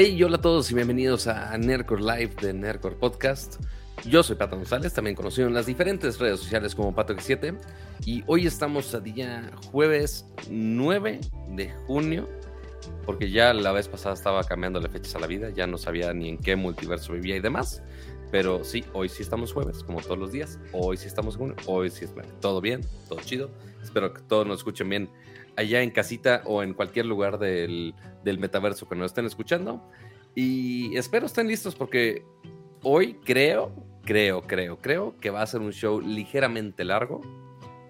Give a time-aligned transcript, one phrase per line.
[0.00, 3.56] Hey, hola a todos y bienvenidos a Nerdcore Live de Nerdcore Podcast.
[4.04, 7.58] Yo soy Pato González, también conocido en las diferentes redes sociales como Pato7
[8.06, 12.28] y hoy estamos a día jueves 9 de junio,
[13.04, 16.28] porque ya la vez pasada estaba cambiándole fechas a la vida, ya no sabía ni
[16.28, 17.82] en qué multiverso vivía y demás,
[18.30, 21.90] pero sí, hoy sí estamos jueves, como todos los días, hoy sí estamos junio, hoy
[21.90, 23.50] sí es todo bien, todo chido,
[23.82, 25.10] espero que todos nos escuchen bien
[25.58, 29.82] allá en casita o en cualquier lugar del, del metaverso que nos estén escuchando.
[30.34, 32.24] Y espero estén listos porque
[32.82, 33.72] hoy creo,
[34.04, 37.20] creo, creo, creo que va a ser un show ligeramente largo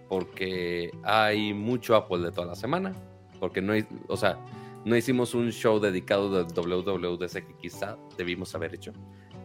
[0.08, 2.94] porque hay mucho Apple de toda la semana,
[3.38, 3.74] porque no
[4.08, 4.38] o sea,
[4.86, 8.94] no hicimos un show dedicado de WWDC que quizá debimos haber hecho.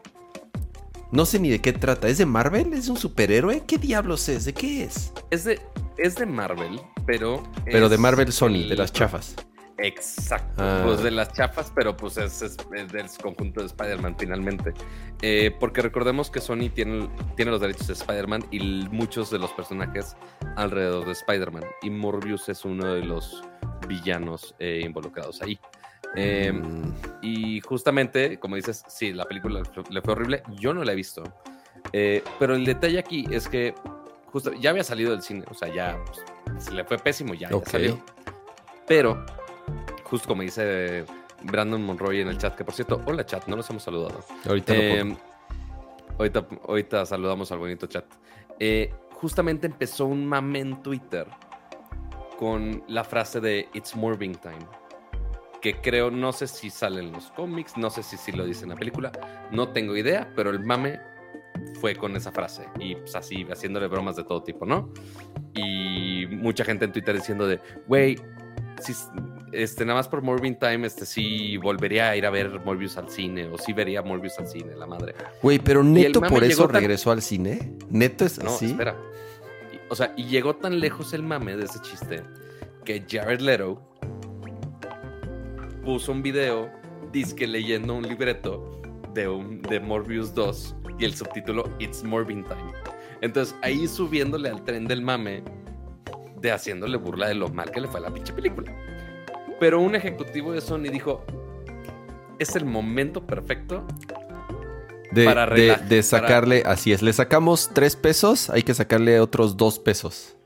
[1.10, 2.08] no sé ni de qué trata.
[2.08, 2.72] ¿Es de Marvel?
[2.72, 3.62] ¿Es un superhéroe?
[3.66, 4.44] ¿Qué diablos es?
[4.44, 5.12] ¿De qué es?
[5.30, 5.60] Es de,
[5.98, 7.42] es de Marvel, pero.
[7.64, 9.36] Pero de Marvel Sony, de las chafas.
[9.78, 10.82] Exacto, ah.
[10.84, 14.74] pues de las chafas, pero pues es, del conjunto de Spider-Man finalmente.
[15.22, 18.60] Eh, porque recordemos que Sony tiene, tiene los derechos de Spider-Man y
[18.90, 20.16] muchos de los personajes
[20.56, 21.64] alrededor de Spider-Man.
[21.82, 23.42] Y Morbius es uno de los
[23.88, 25.58] villanos eh, involucrados ahí.
[26.14, 26.94] Em, mm.
[27.22, 30.42] Y justamente, como dices, sí, la película le fue horrible.
[30.60, 31.24] Yo no la he visto.
[31.92, 33.74] Eh, pero el detalle aquí es que
[34.32, 37.50] justo ya había salido del cine, o sea, ya pues, se le fue pésimo, ya,
[37.66, 38.02] salió.
[38.86, 39.24] Pero,
[40.04, 41.04] justo como dice
[41.42, 44.24] Brandon Monroy en el chat, que por cierto, hola chat, no los hemos saludado.
[44.46, 45.16] Ahorita, em,
[46.18, 48.04] ahorita, ahorita, saludamos al bonito chat.
[48.58, 51.26] Eh, justamente empezó un mame en Twitter
[52.38, 54.66] con la frase de It's Morbing Time
[55.60, 58.64] que creo, no sé si sale en los cómics, no sé si, si lo dice
[58.64, 59.12] en la película,
[59.52, 60.98] no tengo idea, pero el mame
[61.80, 64.92] fue con esa frase y pues así haciéndole bromas de todo tipo, ¿no?
[65.54, 68.16] Y mucha gente en Twitter diciendo de, güey,
[68.80, 68.94] si,
[69.52, 73.10] este, nada más por Morbin Time, este, sí volvería a ir a ver Morbius al
[73.10, 75.14] cine, o sí vería Morbius al cine, la madre.
[75.42, 77.72] Güey, pero neto por eso regresó al cine.
[77.90, 78.96] Neto es no, espera.
[79.88, 82.22] O sea, y llegó tan lejos el mame de ese chiste
[82.84, 83.80] que Jared Leto
[85.84, 86.70] puso un video,
[87.12, 88.80] disque leyendo un libreto
[89.12, 92.72] de, un, de Morbius 2 y el subtítulo It's Morbin Time.
[93.20, 95.42] Entonces ahí subiéndole al tren del mame
[96.40, 98.74] de haciéndole burla de lo mal que le fue a la pinche película.
[99.60, 101.24] Pero un ejecutivo de Sony dijo,
[102.38, 103.86] es el momento perfecto
[105.12, 109.78] de, para de, sacarle, así es, le sacamos tres pesos, hay que sacarle otros dos
[109.78, 110.36] pesos.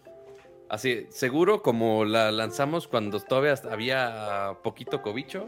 [0.69, 5.47] Así, seguro como la lanzamos cuando todavía había poquito cobicho,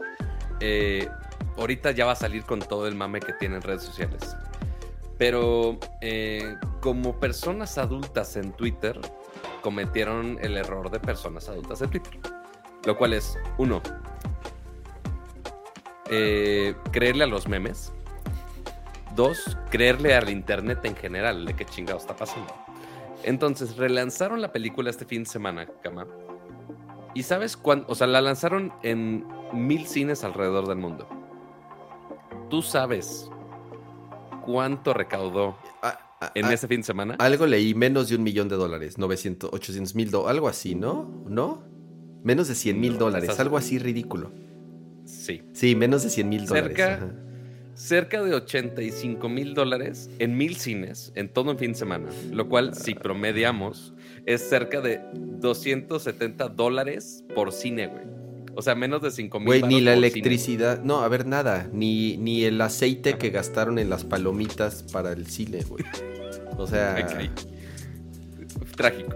[0.61, 1.09] eh,
[1.57, 4.35] ahorita ya va a salir con todo el mame que tiene en redes sociales.
[5.19, 8.99] Pero eh, como personas adultas en Twitter,
[9.61, 12.19] cometieron el error de personas adultas en Twitter.
[12.85, 13.81] Lo cual es, uno,
[16.09, 17.93] eh, creerle a los memes.
[19.15, 22.53] dos, creerle al internet en general de qué chingado está pasando.
[23.23, 26.07] Entonces, relanzaron la película este fin de semana, Cama.
[27.13, 27.85] ¿Y sabes cuándo?
[27.89, 31.05] O sea, la lanzaron en mil cines alrededor del mundo.
[32.49, 33.29] ¿Tú sabes
[34.53, 37.15] cuánto recaudó Ah, ah, en ah, ese fin de semana?
[37.19, 41.23] Algo leí, menos de un millón de dólares, 900, 800 mil dólares, algo así, ¿no?
[41.27, 41.63] ¿No?
[42.23, 44.31] Menos de 100 mil No, dólares, estás- algo así ridículo.
[45.05, 45.43] Sí.
[45.53, 46.75] Sí, menos de 100 mil dólares.
[46.75, 47.11] Cerca- ajá.
[47.75, 52.09] Cerca de 85 mil dólares en mil cines en todo un fin de semana.
[52.31, 53.93] Lo cual, si promediamos,
[54.25, 58.03] es cerca de 270 dólares por cine, güey.
[58.59, 60.07] O sea, menos de 5 mil Güey, ni la cine.
[60.07, 65.13] electricidad, no, a ver, nada, ni, ni el aceite que gastaron en las palomitas para
[65.13, 65.85] el cine, güey.
[66.57, 66.95] O sea.
[68.75, 69.15] Trágico,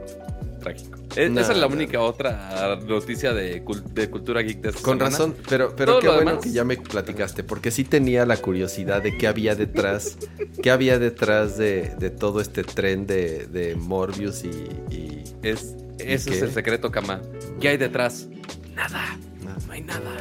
[0.59, 0.97] trágico.
[1.15, 1.75] E- No, Esa es la no.
[1.75, 3.61] única otra noticia de,
[3.93, 5.09] de cultura geek de esta con semana.
[5.11, 8.37] razón, pero, pero Todo qué bueno demás- que ya me platicaste, porque sí tenía la
[8.37, 10.17] curiosidad de qué había detrás,
[10.63, 14.47] qué había detrás de, de todo este tren de, de Morbius y...
[14.93, 16.35] y- Es, ese qué?
[16.37, 17.21] es el secreto, Cama.
[17.61, 18.27] ¿Qué hay detrás?
[18.75, 19.17] Nada.
[19.59, 20.11] No, No hay nada.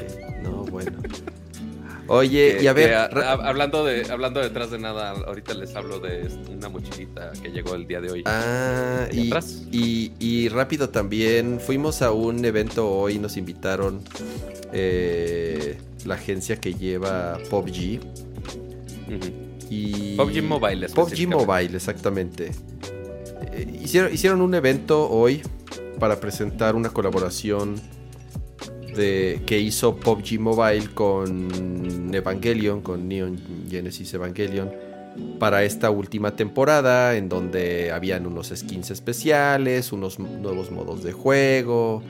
[0.43, 0.93] no, bueno.
[2.09, 5.75] Oye, Que- y a ver, a- a- hablando, de, hablando detrás de nada, ahorita les
[5.77, 8.23] hablo de una mochilita que llegó el día de hoy.
[8.27, 9.63] Ah, ¿Y atrás?
[9.71, 14.01] y- y rápido también, fuimos a un evento hoy, nos invitaron
[14.73, 18.01] eh, la agencia que lleva PUBG.
[19.07, 19.31] Ujú.
[19.71, 21.27] Y PUBG Mobile, PUBG.
[21.29, 22.51] Mobile, exactamente.
[23.53, 25.43] Eh, hicieron, hicieron un evento hoy
[26.01, 27.77] para presentar una colaboración
[28.95, 34.71] de, que hizo PUBG Mobile con Evangelion, con Neon Genesis Evangelion,
[35.39, 42.03] para esta última temporada, en donde habían unos skins especiales, unos nuevos modos de juego.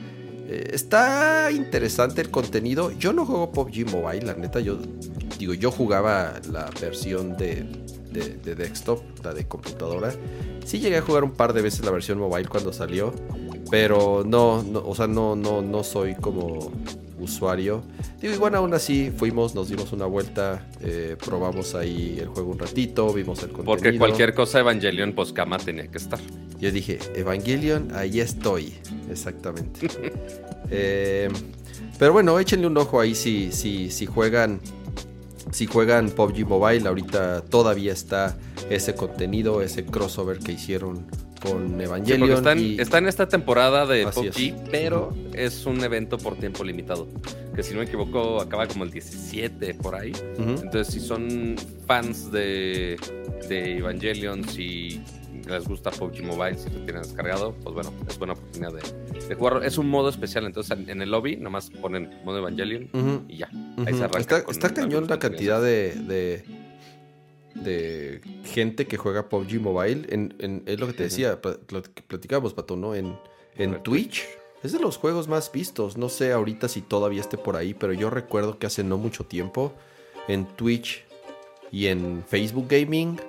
[0.47, 2.91] Eh, está interesante el contenido.
[2.91, 4.59] Yo no juego PUBG Mobile, la neta.
[4.59, 4.77] Yo
[5.37, 7.65] digo, yo jugaba la versión de,
[8.11, 10.13] de, de desktop, la de computadora.
[10.65, 13.13] Sí llegué a jugar un par de veces la versión mobile cuando salió,
[13.73, 16.71] pero no, no o sea, no, no, no soy como
[17.19, 17.81] usuario.
[18.21, 22.59] Digo, igual aún así fuimos, nos dimos una vuelta, eh, probamos ahí el juego un
[22.59, 23.75] ratito, vimos el contenido.
[23.75, 26.19] Porque cualquier cosa Evangelion, pues Cama tenía que estar.
[26.59, 28.75] Yo dije, Evangelion, ahí estoy.
[29.09, 29.87] Exactamente.
[30.75, 31.29] Eh,
[31.99, 34.59] pero bueno, échenle un ojo ahí si, si, si juegan.
[35.51, 38.35] Si juegan PUBG Mobile, ahorita todavía está
[38.71, 41.05] ese contenido, ese crossover que hicieron
[41.43, 42.47] con Sí, Evangelion.
[42.47, 44.69] en, y- está en esta temporada de Así PUBG, es.
[44.71, 47.07] pero es un evento por tiempo limitado.
[47.55, 50.11] Que si no me equivoco, acaba como el 17 por ahí.
[50.39, 50.49] Ujú.
[50.63, 51.55] Entonces, si son
[51.85, 52.97] fans de,
[53.49, 55.01] de Evangelion, si
[55.47, 59.35] les gusta PUBG Mobile, si lo tienen descargado, pues bueno, es buena oportunidad de, de
[59.35, 59.61] jugarlo.
[59.61, 63.23] Es un modo especial, entonces en, en el lobby nomás ponen modo Evangelion Ujú.
[63.27, 63.49] y ya.
[63.85, 66.43] Ahí se arranca Está, está cañón la cantidad de, de,
[67.55, 70.07] de gente que juega PUBG Mobile.
[70.09, 72.95] En, en- es lo que te decía, pla- plat- platicábamos, Pato, ¿no?
[72.95, 73.17] En,
[73.57, 73.81] en.
[73.83, 74.25] Twitch.
[74.63, 75.97] Es de los juegos más vistos.
[75.97, 79.25] No sé ahorita si todavía esté por ahí, pero yo recuerdo que hace no mucho
[79.25, 79.73] tiempo
[80.27, 81.03] en Twitch
[81.71, 83.19] y en Facebook Gaming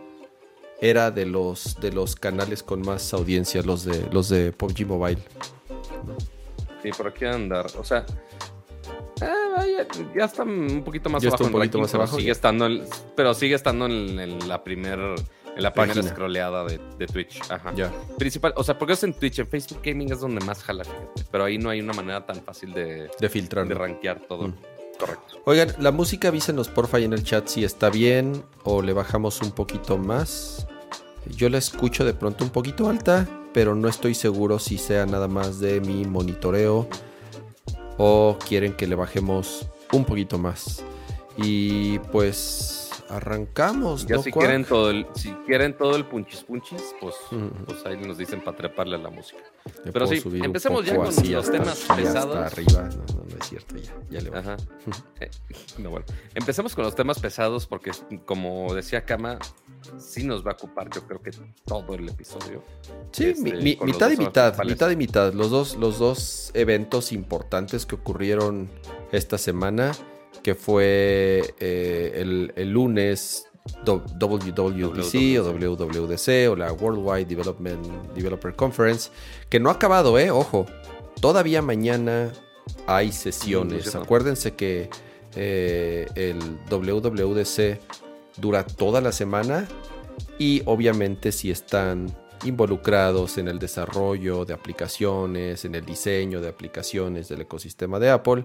[0.81, 5.19] era de los de los canales con más audiencia, los de los de PUBG Mobile.
[6.83, 7.67] Sí, por aquí andar.
[7.79, 8.05] O sea,
[9.25, 9.65] ah,
[10.17, 11.45] ya está un poquito más Ya abajo.
[11.45, 12.85] está un poquito ranking, más abajo, Sigue estando en,
[13.17, 16.03] pero sigue estando en, en la primer, en la primera Página.
[16.09, 17.41] scrolleada de, de Twitch.
[17.51, 17.73] Ajá.
[17.75, 17.91] Ya.
[18.19, 21.25] Principal, o sea, porque es en Twitch, en Facebook Gaming es donde más jala, fíjate.
[21.31, 23.67] Pero ahí no hay una manera tan fácil de, De filtrar.
[23.67, 24.49] de rankear todo.
[24.49, 24.55] Mm.
[24.99, 25.41] Correcto.
[25.45, 29.43] Oigan, la música avísenos porfa ahí en el chat si está bien o le bajamos
[29.43, 30.69] un poquito más.
[31.27, 35.27] Yo la escucho de pronto un poquito alta, pero no estoy seguro si sea nada
[35.27, 36.87] más de mi monitoreo
[37.99, 40.83] o quieren que le bajemos un poquito más.
[41.37, 44.07] Y pues arrancamos.
[44.07, 47.15] Ya ¿no, si quieren todo el, si quieren todo el punchis punchis, pues,
[47.67, 49.43] pues ahí nos dicen para treparle a la música.
[49.85, 52.37] Le pero sí, empecemos ya con así los hasta temas pesados.
[52.37, 52.83] Hasta arriba.
[52.83, 54.51] No, no, no es cierto, ya, ya le bajo.
[54.51, 54.57] Ajá.
[55.21, 55.31] Eh,
[55.79, 56.07] no, bueno.
[56.35, 57.93] Empecemos con los temas pesados porque,
[58.27, 59.39] como decía Kama,
[59.97, 61.31] sí nos va a ocupar, yo creo que
[61.65, 62.63] todo el episodio.
[63.13, 65.33] Sí, este, mi- mitad y mitad, mitad y mitad.
[65.33, 68.69] Los dos, los dos eventos importantes que ocurrieron
[69.13, 69.93] esta semana,
[70.45, 73.49] que fue eh, el, el lunes
[73.85, 79.11] WWDC o WWDC o la Worldwide Development Developer Conference,
[79.49, 80.31] que no ha acabado, ¿eh?
[80.31, 80.67] Ojo,
[81.21, 82.31] todavía mañana
[82.87, 83.95] hay sesiones.
[83.95, 84.91] Acuérdense que
[85.35, 86.39] eh, el
[86.71, 87.81] WWDC
[88.37, 89.67] dura toda la semana
[90.39, 97.29] y obviamente si están involucrados en el desarrollo de aplicaciones, en el diseño de aplicaciones
[97.29, 98.45] del ecosistema de Apple,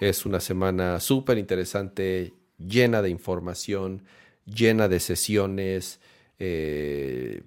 [0.00, 4.02] es una semana súper interesante, llena de información,
[4.46, 6.00] llena de sesiones,
[6.38, 7.42] eh,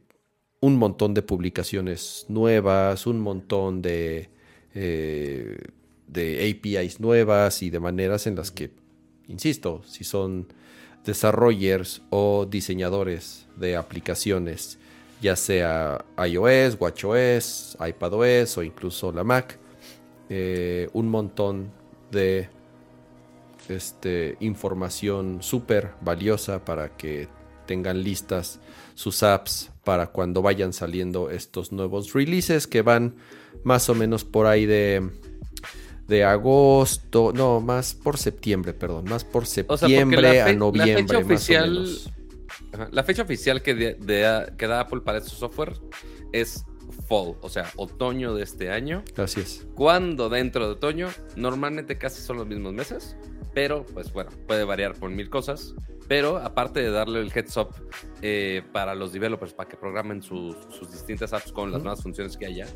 [0.60, 4.30] un montón de publicaciones nuevas, un montón de,
[4.76, 5.58] eh,
[6.08, 8.72] de APIs nuevas y de maneras en las que,
[9.28, 10.48] insisto, si son
[11.04, 14.78] desarrollers o diseñadores de aplicaciones,
[15.22, 19.58] ya sea iOS, WatchOS, iPadOS o incluso la Mac,
[20.30, 21.72] eh, un montón
[22.13, 22.50] de
[23.70, 27.27] este, información súper valiosa para que
[27.65, 28.60] tengan listas
[28.93, 33.15] sus apps para cuando vayan saliendo estos nuevos releases que van
[33.63, 35.10] más o menos por ahí de
[36.08, 41.01] de agosto, no, más por septiembre, perdón, más por septiembre a noviembre.
[41.01, 41.88] La fecha oficial,
[42.91, 43.98] la fecha oficial que,
[44.58, 45.74] que da Apple para estos software
[46.34, 46.65] es
[47.08, 49.04] fall, o sea, otoño de este año.
[49.18, 49.68] Así es.
[49.76, 53.16] Cuando dentro de otoño, normalmente casi son los mismos meses,
[53.54, 55.76] pero pues bueno, puede variar por mil cosas.
[56.08, 57.70] Pero aparte de darle el heads up
[58.22, 60.56] eh, para los developers para que programen sus,
[60.92, 62.68] distintas apps con las nuevas funciones que haya,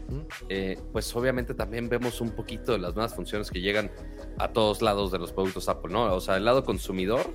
[0.50, 3.92] eh, pues obviamente también vemos un poquito de las nuevas funciones que llegan
[4.38, 6.14] a todos lados de los productos Apple, ¿no?
[6.16, 7.30] O sea, el lado consumidor,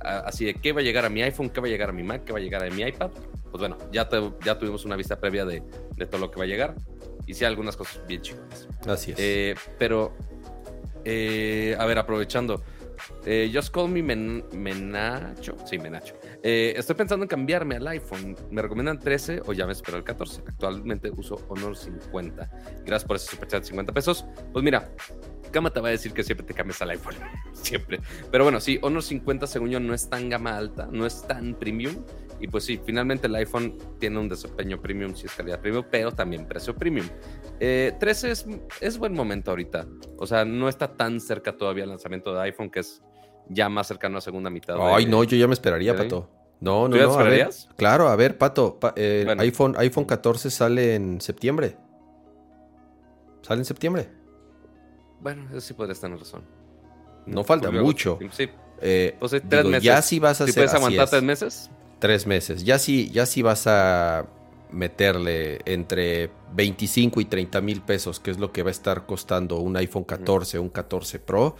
[0.00, 2.02] así de qué va a llegar a mi iPhone, qué va a llegar a mi
[2.02, 3.10] Mac, qué va a llegar a mi iPad.
[3.50, 4.08] Pues bueno, ya,
[4.44, 5.62] ya tuvimos una vista previa de,
[6.10, 6.74] todo lo que va a llegar.
[7.26, 8.68] Y sí, algunas cosas bien chingonas.
[8.86, 9.18] Así es.
[9.20, 10.14] Eh, pero,
[11.04, 12.62] a ver, aprovechando.
[13.24, 15.56] Eh, just call me Menacho.
[15.66, 16.14] Sí, Menacho.
[16.42, 18.36] Eh, estoy pensando en cambiarme al iPhone.
[18.50, 20.42] ¿Me recomiendan 13 o ya me espero el 14?
[20.46, 22.50] Actualmente uso Honor 50.
[22.84, 24.24] Gracias por ese superchat de 50 pesos.
[24.52, 24.90] Pues mira,
[25.50, 27.14] Cama te va a decir que siempre te cambias al iPhone.
[27.52, 28.00] siempre.
[28.30, 31.54] Pero bueno, sí, Honor 50 según yo no es tan gama alta, no es tan
[31.54, 31.94] premium.
[32.40, 36.12] Y pues sí, finalmente el iPhone tiene un desempeño premium si es calidad premium, pero
[36.12, 37.06] también precio premium.
[37.58, 38.46] 13 eh, es,
[38.80, 39.86] es buen momento ahorita.
[40.18, 43.02] O sea, no está tan cerca todavía el lanzamiento de iPhone, que es
[43.48, 44.76] ya más cercano a segunda mitad.
[44.80, 46.30] Ay, no, yo ya me esperaría, Pato.
[46.60, 47.10] No, no, ¿Tú ya no.
[47.12, 47.68] esperarías?
[47.76, 48.78] claro, a ver, Pato.
[48.96, 51.76] Eh, iPhone, iPhone 14 sale en septiembre.
[53.42, 54.17] Sale en septiembre.
[55.20, 56.42] Bueno, eso sí podrías tener razón.
[57.26, 58.18] No falta mucho.
[58.32, 58.48] Sí.
[58.80, 59.82] Eh, tres meses.
[59.82, 60.54] Ya si vas a hacer.
[60.54, 61.70] puedes aguantar tres meses?
[61.98, 62.64] Tres meses.
[62.64, 64.26] Ya si, ya si vas a
[64.70, 69.58] meterle entre 25 y 30 mil pesos, que es lo que va a estar costando
[69.58, 71.56] un iPhone 14, un 14 Pro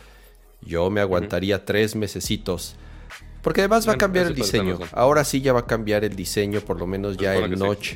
[0.61, 2.77] yo me aguantaría tres mesecitos.
[3.43, 4.79] Porque además va a cambiar el diseño.
[4.93, 7.95] Ahora sí ya va a cambiar el diseño, por lo menos ya el notch.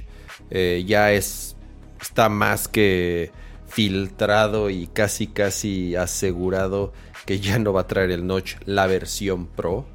[0.50, 1.56] Eh, ya es.
[2.00, 3.30] Está más que
[3.72, 6.92] filtrado y casi casi asegurado
[7.26, 9.86] que ya no va a traer el notch la versión Pro.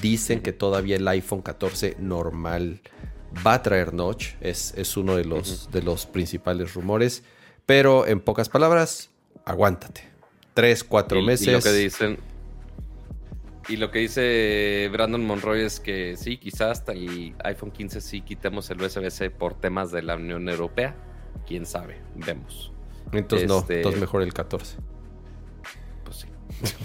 [0.00, 2.80] Dicen que todavía el iPhone 14 normal
[3.46, 4.34] va a traer notch.
[4.40, 7.24] Es, es uno de los, de los principales rumores.
[7.66, 9.10] Pero en pocas palabras,
[9.44, 10.18] aguántate
[10.58, 11.46] tres, cuatro meses.
[11.46, 12.18] Y lo que dicen.
[13.68, 18.22] Y lo que dice Brandon Monroy es que sí, quizás hasta el iPhone 15 sí
[18.22, 20.96] quitemos el USB-C por temas de la Unión Europea.
[21.46, 22.72] Quién sabe, vemos.
[23.12, 24.76] Entonces no, este, entonces mejor el 14.
[26.04, 26.28] Pues sí.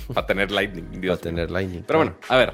[0.14, 1.02] Para tener Lightning.
[1.02, 1.84] Para tener Lightning.
[1.86, 2.54] Pero bueno, a ver.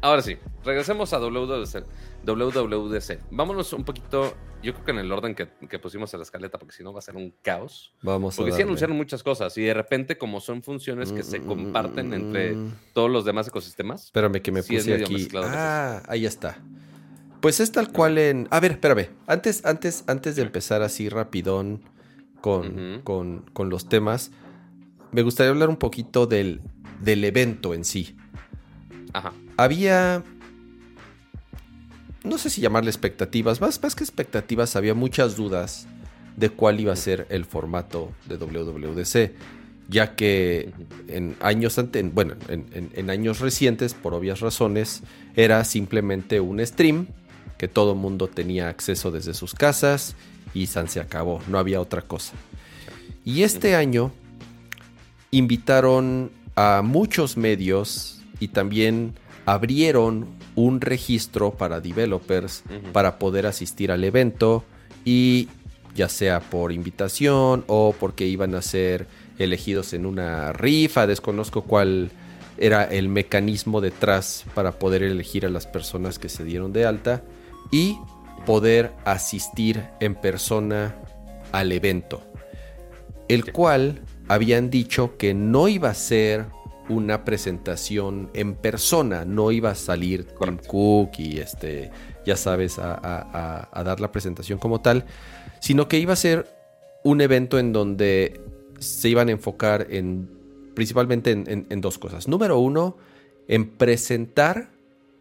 [0.00, 1.84] Ahora sí, regresemos a WWDC.
[2.24, 3.20] WWDC.
[3.30, 6.74] Vámonos un poquito yo creo que en el orden que, pusimos en la escaleta, porque
[6.74, 7.92] si no va a ser un caos.
[8.02, 12.12] Vamos porque sí anunciaron muchas cosas y de repente, como son funciones que se comparten
[12.12, 12.56] entre
[12.92, 14.06] todos los demás ecosistemas.
[14.06, 15.28] Espérame que me puse aquí.
[15.36, 16.58] Ah, ahí está.
[17.40, 18.48] Pues es tal cual en.
[18.50, 19.10] A ver, espérame.
[19.28, 21.82] Antes, antes, antes de empezar así rapidón
[22.40, 24.30] con, con, los temas,
[25.12, 26.60] me gustaría hablar un poquito del,
[27.00, 28.16] del evento en sí.
[29.12, 29.32] Ajá.
[29.56, 30.22] Había
[32.24, 35.86] no sé si llamarle expectativas, más, más que expectativas, había muchas dudas
[36.36, 39.32] de cuál iba a ser el formato de WWDC,
[39.88, 40.72] ya que
[41.08, 41.80] en años,
[42.12, 45.02] bueno, en, años recientes, por obvias razones,
[45.34, 47.06] era simplemente un stream
[47.56, 50.14] que todo mundo tenía acceso desde sus casas
[50.54, 52.34] y se acabó, no había otra cosa.
[53.24, 54.10] Y este año
[55.30, 59.14] invitaron a muchos medios y también
[59.46, 62.62] abrieron un registro para developers
[62.92, 64.64] para poder asistir al evento
[65.04, 65.48] y
[65.94, 69.06] ya sea por invitación o porque iban a ser
[69.38, 72.10] elegidos en una rifa, desconozco cuál
[72.58, 77.22] era el mecanismo detrás para poder elegir a las personas que se dieron de alta
[77.70, 77.98] y
[78.48, 80.96] poder asistir en persona
[81.52, 82.22] al evento,
[83.28, 86.46] el cual habían dicho que no iba a ser
[86.88, 91.90] una presentación en persona, no iba a salir con Cook y este,
[92.24, 95.04] ya sabes, a, dar la presentación como tal,
[95.60, 96.46] sino que iba a ser
[97.04, 98.40] un evento en donde
[98.78, 100.26] se iban a enfocar en
[100.74, 102.28] principalmente en, dos cosas.
[102.28, 102.96] Número uno,
[103.46, 104.70] en presentar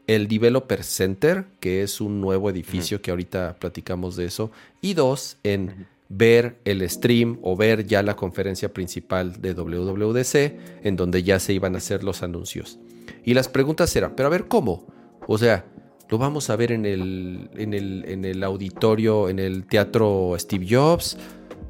[0.08, 4.52] el Developer Center, que es un nuevo edificio que ahorita platicamos de eso.
[4.82, 10.96] Y dos, en ver el stream o ver ya la conferencia principal de WWDC, en
[10.96, 12.80] donde ya se iban a hacer los anuncios.
[13.26, 14.88] Y las preguntas eran, pero a ver, ¿cómo?
[15.28, 15.66] O sea,
[16.10, 20.66] lo vamos a ver en el, en el, en el auditorio, en el teatro Steve
[20.70, 21.18] Jobs,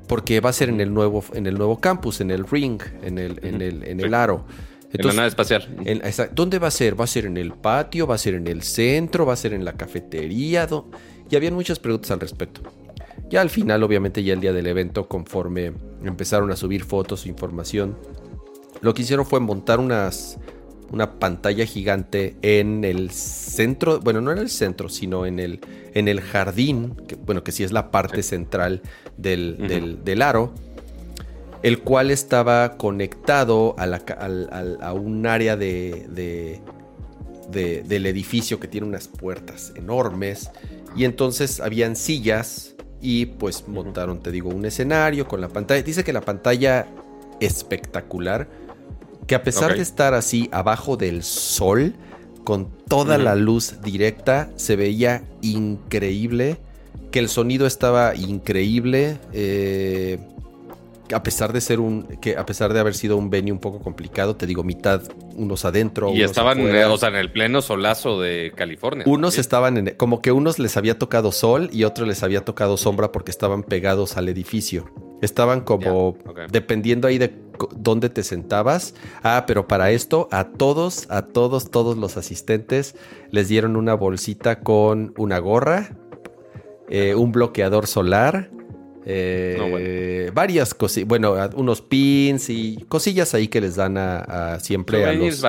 [0.08, 3.18] porque va a ser en el nuevo, en el nuevo campus, en el ring, en
[3.18, 4.46] el, en el, en el aro.
[4.94, 5.68] En la nave espacial.
[6.34, 7.00] ¿Dónde va a ser?
[7.00, 8.08] ¿Va a ser en el patio?
[8.08, 9.26] ¿Va a ser en el centro?
[9.26, 10.68] ¿Va a ser en la cafetería?
[11.30, 12.62] Y habían muchas preguntas al respecto.
[13.30, 17.30] Ya al final, obviamente, ya el día del evento, conforme empezaron a subir fotos e
[17.30, 17.98] información,
[18.82, 20.38] lo que hicieron fue montar unas,
[20.92, 25.60] una pantalla gigante en el centro, bueno, no en el centro, sino en el,
[25.94, 28.82] en el jardín, que, bueno, que sí es la parte central
[29.18, 30.54] del, del, aro,
[31.64, 34.02] el cual estaba conectado a, la,
[34.82, 36.62] a un área de,
[37.50, 40.52] de, del edificio que tiene unas puertas enormes,
[40.96, 45.84] y entonces habían sillas y pues montaron, te digo, un escenario con la pantalla.
[45.84, 46.88] Dice que la pantalla
[47.40, 48.48] espectacular,
[49.28, 51.94] que a pesar de estar así abajo del sol,
[52.44, 56.58] con toda la luz directa, se veía increíble,
[57.12, 59.20] que el sonido estaba increíble.
[59.34, 60.18] Eh,
[61.14, 63.80] a pesar de ser un, que a pesar de haber sido un venue un poco
[63.80, 65.02] complicado, te digo, mitad
[65.36, 66.14] unos adentro.
[66.14, 69.06] Y estaban, eh, o sea, en el pleno solazo de California.
[69.08, 72.78] Unos estaban en, como que unos les había tocado sol y otros les había tocado
[72.78, 74.92] sombra porque estaban pegados al edificio.
[75.22, 76.16] Estaban como,
[76.52, 77.34] dependiendo ahí de
[77.76, 78.94] dónde te sentabas.
[79.24, 82.96] Ah, pero para esto, a todos, a todos, todos los asistentes
[83.32, 85.98] les dieron una bolsita con una gorra,
[86.90, 88.52] eh, un bloqueador solar
[89.10, 95.14] eh, varias cosillas, bueno, unos pins y cosillas ahí que les dan a, siempre a
[95.14, 95.44] los,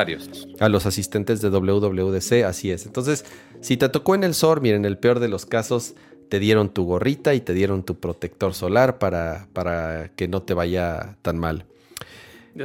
[0.60, 2.86] a los, asistentes de WWDC, así es.
[2.86, 3.24] Entonces,
[3.60, 5.94] si te tocó en el SOR, miren, en el peor de los casos,
[6.28, 10.54] te dieron tu gorrita y te dieron tu protector solar para, para que no te
[10.54, 11.64] vaya tan mal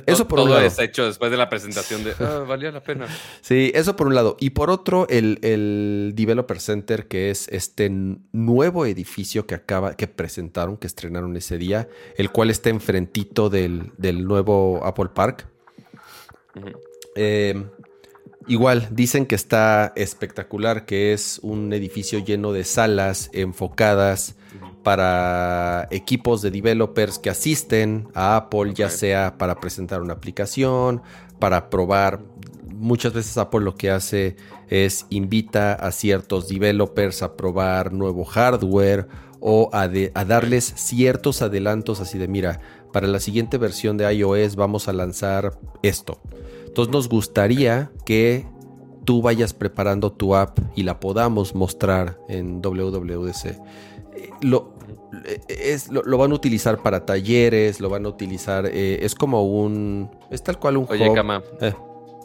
[0.06, 0.62] eso por un lado.
[0.62, 3.08] es hecho después de la presentación de ah, valía la pena.
[3.41, 4.38] Sí, eso por un lado.
[4.39, 7.89] Y por otro, el, el, Developer Center, que es este
[8.32, 13.91] nuevo edificio que acaba, que presentaron, que estrenaron ese día, el cual está enfrentito del,
[13.97, 15.47] del nuevo Apple Park.
[17.15, 17.63] Eh,
[18.47, 24.36] igual, dicen que está espectacular, que es un edificio lleno de salas enfocadas
[24.84, 31.02] para equipos de developers que asisten a Apple, ya sea para presentar una aplicación,
[31.39, 32.19] para probar.
[32.76, 34.36] Muchas veces Apple lo que hace
[34.69, 39.08] es invita a ciertos developers a probar nuevo hardware
[39.39, 42.60] o a, a darles ciertos adelantos así de mira,
[42.91, 46.19] para la siguiente versión de iOS vamos a lanzar esto.
[46.65, 48.46] Entonces nos gustaría que
[49.06, 53.58] tú vayas preparando tu app y la podamos mostrar en WWDC
[54.41, 54.72] lo,
[55.47, 60.10] es, lo, van a utilizar para talleres, lo van a utilizar, eh, es como un,
[60.29, 61.73] es tal cual un Oye, Cama, eh.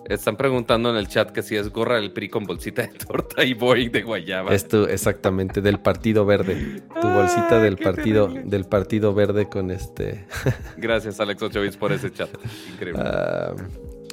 [0.07, 3.45] están preguntando en el chat que si es gorra del PRI con bolsita de torta
[3.45, 4.55] y boy de guayaba.
[4.55, 6.83] Esto, exactamente, del Partido Verde.
[7.01, 10.27] Tu bolsita del partido, del partido Verde con este.
[10.77, 12.31] Gracias, Alex Ochovitz, por ese chat.
[12.73, 13.03] Increíble.
[13.05, 13.55] Ah,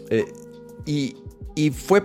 [0.09, 0.25] eh,
[0.85, 1.15] y,
[1.55, 2.03] y fue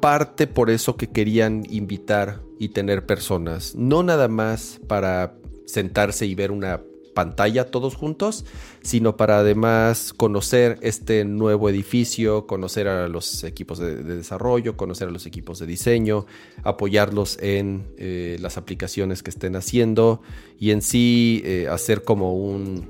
[0.00, 5.37] parte por eso que querían invitar y tener personas, no nada más para
[5.68, 6.80] sentarse y ver una
[7.18, 8.44] pantalla todos juntos,
[8.80, 15.10] sino para además conocer este nuevo edificio, conocer a los equipos de, desarrollo, conocer a
[15.10, 16.26] los equipos de diseño,
[16.62, 20.22] apoyarlos en eh, las aplicaciones que estén haciendo
[20.60, 22.88] y en sí eh, hacer como un,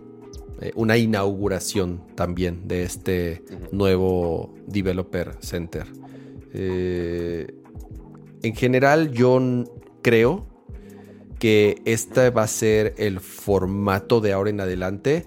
[0.60, 5.86] eh, una inauguración también de este nuevo Developer Center.
[6.52, 7.46] en
[8.54, 9.40] general yo
[10.02, 10.57] creo
[11.38, 15.26] que este va a ser el formato de ahora en adelante.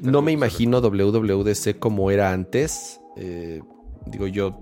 [0.00, 3.00] No me imagino WWDC como era antes.
[3.16, 3.62] Eh,
[4.06, 4.58] digo yo,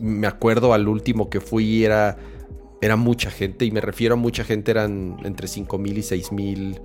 [0.00, 2.16] me acuerdo al último que fui era,
[2.80, 6.32] era mucha gente y me refiero a mucha gente, eran entre 5 mil y 6
[6.32, 6.80] mil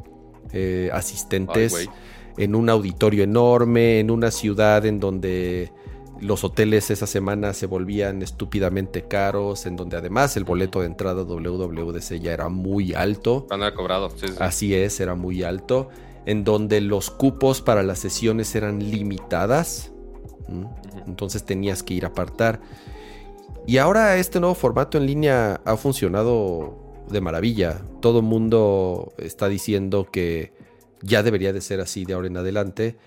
[0.53, 1.89] eh, asistentes
[2.37, 5.71] en un auditorio enorme, en una ciudad en donde
[6.21, 11.23] los hoteles esa semana se volvían estúpidamente caros, en donde además el boleto de entrada
[11.23, 13.45] WWDC ya era muy alto.
[13.47, 15.89] Cuando cobrado, Así es, era muy alto.
[16.25, 19.91] En donde los cupos para las sesiones eran limitadas.
[21.07, 22.61] Entonces tenías que ir a apartar.
[23.65, 27.81] Y ahora este nuevo formato en línea ha funcionado de maravilla.
[27.99, 30.53] Todo el mundo está diciendo que
[31.01, 32.97] ya debería de ser así de ahora en adelante.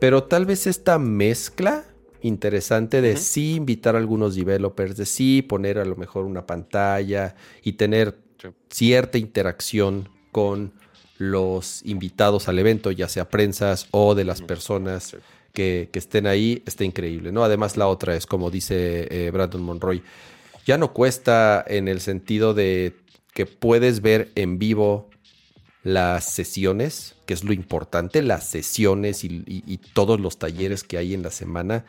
[0.00, 1.84] Pero tal vez esta mezcla
[2.24, 7.36] interesante de sí invitar a algunos developers, de sí poner a lo mejor una pantalla
[7.62, 8.18] y tener
[8.70, 10.72] cierta interacción con
[11.18, 15.16] los invitados al evento, ya sea prensas o de las personas
[15.52, 17.44] que, estén ahí, está increíble, ¿no?
[17.44, 20.02] Además, la otra es, como dice eh, Brandon Monroy,
[20.66, 22.96] ya no cuesta en el sentido de
[23.32, 25.10] que puedes ver en vivo
[25.84, 31.22] las sesiones, que es lo importante, las sesiones y, todos los talleres que hay en
[31.22, 31.84] la semana.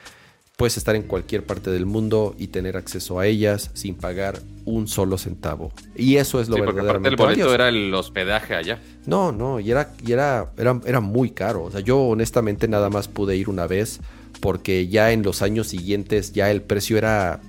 [0.58, 4.88] Puedes estar en cualquier parte del mundo y tener acceso a ellas sin pagar un
[4.88, 5.74] solo centavo.
[5.96, 8.80] Y eso es lo sí, verdaderamente el boleto era el hospedaje allá.
[9.06, 11.64] No, no, y era, y era, era, era muy caro.
[11.66, 14.00] O sea, yo honestamente nada más pude ir una vez
[14.40, 17.42] porque ya en los años siguientes ya el precio era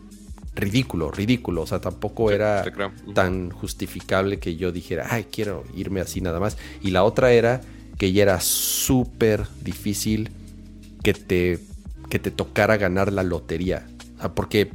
[0.57, 1.63] ridículo, ridículo.
[1.63, 2.65] O sea, tampoco era
[3.15, 6.57] tan justificable que yo dijera, ay, quiero irme así nada más.
[6.83, 7.61] Y la otra era
[7.99, 10.31] que ya era súper difícil
[11.03, 11.61] que te,
[12.09, 13.87] que te tocara ganar la lotería.
[14.17, 14.71] O sea, porque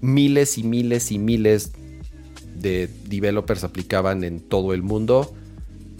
[0.00, 1.72] miles y miles y miles
[2.54, 5.34] de developers aplicaban en todo el mundo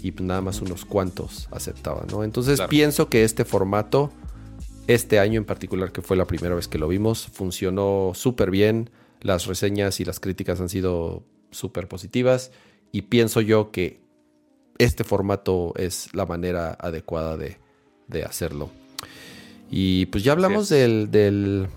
[0.01, 2.23] y pues nada más unos cuantos aceptaban, ¿no?
[2.23, 4.11] Entonces pienso que este formato
[4.87, 8.91] este año en particular, que fue la primera vez que lo vimos, funcionó súper bien.
[9.21, 12.51] Las reseñas y las críticas han sido súper positivas.
[12.91, 13.99] Y pienso yo que
[14.77, 17.57] este formato es la manera adecuada de,
[18.23, 18.69] hacerlo.
[19.69, 21.67] Y pues ya hablamos del, del,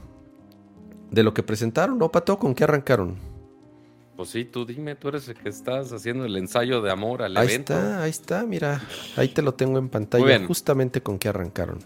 [1.11, 2.39] de lo que presentaron, ¿no, Pato?
[2.39, 3.17] ¿Con qué arrancaron?
[4.17, 7.37] Pues sí, tú dime, tú eres el que estás haciendo el ensayo de amor al
[7.37, 7.75] ahí evento.
[7.75, 8.83] Ahí está, ahí está, mira,
[9.17, 11.79] ahí te lo tengo en pantalla, justamente con qué arrancaron.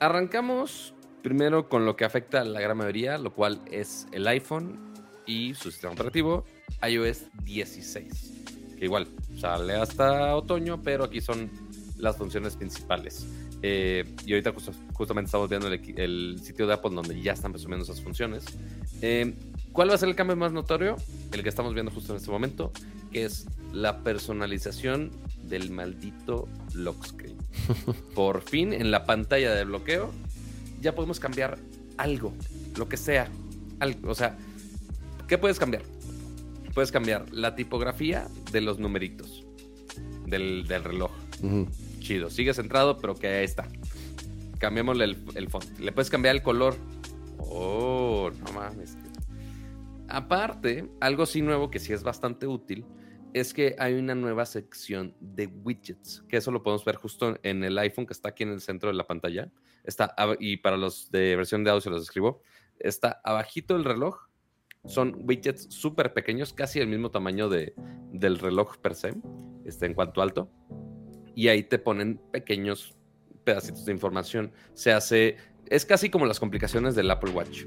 [0.00, 4.80] Arrancamos primero con lo que afecta a la gran mayoría, lo cual es el iPhone
[5.26, 6.44] y su sistema operativo
[6.82, 8.32] iOS 16.
[8.78, 11.50] Que igual sale hasta otoño, pero aquí son
[11.98, 13.26] las funciones principales.
[13.62, 14.54] Eh, y ahorita
[14.94, 18.44] justamente estamos viendo el, sitio de Apple donde ya están presumiendo esas funciones.
[19.02, 19.34] Eh,
[19.72, 20.96] ¿Cuál va a ser el cambio más notorio?
[21.32, 22.72] El que estamos viendo justo en este momento,
[23.12, 25.10] que es la personalización
[25.44, 27.36] del maldito lock screen.
[28.14, 30.10] Por fin, en la pantalla de bloqueo,
[30.80, 31.58] ya podemos cambiar
[31.98, 32.32] algo,
[32.76, 33.30] lo que sea.
[33.78, 34.36] Algo, o sea,
[35.28, 35.82] ¿qué puedes cambiar?
[36.74, 39.44] Puedes cambiar la tipografía de los numeritos
[40.26, 41.10] del, reloj.
[42.10, 43.68] Chido, sigue centrado, pero que ahí está.
[44.58, 45.78] Cambiémosle el, el font.
[45.78, 46.74] Le puedes cambiar el color.
[47.38, 48.98] Oh, no mames.
[50.08, 52.84] Aparte, algo sí nuevo que sí es bastante útil
[53.32, 57.62] es que hay una nueva sección de widgets, que eso lo podemos ver justo en
[57.62, 59.48] el iPhone que está aquí en el centro de la pantalla.
[59.84, 62.42] Está, y para los de versión de audio se los escribo,
[62.80, 64.26] está abajito del reloj.
[64.84, 67.72] Son widgets súper pequeños, casi el mismo tamaño de,
[68.10, 69.14] del reloj per se,
[69.64, 70.50] este, en cuanto alto.
[71.34, 72.94] Y ahí te ponen pequeños
[73.44, 74.52] pedacitos de información.
[74.74, 75.36] Se hace,
[75.68, 77.64] es casi como las complicaciones del Apple Watch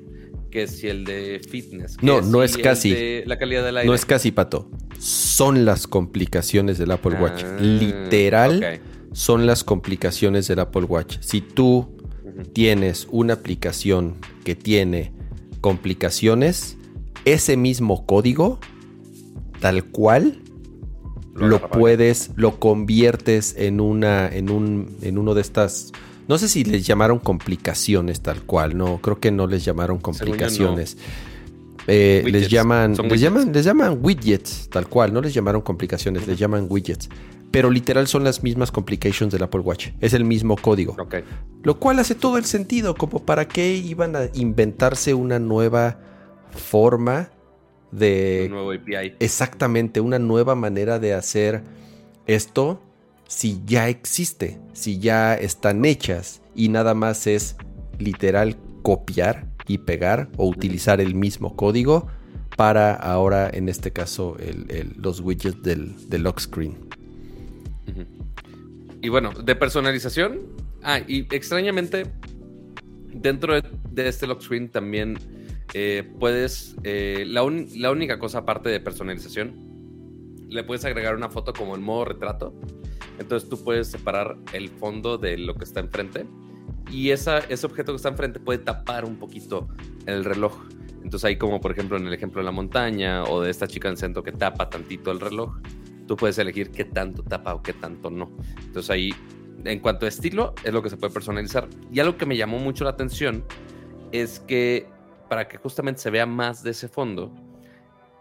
[0.53, 1.97] que si el de fitness.
[2.03, 3.23] no, no es casi.
[3.25, 3.87] la calidad del aire.
[3.87, 4.69] No es casi, Pato.
[4.99, 7.43] Son las complicaciones del Apple Watch.
[7.43, 8.79] Ah, Literal,
[9.13, 11.17] son las complicaciones del Apple Watch.
[11.21, 11.97] Si tú
[12.53, 15.11] tienes una aplicación que tiene
[15.59, 16.77] complicaciones,
[17.25, 18.59] ese mismo código,
[19.59, 20.42] tal cual,
[21.33, 25.91] lo, puedes, lo conviertes en una, en un, en uno de estas
[26.27, 30.97] no sé si les llamaron complicaciones tal cual, no, creo que no les llamaron complicaciones.
[31.85, 36.39] Eh, les llaman, les llaman, les llaman widgets, tal cual, no les llamaron complicaciones, les
[36.39, 37.09] llaman widgets.
[37.51, 39.89] Pero literal son las mismas complications del Apple Watch.
[39.99, 40.95] Es el mismo código.
[41.61, 45.99] Lo cual hace todo el sentido, como para qué iban a inventarse una nueva
[46.51, 47.29] forma
[47.93, 48.43] de.
[48.45, 49.15] Un nuevo API.
[49.19, 51.61] Exactamente, una nueva manera de hacer
[52.25, 52.81] esto
[53.27, 57.55] si ya existe, si ya están hechas y nada más es
[57.97, 62.07] literal copiar y pegar o utilizar el mismo código
[62.55, 64.37] para ahora en este caso
[64.97, 66.77] los widgets del, lock screen.
[69.01, 70.41] Y bueno, de personalización.
[70.83, 72.05] Ah, y extrañamente,
[73.13, 75.17] dentro de, este lock screen también
[75.73, 76.75] eh, puedes.
[76.83, 77.43] Eh, la,
[77.75, 79.55] la única cosa aparte de personalización,
[80.49, 82.53] le puedes agregar una foto como en modo retrato
[83.19, 86.25] entonces tú puedes separar el fondo de lo que está enfrente
[86.91, 89.69] y esa, ese objeto que está enfrente puede tapar un poquito
[90.05, 90.53] el reloj.
[91.03, 93.89] Entonces ahí como por ejemplo en el ejemplo de la montaña o de esta chica
[93.89, 95.57] en centro que tapa tantito el reloj,
[96.07, 98.31] tú puedes elegir qué tanto tapa o qué tanto no.
[98.65, 99.13] Entonces ahí
[99.63, 101.67] en cuanto a estilo es lo que se puede personalizar.
[101.91, 103.43] Y algo que me llamó mucho la atención
[104.11, 104.87] es que
[105.33, 107.33] para que justamente se vea más de ese fondo,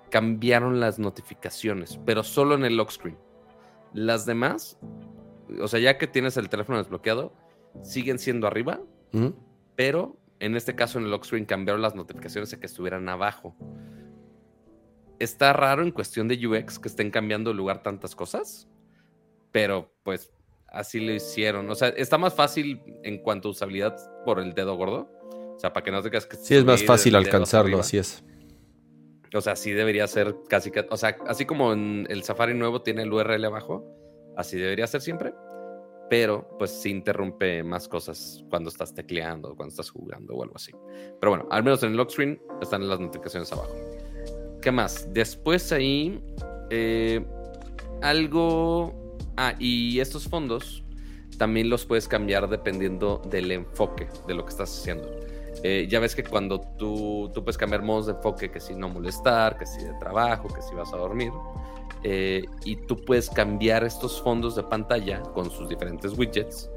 [0.08, 3.18] cambiaron las notificaciones, pero solo en el lock screen.
[3.92, 4.78] Las demás,
[5.60, 7.34] o sea, ya que tienes el teléfono desbloqueado,
[7.82, 8.80] siguen siendo arriba,
[9.76, 13.54] pero en este caso en el lock screen cambiaron las notificaciones a que estuvieran abajo.
[15.18, 18.70] Está raro en cuestión de UX que estén cambiando de lugar tantas cosas,
[19.50, 20.32] pero pues
[20.68, 21.68] así lo hicieron.
[21.68, 25.10] O sea, está más fácil en cuanto a usabilidad por el dedo gordo.
[25.54, 26.36] O sea, para que no tengas que...
[26.36, 28.24] Sí, es más fácil alcanzarlo, así es.
[29.34, 30.86] O sea, sí debería ser casi que...
[30.90, 33.84] O sea, así como en el Safari nuevo tiene el URL abajo,
[34.36, 35.32] así debería ser siempre.
[36.10, 40.72] Pero pues se interrumpe más cosas cuando estás tecleando, cuando estás jugando o algo así.
[41.20, 43.74] Pero bueno, al menos en el lock screen están las notificaciones abajo.
[44.60, 45.08] ¿Qué más?
[45.12, 46.22] Después ahí...
[46.70, 47.24] Eh,
[48.02, 49.02] algo
[49.36, 50.84] Ah, y estos fondos
[51.38, 55.10] también los puedes cambiar dependiendo del enfoque de lo que estás haciendo.
[55.62, 58.88] Eh, ya ves que cuando tú, tú puedes cambiar modos de enfoque, que si no
[58.88, 61.32] molestar, que si de trabajo, que si vas a dormir,
[62.04, 66.68] eh, y tú puedes cambiar estos fondos de pantalla con sus diferentes widgets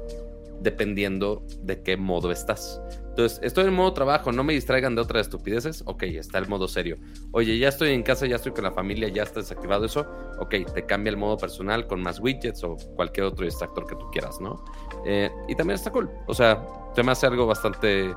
[0.60, 2.80] dependiendo de qué modo estás.
[3.08, 5.82] Entonces, estoy en modo trabajo, no me distraigan de otras estupideces.
[5.86, 6.98] Ok, está el modo serio.
[7.32, 10.06] Oye, ya estoy en casa, ya estoy con la familia, ya está desactivado eso.
[10.38, 14.10] Ok, te cambia el modo personal con más widgets o cualquier otro distractor que tú
[14.10, 14.62] quieras, ¿no?
[15.06, 16.10] Eh, y también está cool.
[16.26, 16.62] O sea,
[16.94, 18.14] se me hace algo bastante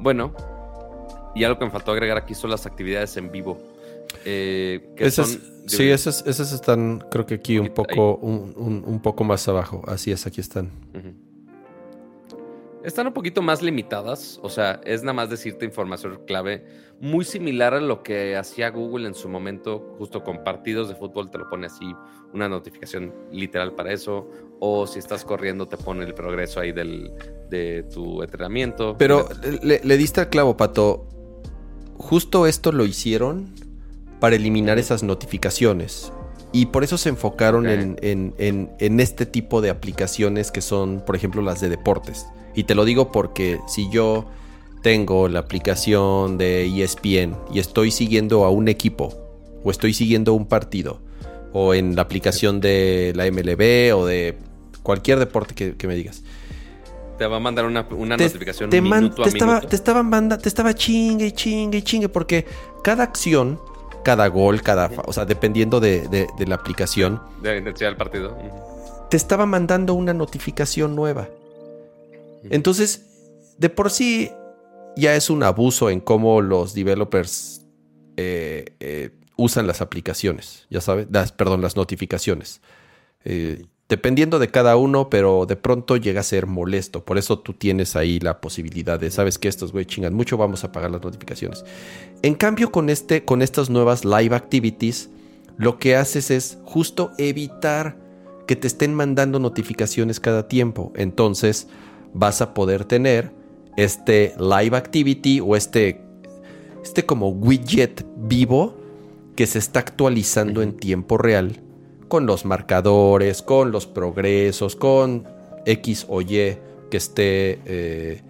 [0.00, 0.32] bueno.
[1.34, 3.58] Y algo que me faltó agregar aquí son las actividades en vivo.
[4.24, 4.94] Eh,
[5.66, 9.82] sí, esas, esas están, creo que aquí un poco, un, poco más abajo.
[9.86, 10.70] Así es, aquí están.
[12.82, 16.64] Están un poquito más limitadas, o sea, es nada más decirte información clave,
[16.98, 21.30] muy similar a lo que hacía Google en su momento, justo con partidos de fútbol
[21.30, 21.94] te lo pone así,
[22.32, 27.12] una notificación literal para eso, o si estás corriendo te pone el progreso ahí del,
[27.50, 28.96] de tu entrenamiento.
[28.96, 29.28] Pero
[29.62, 31.06] le, diste al clavo, Pato,
[31.98, 33.54] justo esto lo hicieron
[34.20, 36.14] para eliminar esas notificaciones.
[36.52, 41.42] Y por eso se enfocaron en, en este tipo de aplicaciones que son, por ejemplo,
[41.42, 44.26] las de deportes y te lo digo porque si yo
[44.82, 49.14] tengo la aplicación de ESPN y estoy siguiendo a un equipo
[49.62, 51.00] o estoy siguiendo un partido
[51.52, 54.38] o en la aplicación de la MLB o de
[54.82, 56.22] cualquier deporte que, me digas.
[57.18, 60.74] Te va a mandar una, notificación te, minuto te estaba, Te, estaban manda, te estaba
[60.74, 62.46] chingue y chingue y chingue porque
[62.82, 63.60] cada acción,
[64.02, 64.90] cada gol, cada...
[65.04, 67.20] O sea, dependiendo de, la aplicación.
[67.42, 68.38] De la intensidad del partido.
[69.10, 71.28] Te estaba mandando una notificación nueva.
[72.44, 73.06] Entonces,
[73.58, 74.30] de por sí
[74.96, 77.66] ya es un abuso en cómo los developers
[78.16, 82.60] eh, eh, usan las aplicaciones, ya sabes, perdón, las notificaciones.
[83.24, 87.04] Eh, dependiendo de cada uno, pero de pronto llega a ser molesto.
[87.04, 90.62] Por eso tú tienes ahí la posibilidad de, sabes que estos güey chingan mucho, vamos
[90.62, 91.64] a apagar las notificaciones.
[92.22, 95.10] En cambio, con, este, con estas nuevas live activities,
[95.56, 97.96] lo que haces es justo evitar
[98.46, 100.92] que te estén mandando notificaciones cada tiempo.
[100.94, 101.66] Entonces,
[102.14, 103.32] vas a poder tener
[103.76, 106.02] este live activity o este,
[106.82, 108.76] este como widget vivo
[109.36, 111.60] que se está actualizando en tiempo real
[112.08, 115.26] con los marcadores, con los progresos, con
[115.64, 116.56] X o Y
[116.90, 118.20] que esté, eh,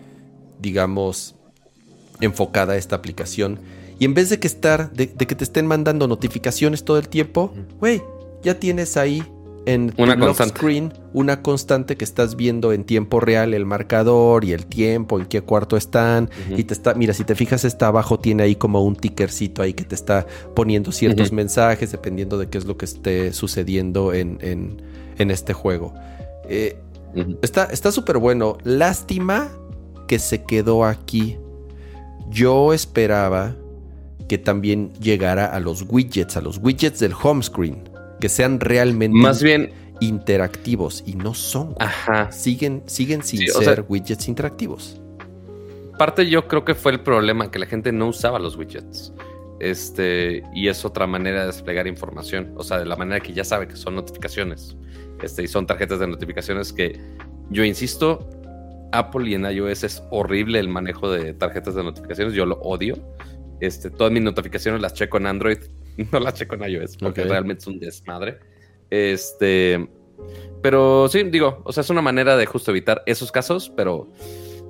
[0.61, 1.35] digamos,
[2.21, 3.59] enfocada a esta aplicación.
[3.99, 7.09] Y en vez de que estar, de, de que te estén mandando notificaciones todo el
[7.09, 8.03] tiempo, güey,
[8.43, 9.25] ya tienes ahí
[9.67, 10.59] en una constante.
[10.59, 15.27] screen una constante que estás viendo en tiempo real el marcador y el tiempo, en
[15.27, 16.31] qué cuarto están.
[16.57, 19.75] Y te está, mira, si te fijas, está abajo, tiene ahí como un tickercito ahí
[19.75, 24.39] que te está poniendo ciertos mensajes dependiendo de qué es lo que esté sucediendo en,
[24.41, 25.93] en, este juego.
[26.49, 26.79] Eh,
[27.43, 28.57] está súper bueno.
[28.65, 29.51] Lástima
[30.09, 31.37] que se quedó aquí.
[32.31, 33.57] Yo esperaba
[34.29, 37.90] que también llegara a los widgets, a los widgets del home screen
[38.21, 41.75] que sean realmente más bien interactivos y no son.
[41.79, 42.31] Ajá.
[42.33, 45.01] Siguen, siguen sin ser widgets interactivos.
[45.99, 49.13] Parte yo creo que fue el problema, que la gente no usaba los widgets.
[49.61, 52.55] Este, y es otra manera de desplegar información.
[52.57, 54.77] O sea, de la manera que ya sabe que son notificaciones.
[55.23, 56.99] Este, y son tarjetas de notificaciones que
[57.51, 58.31] yo insisto,
[58.93, 62.33] Apple y en iOS es horrible el manejo de tarjetas de notificaciones.
[62.33, 62.97] Yo lo odio.
[63.61, 65.59] Este, todas mis notificaciones las checo en Android
[66.13, 68.39] no la checo en iOS porque realmente es un desmadre.
[68.91, 69.89] Este,
[70.63, 74.11] pero sí, digo, o sea, es una manera de justo evitar esos casos, pero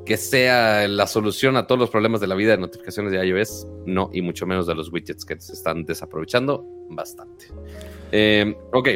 [0.05, 3.67] que sea la solución a todos los problemas de la vida de notificaciones de iOS,
[3.87, 7.47] no, y mucho menos de los widgets que se están desaprovechando bastante.
[8.13, 8.89] Eh, ok,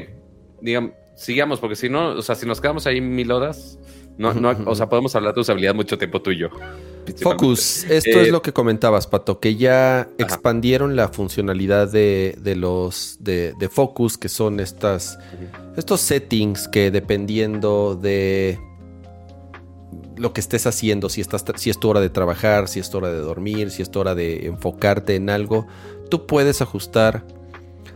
[0.60, 3.78] digamos, sigamos, porque si no, o sea, si nos quedamos ahí mil horas,
[4.18, 6.48] no, no, o sea, podemos hablar de usabilidad mucho tiempo tú y yo.
[7.20, 13.18] Focus, esto es eh, lo que comentabas, Pato, que ya expandieron la funcionalidad de, los
[13.20, 15.18] de, Focus, que son estas,
[15.76, 18.58] estos settings que dependiendo de
[20.16, 22.98] lo que estés haciendo, si, estás, si es tu hora de trabajar, si es tu
[22.98, 25.66] hora de dormir, si es tu hora de enfocarte en algo,
[26.08, 27.24] tú puedes ajustar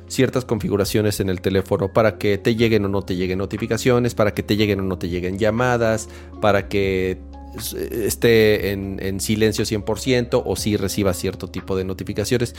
[0.09, 4.33] ciertas configuraciones en el teléfono para que te lleguen o no te lleguen notificaciones, para
[4.33, 6.09] que te lleguen o no te lleguen llamadas,
[6.41, 7.21] para que
[7.57, 12.55] esté en, silencio 100% o si reciba cierto tipo de notificaciones.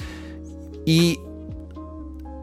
[0.85, 1.19] Y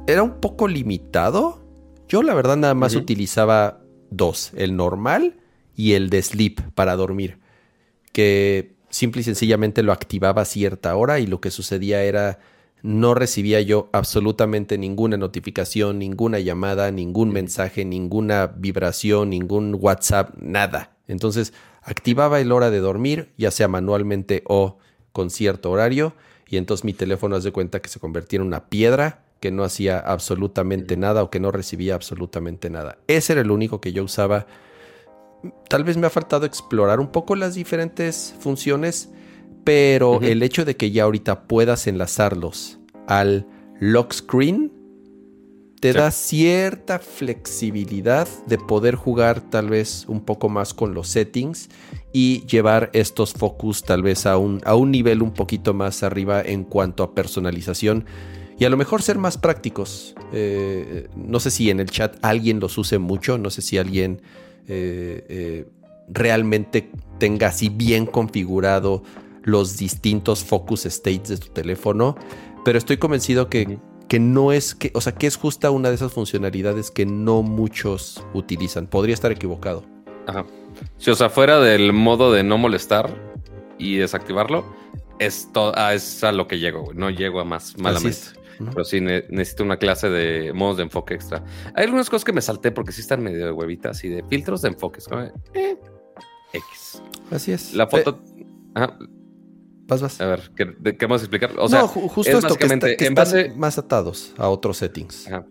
[0.07, 1.61] era un poco limitado.
[2.09, 3.81] Yo la verdad nada más utilizaba
[4.11, 5.37] dos, el normal
[5.75, 7.39] y el de sleep para dormir,
[8.13, 12.39] que simple y sencillamente lo activaba a cierta hora y lo que sucedía era
[12.83, 20.97] no recibía yo absolutamente ninguna notificación, ninguna llamada, ningún mensaje, ninguna vibración, ningún WhatsApp, nada.
[21.09, 21.53] Entonces
[21.87, 24.79] activaba el hora de dormir, ya sea manualmente o
[25.13, 26.15] con cierto horario,
[26.49, 29.99] y entonces mi teléfono hace cuenta que se convertía en una piedra que no hacía
[29.99, 32.99] absolutamente nada o que no recibía absolutamente nada.
[33.07, 34.47] Ese era el único que yo usaba.
[35.69, 39.11] Tal vez me ha faltado explorar un poco las diferentes funciones,
[39.65, 43.47] pero el hecho de que ya ahorita puedas enlazarlos al
[43.79, 44.73] lock screen
[45.81, 51.69] te da cierta flexibilidad de poder jugar tal vez un poco más con los settings
[52.13, 56.41] y llevar estos focus tal vez a un, a un nivel un poquito más arriba
[56.41, 58.07] en cuanto a personalización
[58.59, 60.15] y a lo mejor ser más prácticos.
[60.33, 64.23] Eh, no sé si en el chat alguien los use mucho, no sé si alguien
[64.67, 65.69] eh, eh,
[66.09, 69.03] realmente tenga así bien configurado
[69.43, 72.17] los distintos focus states de tu teléfono,
[72.65, 73.79] pero estoy convencido que,
[74.09, 77.43] que no es que, o sea, que es justa una de esas funcionalidades que no
[77.43, 78.87] muchos utilizan.
[78.87, 79.85] Podría estar equivocado.
[80.27, 80.45] Ajá.
[80.99, 83.11] Si, o sea, fuera del modo de no molestar
[83.79, 84.65] y desactivarlo,
[85.19, 88.19] es, ah, es a lo que llego, No llego a más malamente.
[88.59, 91.45] Pero sí necesito una clase de modos de enfoque extra.
[91.75, 94.63] Hay algunas cosas que me salté porque sí están medio de huevitas y de filtros
[94.63, 95.07] de enfoques.
[95.53, 95.77] Eh,
[96.55, 97.03] X.
[97.31, 97.75] Así es.
[97.75, 98.19] La foto.
[98.75, 98.99] Ajá.
[99.87, 100.21] Vas, vas.
[100.21, 101.53] A ver, ¿qué, qué vamos a explicar?
[101.59, 102.67] O sea, justo esto que,
[103.07, 103.53] en base...
[103.57, 105.29] más atados a otros settings.
[105.29, 105.47] Ajá.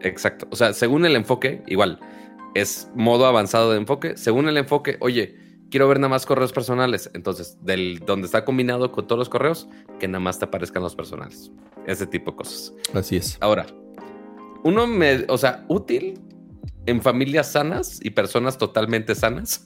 [0.00, 0.46] Exacto.
[0.50, 1.98] O sea, según el enfoque, igual,
[2.54, 4.16] es modo avanzado de enfoque.
[4.16, 5.36] Según el enfoque, oye,
[5.70, 7.10] quiero ver nada más correos personales.
[7.14, 10.94] Entonces, del donde está combinado con todos los correos, que nada más te aparezcan los
[10.94, 11.50] personales.
[11.86, 12.74] Ese tipo de cosas.
[12.94, 13.38] Así es.
[13.40, 13.66] Ahora,
[14.64, 16.20] uno me, o sea, útil
[16.86, 19.64] en familias sanas y personas totalmente sanas.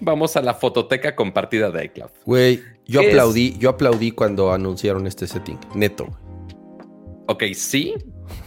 [0.00, 2.10] Vamos a la fototeca compartida de iCloud.
[2.24, 6.08] Güey, yo aplaudí, yo aplaudí cuando anunciaron este setting, neto.
[7.26, 7.94] Ok, sí,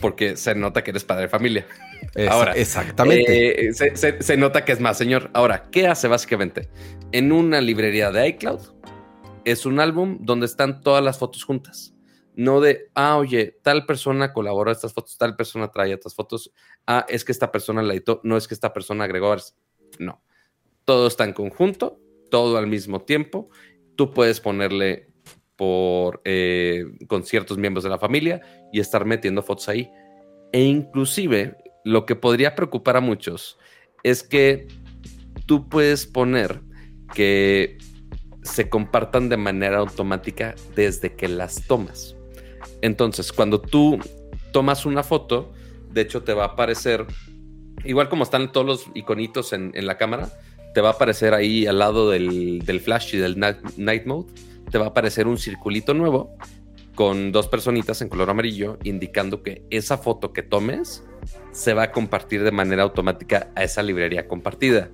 [0.02, 1.66] porque se nota que eres padre de familia.
[2.30, 3.70] Ahora, exactamente.
[3.70, 5.30] Eh, se, nota que es más, señor.
[5.34, 6.70] Ahora, ¿qué hace básicamente?
[7.12, 8.62] En una librería de iCloud
[9.46, 11.94] es un álbum donde están todas las fotos juntas.
[12.36, 16.52] No de, ah, oye, tal persona colaboró a estas fotos, tal persona trae estas fotos.
[16.88, 19.36] Ah, es que esta persona la editó, no es que esta persona agregó.
[20.00, 20.22] No.
[20.86, 23.50] Todo está en conjunto, todo al mismo tiempo.
[23.96, 25.10] Tú puedes ponerle
[25.56, 28.42] por eh, con ciertos miembros de la familia
[28.72, 29.90] y estar metiendo fotos ahí.
[30.52, 33.58] E inclusive lo que podría preocupar a muchos
[34.04, 34.68] es que
[35.46, 36.62] tú puedes poner
[37.14, 37.78] que
[38.44, 42.16] se compartan de manera automática desde que las tomas.
[42.82, 44.00] Entonces, cuando tú
[44.52, 45.54] tomas una foto,
[45.92, 47.06] de hecho te va a aparecer,
[47.86, 50.30] igual como están todos los iconitos en, la cámara,
[50.74, 54.32] te va a aparecer ahí al lado del, del flash y del night mode,
[54.72, 56.36] te va a aparecer un circulito nuevo
[56.96, 61.04] con dos personitas en color amarillo indicando que esa foto que tomes
[61.52, 64.90] se va a compartir de manera automática a esa librería compartida.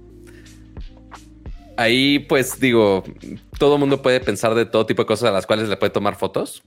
[1.77, 3.03] Ahí pues digo,
[3.57, 6.15] todo mundo puede pensar de todo tipo de cosas a las cuales le puede tomar
[6.15, 6.63] fotos.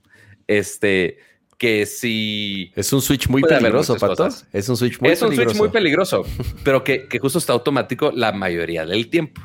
[0.47, 1.19] Este,
[1.59, 2.73] que si...
[2.75, 4.29] Es un switch muy peligroso, Pato.
[4.53, 5.33] Es un switch muy peligroso.
[5.33, 6.27] Es un switch muy peligroso,
[6.65, 9.41] pero que, que justo está automático la mayoría del tiempo.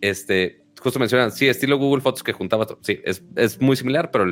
[0.00, 4.24] Este, justo mencionan, sí, estilo Google Fotos que juntaba, sí, es, muy similar, pero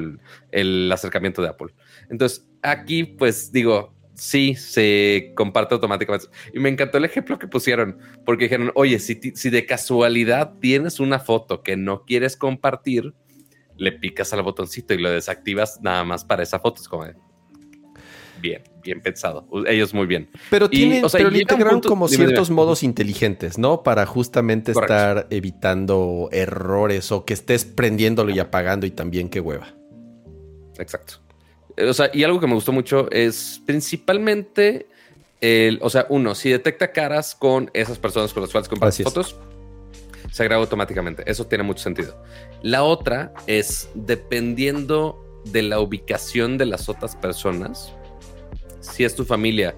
[0.51, 1.69] el, acercamiento de Apple.
[2.11, 6.29] Entonces, aquí, pues digo, sí, se comparte automáticamente.
[6.53, 11.01] Y me encantó el ejemplo que pusieron, porque dijeron, oye, si, si de casualidad tienes
[11.01, 13.15] una foto que no quieres compartir,
[13.79, 16.83] le picas al botoncito y lo desactivas nada más para esa foto.
[16.83, 17.07] Es como,
[18.41, 19.49] bien, bien pensado.
[19.67, 20.29] Ellos muy bien.
[20.51, 23.83] Pero, tienen, pero le integraron como ciertos modos inteligentes, ¿no?
[23.83, 29.75] Para justamente estar evitando errores o que estés prendiéndolo y apagando y también qué hueva.
[30.79, 31.15] Exacto.
[31.89, 34.87] O sea, y algo que me gustó mucho es principalmente
[35.41, 39.37] el, o sea, uno, si detecta caras con esas personas con las cuales compartes fotos,
[40.31, 41.23] se agrega automáticamente.
[41.27, 42.23] Eso tiene mucho sentido.
[42.63, 47.93] La otra es dependiendo de la ubicación de las otras personas,
[48.81, 49.75] si es tu familia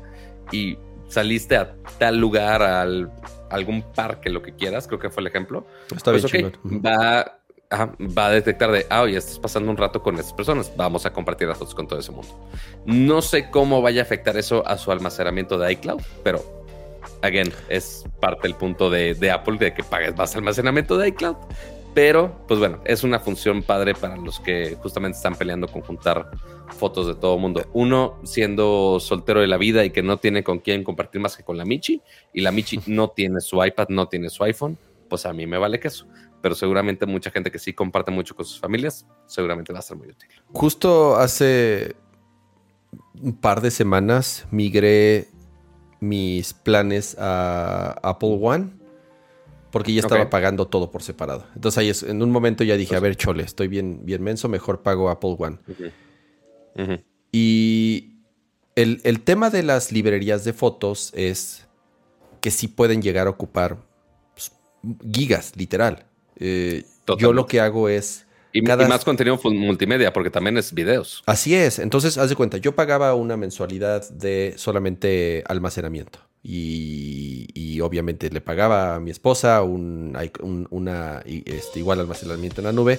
[0.52, 0.76] y
[1.08, 3.10] saliste a tal lugar al
[3.50, 5.66] algún parque, lo que quieras, creo que fue el ejemplo.
[5.94, 10.02] Está pues, bien va, ajá, va a detectar de, ah, oye, estás pasando un rato
[10.02, 12.28] con estas personas, vamos a compartir las fotos con todo ese mundo.
[12.86, 16.59] No sé cómo vaya a afectar eso a su almacenamiento de iCloud, pero,
[17.22, 21.36] again, es parte del punto de, de Apple de que pagues más almacenamiento de iCloud.
[21.94, 26.30] Pero, pues bueno, es una función padre para los que justamente están peleando con juntar
[26.78, 27.66] fotos de todo el mundo.
[27.72, 31.42] Uno siendo soltero de la vida y que no tiene con quién compartir más que
[31.42, 32.00] con la Michi,
[32.32, 34.78] y la Michi no tiene su iPad, no tiene su iPhone,
[35.08, 36.06] pues a mí me vale queso.
[36.40, 39.96] Pero seguramente mucha gente que sí comparte mucho con sus familias, seguramente va a ser
[39.96, 40.28] muy útil.
[40.52, 41.96] Justo hace
[43.20, 45.28] un par de semanas migré
[46.00, 48.70] mis planes a Apple One
[49.70, 51.46] porque ya estaba pagando todo por separado.
[51.54, 54.48] Entonces ahí es- en un momento ya dije, a ver, chole, estoy bien, bien menso,
[54.48, 55.58] mejor pago Apple One.
[57.32, 58.14] Y
[58.74, 61.66] el, el tema de las librerías de fotos es
[62.40, 63.76] que sí pueden llegar a ocupar
[64.34, 64.52] pues,
[65.12, 66.06] gigas, literal.
[66.36, 66.84] Eh,
[67.18, 68.26] yo lo que hago es...
[68.52, 71.22] Y, Cada- y más contenido multimedia, porque también es videos.
[71.26, 71.78] Así es.
[71.78, 76.18] Entonces, haz de cuenta, yo pagaba una mensualidad de solamente almacenamiento.
[76.42, 82.64] Y, y obviamente le pagaba a mi esposa un, un- una este, igual almacenamiento en
[82.66, 82.98] la nube.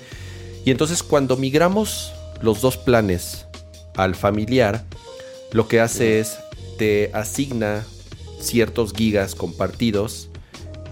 [0.63, 3.45] Y entonces cuando migramos los dos planes
[3.95, 4.85] al familiar,
[5.53, 6.37] lo que hace es
[6.77, 7.83] te asigna
[8.39, 10.29] ciertos gigas compartidos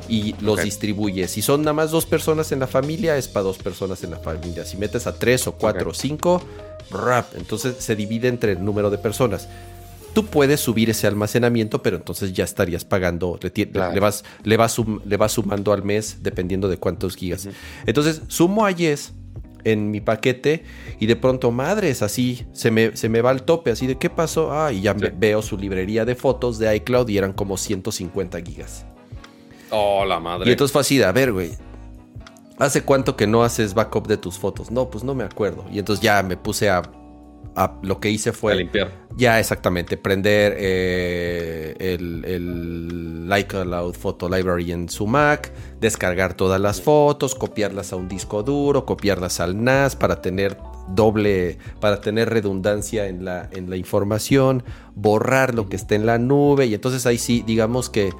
[0.10, 0.64] y los Ok.
[0.66, 1.28] distribuye.
[1.28, 4.18] Si son nada más dos personas en la familia, es para dos personas en la
[4.20, 4.66] familia.
[4.66, 6.41] Si metes a tres o cuatro o cinco,
[6.91, 7.28] rap.
[7.38, 9.47] Entonces se divide entre el número de personas.
[10.14, 13.93] Tú puedes subir ese almacenamiento, pero entonces ya estarías pagando, le, ti- Claro.
[13.93, 17.47] le vas, le, vas sum- le vas sumando al mes dependiendo de cuántos gigas.
[17.86, 19.14] Entonces sumo a Yes
[19.66, 20.64] en mi paquete
[20.99, 24.10] y de pronto, madres, así se me, se me va al tope, así de qué
[24.10, 24.51] pasó.
[24.51, 24.99] Ah, y ya Sí.
[25.01, 28.86] me- veo su librería de fotos de iCloud y eran como 150 gigas.
[29.72, 30.47] Oh, la madre.
[30.49, 31.51] Y entonces fue así de, a ver, güey,
[32.57, 34.72] ¿hace cuánto que no haces backup de tus fotos?
[34.72, 35.65] No, pues no me acuerdo.
[35.72, 36.82] Y entonces ya me puse a,
[37.55, 38.91] a- lo que hice a fue, limpiar.
[39.15, 46.82] ya exactamente, prender eh, el, el iCloud Photo Library en su Mac, descargar todas las
[46.82, 50.57] fotos, copiarlas a un disco duro, copiarlas al NAS para tener
[50.88, 54.63] doble, para tener redundancia en la, en la información,
[54.95, 56.65] borrar lo que esté en la nube.
[56.65, 58.11] Y entonces ahí sí, digamos que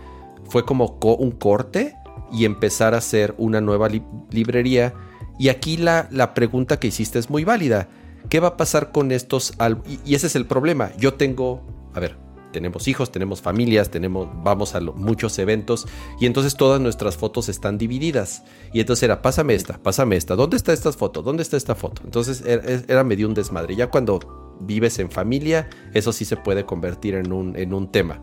[0.50, 1.96] fue como co- un corte
[2.32, 4.94] y empezar a hacer una nueva li- librería.
[5.40, 7.88] Y aquí la, la pregunta que hiciste es muy válida.
[8.30, 10.00] ¿Qué va a pasar con estos álbumes?
[10.06, 10.92] Y, ese es el problema.
[10.98, 12.18] Yo tengo, a ver,
[12.52, 15.88] tenemos hijos, tenemos familias, tenemos, vamos a muchos eventos
[16.20, 18.44] y entonces todas nuestras fotos están divididas.
[18.74, 21.22] Y entonces era, pásame esta, pásame esta, ¿dónde está esta foto?
[21.22, 22.02] ¿Dónde está esta foto?
[22.04, 23.76] Entonces era, era medio un desmadre.
[23.76, 28.22] Ya cuando vives en familia, eso sí se puede convertir en un, en un tema.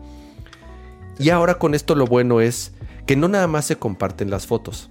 [1.19, 2.73] Y ahora con esto lo bueno es
[3.05, 4.89] que no nada más se comparten las fotos,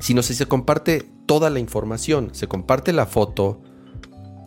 [0.00, 3.60] sino si se comparte toda la información, se comparte la foto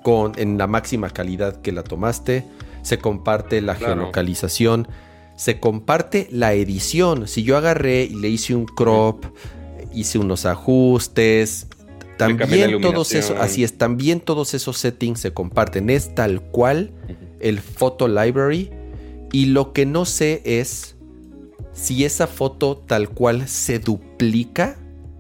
[0.04, 2.46] con en la máxima calidad que la tomaste,
[2.82, 3.96] se comparte la Claro.
[3.96, 4.88] geolocalización,
[5.36, 7.28] se comparte la edición.
[7.28, 9.26] Si yo agarré y le hice un crop,
[9.94, 11.68] hice unos ajustes,
[12.18, 15.90] también todos esos, así es, también todos esos settings se comparten.
[15.90, 16.92] Es tal cual
[17.40, 18.70] el photo library
[19.32, 20.98] y lo que no sé es
[21.82, 24.78] si esa foto tal cual se duplica,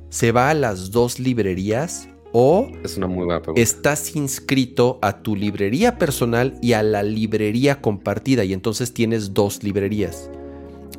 [0.09, 3.61] se va a las dos librerías o Es una muy buena pregunta.
[3.61, 9.63] estás inscrito a tu librería personal y a la librería compartida y entonces tienes dos
[9.63, 10.29] librerías.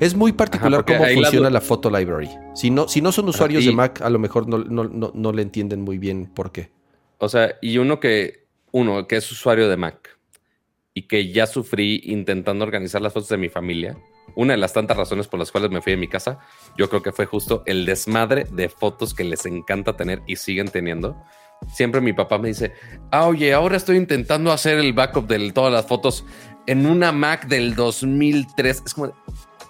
[0.00, 2.30] Es muy particular cómo la funciona la Photo Library.
[2.54, 5.12] Si no, si no son usuarios y- de Mac, a lo mejor no, no- no-
[5.14, 6.70] no le entienden muy bien por qué.
[7.18, 10.16] O sea, y uno que, uno que es usuario de Mac
[10.94, 13.98] y que ya sufrí intentando organizar las fotos de mi familia.
[14.34, 16.38] Una de las tantas razones por las cuales me fui de mi casa,
[16.76, 20.68] yo creo que fue justo el desmadre de fotos que les encanta tener y siguen
[20.68, 21.16] teniendo.
[21.72, 22.72] Siempre mi papá me dice,
[23.10, 26.24] ah, oye, ahora estoy intentando hacer el backup de todas las fotos
[26.66, 28.82] en una Mac del 2003.
[28.86, 29.12] Es como,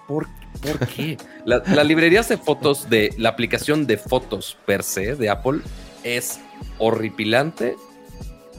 [0.07, 0.27] ¿por,
[0.61, 1.17] por qué?
[1.45, 5.59] La- Las librerías de fotos de la aplicación de fotos per se de Apple
[6.03, 6.39] es
[6.77, 7.75] horripilante.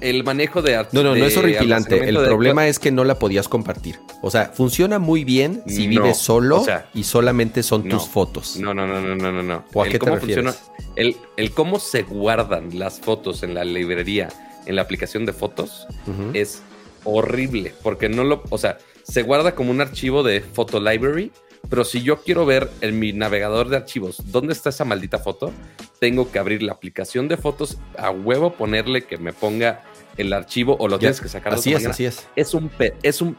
[0.02, 2.08] El manejo de No, no, no es horripilante.
[2.08, 3.98] El de- problema es que no la podías compartir.
[4.20, 7.96] O sea, funciona muy bien si No, vives solo o sea, y solamente son no,
[7.98, 8.56] tus fotos.
[8.58, 9.64] No, no, no, no, no, no, no.
[9.72, 10.44] ¿O a el qué te cómo refieres?
[10.56, 14.28] funciona, el, el cómo se guardan las fotos en la librería,
[14.66, 15.86] en la aplicación de fotos,
[16.34, 16.62] es
[17.04, 21.32] horrible, porque no lo, o sea, se guarda como un archivo de Photo Library,
[21.68, 25.52] pero si yo quiero ver en mi navegador de archivos dónde está esa maldita foto,
[26.00, 29.82] tengo que abrir la aplicación de fotos a huevo, ponerle que me ponga
[30.16, 31.90] el archivo o lo Ya, tienes que sacar Así es, manera.
[31.92, 32.26] así es.
[32.36, 33.36] Es un, pe- es un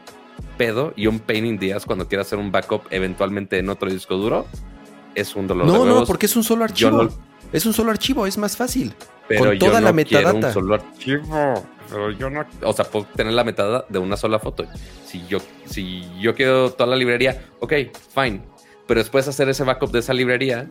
[0.56, 3.88] pedo y un pain in the ass cuando quieras hacer un backup eventualmente en otro
[3.90, 4.46] disco duro.
[5.14, 6.00] es un dolor no, de No, huevos.
[6.00, 7.08] no, porque es un solo archivo.
[7.52, 8.92] Es un solo archivo, es más fácil.
[9.28, 10.30] Pero con toda yo no la metadata.
[10.32, 11.64] Quiero un solo archivo.
[11.88, 12.44] Pero yo no.
[12.62, 14.64] O sea, puedo tener la metadata de una sola foto.
[15.06, 17.72] Si yo, si yo quiero toda la librería, ok,
[18.14, 18.42] fine.
[18.88, 20.68] Pero después hacer ese backup de esa librería,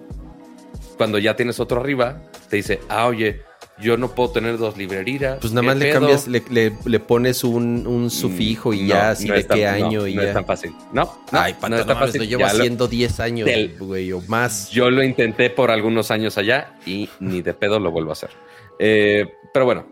[0.97, 3.41] cuando ya tienes otro arriba, te dice, ah, oye,
[3.83, 5.37] yo no puedo tener dos librerías.
[5.41, 5.99] Pues nada más le pedo?
[5.99, 9.47] cambias, le, le, le pones un, un, sufijo y No, ya, así no de es
[9.47, 10.27] tan- qué no, año y no ya.
[10.29, 10.73] es tan fácil.
[10.91, 12.21] No, no, Ay, pata, no es tan fácil.
[12.21, 14.69] lo llevo Ya haciendo 10 años, güey, o más.
[14.71, 18.31] Yo lo intenté por algunos años allá y ni de pedo lo vuelvo a hacer.
[18.79, 19.85] Eh, pero bueno,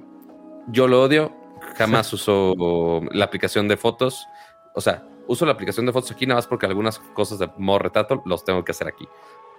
[0.70, 1.32] yo lo odio.
[1.78, 4.26] Jamás uso la aplicación de fotos.
[4.74, 7.80] O sea, uso la aplicación de fotos aquí nada más porque algunas cosas de modo
[7.80, 9.08] retrato los tengo que hacer aquí.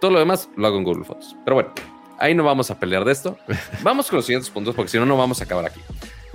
[0.00, 1.36] Todo lo demás lo hago en Google Fotos.
[1.44, 1.70] Pero bueno,
[2.22, 3.36] ahí no vamos a pelear de esto.
[3.82, 5.80] Vamos con los siguientes puntos porque si no, no vamos a acabar aquí.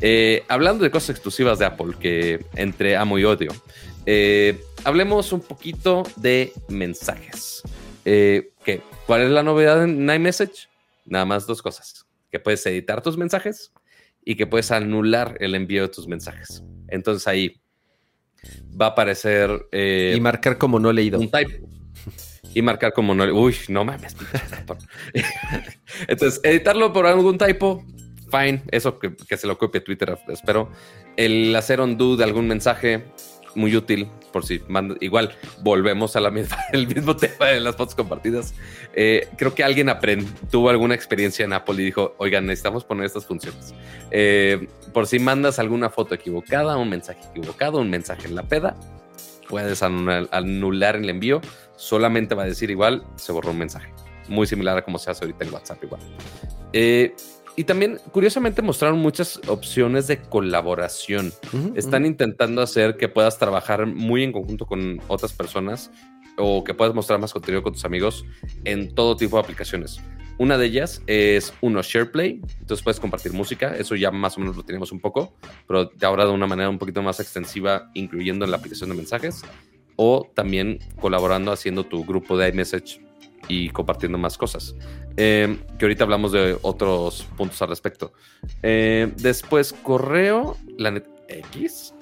[0.02, 3.52] Eh, hablando de cosas exclusivas de Apple que entre amo y odio,
[4.06, 7.64] eh, hablemos un poquito de mensajes.
[8.04, 8.82] Eh, ¿qué?
[9.06, 10.68] ¿Cuál es la novedad en iMessage?
[11.06, 12.06] Nada más dos cosas.
[12.30, 13.72] Que puedes editar tus mensajes
[14.26, 16.64] y que puedes anular el envío de tus mensajes.
[16.90, 17.62] Entonces ahí
[18.80, 21.18] va a aparecer y marcar como no leído.
[21.18, 21.62] un type
[22.54, 23.24] y marcar como no.
[23.26, 24.16] Uy, no mames.
[26.08, 27.84] Entonces, editarlo por algún typo,
[28.32, 28.64] fine.
[28.72, 30.70] Eso que, que se lo copie Twitter, espero.
[31.16, 33.06] El hacer undo de algún mensaje,
[33.58, 34.08] muy útil.
[34.32, 38.54] Por si manda, igual volvemos a la misma, el mismo tema de las fotos compartidas.
[38.94, 39.90] Eh, creo que alguien
[40.52, 43.74] tuvo alguna experiencia en Apple y dijo: Oigan, necesitamos poner estas funciones.
[44.12, 48.76] Eh, por si mandas alguna foto equivocada, un mensaje equivocado, un mensaje en la peda,
[49.50, 51.42] puedes anular, anular el envío.
[51.78, 53.94] Solamente va a decir igual, se borró un mensaje.
[54.28, 56.02] Muy similar a como se hace ahorita en WhatsApp igual.
[56.74, 57.16] Eh,
[57.56, 61.32] y también, curiosamente, mostraron muchas opciones de colaboración.
[61.54, 62.12] Ujú, Están ujú.
[62.12, 65.90] intentando hacer que puedas trabajar muy en conjunto con otras personas
[66.38, 68.26] o que puedas mostrar más contenido con tus amigos
[68.64, 70.00] en todo tipo de aplicaciones.
[70.38, 74.56] Una de ellas es uno SharePlay, entonces puedes compartir música, eso ya más o menos
[74.56, 75.34] lo teníamos un poco,
[75.68, 79.42] pero ahora de una manera un poquito más extensiva, incluyendo en la aplicación de mensajes,
[79.98, 83.02] o también colaborando haciendo tu grupo de iMessage
[83.50, 84.74] y compartiendo más cosas.
[85.18, 88.14] Eh, que ahorita hablamos de otros puntos al respecto.
[88.64, 91.94] Eh, después, correo, la net X.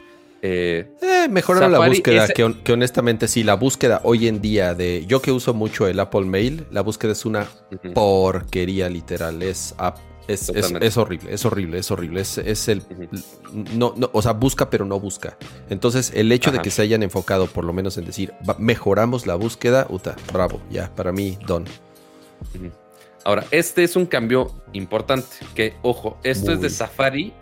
[0.41, 1.28] Eh, Eh,
[1.72, 5.04] la búsqueda, ese- que, hon- que honestamente sí, la búsqueda hoy en día de...
[5.08, 7.48] Yo que uso mucho el Apple Mail, la búsqueda es una
[7.96, 9.74] porquería literal, es,
[10.28, 12.82] es, es, es horrible, es horrible, es horrible, es, es el...
[13.73, 15.38] No, no, o sea, busca pero no busca.
[15.69, 19.28] Entonces, el hecho de que se hayan enfocado por lo menos en decir, "Va- mejoramos
[19.28, 21.65] la búsqueda, uta, bravo, ya, para mí, don.
[23.23, 25.28] Ahora, este es un cambio importante.
[25.55, 26.69] Que, ojo, esto es de.
[26.69, 27.34] Safari,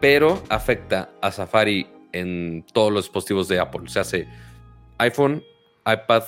[0.00, 3.82] pero afecta a Safari en todos los dispositivos de Apple.
[3.88, 4.28] Se hace
[4.98, 5.42] iPhone,
[5.86, 6.22] iPad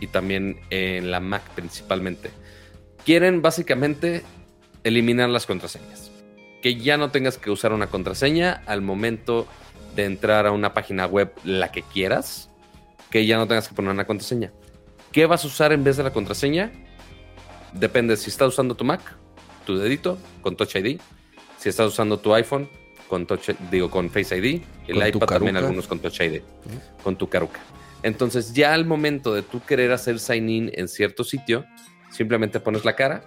[0.00, 2.30] y también en la Mac principalmente.
[3.04, 4.24] Quieren básicamente
[4.84, 6.10] eliminar las contraseñas.
[6.62, 9.46] Que ya no tengas que usar una contraseña al momento
[9.94, 12.50] de entrar a una página web, la que quieras,
[13.10, 14.52] que ya no tengas que poner una contraseña.
[15.12, 16.72] ¿Qué vas a usar en vez de la contraseña?
[17.72, 19.00] Depende si estás usando tu Mac,
[19.66, 21.00] tu dedito con Touch ID.
[21.58, 22.68] Si estás usando tu iPhone
[23.08, 26.42] con Touch, digo con Face ID, el iPad también algunos con Touch ID,
[27.02, 27.60] con tu caruca.
[28.02, 31.64] Entonces, ya al momento de tú querer hacer sign in en cierto sitio,
[32.10, 33.22] simplemente pones la cara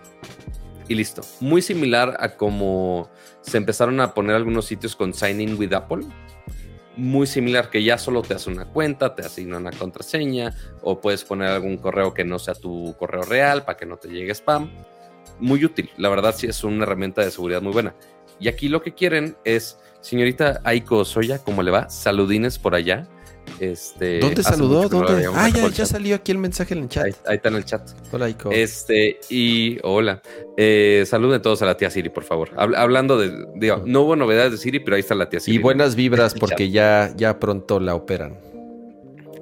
[0.87, 1.21] y listo.
[1.39, 3.09] Muy similar a como
[3.41, 6.05] se empezaron a poner algunos sitios con sign in with Apple.
[6.97, 11.23] Muy similar que ya solo te hace una cuenta, te asigna una contraseña o puedes
[11.23, 14.69] poner algún correo que no sea tu correo real para que no te llegue spam.
[15.39, 17.95] Muy útil, la verdad sí es una herramienta de seguridad muy buena.
[18.39, 21.89] Y aquí lo que quieren es, señorita Aiko Soya, ¿cómo le va?
[21.89, 23.07] Saludines por allá.
[23.59, 24.89] Este, ¿Dónde saludó?
[25.35, 27.05] Ah, ya, ya salió aquí el mensaje en el chat.
[27.05, 27.89] Ahí, ahí está en el chat.
[28.11, 28.49] Hola, Ico.
[28.51, 30.21] Este, y hola.
[30.57, 32.49] Eh, saluden todos a la tía Siri, por favor.
[32.55, 35.57] Hab- hablando de, digo, no hubo novedades de Siri, pero ahí está la tía Siri.
[35.57, 38.39] Y buenas vibras porque ya, ya pronto la operan.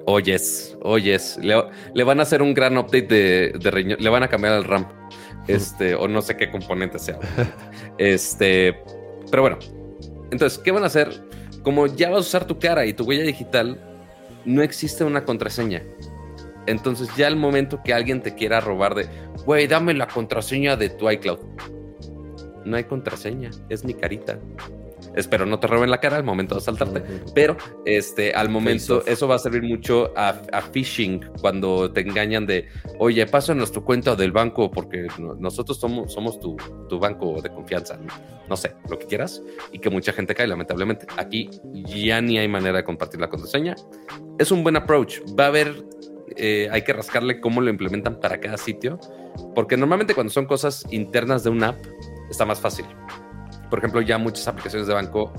[0.06, 1.38] Oyes, oyes.
[1.42, 1.62] Le,
[1.94, 3.98] le van a hacer un gran update de, de riñón.
[4.00, 4.86] Le van a cambiar el RAM.
[5.46, 7.18] Este, o no sé qué componente sea.
[7.98, 8.76] Este,
[9.30, 9.58] pero bueno.
[10.30, 11.22] Entonces, ¿qué van a hacer?
[11.62, 13.78] Como ya vas a usar tu cara y tu huella digital,
[14.44, 15.82] no existe una contraseña.
[16.66, 19.06] Entonces, ya el momento que alguien te quiera robar de,
[19.44, 21.38] güey, dame la contraseña de tu iCloud.
[22.64, 24.38] No hay contraseña, es mi carita.
[25.14, 27.02] Espero no te roben la cara al momento de asaltarte.
[27.34, 32.46] Pero este, al momento, eso va a servir mucho a, a phishing cuando te engañan
[32.46, 36.56] de, oye, pásanos tu cuenta del banco porque no- nosotros somos, somos tu,
[36.88, 37.96] tu banco de confianza.
[37.96, 38.12] ¿no?
[38.48, 39.42] No sé, lo que quieras.
[39.72, 41.06] Y que mucha gente cae, lamentablemente.
[41.16, 43.74] Aquí ya ni hay manera de compartir la contraseña.
[44.38, 45.18] Es un buen approach.
[45.38, 45.84] Va a haber
[46.36, 49.00] eh, hay que rascarle cómo lo implementan para cada sitio,
[49.54, 51.84] porque normalmente cuando son cosas internas de una app
[52.30, 52.86] está más fácil.
[53.70, 55.32] Por ejemplo, ya muchas aplicaciones de banco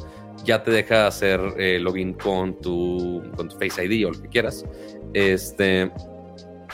[0.44, 4.30] ya te deja hacer eh, login con tu, con tu Face ID o lo que
[4.30, 4.66] quieras.
[5.14, 5.92] Este,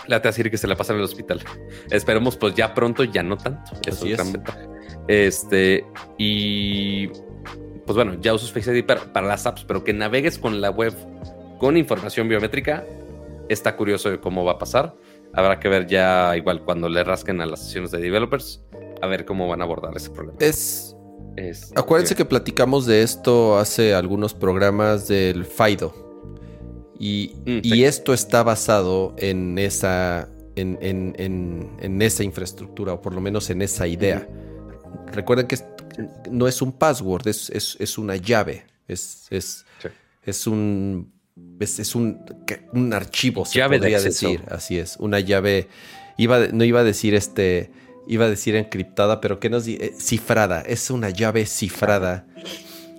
[0.07, 1.43] la te decir que se la pasa en el hospital.
[1.91, 3.71] Esperemos, pues ya pronto, ya no tanto.
[3.85, 4.59] Eso es gran ventaja.
[5.07, 5.85] Este,
[6.17, 10.61] y pues bueno, ya usas Face ID para, para, las apps, pero que navegues con
[10.61, 10.93] la web
[11.57, 12.85] con información biométrica,
[13.49, 14.95] está curioso de cómo va a pasar.
[15.33, 18.63] Habrá que ver ya, igual, cuando le rasquen a las sesiones de developers,
[19.01, 20.37] a ver cómo van a abordar ese problema.
[20.39, 20.96] Es.
[21.37, 26.07] Es Acuérdense que platicamos de esto hace algunos programas del FIDO
[26.99, 33.61] y, mm, esto está basado en esa, en, esa infraestructura, o por lo menos en
[33.61, 34.27] esa idea.
[35.11, 35.57] Recuerden que
[36.31, 38.65] no es un password, es, una llave.
[38.87, 39.65] Es, es,
[40.23, 41.11] es un.
[41.59, 42.25] Es, un,
[42.73, 44.43] un, archivo, se llave podría decir.
[44.49, 44.97] Así es.
[44.99, 45.67] Una llave.
[46.17, 47.69] Iba, no iba a decir este.
[48.07, 50.61] Iba a decir encriptada, pero que nos eh, cifrada.
[50.61, 52.25] Es una llave cifrada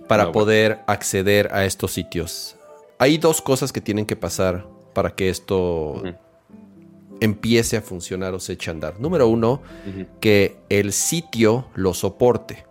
[0.06, 2.58] para poder acceder a estos sitios
[2.98, 6.02] hay dos cosas que tienen que pasar para que esto
[7.20, 9.00] empiece a funcionar o se eche a andar.
[9.00, 9.62] Número uno,
[10.20, 12.66] que el sitio lo soporte.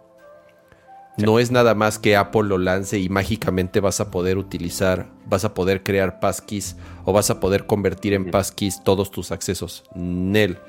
[1.17, 5.45] No es nada más que Apple lo lance y mágicamente vas a poder utilizar, vas
[5.45, 6.75] a poder crear passkeys
[7.05, 9.83] o vas a poder convertir en passkeys todos tus accesos.
[9.95, 10.59] Nel.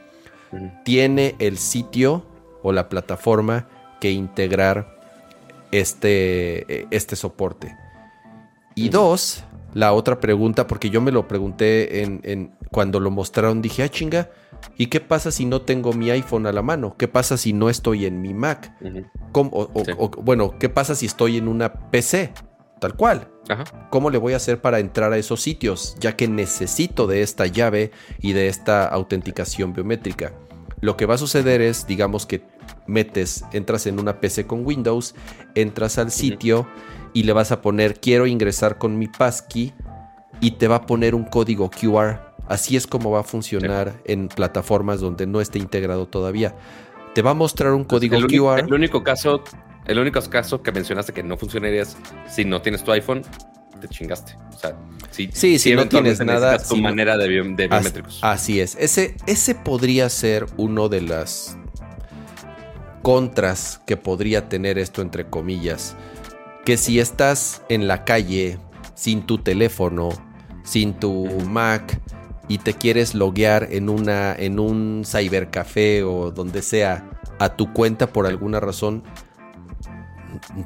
[0.84, 2.24] Tiene el sitio
[2.62, 3.68] o la plataforma
[4.00, 4.96] que integrar
[5.72, 7.76] este, este soporte.
[8.74, 9.44] Y dos,
[9.74, 14.30] la otra pregunta, porque yo me lo pregunté en, cuando lo mostraron, dije, ah, chinga,
[14.76, 16.94] ¿y qué pasa si no tengo mi iPhone a la mano?
[16.96, 18.72] ¿Qué pasa si no estoy en mi Mac?
[19.32, 22.32] o, bueno, ¿qué pasa si estoy en una PC?
[22.80, 23.28] Tal cual.
[23.90, 25.96] ¿Cómo le voy a hacer para entrar a esos sitios?
[26.00, 27.90] Ya que necesito de esta llave
[28.20, 30.32] y de esta autenticación biométrica.
[30.80, 32.42] Lo que va a suceder es, digamos que
[32.86, 35.14] metes, entras en una PC con Windows,
[35.54, 36.66] entras al sitio
[37.12, 39.72] y le vas a poner quiero ingresar con mi passkey
[40.40, 42.20] y te va a poner un código QR.
[42.46, 46.54] Así es como va a funcionar en plataformas donde no esté integrado todavía.
[47.14, 48.60] Te va a mostrar un código QR.
[48.60, 49.42] El único caso,
[49.88, 51.96] el único caso que mencionaste que no funcionaría es
[52.28, 53.22] si no tienes tu iPhone,
[53.80, 54.36] te chingaste.
[54.54, 54.76] O sea,
[55.10, 58.20] si, sí, si, no tienes nada, tu manera de, biométricos.
[58.22, 58.76] Así, es.
[58.78, 61.56] Ese, ese podría ser uno de las
[63.02, 65.96] contras que podría tener esto entre comillas
[66.68, 68.58] que si estás en la calle
[68.94, 70.10] sin tu teléfono,
[70.64, 71.98] sin tu Mac
[72.46, 77.08] y te quieres loguear en una en un cybercafé o donde sea
[77.38, 79.02] a tu cuenta por alguna razón,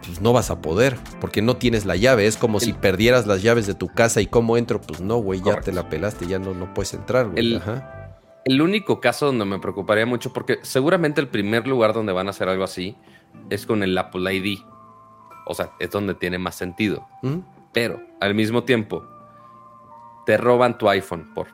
[0.04, 2.26] pues no vas a poder, porque no tienes la llave.
[2.26, 5.40] Es como si perdieras las llaves de tu casa y cómo entro, pues no, güey,
[5.42, 7.60] ya te la pelaste, ya no, no puedes entrar, El,
[8.44, 12.30] el, único caso donde me preocuparía mucho, porque seguramente el primer lugar donde van a
[12.30, 12.96] hacer algo así
[13.50, 14.60] es con el Apple ID.
[15.46, 17.06] O sea, es donde tiene más sentido.
[17.72, 19.04] Pero al mismo tiempo,
[20.26, 21.48] te roban tu iPhone por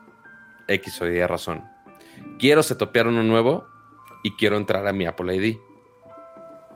[0.67, 1.63] X o Y razón.
[2.37, 3.65] Quiero setopear uno nuevo
[4.23, 5.57] y quiero entrar a mi Apple ID.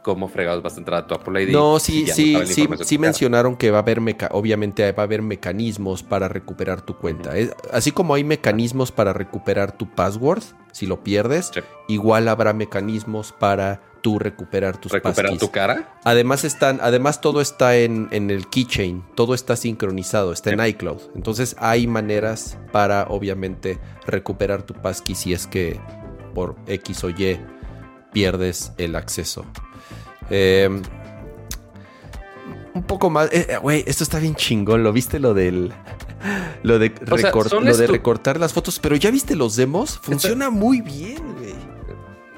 [0.03, 1.51] ¿Cómo fregados vas a entrar a tu Apple ID?
[1.51, 3.99] No, sí, sí, sí, sí mencionaron que va a haber,
[4.31, 7.31] obviamente va a haber mecanismos para recuperar tu cuenta.
[7.71, 10.43] así como hay mecanismos para recuperar tu password,
[10.73, 11.51] si lo pierdes,
[11.87, 15.97] igual habrá mecanismos para tú recuperar tus ¿Recuperar tu cara?
[16.03, 21.01] Además están, además todo está en, el keychain, todo está sincronizado, está en iCloud.
[21.15, 25.79] Entonces hay maneras para obviamente recuperar tu passkey si es que
[26.35, 27.39] por X o Y
[28.11, 29.45] pierdes el acceso.
[30.29, 30.81] Em,
[32.73, 34.83] un poco más, eh, eh, güey, esto está bien chingón.
[34.83, 35.71] ¿Lo viste lo del
[36.63, 38.79] lo de, lo de recortar las fotos?
[38.79, 41.53] Pero ya viste los demos, funciona muy bien, güey.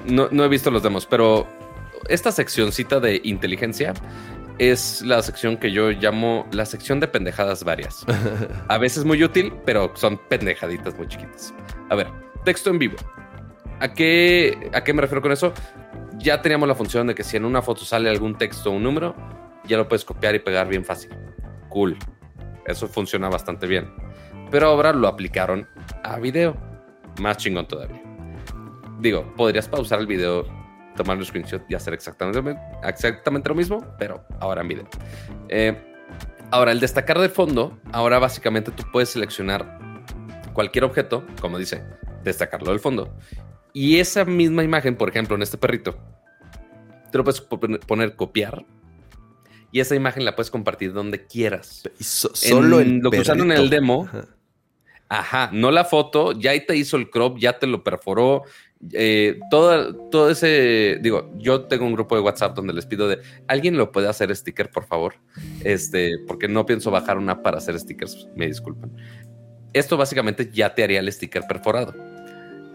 [0.06, 1.46] No, no, he visto los demos, pero
[2.08, 3.92] esta seccioncita de inteligencia
[4.58, 8.04] es la sección que yo llamo la sección de pendejadas varias.
[8.68, 11.52] A veces muy útil, pero son pendejaditas muy chiquitas.
[11.90, 12.08] A ver,
[12.44, 12.96] texto en vivo.
[13.80, 15.52] ¿A qué, ¿A qué me refiero con eso?
[16.18, 18.82] Ya teníamos la función de que si en una foto sale algún texto o un
[18.82, 19.14] número,
[19.64, 21.10] ya lo puedes copiar y pegar bien fácil.
[21.68, 21.96] Cool.
[22.66, 23.92] Eso funciona bastante bien.
[24.50, 25.68] Pero ahora lo aplicaron
[26.02, 26.56] a video.
[27.20, 28.02] Más chingón todavía.
[29.00, 30.46] Digo, podrías pausar el video
[30.96, 34.88] tomar un screenshot y hacer exactamente, exactamente lo mismo, pero ahora en video.
[35.48, 35.76] Eh,
[36.50, 39.78] ahora, el destacar de fondo, ahora básicamente tú puedes seleccionar
[40.54, 41.84] cualquier objeto, como dice,
[42.24, 43.14] destacarlo del fondo.
[43.78, 45.98] Y esa misma imagen, por ejemplo, en este perrito,
[47.12, 48.64] tú lo puedes poner copiar
[49.70, 51.82] y esa imagen la puedes compartir donde quieras.
[52.00, 54.08] solo en, lo que usaron en el demo
[55.10, 58.44] Ajá, no la foto, ya te hizo el crop, ya te lo perforó.
[58.94, 63.18] Eh, todo, todo ese, digo, yo tengo un grupo de WhatsApp donde les pido de,
[63.46, 65.16] ¿alguien lo puede hacer sticker, por favor?
[65.64, 68.90] Este, porque no pienso bajar una para hacer stickers, me disculpan.
[69.74, 72.15] Esto básicamente ya te haría el sticker perforado.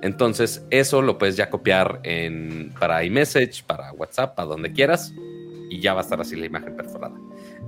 [0.02, 5.14] Entonces, eso lo puedes ya copiar en, para iMessage, para WhatsApp, para donde quieras,
[5.70, 7.16] y ya va a estar así la imagen perforada.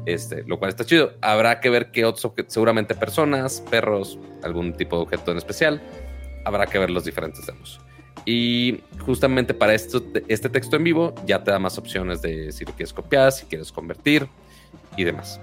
[0.06, 1.14] Este, lo cual está chido.
[1.22, 5.82] Habrá que ver qué otros seguramente personas, perros, algún tipo de objeto en especial.
[6.44, 7.80] Habrá que ver los diferentes demos.
[8.26, 12.66] Y justamente para esto, este texto en vivo ya te da más opciones de si
[12.66, 14.28] lo quieres copiar, si quieres convertir
[14.98, 15.40] y demás.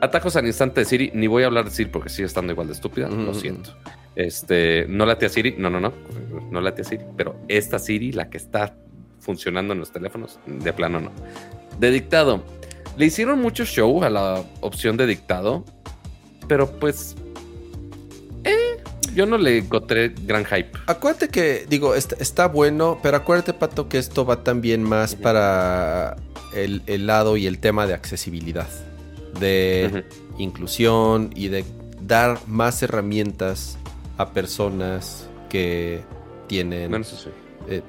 [0.00, 2.66] Atajos al instante de Siri, ni voy a hablar de Siri porque sigue estando igual
[2.66, 3.70] de estúpida, lo siento.
[4.14, 5.92] Este, no la tía Siri, no, no, no,
[6.50, 8.76] no la tía Siri, pero esta Siri, la que está
[9.20, 11.12] funcionando en los teléfonos, de plano no.
[11.78, 12.42] De dictado,
[12.96, 15.64] le hicieron mucho show a la opción de dictado,
[16.46, 17.14] pero pues.
[18.44, 18.82] Eh,
[19.14, 20.72] yo no le encontré gran hype.
[20.86, 26.16] Acuérdate que, digo, está, bueno, pero acuérdate, Pato, que esto va también más para
[26.54, 28.68] el, lado y el tema de accesibilidad,
[29.40, 30.04] de
[30.38, 31.64] inclusión y de
[32.02, 33.78] dar más herramientas
[34.16, 36.02] a personas que
[36.46, 36.94] tienen
[37.68, 37.82] eh,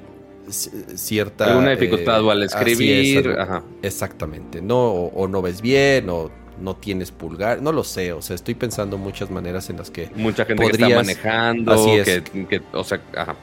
[0.50, 1.58] cierta...
[1.58, 3.38] Una dificultad eh, al escribir.
[3.82, 4.92] Exactamente, ¿no?
[4.92, 8.98] O, no ves bien, o no tienes pulgar, no lo sé, o sea, estoy pensando
[8.98, 10.10] muchas maneras en las que...
[10.16, 12.22] Mucha gente que está manejando, así es.
[12.48, 13.36] Que, o sea, ajá.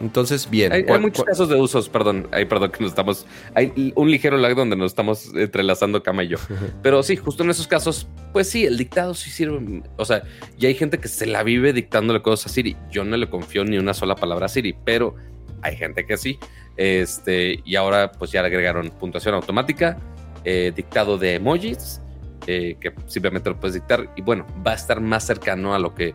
[0.00, 0.72] Entonces, bien.
[0.72, 4.54] Hay, muchos casos de usos, perdón, hay, perdón que nos estamos, hay un ligero lag
[4.54, 6.38] donde nos estamos entrelazando cama y yo.
[6.82, 9.82] Pero sí, justo en esos casos, pues sí, el dictado sí sirve.
[9.96, 10.22] O sea,
[10.58, 12.76] y hay gente que se la vive dictándole cosas a Siri.
[12.90, 15.16] Yo no le confío ni una sola palabra a Siri, pero
[15.62, 16.38] hay gente que sí.
[16.76, 19.98] Este, y ahora pues ya le agregaron puntuación automática,
[20.44, 22.00] eh, dictado de emojis,
[22.46, 24.12] eh, que simplemente lo puedes dictar.
[24.16, 26.14] Y bueno, va a estar más cercano a lo que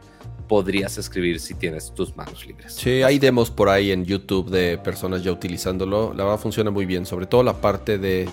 [0.53, 2.73] podrías escribir si tienes tus manos libres.
[2.73, 6.13] Sí, hay demos por ahí en YouTube de personas ya utilizándolo.
[6.13, 8.29] La verdad funciona muy bien, sobre todo la parte de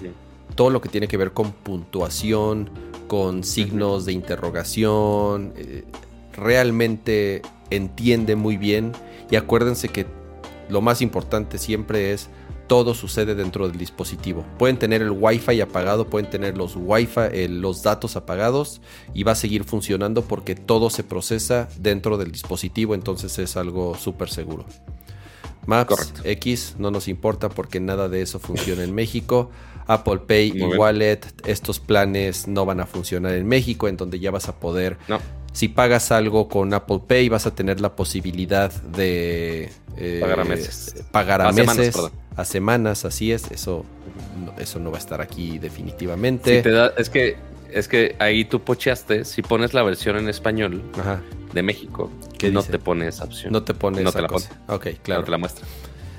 [0.54, 2.68] todo lo que tiene que ver con puntuación,
[3.08, 5.54] con signos de interrogación.
[5.56, 5.84] Eh,
[6.34, 7.40] realmente
[7.70, 8.92] entiende muy bien.
[9.30, 10.04] Y acuérdense que
[10.68, 12.28] lo más importante siempre es
[12.70, 14.44] todo sucede dentro del dispositivo.
[14.56, 18.80] Pueden tener el Wi-Fi apagado, pueden tener los Wi-Fi, los datos apagados
[19.12, 23.96] y va a seguir funcionando porque todo se procesa dentro del dispositivo, entonces es algo
[23.96, 24.66] súper seguro.
[25.66, 29.50] Maps X no nos importa porque nada de eso funciona en México.
[29.88, 34.30] Apple Pay y Wallet, estos planes no van a funcionar en México, en donde ya
[34.30, 35.18] vas a poder no.
[35.52, 40.44] Si pagas algo con Apple Pay, vas a tener la posibilidad de eh, pagar a
[40.44, 41.04] meses.
[41.10, 43.50] Pagar a, meses, semanas, a semanas, así es.
[43.50, 43.84] Eso,
[44.58, 46.62] eso no va a estar aquí definitivamente.
[46.96, 47.36] es que
[47.72, 50.82] es que ahí tú pocheaste, si pones la versión en español
[51.52, 53.52] de México, que no te pone esa opción.
[53.52, 54.44] No te pone no esa te la Pone.
[54.68, 55.20] Ok, claro.
[55.20, 55.66] No te la muestra.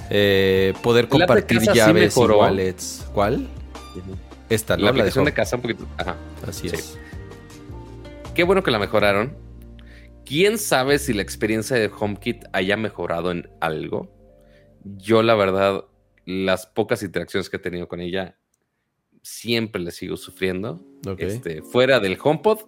[0.10, 3.06] Eh, poder compartir llaves y wallets.
[3.14, 3.48] ¿Cuál?
[4.50, 5.88] Esta, La aplicación de casa un poquito.
[5.98, 6.16] Ajá.
[6.48, 6.98] Así es.
[8.34, 9.36] Qué bueno que la mejoraron.
[10.26, 14.10] ¿Quién sabe si la experiencia de HomeKit haya mejorado en algo?
[14.84, 15.84] Yo, la verdad,
[16.26, 18.38] las pocas interacciones que he tenido con ella,
[19.22, 20.82] siempre le sigo sufriendo.
[21.18, 22.60] Este, fuera del HomePod,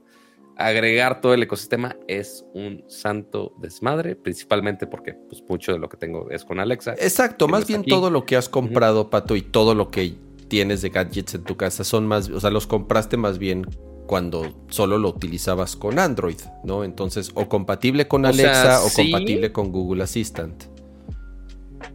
[0.58, 5.96] agregar todo el ecosistema es un santo desmadre, principalmente porque pues, mucho de lo que
[5.96, 6.96] tengo es con Alexa.
[7.00, 10.16] Exacto, más bien todo lo que has comprado, Pato, y todo lo que
[10.50, 13.66] tienes de gadgets en tu casa son más, o sea, los compraste más bien
[14.08, 16.84] cuando solo lo utilizabas con Android, ¿no?
[16.84, 20.64] Entonces, o compatible con Alexa o compatible con Google Assistant.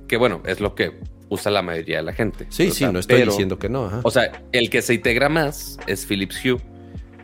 [0.06, 2.46] Que bueno, es lo que usa la mayoría de la gente.
[2.48, 4.00] Sí, sí, no estoy diciendo que no.
[4.02, 6.61] O sea, el que se integra más es Philips Hue.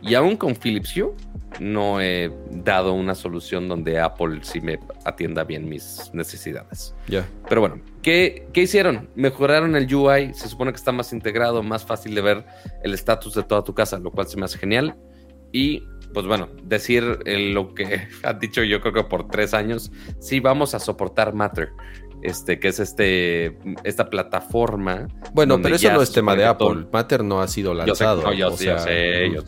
[0.01, 1.13] Y aún con Philips Hue
[1.59, 6.95] no he dado una solución donde Apple sí me atienda bien mis necesidades.
[7.07, 7.27] Ya.
[7.47, 9.09] Pero bueno, ¿qué, hicieron?
[9.15, 12.45] Mejoraron el UI, se supone que está más integrado, más fácil de ver
[12.83, 14.95] el estatus de toda tu casa, lo cual se me hace genial.
[15.51, 15.83] Y
[16.13, 20.73] pues bueno, decir lo que ha dicho yo creo que por tres años, sí vamos
[20.75, 21.69] a soportar Matter.
[22.21, 25.07] Este, que es este, esta plataforma.
[25.33, 26.87] Bueno, pero eso no es tema de Apple.
[26.91, 28.33] Matter no ha sido lanzado.
[28.33, 29.43] Yo sé, yo, sé, yo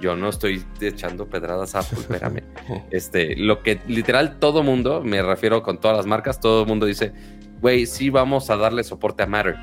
[0.00, 2.42] yo no estoy echando pedradas a Apple, espérame.
[2.90, 6.86] este, lo que literal todo mundo, me refiero con todas las marcas, todo el mundo
[6.86, 7.12] dice,
[7.60, 9.56] güey, sí vamos a darle soporte a Matter.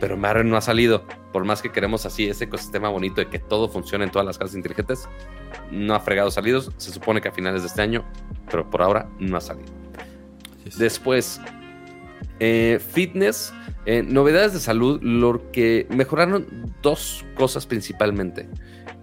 [0.00, 1.04] Pero Matter no ha salido.
[1.32, 4.38] Por más que queremos así ese ecosistema bonito de que todo funcione en todas las
[4.38, 5.08] casas inteligentes,
[5.70, 6.72] no ha fregado salidos.
[6.78, 8.04] Se supone que a finales de este año,
[8.50, 9.70] pero por ahora no ha salido.
[10.78, 11.40] Después,
[12.38, 13.52] eh, fitness,
[13.86, 16.46] eh, novedades de salud, lo que mejoraron
[16.82, 18.48] dos cosas principalmente.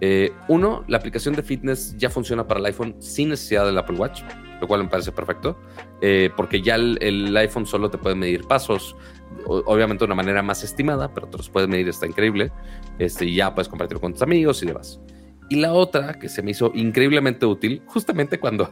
[0.00, 3.96] Eh, uno, la aplicación de fitness ya funciona para el iPhone sin necesidad del Apple
[3.96, 4.22] Watch,
[4.60, 5.58] lo cual me parece perfecto,
[6.00, 8.96] eh, porque ya el, iPhone solo te puede medir pasos,
[9.44, 12.52] obviamente de una manera más estimada, pero te los puedes medir, está increíble,
[12.98, 15.00] este, ya puedes compartirlo con tus amigos y demás.
[15.48, 18.70] Y la otra que se me hizo increíblemente útil, justamente cuando,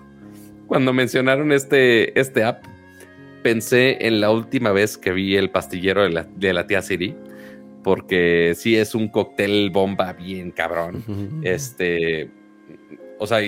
[0.66, 2.64] cuando mencionaron este, este app,
[3.42, 7.16] pensé en la última vez que vi el pastillero de la, de la tía Siri
[7.86, 11.04] porque sí es un cóctel bomba bien cabrón.
[11.44, 12.28] Este,
[13.16, 13.38] o sea,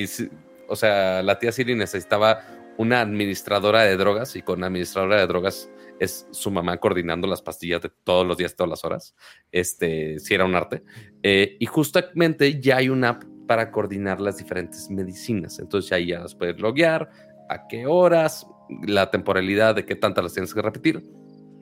[0.68, 2.45] o sea, la tía Siri necesitaba
[2.76, 5.68] una administradora de drogas y con administradora de drogas
[5.99, 9.16] es su mamá coordinando las pastillas de todos los días, todas las horas.
[9.51, 10.84] Este, sí era un arte.
[11.24, 15.59] Eh, y justamente ya hay una app para coordinar las diferentes medicinas.
[15.59, 17.11] Entonces ahí ya las puedes loguear,
[17.49, 18.47] a qué horas,
[18.86, 21.03] la temporalidad de qué tantas las tienes que repetir.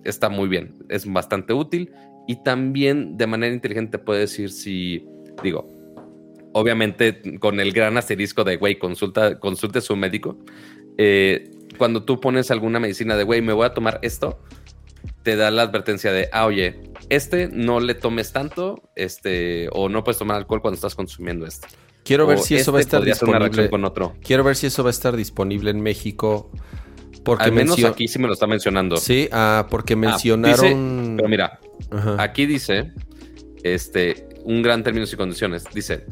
[0.05, 1.91] Está muy bien, es bastante útil
[2.27, 5.07] y también de manera inteligente puede decir si,
[5.43, 5.67] digo,
[6.53, 10.39] obviamente con el gran asterisco de, güey, consulta, consulte a su médico.
[10.99, 14.39] Eh, cuando tú pones alguna medicina de, güey, me voy a tomar esto,
[15.23, 20.03] te da la advertencia de, ah, oye, este no le tomes tanto, este, o no
[20.03, 21.69] puedes tomar alcohol cuando estás consumiendo esto.
[22.05, 23.69] Quiero ver si eso va a este estar disponible.
[23.69, 24.15] Con otro.
[24.23, 26.53] Quiero ver si eso va a estar disponible en México.
[27.27, 28.97] Porque Al menos aquí sí me lo está mencionando.
[28.99, 31.15] Sí, ah, porque ah, mencionaron.
[31.17, 31.59] pero mira,
[32.19, 32.93] Aquí dice,
[33.65, 35.65] este, un gran términos y condiciones.
[35.75, 36.05] Dice,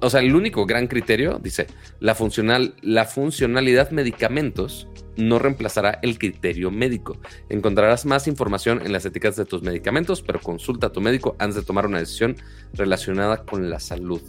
[0.00, 1.66] o, sea, el único gran criterio, dice,
[1.98, 4.86] la, funcional, la funcionalidad medicamentos
[5.16, 7.18] no reemplazará el criterio médico.
[7.48, 11.56] Encontrarás más información en las etiquetas de tus medicamentos, pero consulta a tu médico antes
[11.56, 12.36] de tomar una decisión
[12.72, 14.22] relacionada con la salud.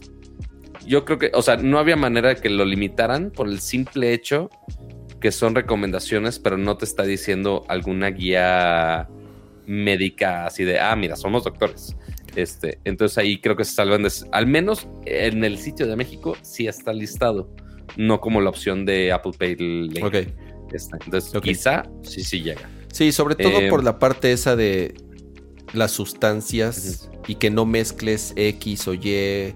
[0.86, 4.14] Yo creo que, o sea, no había manera de que lo limitaran por el simple
[4.14, 4.50] hecho
[5.22, 9.08] que son recomendaciones, pero no te está diciendo alguna guía
[9.68, 11.96] médica así de, ah, mira, somos doctores.
[12.36, 16.36] Este, entonces ahí creo que se salvan de, al menos en el sitio de México
[16.42, 17.54] sí está listado,
[17.98, 20.02] no como la opción de Apple Pay.
[20.02, 20.16] Ok.
[21.06, 22.70] Entonces quizá sí, sí llega.
[22.92, 24.96] Sí, sobre todo eh, por la parte esa de
[25.74, 29.54] las sustancias y que no mezcles X o Y.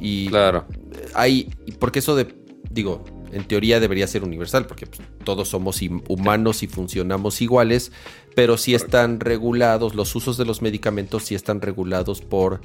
[0.00, 0.66] Y claro.
[1.14, 2.34] Hay, porque eso de,
[2.70, 7.92] digo, en teoría debería ser universal, porque pues, todos somos humanos y funcionamos iguales,
[8.34, 12.60] pero sí están regulados, los usos de los medicamentos sí están regulados por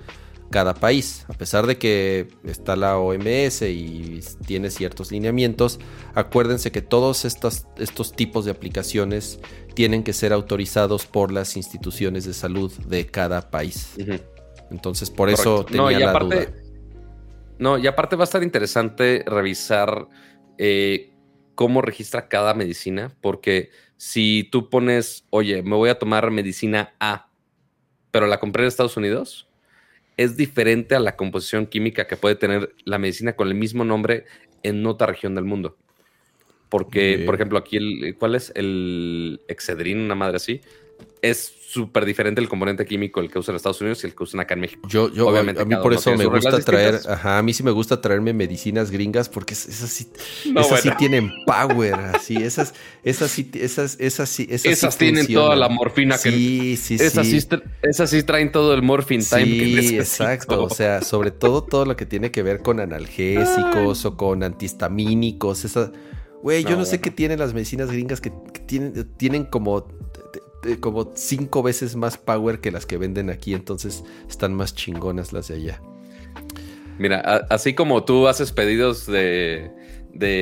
[0.49, 1.25] cada país.
[1.27, 5.79] A pesar de que está la OMS y tiene ciertos lineamientos,
[6.13, 9.39] acuérdense que todos estos, estos tipos de aplicaciones
[9.73, 13.93] tienen que ser autorizados por las instituciones de salud de cada país.
[14.71, 16.47] Entonces, por eso tenía la duda.
[17.59, 20.07] No, y aparte va a estar interesante revisar
[20.57, 21.11] eh,
[21.55, 27.29] cómo registra cada medicina, porque si tú pones, oye, me voy a tomar medicina A,
[28.11, 29.47] pero la compré en Estados Unidos,
[30.17, 34.25] es diferente a la composición química que puede tener la medicina con el mismo nombre
[34.63, 35.77] en otra región del mundo.
[36.69, 38.51] Porque, por ejemplo, aquí, el, ¿cuál es?
[38.53, 40.61] El Excedrin, una madre así
[41.21, 44.23] es súper diferente el componente químico el que usa en Estados Unidos y el que
[44.23, 44.87] usan acá en México.
[44.89, 47.71] Yo, yo Obviamente, a mí por eso me gusta traer, ajá, a mí sí me
[47.71, 50.07] gusta traerme medicinas gringas porque esas sí,
[50.55, 52.73] esas sí tienen power, así, esas,
[53.03, 57.27] esas sí, esas, esas sí, esas, esas tienen toda la morfina que sí, sí, esas
[57.27, 57.39] sí.
[57.83, 59.45] esas sí traen todo el morphine time.
[59.45, 64.17] Sí, exacto, o sea, sobre todo todo lo que tiene que ver con analgésicos o
[64.17, 65.91] con antihistamínicos, esa
[66.41, 68.31] Güey, yo no, sé qué tienen las medicinas gringas que,
[68.67, 69.87] tienen, tienen como
[70.75, 75.47] como cinco veces más power que las que venden aquí, entonces están más chingonas las
[75.47, 75.81] de allá.
[76.97, 79.71] Mira, así como tú haces pedidos de,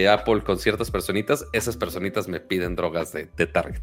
[0.09, 3.81] Apple con ciertas personitas, esas personitas me piden drogas de, Target.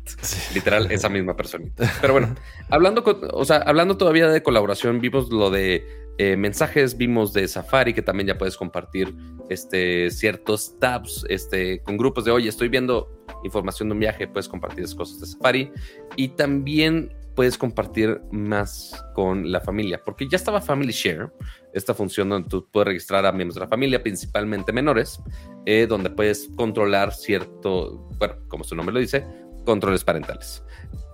[0.55, 1.90] Literal, esa misma personita.
[2.01, 2.34] Pero bueno,
[2.70, 5.86] hablando, o sea, hablando todavía de colaboración, vimos lo de
[6.18, 9.14] eh, mensajes, vimos de Safari, que también ya puedes compartir
[9.51, 14.49] este, ciertos tabs este, con grupos de, oye, estoy viendo información de un viaje, puedes
[14.49, 15.72] compartir cosas de Safari
[16.16, 21.32] y también puedes compartir más con la familia, porque ya estaba Family Share,
[21.72, 25.20] esta función donde tú puedes registrar a miembros de la familia, principalmente menores,
[25.64, 29.26] eh, donde puedes controlar cierto, bueno, como su nombre lo dice,
[29.64, 30.62] controles parentales.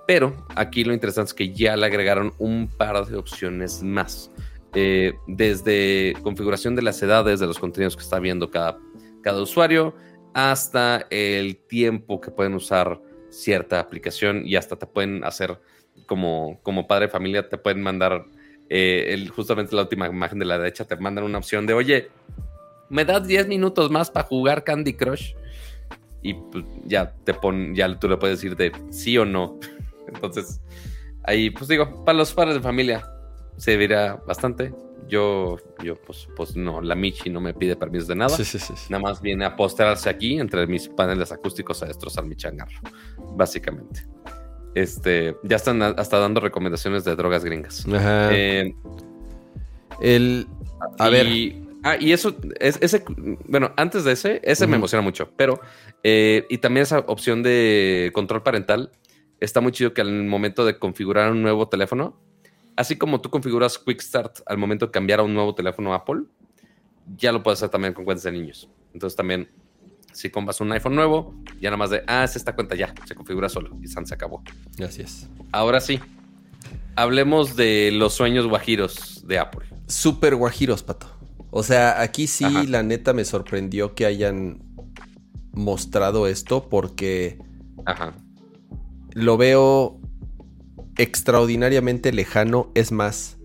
[0.06, 4.30] Pero aquí lo interesante es que ya le agregaron un par de opciones más.
[4.74, 8.78] Eh, desde configuración de las edades de los contenidos que está viendo cada,
[9.22, 9.94] cada usuario,
[10.38, 15.58] hasta el tiempo que pueden usar cierta aplicación y hasta te pueden hacer
[16.06, 18.24] como, como padre de familia, te pueden mandar
[18.68, 22.08] eh, justamente la última imagen de la derecha, te mandan una opción de, oye,
[22.88, 25.34] me das 10 minutos más para jugar Candy Crush.
[26.22, 29.58] Y pues, ya te pon, ya tú le puedes decir de sí o no.
[30.06, 30.60] Entonces,
[31.24, 33.04] ahí, pues digo, para los padres de familia,
[33.56, 34.72] se verá bastante.
[35.08, 38.36] Yo, yo pues, pues no, la Michi no me pide permiso de nada.
[38.36, 38.74] Sí, sí, sí.
[38.90, 42.78] Nada más viene a postrarse aquí entre mis paneles acústicos a destrozar mi changarro,
[43.34, 44.06] básicamente.
[44.74, 47.86] Este, ya están hasta dando recomendaciones de drogas gringas.
[47.86, 48.28] Ajá.
[48.32, 48.74] Eh,
[50.00, 50.46] El.
[50.98, 51.68] A y- ver.
[51.84, 53.04] Ah, y eso, es, ese,
[53.46, 54.78] bueno, antes de ese, ese me Ujú.
[54.80, 55.60] emociona mucho, pero,
[56.02, 58.90] eh, y también esa opción de control parental,
[59.40, 62.20] está muy chido que al momento de configurar un nuevo teléfono,
[62.78, 66.22] así como tú configuras Quick Start al momento de cambiar a un nuevo teléfono Apple,
[67.16, 68.68] ya lo puedes hacer también con cuentas de niños.
[68.94, 69.48] Entonces también,
[70.12, 73.16] si compras un iPhone nuevo, ya nada más de, ah, es esta cuenta ya, se
[73.16, 74.44] configura solo y San se acabó.
[74.76, 75.28] Gracias.
[75.50, 75.98] Ahora sí,
[76.94, 79.66] hablemos de los sueños guajiros de Apple.
[79.88, 81.08] Super guajiros, pato.
[81.50, 82.62] O sea, aquí sí, Ajá.
[82.62, 84.62] la neta me sorprendió que hayan
[85.50, 87.38] mostrado esto porque
[87.86, 88.14] Ajá.
[89.14, 89.98] lo veo
[90.98, 92.70] extraordinariamente lejano.
[92.74, 93.38] Es más,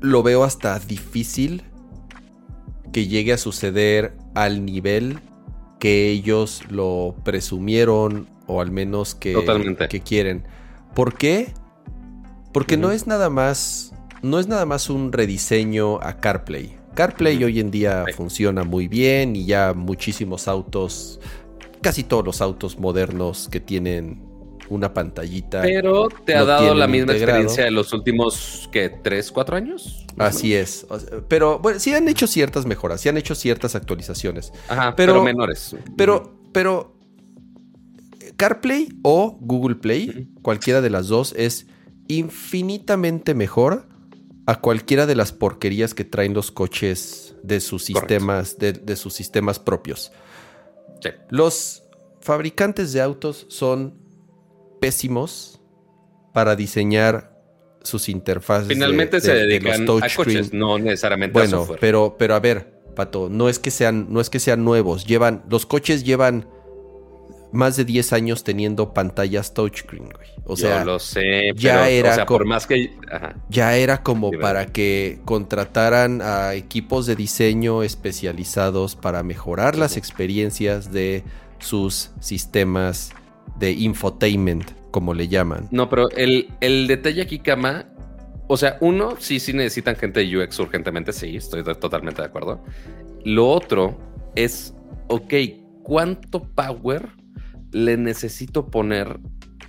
[0.00, 1.62] lo veo hasta difícil
[2.92, 5.18] que llegue a suceder al nivel
[5.78, 9.88] que ellos lo presumieron o al menos que, Totalmente.
[9.88, 10.44] que quieren.
[10.94, 11.52] ¿Por qué?
[12.52, 13.88] Porque no es nada más
[14.22, 16.76] no es nada más un rediseño a CarPlay.
[16.94, 18.12] CarPlay hoy en día Sí.
[18.12, 21.18] funciona muy bien y ya muchísimos autos,
[21.80, 24.22] casi todos los autos modernos que tienen
[24.68, 25.62] una pantallita.
[25.62, 27.40] Pero te ha dado la misma integrado.
[27.40, 28.88] experiencia de los últimos, ¿qué?
[28.90, 30.06] ¿Tres, cuatro años?
[30.18, 30.86] Así es.
[31.28, 34.52] Pero bueno, sí han hecho ciertas mejoras, sí han hecho ciertas actualizaciones.
[34.68, 35.76] Ajá, Pero- pero, menores.
[35.96, 36.96] Pero, pero
[38.36, 41.66] CarPlay o Google Play, cualquiera de las dos, es
[42.08, 43.88] infinitamente mejor
[44.46, 48.00] a cualquiera de las porquerías que traen los coches de sus Correcto.
[48.08, 50.10] sistemas, de, de sus sistemas propios.
[51.00, 51.10] Sí.
[51.30, 51.84] Los
[52.20, 53.94] fabricantes de autos son
[54.82, 55.60] pésimos
[56.34, 57.30] para diseñar
[57.82, 58.68] sus interfaces.
[58.68, 60.14] de- Finalmente de- se de dedican a touchscreen.
[60.38, 61.78] coches, no necesariamente a Bueno, software.
[61.80, 65.06] pero, pero a ver, Pato, no es que sean, no es que sean nuevos.
[65.06, 66.46] Llevan, los coches llevan
[67.52, 70.28] más de 10 años teniendo pantallas touchscreen, güey.
[70.44, 72.94] O sea, Yo lo sé, ya pero, era o sea, como- por más que...
[73.10, 73.34] Ajá.
[73.48, 74.48] ya era como Sí, ¿verdad?
[74.48, 81.24] para que contrataran a equipos de diseño especializados para mejorar las experiencias de
[81.58, 83.12] sus sistemas
[83.62, 85.68] de infotainment, como le llaman.
[85.70, 87.86] No, pero el, el detalle aquí, Kama,
[88.48, 92.26] o sea, uno, sí, sí necesitan gente de UX urgentemente, sí, estoy de- totalmente de
[92.26, 92.64] acuerdo.
[93.24, 93.96] Lo otro
[94.34, 94.74] es,
[95.06, 95.32] ok,
[95.84, 97.10] ¿cuánto power
[97.70, 99.20] le necesito poner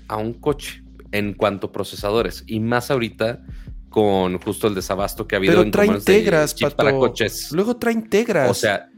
[0.07, 2.43] a un coche en cuanto a procesadores?
[2.47, 3.45] Y más ahorita
[3.89, 7.51] con justo el desabasto que ha habido Pero en trae de integras, para coches.
[7.51, 8.49] Luego trae integras.
[8.49, 8.89] O sea,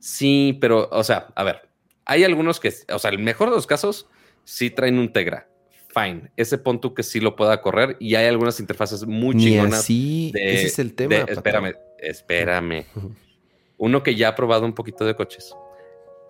[0.00, 1.66] sí, pero, o sea, a ver,
[2.04, 4.06] hay algunos que, o sea, el mejor de los casos,
[4.44, 5.48] sí traen un Tegra.
[5.88, 6.30] Fine.
[6.36, 9.80] Ese pon tú que sí lo pueda correr y hay algunas interfaces muy ni chingonas.
[9.80, 10.30] así.
[10.34, 11.14] de- ese es el tema.
[11.24, 12.84] de- espérame, espérame.
[13.78, 15.54] Uno que ya ha probado un poquito de coches.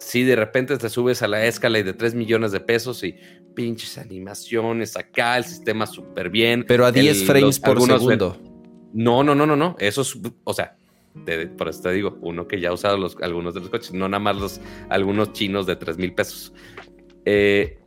[0.01, 3.15] Si de repente te subes a la escala y de 3 millones de pesos y
[3.55, 6.65] pinches animaciones acá, el sistema súper bien.
[6.67, 8.39] Pero a 10 el- frames los- por segundo.
[8.93, 9.77] no, no, no, no, no.
[9.79, 10.77] Eso es, o sea,
[11.57, 14.09] por eso te digo, uno que ya ha usado los, algunos de los coches, no
[14.09, 14.61] nada más los,
[14.91, 16.53] algunos chinos de 3 mil pesos.
[17.25, 17.79] Eh,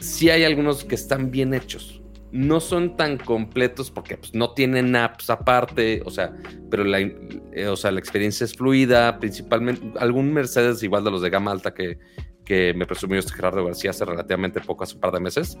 [0.00, 2.02] sí hay algunos que están bien hechos.
[2.30, 6.34] No son tan completos porque pues, no tienen apps aparte, o sea,
[6.70, 11.22] pero la, eh, o sea, la experiencia es fluida, principalmente algún Mercedes igual de los
[11.22, 11.98] de gama alta que,
[12.44, 15.58] que me presumió este Gerardo García hace relativamente poco, hace un par de meses,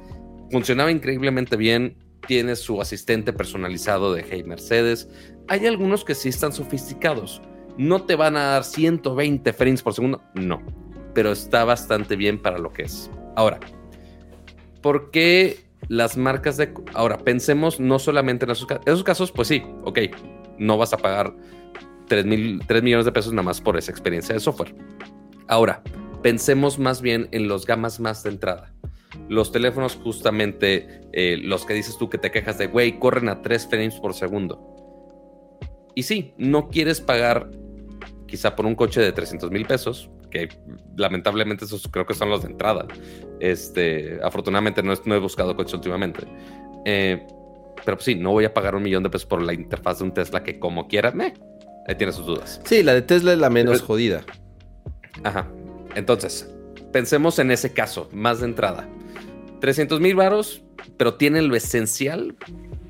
[0.50, 5.08] funcionaba increíblemente bien, tiene su asistente personalizado de Hey Mercedes,
[5.48, 7.40] hay algunos que sí están sofisticados,
[7.78, 10.62] no te van a dar 120 frames por segundo, no,
[11.14, 13.10] pero está bastante bien para lo que es.
[13.36, 13.60] Ahora,
[14.82, 15.58] ¿por qué
[15.88, 16.72] las marcas de...
[16.94, 19.98] Ahora, pensemos no solamente en esos, ca- esos casos, pues sí, ok,
[20.58, 21.34] no vas a pagar
[22.08, 24.74] 3, mil, 3 millones de pesos nada más por esa experiencia de software.
[25.46, 25.82] Ahora,
[26.22, 28.72] pensemos más bien en los gamas más de entrada.
[29.28, 33.40] Los teléfonos justamente, eh, los que dices tú que te quejas de, güey, corren a
[33.42, 34.60] 3 frames por segundo.
[35.94, 37.50] Y sí, no quieres pagar
[38.26, 40.48] quizá por un coche de 300 mil pesos, que
[40.96, 42.86] lamentablemente esos creo que son los de entrada.
[43.40, 46.26] Este, afortunadamente no, es- no he buscado coches últimamente.
[46.84, 47.26] Eh,
[47.84, 50.04] pero pues sí, no voy a pagar un millón de pesos por la interfaz de
[50.04, 51.34] un Tesla que como quiera, me.
[51.86, 52.60] Ahí tiene sus dudas.
[52.64, 54.20] Sí, la de Tesla es la menos Pero- jodida.
[55.24, 55.48] Ajá.
[55.94, 56.52] Entonces,
[56.92, 58.86] pensemos en ese caso, más de entrada.
[59.60, 60.62] 300 mil varos,
[60.96, 62.36] pero tiene lo esencial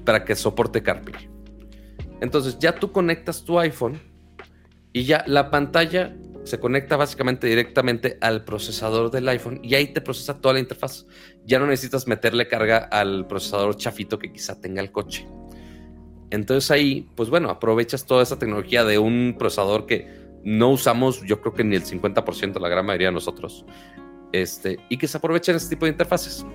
[0.05, 1.29] para que soporte CarPlay.
[2.21, 4.01] Entonces, ya tú conectas tu iPhone
[4.93, 6.17] y ya la pantalla
[6.49, 11.07] se conecta básicamente directamente al procesador del iPhone y ahí te procesa toda la interfaz.
[11.45, 15.27] Ya no necesitas meterle carga al procesador chafito que quizá tenga el coche.
[16.31, 20.09] Entonces ahí, pues bueno, aprovechas toda esa tecnología de un procesador que
[20.45, 23.65] no usamos, yo creo que ni el 50%, la gran mayoría de nosotros,
[24.33, 26.47] este, y que se aprovechen este tipo de interfaces.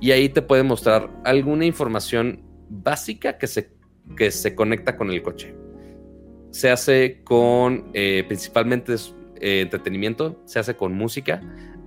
[0.00, 3.72] Y ahí te puede mostrar alguna información básica que se,
[4.16, 5.54] que se conecta con el coche.
[6.50, 8.94] Se hace con eh, principalmente
[9.40, 11.40] eh, entretenimiento, se hace con música.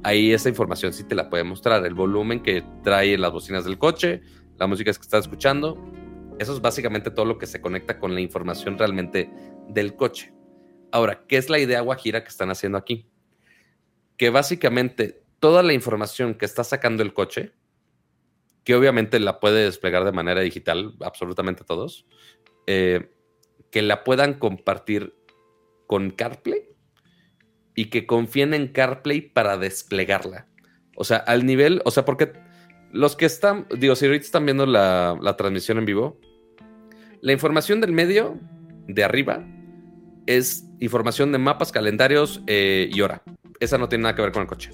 [0.04, 1.86] Ahí esa información sí te la puede mostrar.
[1.86, 4.22] El volumen que trae las bocinas del coche,
[4.58, 5.78] la música que estás escuchando.
[6.40, 9.30] Eso es básicamente todo lo que se conecta con la información realmente
[9.68, 10.34] del coche.
[10.92, 13.08] Ahora, ¿qué es la idea guajira que están haciendo aquí?
[14.18, 17.54] Que básicamente toda la información que está sacando el coche,
[18.64, 22.06] que obviamente la puede desplegar de manera digital, absolutamente todos,
[22.68, 23.12] eh,
[23.72, 25.16] que la puedan compartir
[25.88, 26.70] con CarPlay
[27.76, 30.48] y que confíen en CarPlay para desplegarla.
[30.96, 32.34] O sea, al nivel, o sea, porque
[32.92, 36.20] los que están, digo, si ahorita están viendo la, transmisión en vivo,
[37.22, 38.38] la información del medio,
[38.88, 39.46] de arriba,
[40.26, 43.24] es información de mapas, calendarios eh, y hora.
[43.60, 44.72] Esa no tiene nada que ver con el coche.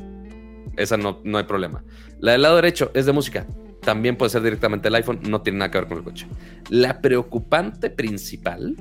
[0.78, 1.84] Esa no, no hay problema.
[2.20, 3.46] La del lado derecho es de música.
[3.82, 5.20] También puede ser directamente el iPhone.
[5.24, 6.28] No tiene nada que ver con el coche.
[6.70, 8.76] La preocupante principal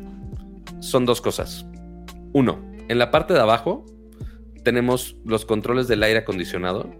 [0.81, 1.67] son dos cosas.
[2.33, 3.85] Uno, en la parte de abajo
[4.67, 6.91] tenemos los controles del aire acondicionado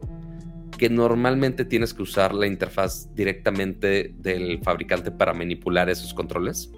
[0.79, 6.71] que normalmente tienes que usar la interfaz directamente del fabricante para manipular esos controles.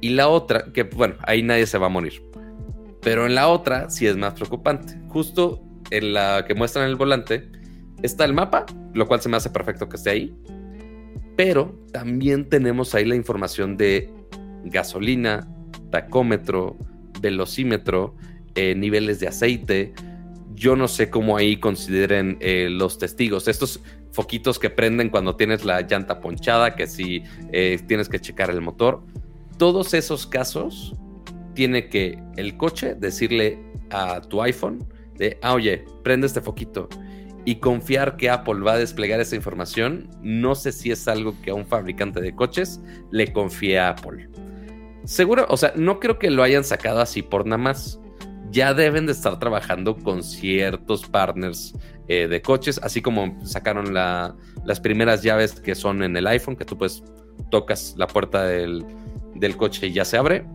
[0.00, 2.22] Y la otra, que bueno, ahí nadie se va a morir.
[3.02, 4.98] Pero en la otra sí es más preocupante.
[5.08, 7.46] Justo en la que muestran el volante
[8.02, 10.34] está el mapa, lo cual se me hace perfecto que esté ahí.
[11.36, 14.10] Pero también tenemos ahí la información de
[14.64, 15.46] gasolina,
[15.90, 16.78] tacómetro,
[17.20, 18.16] velocímetro,
[18.58, 19.92] eh, niveles de aceite,
[20.56, 23.46] yo no sé cómo ahí consideren eh, los testigos.
[23.46, 23.80] Estos
[24.10, 28.60] foquitos que prenden cuando tienes la llanta ponchada, que si eh, tienes que checar el
[28.60, 29.04] motor.
[29.58, 30.96] Todos esos casos
[31.54, 34.84] tiene que el coche decirle a tu iPhone
[35.14, 36.88] de, ah, oye, prende este foquito
[37.44, 40.10] y confiar que Apple va a desplegar esa información.
[40.20, 42.80] No sé si es algo que a un fabricante de coches
[43.12, 44.28] le confíe a Apple.
[45.04, 48.00] Seguro, o sea, no creo que lo hayan sacado así por nada más
[48.50, 51.74] ya deben de estar trabajando con ciertos partners
[52.08, 56.64] eh, de coches, así como sacaron las primeras llaves que son en el iPhone, que
[56.64, 57.02] tú pues
[57.50, 58.84] tocas la puerta del,
[59.56, 60.46] coche y ya se abre.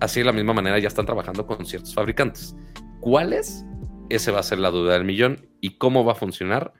[0.00, 2.54] Así de la misma manera ya están trabajando con ciertos fabricantes.
[3.00, 3.64] ¿Cuáles?
[4.08, 5.48] Ese va a ser la duda del millón.
[5.60, 6.72] ¿Y cómo va a funcionar?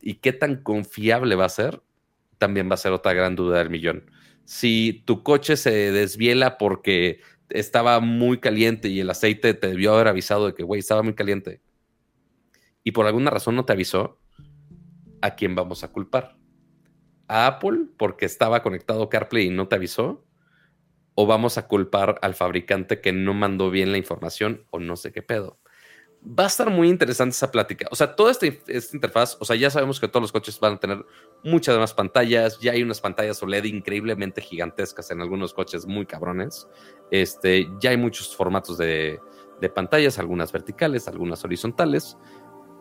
[0.00, 1.82] ¿Y qué tan confiable va a ser?
[2.38, 4.10] También va a ser otra gran duda del millón.
[4.44, 10.08] Si tu coche se desviela porque estaba muy caliente y el aceite te debió haber
[10.08, 11.60] avisado de que, güey, estaba muy caliente.
[12.82, 14.20] Y por alguna razón no te avisó,
[15.20, 16.36] ¿a quién vamos a culpar?
[17.28, 20.24] ¿A Apple porque estaba conectado CarPlay y no te avisó?
[21.14, 25.12] ¿O vamos a culpar al fabricante que no mandó bien la información o no sé
[25.12, 25.58] qué pedo?
[26.26, 27.86] Va a estar muy interesante esa plática.
[27.90, 30.80] O sea, toda esta, interfaz, o sea, ya sabemos que todos los coches van a
[30.80, 31.04] tener
[31.44, 32.58] muchas más pantallas.
[32.58, 36.66] Ya hay unas pantallas OLED increíblemente gigantescas en algunos coches muy cabrones.
[37.10, 39.20] Este, ya hay muchos formatos de,
[39.74, 42.16] pantallas, algunas verticales, algunas horizontales,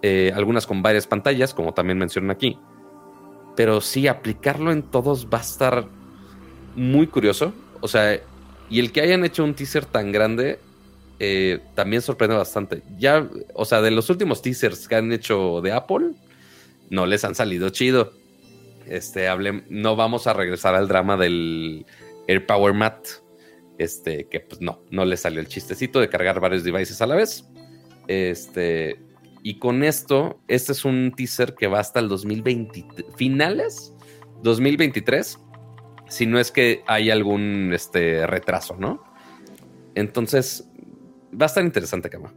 [0.01, 2.59] eh, algunas con varias pantallas, como también mencionan aquí.
[3.55, 5.85] Pero sí, aplicarlo en todos va a estar
[6.75, 7.53] muy curioso.
[7.81, 8.19] O sea,
[8.69, 10.59] y el que hayan hecho un teaser tan grande
[11.19, 12.83] eh, también sorprende bastante.
[12.97, 16.11] Ya, o sea, de los últimos teasers que han hecho de Apple,
[16.89, 18.13] no les han salido chido.
[18.87, 19.27] Este,
[19.69, 21.85] no vamos a regresar al drama del
[22.27, 23.07] Air Power Mat.
[23.77, 27.15] Este, que pues no, no le salió el chistecito de cargar varios devices a la
[27.15, 27.45] vez.
[28.07, 28.99] Este,
[29.43, 32.85] y con esto, este es un teaser que va hasta el 2020,
[33.17, 33.93] finales
[34.43, 35.39] 2023,
[36.07, 39.03] si no es que hay algún este, retraso, ¿no?
[39.95, 40.67] Entonces,
[41.33, 42.33] va a estar interesante, Cama.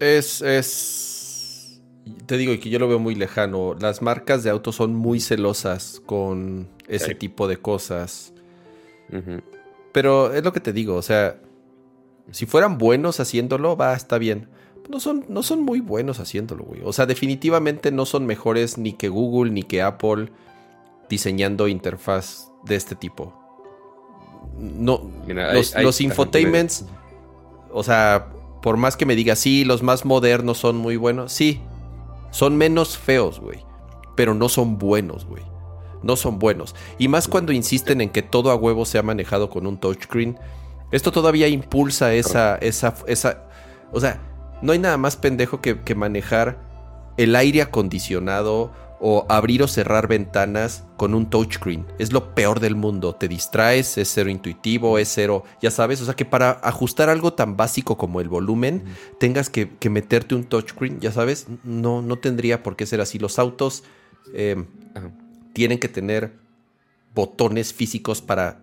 [0.00, 1.82] Es, es.
[2.26, 3.74] Te digo que yo lo veo muy lejano.
[3.74, 8.32] Las marcas de autos son muy celosas con ese tipo de cosas.
[9.92, 11.40] Pero es lo que te digo, o sea,
[12.30, 14.48] si fueran buenos haciéndolo, va, está bien.
[14.88, 16.82] No son, no son muy buenos haciéndolo, güey.
[16.84, 20.30] O sea, definitivamente no son mejores ni que Google ni que Apple
[21.08, 23.32] diseñando interfaz de este tipo.
[24.58, 26.84] No, los, los infotainments
[27.74, 28.28] o sea,
[28.62, 31.60] por más que me diga, sí, los más modernos son muy buenos, sí,
[32.30, 33.64] son menos feos, güey,
[34.16, 35.42] pero no son buenos, güey.
[36.02, 36.74] No son buenos.
[36.98, 40.38] Y más cuando insisten en que todo a huevo sea manejado con un touchscreen.
[40.92, 43.44] Esto todavía impulsa esa, esa, esa.
[43.90, 44.20] O sea,
[44.60, 46.58] no hay nada más pendejo que, que manejar
[47.16, 48.70] el aire acondicionado
[49.06, 51.84] o abrir o cerrar ventanas con un touchscreen.
[51.98, 53.14] Es lo peor del mundo.
[53.14, 56.00] Te distraes, es cero intuitivo, es cero, ya sabes.
[56.00, 58.82] O sea que para ajustar algo tan básico como el volumen,
[59.20, 61.48] tengas que, meterte un touchscreen, ya sabes.
[61.64, 63.18] No, no tendría por qué ser así.
[63.18, 63.84] Los autos
[64.32, 64.64] em,
[65.52, 66.32] tienen que tener
[67.14, 68.62] botones físicos para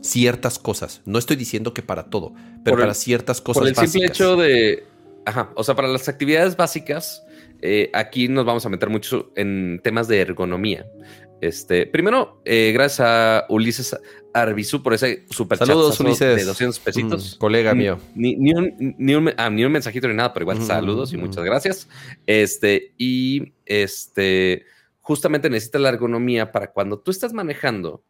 [0.00, 1.02] ciertas cosas.
[1.04, 2.34] No estoy diciendo que para todo,
[2.64, 3.60] pero para ciertas cosas.
[3.60, 4.88] Por el simple hecho de.
[5.24, 5.50] Ajá.
[5.54, 7.22] O sea, para las actividades básicas
[7.60, 10.86] eh, aquí nos vamos a meter mucho en temas de ergonomía.
[11.40, 13.96] Este, primero, eh, gracias a Ulises
[14.34, 16.36] Arbizu por ese super saludos, Ulises.
[16.36, 17.36] de 200 pesitos.
[17.36, 17.98] Mm, colega mío.
[18.14, 21.44] Ni, un, ah, ni, un, mensajito ni nada, pero igual mm, saludos y mm, muchas
[21.44, 21.88] gracias.
[22.26, 24.64] Este, y este,
[25.00, 28.02] justamente necesita la ergonomía para cuando tú estás manejando,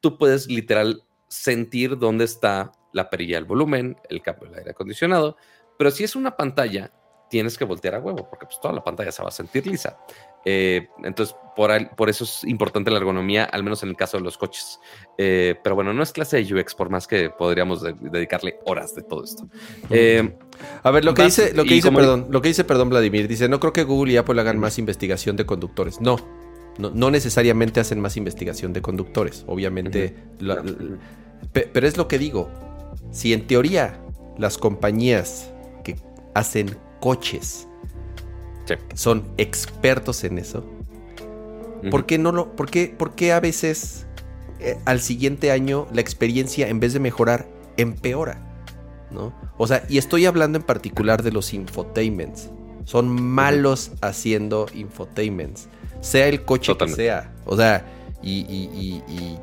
[0.00, 5.36] tú puedes literal sentir dónde está la perilla del volumen, el cambio del aire acondicionado,
[5.78, 6.92] pero si es una pantalla,
[7.28, 9.98] tienes que voltear a huevo, porque pues toda la pantalla se va a sentir lisa.
[10.44, 14.22] Eh, entonces, por, por, eso es importante la ergonomía, al menos en el caso de
[14.22, 14.78] los coches.
[15.18, 19.02] Eh, pero bueno, no es clase de UX, por más que podríamos dedicarle horas de
[19.02, 19.48] todo esto.
[19.90, 20.36] Eh,
[20.84, 23.48] a ver, lo que dice, lo que dice, perdón, lo que dice, perdón, Vladimir, dice,
[23.48, 26.00] no creo que Google y Apple hagan más investigación de conductores.
[26.00, 26.16] No,
[26.78, 29.44] no, necesariamente hacen más investigación de conductores.
[29.48, 30.14] Obviamente,
[31.52, 32.50] pero es lo que digo.
[33.10, 34.00] Si en teoría
[34.38, 35.50] las compañías
[35.82, 35.96] que
[36.34, 37.66] hacen coches.
[38.94, 40.64] Son expertos en eso.
[41.90, 44.06] ¿Por qué no lo, por qué, por qué a veces
[44.58, 47.46] eh, al siguiente año la experiencia en vez de mejorar
[47.76, 48.40] empeora?
[49.10, 49.32] ¿No?
[49.56, 52.50] O sea, y estoy hablando en particular de los infotainments.
[52.84, 55.68] Son malos haciendo infotainments.
[56.00, 57.32] Sea el coche que sea.
[57.44, 57.84] O sea,
[58.22, 59.38] y, y, y,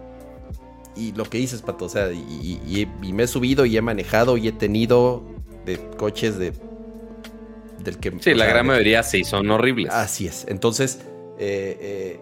[0.96, 4.48] y, lo que dices, Pato, o sea, y, me he subido y he manejado y
[4.48, 5.24] he tenido
[5.66, 6.54] de coches de
[7.84, 8.14] que...
[8.20, 9.92] Sí, la gran mayoría sí, son horribles.
[9.94, 10.46] Así es.
[10.48, 11.00] Entonces,
[11.38, 12.20] eh, eh,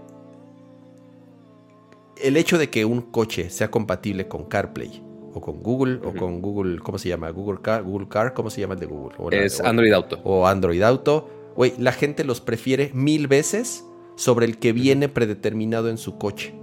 [2.22, 6.42] el hecho de que un coche sea compatible con CarPlay o con Google o con
[6.42, 7.30] Google, ¿cómo se llama?
[7.30, 9.46] Google Car, Google Car, ¿cómo se llama el de Google?
[9.46, 10.20] es Android Auto.
[10.24, 11.30] O Android Auto.
[11.56, 13.86] Güey, la gente los prefiere mil veces
[14.16, 16.54] sobre el que viene predeterminado en su coche.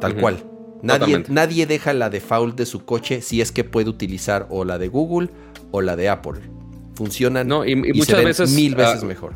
[0.00, 0.38] Tal cual.
[0.82, 4.76] Nadie, nadie, deja la default de su coche si es que puede utilizar o la
[4.76, 5.30] de Google
[5.70, 6.40] o la de Apple
[6.94, 9.34] funcionan no, y, muchas veces mil veces ah, mejor.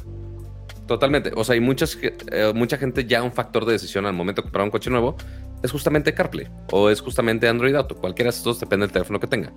[0.87, 1.33] Totalmente.
[1.35, 4.45] O sea, hay muchas, eh, mucha gente ya un factor de decisión al momento de
[4.45, 5.17] comprar un coche nuevo
[5.63, 7.95] es justamente CarPlay o es justamente Android Auto.
[7.97, 9.53] Cualquiera de estos dos depende del teléfono que tenga.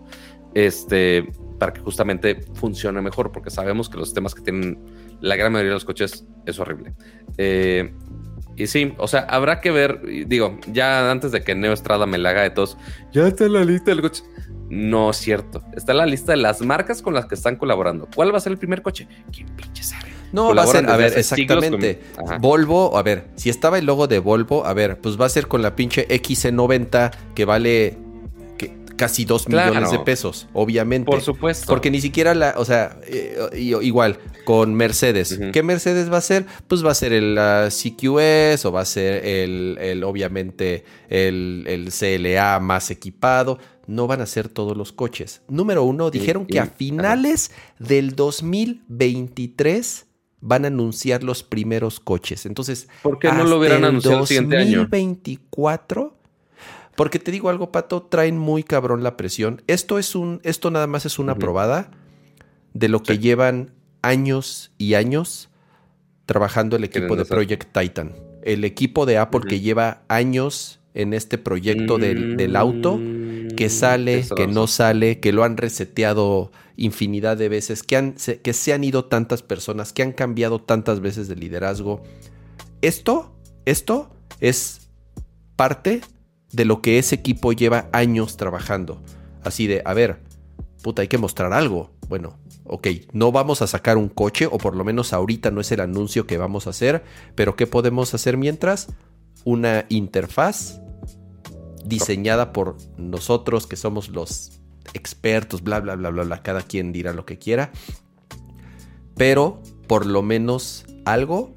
[0.54, 4.78] Este, para que justamente funcione mejor, porque sabemos que los sistemas que tienen
[5.22, 6.94] la gran mayoría de los coches es horrible.
[7.38, 7.94] Eh,
[8.58, 12.18] y sí, o sea, habrá que ver, digo, ya antes de que Neo Estrada me
[12.18, 12.78] la haga de todos,
[13.14, 14.24] ya está en la lista del coche.
[14.72, 15.62] No es cierto.
[15.76, 18.08] Está en la lista de las marcas con las que están colaborando.
[18.16, 19.06] ¿Cuál va a ser el primer coche?
[19.30, 20.10] ¿Quién pinche sabe?
[20.32, 22.00] No, va a ser, a ver, exactamente.
[22.40, 25.50] Volvo, a ver, si estaba el logo de Volvo, a ver, pues va a ser
[25.50, 27.98] con la pinche XC90 que vale
[29.02, 31.10] casi 2 millones de pesos, obviamente.
[31.10, 31.66] Por supuesto.
[31.66, 35.40] Porque ni siquiera la, o sea, eh, igual con Mercedes.
[35.52, 36.46] ¿Qué Mercedes va a ser?
[36.68, 41.92] Pues va a ser el CQS o va a ser el, el obviamente, el, el,
[41.92, 43.58] CLA más equipado.
[43.92, 45.42] No van a ser todos los coches.
[45.48, 50.08] Número uno, dijeron que a finales del 2023
[50.40, 52.46] van a anunciar los primeros coches.
[52.46, 54.80] Entonces, ¿por qué no lo hubieran anunciado el siguiente año?
[54.80, 56.22] 2024
[56.96, 59.64] porque te digo algo, Pato, traen muy cabrón la presión.
[59.68, 61.90] Esto es un, esto nada más es una probada
[62.74, 65.50] de lo que llevan años y años
[66.26, 68.14] trabajando el equipo de Project Titan.
[68.44, 73.00] El equipo de Apple que lleva años en este proyecto del, auto,
[73.56, 78.16] que mm, sale, que no sale, que lo han reseteado infinidad de veces, que, han,
[78.16, 82.02] que se han ido tantas personas, que han cambiado tantas veces de liderazgo.
[82.82, 83.36] Esto,
[83.66, 84.10] esto
[84.40, 84.90] es
[85.56, 86.02] parte
[86.52, 89.02] de lo que ese equipo lleva años trabajando.
[89.44, 90.20] Así de, a ver,
[90.82, 91.92] puta, hay que mostrar algo.
[92.10, 95.72] Bueno, ok, no vamos a sacar un coche, o por lo menos ahorita no es
[95.72, 97.04] el anuncio que vamos a hacer,
[97.36, 98.88] pero ¿qué podemos hacer mientras?
[99.44, 100.82] Una interfaz
[101.86, 104.62] diseñada por nosotros que somos los
[104.94, 107.72] expertos, bla, bla, bla, bla, bla, cada quien dirá lo que quiera,
[109.16, 111.56] pero por lo menos algo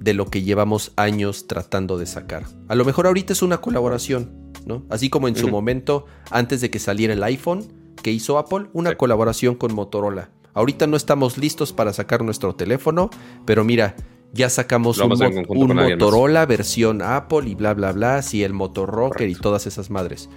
[0.00, 2.44] de lo que llevamos años tratando de sacar.
[2.68, 4.84] A lo mejor ahorita es una colaboración, ¿no?
[4.90, 7.66] Así como en su momento, antes de que saliera el iPhone,
[8.02, 10.30] que hizo Apple, una colaboración con Motorola.
[10.54, 13.10] Ahorita no estamos listos para sacar nuestro teléfono,
[13.44, 13.96] pero mira,
[14.32, 19.66] ya sacamos un, Motorola versión Apple y bla, bla, bla, sí, el Motorrocker y todas
[19.66, 20.28] esas madres.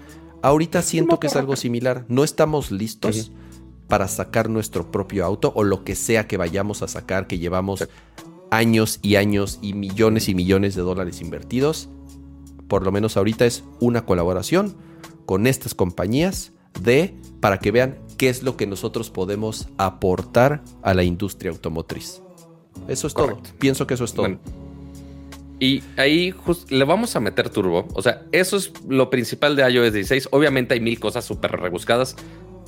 [0.42, 2.06] Ahorita siento que es algo similar.
[2.08, 3.32] No estamos listos
[3.88, 7.88] para sacar nuestro propio auto o lo que sea que vayamos a sacar, que llevamos
[8.50, 11.90] años y años y millones y millones de dólares invertidos.
[12.68, 14.76] Por lo menos ahorita es una colaboración
[15.26, 20.94] con estas compañías de para que vean qué es lo que nosotros podemos aportar a
[20.94, 22.22] la industria automotriz.
[22.88, 23.42] Eso es todo.
[23.60, 24.38] Pienso que eso es todo.
[25.60, 26.34] y ahí
[26.70, 27.88] le vamos a meter turbo.
[27.94, 30.30] O sea, eso es lo principal de iOS 16.
[30.32, 32.16] Obviamente hay mil cosas súper rebuscadas.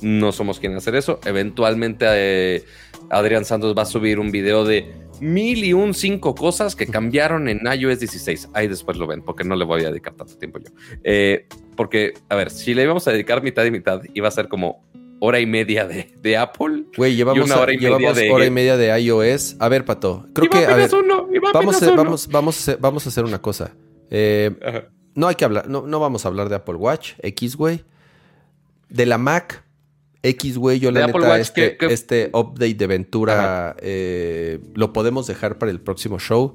[0.00, 1.20] No somos quienes hacer eso.
[1.24, 2.64] Eventualmente eh,
[3.10, 7.48] Adrián Santos va a subir un video de mil y un cinco cosas que cambiaron
[7.48, 8.50] en iOS 16.
[8.52, 10.70] Ahí después lo ven, porque no le voy a dedicar tanto tiempo yo.
[11.02, 14.48] Eh, porque, a ver, si le íbamos a dedicar mitad y mitad, iba a ser
[14.48, 14.84] como
[15.24, 16.84] hora y media de, Apple.
[16.96, 18.30] Güey, llevamos, una hora, y, media de...
[18.30, 19.56] hora y media de iOS.
[19.58, 20.58] A ver, Pato, creo que...
[20.66, 20.90] A ver,
[21.52, 23.72] vamos, a, vamos, vamos, a vamos a hacer una cosa.
[24.10, 24.50] Eh,
[25.14, 27.84] no hay que hablar, no, no vamos a hablar de Apple Watch, X, güey.
[28.90, 29.64] De la Mac,
[30.22, 35.72] X, güey, yo la neta, este, este, update de Ventura eh, lo podemos dejar para
[35.72, 36.54] el próximo show.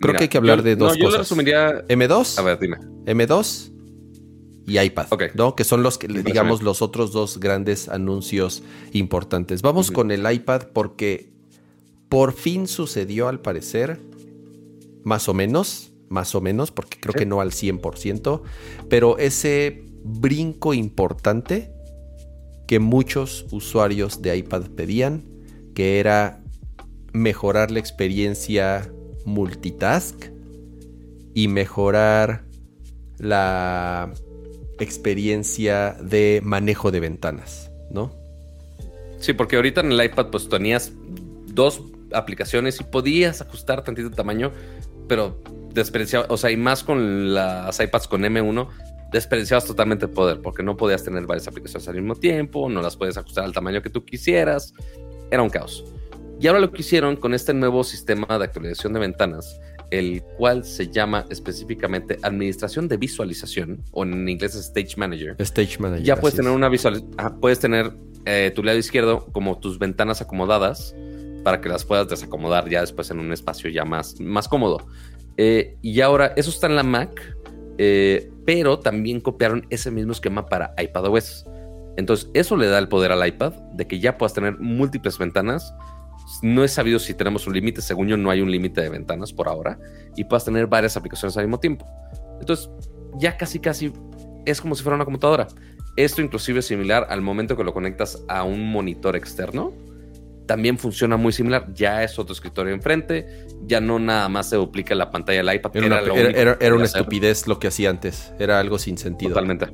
[0.00, 1.20] Creo que hay que hablar de dos no, yo cosas.
[1.20, 1.84] resumiría...
[1.88, 2.38] M2.
[2.38, 2.78] A ver, dime.
[3.04, 3.77] M2
[4.68, 5.56] y iPad, ¿no?
[5.56, 8.62] Que son los que, digamos, los otros dos grandes anuncios
[8.92, 9.62] importantes.
[9.62, 11.30] Vamos con el iPad porque
[12.10, 13.98] por fin sucedió al parecer,
[15.04, 18.42] más o menos, más o menos, porque creo que no al 100%,
[18.90, 21.72] pero ese brinco importante
[22.66, 25.24] que muchos usuarios de iPad pedían,
[25.74, 26.42] que era
[27.14, 28.92] mejorar la experiencia
[29.24, 30.26] multitask
[31.32, 32.44] y mejorar
[33.18, 34.12] la
[34.78, 38.12] experiencia de manejo de ventanas, ¿no?
[39.18, 40.92] Sí, porque ahorita en el iPad pues tenías
[41.46, 41.82] dos
[42.12, 44.52] aplicaciones y podías ajustar tantito tamaño,
[45.08, 45.40] pero
[45.72, 48.68] despreciaba, o sea, y más con las iPads con M1,
[49.12, 52.96] desperdiciabas totalmente el poder, porque no podías tener varias aplicaciones al mismo tiempo, no las
[52.96, 54.74] puedes ajustar al tamaño que tú quisieras,
[55.30, 55.84] era un caos.
[56.40, 59.60] Y ahora lo que hicieron con este nuevo sistema de actualización de ventanas
[59.90, 65.36] el cual se llama específicamente Administración de Visualización, o en inglés Stage Manager.
[65.38, 66.04] Stage Manager.
[66.04, 67.92] Ya puedes tener una visualización, puedes tener
[68.26, 70.94] eh, tu lado izquierdo como tus ventanas acomodadas
[71.42, 74.86] para que las puedas desacomodar ya después en un espacio ya más, más cómodo.
[75.36, 77.36] Eh, y ahora, eso está en la Mac,
[77.78, 81.46] eh, pero también copiaron ese mismo esquema para iPadOS.
[81.96, 85.74] Entonces, eso le da el poder al iPad de que ya puedas tener múltiples ventanas
[86.42, 89.32] no he sabido si tenemos un límite, según yo no hay un límite de ventanas
[89.32, 89.78] por ahora,
[90.16, 91.86] y puedas tener varias aplicaciones al mismo tiempo.
[92.40, 92.70] Entonces,
[93.18, 93.92] ya casi casi
[94.44, 95.48] es como si fuera una computadora.
[95.96, 99.72] Esto inclusive es similar al momento que lo conectas a un monitor externo.
[100.46, 101.74] También funciona muy similar.
[101.74, 103.46] Ya es otro escritorio enfrente.
[103.66, 105.76] Ya no nada más se duplica la pantalla del iPad.
[105.76, 108.32] Era, una, estupidez lo que hacía antes.
[108.38, 109.30] Era algo sin sentido.
[109.30, 109.66] Totalmente.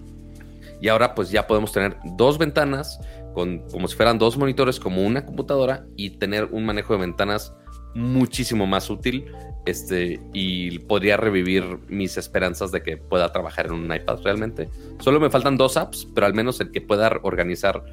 [0.80, 2.98] y ahora pues ya podemos tener dos ventanas
[3.32, 7.54] con, como si fueran dos monitores como una computadora y tener un manejo de ventanas
[7.94, 9.26] muchísimo más útil
[9.66, 14.68] este, y podría revivir mis esperanzas de que pueda trabajar en un iPad realmente.
[15.00, 17.84] Solo me faltan dos apps, pero al menos el que pueda organizar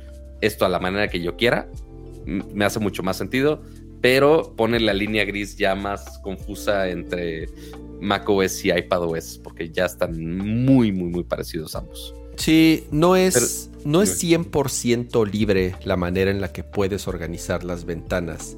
[0.42, 1.68] esto a la manera que yo quiera
[2.26, 3.62] me hace mucho más sentido,
[4.02, 7.48] pero pone la línea gris ya más confusa entre
[8.00, 12.14] macOS y iPadOS, porque ya están muy, muy, muy parecidos ambos.
[12.40, 17.84] Sí, no es, no es 100% libre la manera en la que puedes organizar las
[17.84, 18.56] ventanas.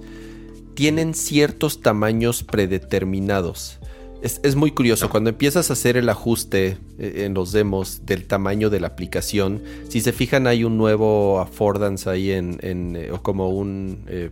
[0.76, 3.80] Tienen ciertos tamaños predeterminados.
[4.22, 8.70] Es, muy curioso, cuando empiezas a hacer el ajuste eh, en los demos del tamaño
[8.70, 13.50] de la aplicación, si se fijan hay un nuevo affordance ahí en, eh, o como
[13.50, 14.30] un, eh,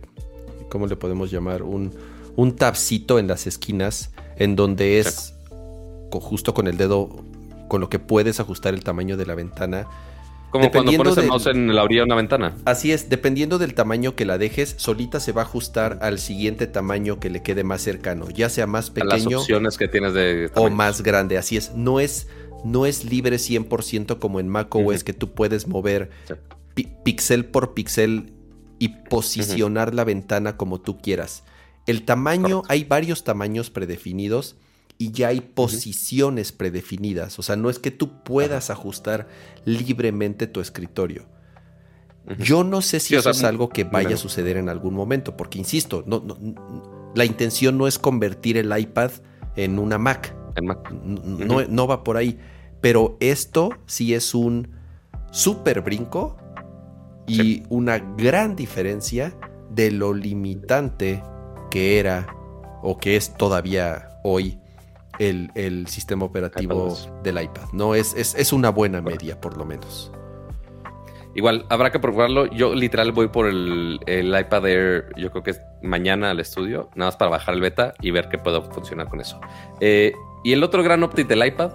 [0.68, 1.64] ¿cómo le podemos llamar?
[1.64, 1.90] Un,
[2.36, 5.34] un tabcito en las esquinas en donde es
[6.12, 7.24] justo con el dedo
[7.70, 9.86] con lo que puedes ajustar el tamaño de la ventana.
[10.50, 12.56] Como cuando pones el mouse en la orilla de una ventana.
[12.64, 16.66] Así es, dependiendo del tamaño que la dejes, solita se va a ajustar al siguiente
[16.66, 19.30] tamaño que le quede más cercano, ya sea más pequeño.
[19.30, 20.50] las opciones que tienes de.
[20.56, 21.72] O más grande, así es.
[21.76, 22.26] No es,
[22.64, 26.10] no es libre 100% como en macOS, que tú puedes mover
[27.04, 28.32] píxel por píxel
[28.80, 31.44] y posicionar la ventana como tú quieras.
[31.86, 34.56] El tamaño, hay varios tamaños predefinidos
[35.00, 37.38] y ya hay posiciones predefinidas.
[37.38, 39.28] O sea, no es que tú puedas ajustar
[39.64, 41.24] libremente tu escritorio.
[42.38, 45.58] Yo no sé si eso es algo que vaya a suceder en algún momento, porque
[45.58, 46.22] insisto, no,
[47.14, 49.10] la intención no es convertir el iPad
[49.56, 50.36] en una Mac.
[50.60, 52.38] No, no, va por ahí.
[52.82, 54.68] Pero esto sí es un
[55.32, 56.36] súper brinco
[57.26, 59.34] y una gran diferencia
[59.70, 61.22] de lo limitante
[61.70, 62.26] que era
[62.82, 64.59] o que es todavía hoy
[65.20, 67.68] el, sistema operativo del iPad.
[67.72, 70.10] No, es, es, una buena media, por lo menos.
[71.34, 72.46] igual, habrá que probarlo.
[72.46, 76.90] Yo literal voy por el, el iPad Air, yo creo que es mañana al estudio,
[76.94, 79.40] nada más para bajar el beta y ver qué puedo funcionar con eso.
[79.80, 81.70] Eh, y el otro gran update del iPad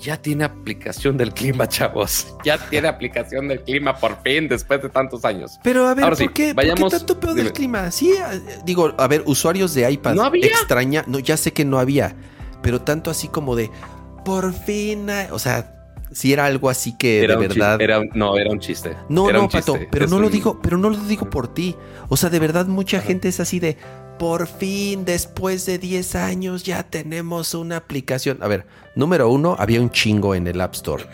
[0.00, 2.36] ya tiene aplicación del clima, chavos.
[2.44, 5.58] Ya tiene aplicación del clima por fin, después de tantos años.
[5.64, 7.90] Pero a ver, Ahora ¿por, sí, qué, ¿por qué vayamos- tanto peor del clima?
[7.90, 10.46] Sí, eh, digo, a ver, usuarios de iPad ¿No había?
[10.46, 12.14] extraña, no, ya sé que no había,
[12.66, 13.70] pero tanto así como de
[14.24, 15.72] por fin, o sea,
[16.10, 17.80] si era algo así que Era de verdad.
[17.80, 18.96] era no, era un chiste.
[19.08, 19.88] No, Era no, Pato, chiste.
[19.88, 21.76] pero Es no lo digo, pero no lo digo por ti.
[22.08, 23.76] O sea, de verdad mucha gente es así de
[24.18, 28.38] por fin, después de 10 años, ya tenemos una aplicación.
[28.40, 28.66] A ver,
[28.96, 31.04] número uno, había un chingo en el App Store.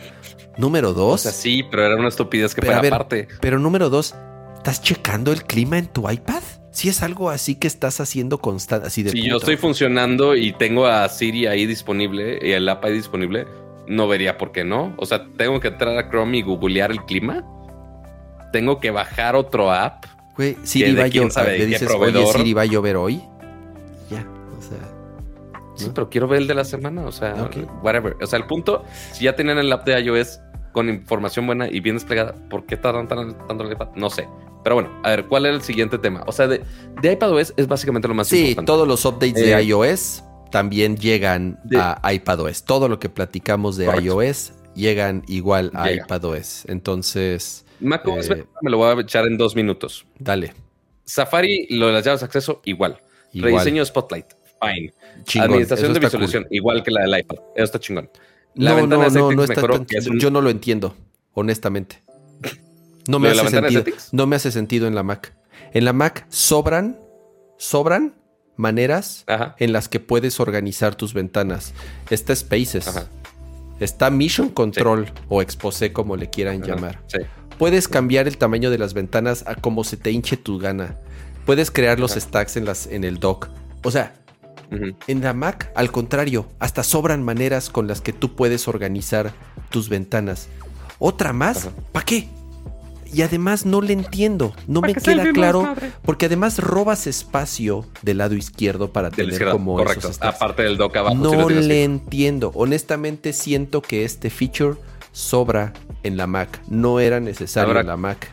[0.57, 3.29] Número O dos, sea, sí, pero era una estupidez que Pero, fuera a ver, aparte.
[3.43, 4.15] pero número dos,
[4.57, 6.43] ¿estás checando el clima en tu iPad?
[6.73, 10.53] Si es algo así que estás haciendo constante, así de Si yo estoy funcionando y
[10.53, 13.47] tengo a Siri ahí disponible y el app ahí disponible,
[13.87, 14.95] no vería por qué no.
[14.97, 17.45] O sea, tengo que entrar a Chrome y googlear el clima.
[18.53, 20.05] Tengo que bajar otro app.
[20.37, 21.59] Güey, Siri va a llover.
[21.59, 22.37] Le dices, oye, proveedor".
[22.37, 23.23] Siri va a llover hoy.
[24.11, 24.27] Ya,
[24.59, 24.79] o sea.
[25.77, 25.95] Sí, ¿no?
[25.95, 27.03] pero quiero ver el de la semana.
[27.05, 27.57] O sea, Ok.
[27.83, 28.17] whatever.
[28.23, 28.83] O sea, el punto,
[29.13, 30.41] si ya tenían el app de iOS
[30.73, 33.89] con información buena y bien desplegada, ¿por qué tardan tan- tanto en el iPad?
[33.95, 34.27] No sé.
[34.65, 36.23] Pero bueno, a ver, ¿cuál era el siguiente tema?
[36.27, 36.63] O sea, de,
[37.01, 38.67] de iPadOS es básicamente lo más Sí, importante.
[38.67, 42.65] todos los updates Eh, de iOS también llegan de- a iPadOS.
[42.65, 44.23] Todo lo que platicamos de Correcto.
[44.23, 46.05] iOS llegan igual a Llega.
[46.05, 46.65] iPadOS.
[46.69, 50.07] Entonces, macOS eh, me lo voy a echar en dos minutos.
[50.19, 50.55] dale.
[51.05, 52.99] Safari, lo de las llaves de acceso, igual.
[53.33, 53.53] Igual.
[53.55, 54.27] Rediseño Spotlight,
[54.61, 54.95] fine.
[55.25, 56.57] Chingón, Administración eso de visualización, cool.
[56.57, 57.37] igual que la del iPad.
[57.57, 58.09] Eso está chingón.
[58.55, 60.51] La no, ventana no, de no, no está mejoró, que es un- Yo no lo
[60.51, 60.95] entiendo,
[61.35, 62.03] honestamente.
[63.09, 63.85] No ¿Lo me hace sentido.
[64.13, 65.35] No me hace sentido en la Mac.
[65.73, 66.99] En la Mac sobran,
[67.59, 68.15] sobran
[68.57, 69.57] maneras Ajá.
[69.59, 71.73] en las que puedes organizar tus ventanas.
[72.11, 72.87] Está Spaces.
[72.89, 73.07] Ajá.
[73.81, 77.01] Está Mission Control o Exposé, como le quieran Ajá, llamar.
[77.09, 77.19] Sí.
[77.59, 80.97] Puedes cambiar el tamaño de las ventanas a como se te hinche tu gana.
[81.47, 83.49] Puedes crear los stacks en, las, en el dock.
[83.83, 84.15] O sea,
[85.07, 89.33] En la Mac, al contrario, hasta sobran maneras con las que tú puedes organizar
[89.71, 90.49] tus ventanas.
[90.99, 91.69] ¿Otra más?
[91.93, 92.29] ¿Para qué?
[93.13, 98.35] Y además no le entiendo, no me queda claro, porque además robas espacio del lado
[98.35, 99.99] izquierdo para Del tener izquierdo, como correcto.
[100.07, 100.37] esos stacks.
[100.37, 101.17] Aparte del dock abajo.
[101.17, 102.53] sí No le entiendo.
[102.55, 104.79] Honestamente siento que este feature
[105.13, 105.75] sobra
[106.05, 106.63] en la Mac.
[106.69, 108.31] No era necesario Ahora- en la Mac.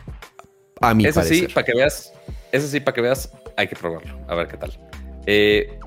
[0.80, 1.52] A mi sí, parecer.
[1.52, 2.12] para que veas.
[2.50, 4.16] Ese sí, para que veas, hay que probarlo.
[4.28, 4.78] A ver qué tal.
[5.26, 5.78] Eh,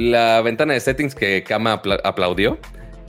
[0.00, 2.58] la ventana de settings que Kama apla- aplaudió.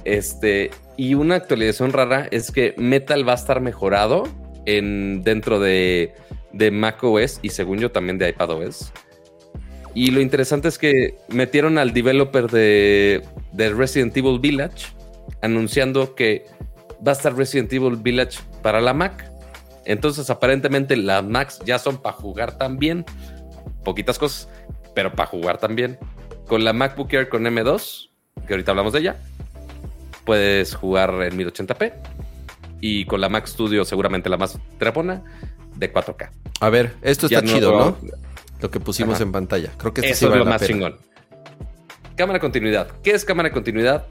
[0.04, 0.72] Este.
[0.98, 4.28] Y una actualización rara es que Metal va a estar mejorado
[4.66, 6.14] en, dentro de,
[6.54, 8.92] de macOS y según yo también de iPadOS.
[9.94, 14.88] Y lo interesante es que metieron al developer de, de Resident Evil Village
[15.42, 16.46] anunciando que
[17.06, 19.30] va a estar Resident Evil Village para la Mac.
[19.86, 23.04] Entonces, aparentemente, las Macs ya son para jugar también.
[23.84, 24.48] Poquitas cosas,
[24.94, 25.98] pero para jugar también.
[26.48, 28.10] Con la MacBook Air con M2,
[28.48, 29.16] que ahorita hablamos de ella,
[30.26, 31.94] puedes jugar en 1080p.
[32.82, 35.22] Y con la Mac Studio, seguramente la más trepona,
[35.76, 36.32] de 4K.
[36.60, 37.98] A ver, esto está Ya chido, ¿no?
[38.60, 39.24] Lo que pusimos Ajá.
[39.24, 39.72] en pantalla.
[39.78, 40.74] Creo que esto sí Eso es lo la más pena.
[40.74, 40.98] chingón.
[42.16, 42.88] Cámara de continuidad.
[43.04, 44.06] ¿Qué es cámara de continuidad?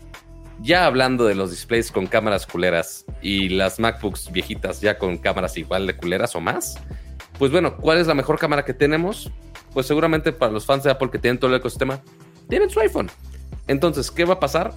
[0.62, 5.57] Ya hablando de los displays con cámaras culeras y las MacBooks viejitas ya con cámaras
[5.57, 6.78] igual de culeras o más,
[7.39, 9.31] pues bueno, ¿cuál es la mejor cámara que tenemos?
[9.73, 12.01] Pues seguramente para los fans de Apple que tienen todo el ecosistema,
[12.51, 13.11] tienen su iPhone.
[13.67, 14.75] Entonces, ¿qué va a pasar?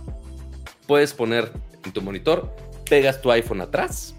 [0.88, 1.52] Puedes poner
[1.84, 2.56] en tu monitor,
[2.90, 4.16] pegas tu iPhone atrás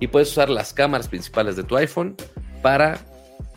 [0.00, 2.16] y puedes usar las cámaras principales de tu iPhone
[2.62, 2.98] para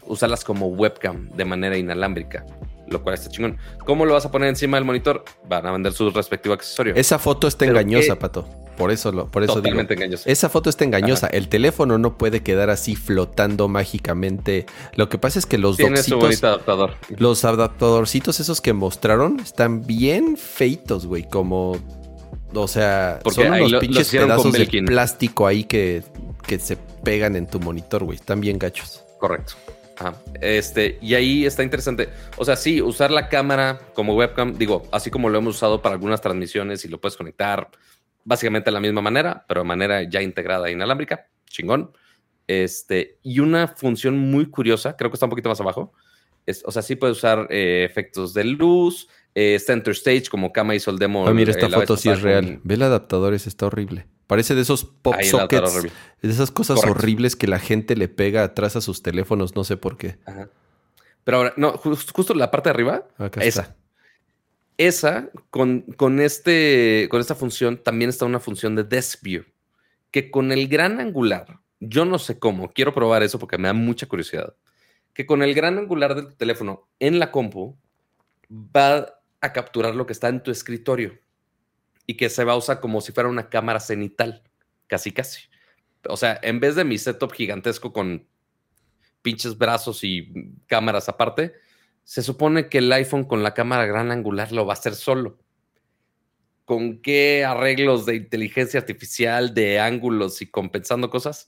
[0.05, 2.45] usarlas como webcam de manera inalámbrica,
[2.89, 3.57] lo cual está chingón.
[3.85, 5.23] ¿Cómo lo vas a poner encima del monitor?
[5.47, 6.93] Van a vender su respectivo accesorio.
[6.95, 8.47] Esa foto está Pero engañosa, Pato.
[8.77, 9.63] Por eso, lo, por eso digo.
[9.63, 10.29] Totalmente engañoso.
[10.29, 11.27] Esa foto está engañosa.
[11.27, 14.65] El teléfono no puede quedar así flotando mágicamente.
[14.95, 16.93] Lo que pasa es que los Tiene su adaptador.
[17.09, 21.23] los adaptadorcitos esos que mostraron están bien feitos, güey.
[21.27, 21.77] Como,
[22.53, 26.01] o sea, Porque son unos lo- pinches pedazos de plástico ahí que,
[26.47, 28.17] que se pegan en tu monitor, güey.
[28.17, 29.03] Están bien gachos.
[29.19, 29.53] Correcto.
[29.99, 30.15] Ajá.
[30.41, 32.09] Este, y ahí está interesante.
[32.37, 35.93] O sea, sí, usar la cámara como webcam, digo, así como lo hemos usado para
[35.95, 37.69] algunas transmisiones y lo puedes conectar
[38.23, 41.27] básicamente de la misma manera, pero de manera ya integrada e inalámbrica.
[41.47, 41.91] Chingón.
[42.47, 45.93] Este, y una función muy curiosa, creo que está un poquito más abajo.
[46.45, 50.73] Es, o sea, sí puedes usar eh, efectos de luz, eh, center stage, como Kama
[50.75, 51.27] hizo el demo.
[51.27, 52.59] Ah, mira, eh, esta vez foto sí es con- real.
[52.63, 54.07] Ve el adaptador, ese está horrible.
[54.29, 55.81] Parece de esos pop Ahí sockets,
[56.21, 56.99] de esas cosas Correcto.
[56.99, 60.19] horribles que la gente le pega atrás a sus teléfonos, no sé por qué.
[60.23, 60.49] Ajá.
[61.23, 63.61] Pero ahora, no, jus- justo la parte de arriba, Acá esa.
[63.61, 63.75] está.
[64.77, 69.45] Esa, con, con, este, con esta función, también está una función de Desk View,
[70.11, 73.73] que con el gran angular yo no sé cómo, quiero probar eso porque me da
[73.73, 74.53] mucha curiosidad,
[75.13, 77.75] que con el gran angular del teléfono en la compu
[78.51, 81.17] va a capturar lo que está en tu escritorio
[82.09, 84.41] y que se va a usar como si fuera una cámara cenital,
[84.87, 85.41] casi casi.
[86.07, 88.27] O sea, en vez de mi setup gigantesco con
[89.21, 90.33] pinches brazos y
[90.65, 91.53] cámaras aparte,
[92.03, 95.37] se supone que el iPhone con la cámara gran angular lo va a hacer solo.
[96.65, 101.47] ¿Con qué arreglos de inteligencia artificial, de ángulos y compensando cosas?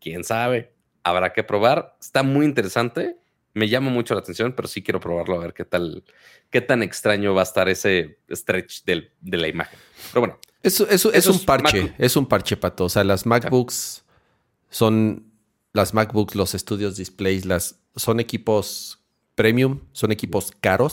[0.00, 0.74] quién sabe.
[1.04, 1.96] Habrá que probar.
[2.00, 3.18] Está muy interesante.
[3.56, 6.04] Me llama mucho la atención, pero sí quiero probarlo a ver qué tal,
[6.50, 9.78] qué tan extraño va a estar ese stretch de la imagen.
[10.12, 10.38] Pero bueno.
[10.62, 12.84] Eso, eso, es un parche, es un parche pato.
[12.84, 14.04] O sea, las MacBooks
[14.68, 15.32] son
[15.72, 19.02] las MacBooks, los estudios displays, las son equipos
[19.34, 20.92] premium, son equipos caros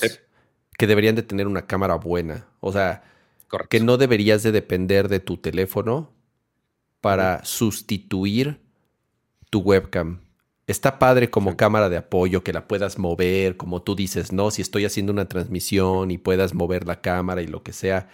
[0.78, 2.48] que deberían de tener una cámara buena.
[2.62, 3.04] O sea,
[3.70, 6.14] que no deberías de depender de tu teléfono
[7.02, 8.62] para sustituir
[9.50, 10.22] tu webcam.
[10.66, 14.50] Está padre como cámara de apoyo, que la puedas mover, como tú dices, ¿no?
[14.50, 18.08] Si estoy haciendo una transmisión y puedas mover la cámara y lo que sea.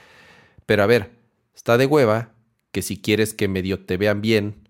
[0.66, 1.12] Pero a ver,
[1.56, 2.32] está de hueva
[2.72, 4.70] que si quieres que medio te vean bien,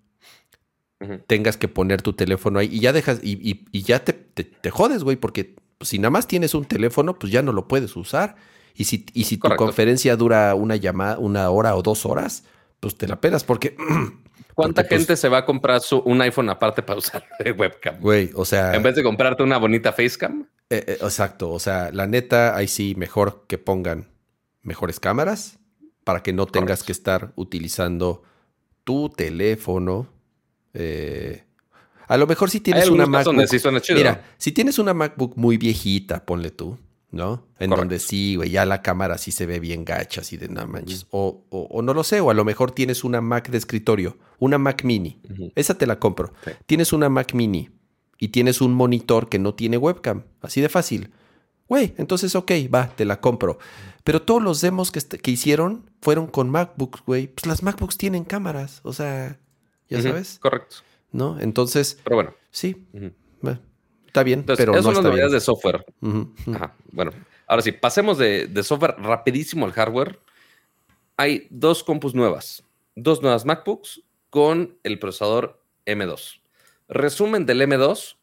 [1.28, 5.16] tengas que poner tu teléfono ahí y ya dejas, y, ya te, te, jodes, güey,
[5.16, 8.36] porque si nada más tienes un teléfono, pues ya no lo puedes usar.
[8.76, 12.44] Y si, y si tu conferencia dura una llamada, una hora o dos horas,
[12.80, 13.76] pues te la pelas porque
[14.60, 18.00] ¿Cuánta gente se va a comprar su, un iPhone aparte para usar de webcam?
[18.00, 18.76] Güey, o sea.
[18.76, 20.48] En vez de comprarte una bonita facecam.
[20.70, 21.52] Eh, eh, exacto.
[21.52, 24.10] O sea, la neta, ahí sí, mejor que pongan
[24.62, 25.60] mejores cámaras
[26.04, 28.24] para que no tengas que estar utilizando
[28.84, 30.08] tu teléfono.
[30.74, 31.44] Eh,
[32.08, 33.36] a lo mejor si tienes una MacBook.
[33.96, 36.78] mira, si tienes una MacBook muy viejita, ponle tú.
[37.12, 37.48] ¿No?
[37.60, 40.68] En donde sí, güey, ya la cámara sí se ve bien gacha, así de nada
[40.68, 41.08] manches.
[41.10, 44.58] o, o, no lo sé, o a lo mejor tienes una Mac de escritorio, una
[44.58, 45.20] Mac mini.
[45.56, 46.34] Esa te la compro.
[46.66, 47.70] Tienes una Mac mini
[48.20, 50.24] y tienes un monitor que no tiene webcam.
[50.42, 51.12] Así de fácil.
[51.68, 53.60] Güey, entonces, ok, va, te la compro.
[54.04, 57.28] Pero todos los demos que, que hicieron fueron con MacBooks, güey.
[57.28, 59.40] Pues las MacBooks tienen cámaras, o sea,
[59.88, 60.40] ya sabes.
[60.40, 60.78] Correcto.
[61.12, 61.40] ¿No?
[61.40, 62.00] Entonces.
[62.04, 62.34] Pero bueno.
[62.52, 62.88] Sí.
[64.10, 65.86] Está bien, pero no son novedades de software.
[66.92, 67.12] Bueno,
[67.46, 70.20] ahora sí, pasemos de, software rapidísimo al hardware.
[71.16, 72.64] Hay dos compus nuevas,
[72.96, 76.42] dos nuevas MacBooks con el procesador M2.
[76.88, 78.16] Resumen del M2,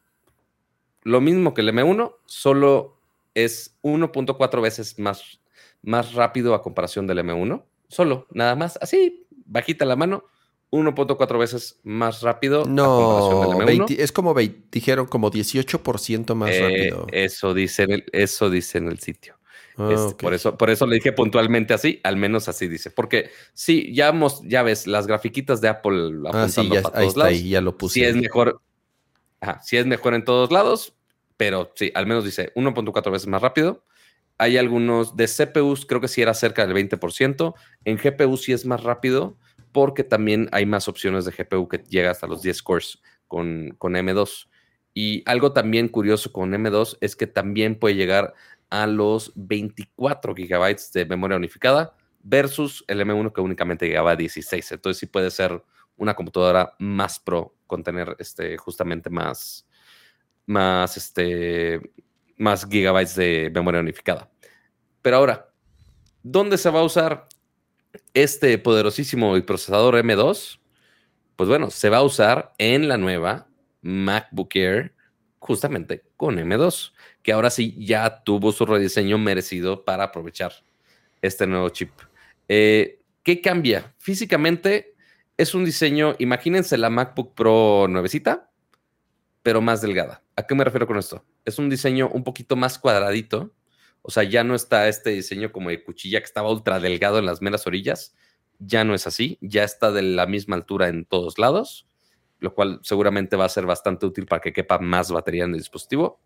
[1.03, 2.99] lo mismo que el M1, solo
[3.35, 5.41] es 1.4 veces más,
[5.83, 7.63] más rápido a comparación del M1.
[7.87, 10.25] Solo, nada más, así, bajita la mano,
[10.71, 12.65] 1.4 veces más rápido.
[12.65, 17.07] No, es como dijeron como 18% más eh, rápido.
[17.13, 19.37] Eso dice, en el, eso dice en el sitio.
[19.79, 22.91] Ah, este, por, eso, por eso le dije puntualmente así, al menos así dice.
[22.91, 24.13] Porque sí, ya,
[24.45, 27.33] ya ves las grafiquitas de Apple apuntando ah, sí, ya, para todos lados.
[27.33, 27.95] Ahí, ya lo puse.
[27.95, 28.61] Sí es mejor,
[29.63, 30.95] sí es mejor en todos lados,
[31.37, 33.85] pero sí, al menos dice 1.4 veces más rápido.
[34.39, 37.55] Hay algunos de CPUs, creo que sí era cerca del 20%.
[37.85, 39.39] En GPU sí es más rápido
[39.77, 43.93] porque también hay más opciones de GPU que llega hasta los 10 cores con, con
[43.93, 44.49] M2.
[44.95, 48.33] Y algo también curioso con M2 es que también puede llegar
[48.71, 54.73] a los 24 gigabytes de memoria unificada versus el M1 que únicamente llegaba a 16.
[54.73, 55.63] Entonces sí puede ser
[55.99, 59.69] una computadora más pro con tener este, justamente más,
[60.47, 61.83] más, este,
[62.39, 64.31] más gigabytes de memoria unificada.
[65.03, 65.51] Pero ahora,
[66.23, 67.29] ¿dónde se va a usar
[68.15, 70.59] este poderosísimo procesador M2,
[71.37, 73.49] pues bueno, se va a usar en la nueva
[73.83, 74.95] MacBook Air
[75.39, 76.93] justamente con M2,
[77.23, 80.53] que ahora sí ya tuvo su rediseño merecido para aprovechar
[81.23, 81.91] este nuevo chip.
[82.49, 83.95] Eh, ¿Qué cambia?
[83.99, 84.95] Físicamente
[85.37, 88.51] es un diseño, imagínense la MacBook Pro nuevecita,
[89.43, 90.23] pero más delgada.
[90.35, 91.25] ¿A qué me refiero con esto?
[91.45, 93.53] Es un diseño un poquito más cuadradito,
[94.07, 97.27] o sea, ya no está este diseño como de cuchilla que estaba ultra delgado en
[97.27, 98.15] las meras orillas.
[98.61, 101.89] Ya no es así, ya está de la misma altura en todos lados,
[102.39, 105.59] lo cual seguramente va a ser bastante útil para que quepa más batería en el
[105.59, 106.21] dispositivo.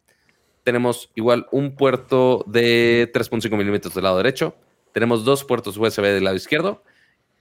[0.62, 4.54] Tenemos igual un puerto de 3.5 milímetros del lado derecho.
[4.92, 6.84] Tenemos dos puertos USB del lado izquierdo.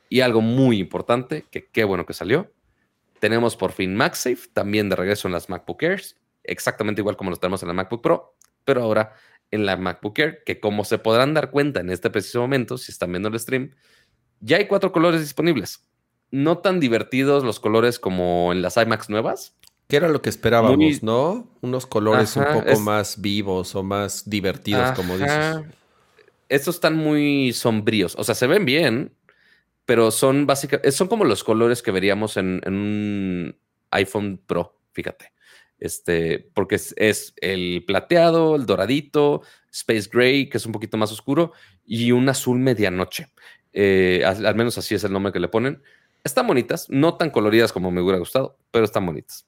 [0.08, 2.50] Y algo muy importante, que qué bueno que salió.
[3.20, 7.36] Tenemos por fin MagSafe, también de regreso en las MacBook Airs, exactamente igual como lo
[7.36, 9.14] tenemos en la MacBook Pro, pero ahora
[9.52, 12.92] en la MacBook Air, que como se podrán dar cuenta en este preciso momento, si
[12.92, 13.72] están viendo el stream,
[14.40, 15.86] ya hay cuatro colores disponibles.
[16.32, 19.58] No tan divertidos los colores como en las iMacs nuevas.
[19.88, 21.50] Que era lo que esperábamos, ¿no?
[21.62, 25.62] Unos colores un poco más vivos o más divertidos, como dices.
[26.48, 28.16] Estos están muy sombríos.
[28.18, 29.16] O sea, se ven bien,
[29.86, 30.92] pero son básicamente.
[30.92, 33.58] Son como los colores que veríamos en,
[33.90, 35.34] iPhone Pro, fíjate.
[35.80, 39.42] Este, porque es, el plateado, el doradito,
[39.72, 41.54] Space Gray, que es un poquito más oscuro,
[41.86, 43.28] y un azul medianoche.
[43.74, 45.82] Eh, al, menos así es el nombre que le ponen.
[46.24, 49.48] Están bonitas, no tan coloridas como me hubiera gustado, pero están bonitas.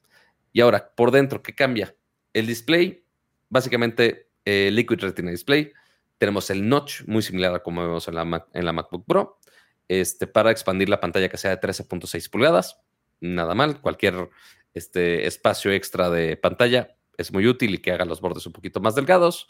[0.53, 1.95] Y ahora, por dentro, ¿qué cambia?
[2.33, 3.03] El display,
[3.49, 5.71] básicamente eh, Liquid Retina Display.
[6.17, 9.39] Tenemos el notch, muy similar a como vemos en la, en la MacBook Pro,
[9.87, 12.79] este, para expandir la pantalla que sea de 13.6 pulgadas.
[13.19, 14.29] Nada mal, cualquier
[14.73, 18.79] este espacio extra de pantalla es muy útil y que haga los bordes un poquito
[18.79, 19.47] más delgados.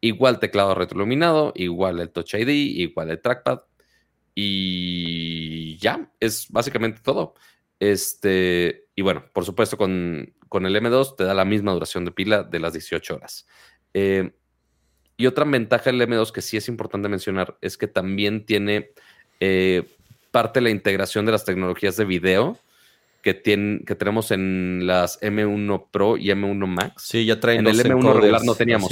[0.00, 3.60] Igual teclado retroiluminado, igual el Touch ID, igual el trackpad.
[4.34, 7.34] Y ya, es básicamente todo.
[7.78, 12.12] Este, y bueno, por supuesto, con, con el M2 te da la misma duración de
[12.12, 13.46] pila de las 18 horas.
[13.92, 14.32] Eh,
[15.16, 18.92] y otra ventaja del M2 que sí es importante mencionar es que también tiene
[19.40, 19.84] eh,
[20.30, 22.58] parte de la integración de las tecnologías de video
[23.22, 27.02] que, que tenemos en las M1 Pro y M1 Max.
[27.04, 28.90] Sí, ya traen En el M1 regular no teníamos.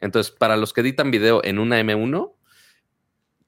[0.00, 2.32] Entonces, para los que editan video en una M1,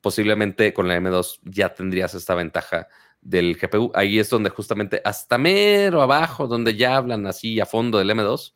[0.00, 2.88] posiblemente con la M2 ya tendrías esta ventaja
[3.20, 3.90] del GPU.
[3.94, 8.52] Ahí es donde justamente hasta mero abajo, donde ya hablan así a fondo del M2,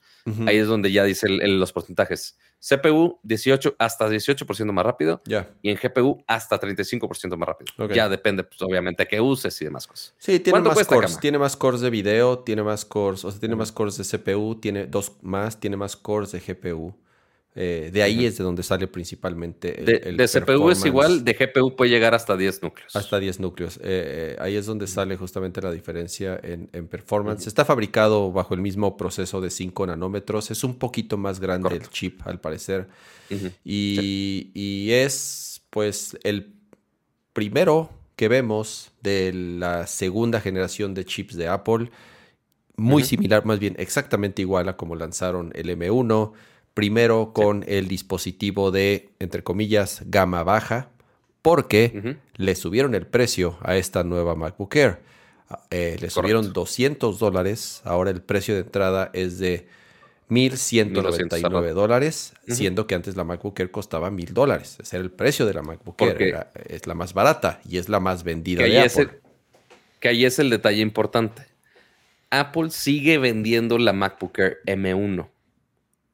[0.47, 2.39] ahí es donde ya dice los porcentajes.
[2.61, 5.23] CPU 18 hasta 18% más rápido
[5.63, 7.89] y en GPU hasta 35% más rápido.
[7.95, 10.15] Ya depende, pues, obviamente, qué uses y demás cosas.
[10.19, 11.19] Sí, tiene más cores.
[11.21, 14.57] Tiene más cores de video, tiene más cores, o sea, tiene más cores de CPU,
[14.57, 16.95] tiene dos más, tiene más cores de GPU.
[17.61, 21.75] Eh, de ahí es de donde sale principalmente el, de, CPU es igual, de GPU
[21.75, 22.95] puede llegar hasta 10 núcleos.
[22.95, 23.79] Hasta 10 núcleos.
[23.79, 27.49] Eh, eh, ahí es donde sale justamente la diferencia en, performance.
[27.49, 30.53] Está fabricado bajo el mismo proceso de 5 nanómetros.
[30.53, 32.87] Es un poquito más grande el chip, al parecer.
[33.65, 36.55] y, y, es, pues, el
[37.33, 41.91] primero que vemos de la segunda generación de chips de Apple.
[42.77, 46.35] Muy similar, más bien exactamente igual a como lanzaron el M1
[46.79, 50.91] Primero con el dispositivo de, entre comillas, gama baja,
[51.43, 55.01] porque le subieron el precio a esta nueva MacBook Air.
[55.49, 57.81] Ah, eh, le subieron 200 dólares.
[57.83, 59.67] Ahora el precio de entrada es de
[60.31, 64.79] 1.199 dólares, siendo que antes la MacBook Air costaba 1.000 dólares.
[64.81, 66.47] Ese era el precio de la MacBook Air.
[66.69, 69.19] es la más barata y es la más vendida de Apple.
[69.99, 71.43] que ahí es el detalle importante.
[72.31, 75.29] Apple sigue vendiendo la MacBook Air M1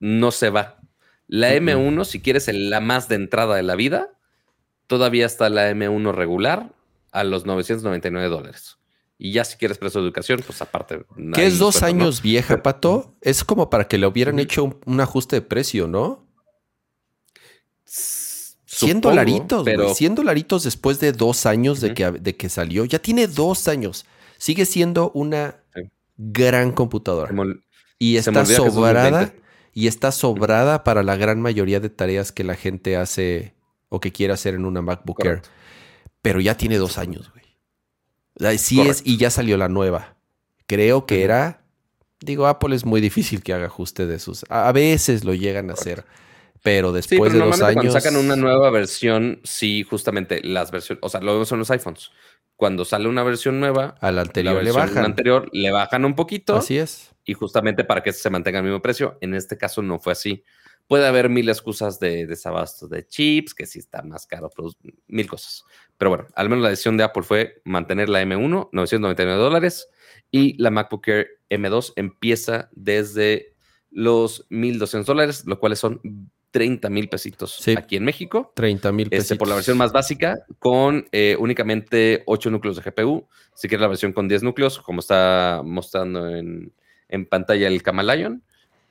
[0.05, 0.81] no se va.
[1.27, 4.11] La M1, si quieres la más de entrada de la vida,
[4.87, 6.75] todavía está la M1 regular
[7.11, 8.77] a los 999 dólares.
[9.17, 11.07] Y ya si quieres precio de educación, pues aparte.
[11.33, 13.15] Que es dos años vieja, Pato.
[13.23, 16.27] Es como para que le hubieran hecho un, ajuste de precio, ¿no?
[17.87, 19.95] 100 dolaritos, pero...
[19.95, 22.85] 100 dolaritos después de dos años de, que, de que salió.
[22.85, 24.05] Ya tiene dos años.
[24.37, 25.63] Sigue siendo una
[26.19, 27.33] gran computadora.
[27.99, 29.33] y está sobrada
[29.75, 33.55] y está sobrada para la gran mayoría de tareas que la gente hace
[33.89, 35.43] o que quiere hacer en una MacBook Air.
[36.23, 38.59] Pero ya tiene dos años, güey.
[38.59, 40.17] Sí es, y ya salió la nueva.
[40.67, 41.65] Creo que era.
[42.21, 44.45] Digo, Apple es muy difícil que haga ajuste de sus.
[44.49, 46.05] A veces lo llegan a hacer.
[46.63, 47.75] Pero después de dos años.
[47.75, 51.01] Cuando sacan una nueva versión, sí, justamente las versiones.
[51.03, 52.11] O sea, lo vemos en los iPhones.
[52.57, 55.05] Cuando sale una versión nueva, a la anterior le bajan.
[55.05, 56.57] anterior le bajan un poquito.
[56.57, 59.19] Así es y justamente para que se mantenga el mismo precio.
[59.21, 60.45] En este caso no fue así.
[60.87, 64.75] Puede haber mil excusas de desabasto de chips, que si está más caro, pues,
[65.07, 65.65] mil cosas.
[65.97, 69.89] Pero bueno, al menos la decisión de Apple fue mantener la M1, 999 dólares,
[70.31, 73.55] y la MacBook Air M2 empieza desde
[73.91, 76.01] los 1.200 dólares, lo cual son
[76.51, 78.53] 30 mil pesitos aquí en México.
[78.55, 79.25] 30 mil pesitos.
[79.25, 83.27] Este, por la versión más básica, con eh, únicamente 8 núcleos de GPU.
[83.55, 86.73] Si quieres la versión con 10 núcleos, como está mostrando en,
[87.15, 88.43] en pantalla el Camalayon.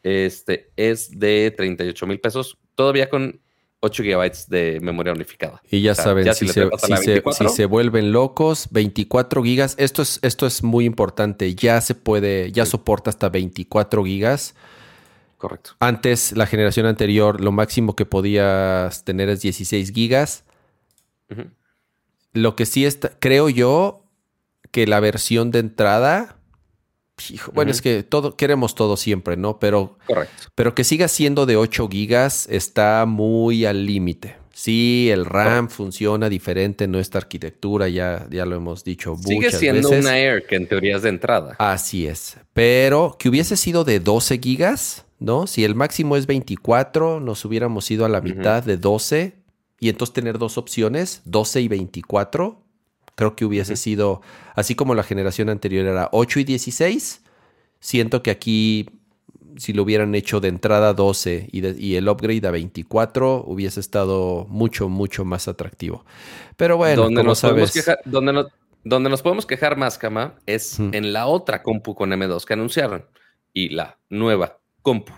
[0.02, 3.40] Este es de 38 mil pesos, todavía con
[3.82, 5.62] 8 gigabytes de memoria unificada.
[5.70, 9.76] Y ya saben, si, se, si, se, vuelven locos, 24 gigas.
[9.78, 11.54] Esto es, esto es muy importante.
[11.54, 14.56] Ya se puede, ya soporta hasta 24 gigas.
[15.38, 15.72] Correcto.
[15.80, 20.46] Antes, la generación anterior, lo máximo que podías tener es 16 gigas.
[22.32, 24.06] Lo que sí está, creo yo
[24.72, 26.38] que la versión de entrada
[27.54, 29.60] bueno, es que todo, queremos todo siempre, ¿no?
[29.60, 29.98] Pero,
[30.56, 34.44] pero que siga siendo de 8 gigas está muy al límite.
[34.54, 39.90] Sí, el RAM funciona diferente en nuestra arquitectura, ya, ya lo hemos dicho Sigue siendo
[39.90, 41.56] una Air que en teoría es de entrada.
[41.58, 42.38] Así es.
[42.54, 45.48] Pero que hubiese sido de 12 gigas, ¿no?
[45.48, 49.34] Si el máximo es 24, nos hubiéramos ido a la mitad de 12
[49.80, 52.63] y entonces tener dos opciones, 12 y 24,
[53.16, 54.22] Creo que hubiese sido,
[54.56, 57.22] así como la generación anterior era 8 y 16,
[57.80, 58.90] siento que aquí,
[59.58, 64.90] si lo hubieran hecho de entrada 12 y, el upgrade a 24, hubiese estado mucho,
[64.90, 66.06] mucho más atractivo.
[66.58, 67.72] Pero bueno, donde nos sabes...
[67.72, 68.46] Quejar, donde,
[68.84, 73.06] donde, nos podemos quejar más, Kama, es en la otra compu con M2 que anunciaron
[73.54, 75.14] y la nueva compu.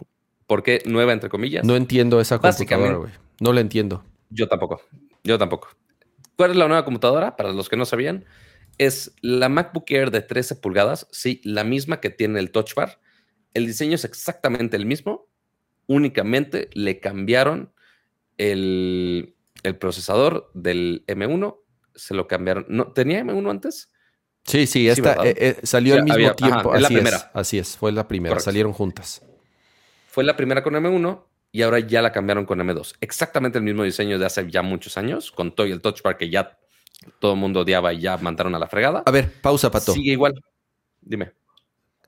[0.47, 1.65] ¿Por qué nueva, entre comillas?
[1.65, 3.11] No entiendo esa computadora, güey.
[3.39, 4.03] No la entiendo.
[4.29, 4.81] Yo tampoco.
[5.23, 5.69] Yo tampoco.
[6.35, 7.35] ¿Cuál es la nueva computadora?
[7.35, 8.25] Para los que no sabían,
[8.77, 12.99] es la MacBook Air de 13 pulgadas, sí, la misma que tiene el Touch Bar.
[13.53, 15.27] El diseño es exactamente el mismo,
[15.87, 17.71] únicamente le cambiaron
[18.37, 19.35] el,
[19.79, 21.57] procesador del M1,
[21.95, 22.65] se lo cambiaron.
[22.67, 23.91] ¿No, ¿Tenía M1 antes?
[24.43, 26.73] Sí, sí, esta eh, eh, salió al mismo tiempo.
[26.73, 27.17] así la primera.
[27.17, 29.23] Es, así es, fue la primera, salieron juntas.
[30.07, 31.23] Fue la primera con M1
[31.55, 32.95] y ahora ya la cambiaron con M2.
[32.99, 36.29] Exactamente el mismo diseño de hace ya muchos años, con todo el Touch Bar que
[36.29, 36.57] ya
[37.19, 39.03] todo el mundo odiaba y ya mandaron a la fregada.
[39.05, 39.93] A ver, pausa, Pato.
[39.93, 40.43] Sigue igual.
[40.99, 41.31] Dime.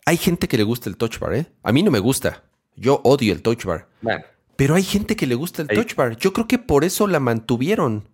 [0.05, 1.45] Hay gente que le gusta el Touch Bar, ¿eh?
[1.63, 2.43] A mí no me gusta.
[2.75, 3.87] Yo odio el Touch Bar.
[4.57, 6.17] Pero hay gente que le gusta el Touch Bar.
[6.17, 8.09] Yo creo que por eso la mantuvieron.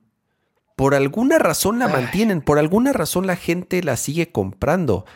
[0.75, 2.41] Por alguna razón la mantienen.
[2.41, 5.07] Por alguna razón la gente la sigue comprando.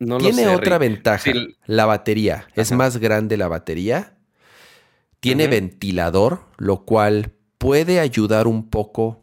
[0.00, 1.30] No Tiene otra ventaja.
[1.64, 2.46] La batería.
[2.56, 4.18] Es más grande la batería
[5.20, 9.22] tiene ventilador, lo cual puede ayudar un poco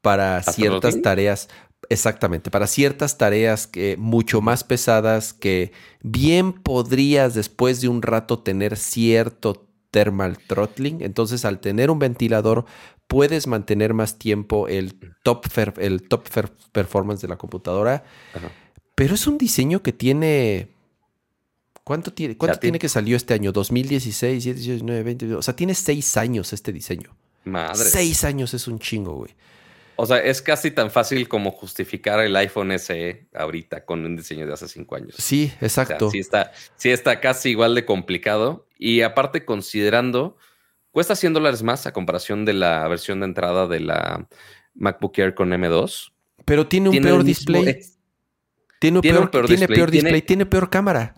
[0.00, 1.48] para ciertas tareas.
[1.90, 8.38] Exactamente, para ciertas tareas que mucho más pesadas que bien podrías después de un rato
[8.38, 11.02] tener cierto thermal throttling.
[11.02, 12.64] Entonces, al tener un ventilador,
[13.06, 15.46] puedes mantener más tiempo el top,
[15.78, 16.26] el top
[16.72, 18.04] performance de la computadora.
[18.94, 20.73] Pero es un diseño que tiene
[21.84, 23.52] ¿Cuánto tiene, cuánto tiene que salió este año?
[23.52, 25.34] 2016, 19, 20.
[25.34, 27.14] O sea, tiene seis años este diseño.
[27.44, 27.84] Madre.
[27.84, 29.34] Seis años es un chingo, güey.
[29.96, 34.46] O sea, es casi tan fácil como justificar el iPhone SE ahorita con un diseño
[34.46, 35.14] de hace cinco años.
[35.18, 36.10] Sí, exacto.
[36.10, 38.66] sí, está, sí está casi igual de complicado.
[38.78, 40.36] Y aparte, considerando,
[40.90, 44.26] cuesta 100 dólares más a comparación de la versión de entrada de la
[44.74, 46.12] MacBook Air con M2.
[46.44, 47.78] Pero tiene un peor display.
[48.80, 51.14] Tiene, un peor, tiene peor display, tiene peor cámara.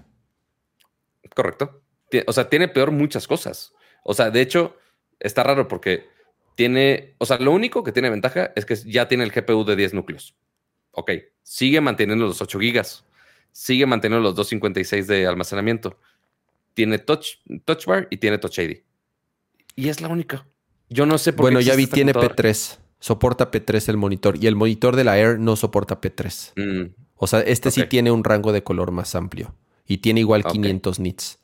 [1.37, 1.83] Correcto.
[2.27, 3.75] O sea, tiene peor muchas cosas.
[4.03, 4.75] O sea, de hecho,
[5.21, 6.09] está raro porque
[6.55, 9.77] tiene, o sea, lo único que tiene ventaja es que ya tiene el GPU de
[9.77, 10.35] 10 núcleos.
[10.93, 11.11] Ok,
[11.43, 13.05] sigue manteniendo los 8 gigas,
[13.53, 16.01] sigue manteniendo los 256 de almacenamiento.
[16.73, 18.79] Tiene touch, touch Bar y tiene Touch ID.
[19.75, 20.47] Y es la única.
[20.89, 21.67] Yo no sé por bueno, qué.
[21.67, 22.79] Bueno, ya vi, tiene P3.
[22.99, 24.43] Soporta P3 el monitor.
[24.43, 26.53] Y el monitor de la Air no soporta P3.
[26.57, 26.95] Mm.
[27.17, 29.55] O sea, este sí tiene un rango de color más amplio
[29.87, 31.39] y tiene igual 500 nits.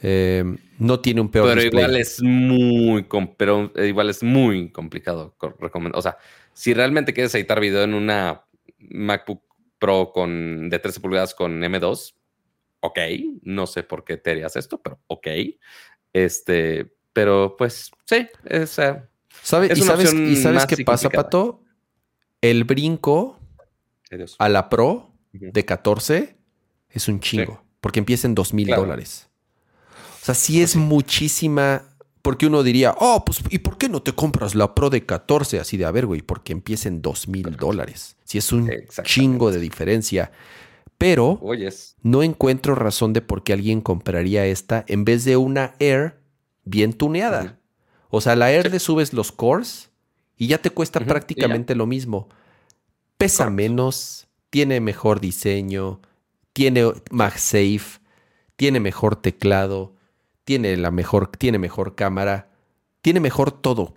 [0.00, 0.44] Eh,
[0.78, 3.04] no tiene un peor pero igual es muy
[3.36, 6.18] pero igual es muy complicado o sea
[6.52, 8.44] si realmente quieres editar video en una
[8.78, 9.42] MacBook
[9.80, 12.14] Pro con de 13 pulgadas con M2
[12.78, 12.98] ok
[13.42, 15.26] no sé por qué te harías esto pero ok.
[16.12, 19.02] Este pero pues sí es, eh,
[19.42, 21.64] ¿Sabe, y, sabes, y sabes qué pasa Pato
[22.40, 23.38] el brinco
[24.38, 26.37] a la Pro de 14
[26.90, 27.62] es un chingo.
[27.80, 29.28] Porque empieza en dos mil dólares.
[30.22, 31.84] O sea, sí es muchísima.
[32.22, 35.60] Porque uno diría, oh, pues, ¿y por qué no te compras la Pro de 14?
[35.60, 38.16] Así de, a ver, güey, porque empieza en dos mil dólares.
[38.24, 38.70] Si es un
[39.04, 40.32] chingo de diferencia.
[40.98, 41.40] Pero
[42.02, 46.18] no encuentro razón de por qué alguien compraría esta en vez de una Air
[46.64, 47.60] bien tuneada.
[48.10, 49.90] O sea, la Air le subes los cores
[50.36, 52.28] y ya te cuesta prácticamente lo mismo.
[53.16, 56.00] Pesa menos, tiene mejor diseño,
[56.58, 58.00] tiene MagSafe,
[58.56, 59.94] tiene mejor teclado,
[60.42, 62.48] tiene la mejor, tiene mejor cámara,
[63.00, 63.94] tiene mejor todo.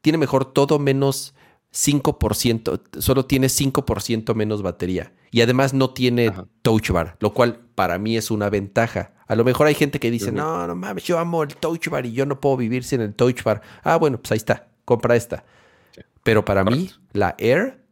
[0.00, 1.34] Tiene mejor todo menos
[1.72, 5.12] 5%, solo tiene 5% menos batería.
[5.32, 9.14] Y además no tiene touch bar, lo cual para mí es una ventaja.
[9.26, 12.06] A lo mejor hay gente que dice, no, no mames, yo amo el touch bar
[12.06, 13.62] y yo no puedo vivir sin el touch bar.
[13.82, 15.44] Ah, bueno, pues ahí está, compra esta.
[16.22, 17.84] Pero para mí, la Air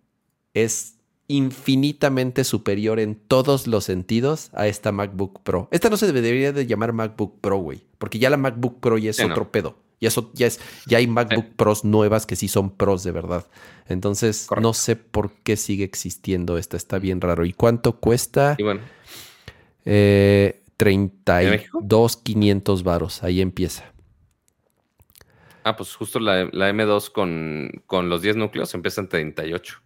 [0.54, 0.97] es
[1.28, 5.68] infinitamente superior en todos los sentidos a esta MacBook Pro.
[5.70, 9.10] Esta no se debería de llamar MacBook Pro, güey, porque ya la MacBook Pro ya
[9.10, 9.76] es otro pedo.
[10.00, 13.48] Ya, ya, es, ya hay MacBook Pros nuevas que sí son pros de verdad.
[13.88, 16.76] Entonces, no sé por qué sigue existiendo esta.
[16.76, 17.44] Está bien raro.
[17.44, 18.54] ¿Y cuánto cuesta?
[18.58, 18.80] Y bueno.
[19.84, 23.24] Eh, 32,500 varos.
[23.24, 23.92] Ahí empieza.
[25.64, 29.82] Ah, pues justo la, M2 con, con los 10 núcleos empieza en 38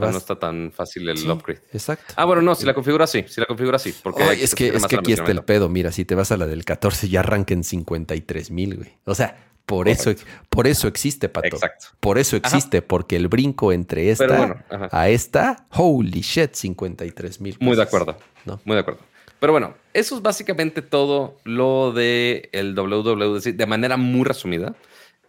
[0.00, 1.62] no está tan fácil el upgrade.
[1.72, 2.14] Exacto.
[2.16, 3.94] Ah, bueno, no, si la configura así, si la configura así.
[4.02, 5.68] Porque es que, es que aquí está el pedo.
[5.68, 8.92] Mira, si te vas a la del 14, ya arranca en 53 mil, güey.
[9.04, 10.12] O sea, Por eso,
[10.50, 11.46] por eso existe, Pato.
[11.48, 11.86] Exacto.
[11.98, 17.56] Por eso existe, porque el brinco entre esta a esta, holy shit, 53 mil.
[17.60, 18.16] Muy de acuerdo.
[18.44, 18.60] ¿no?
[18.64, 19.00] Muy de acuerdo.
[19.40, 24.74] Pero bueno, eso es básicamente todo lo de el WWDC de manera muy resumida.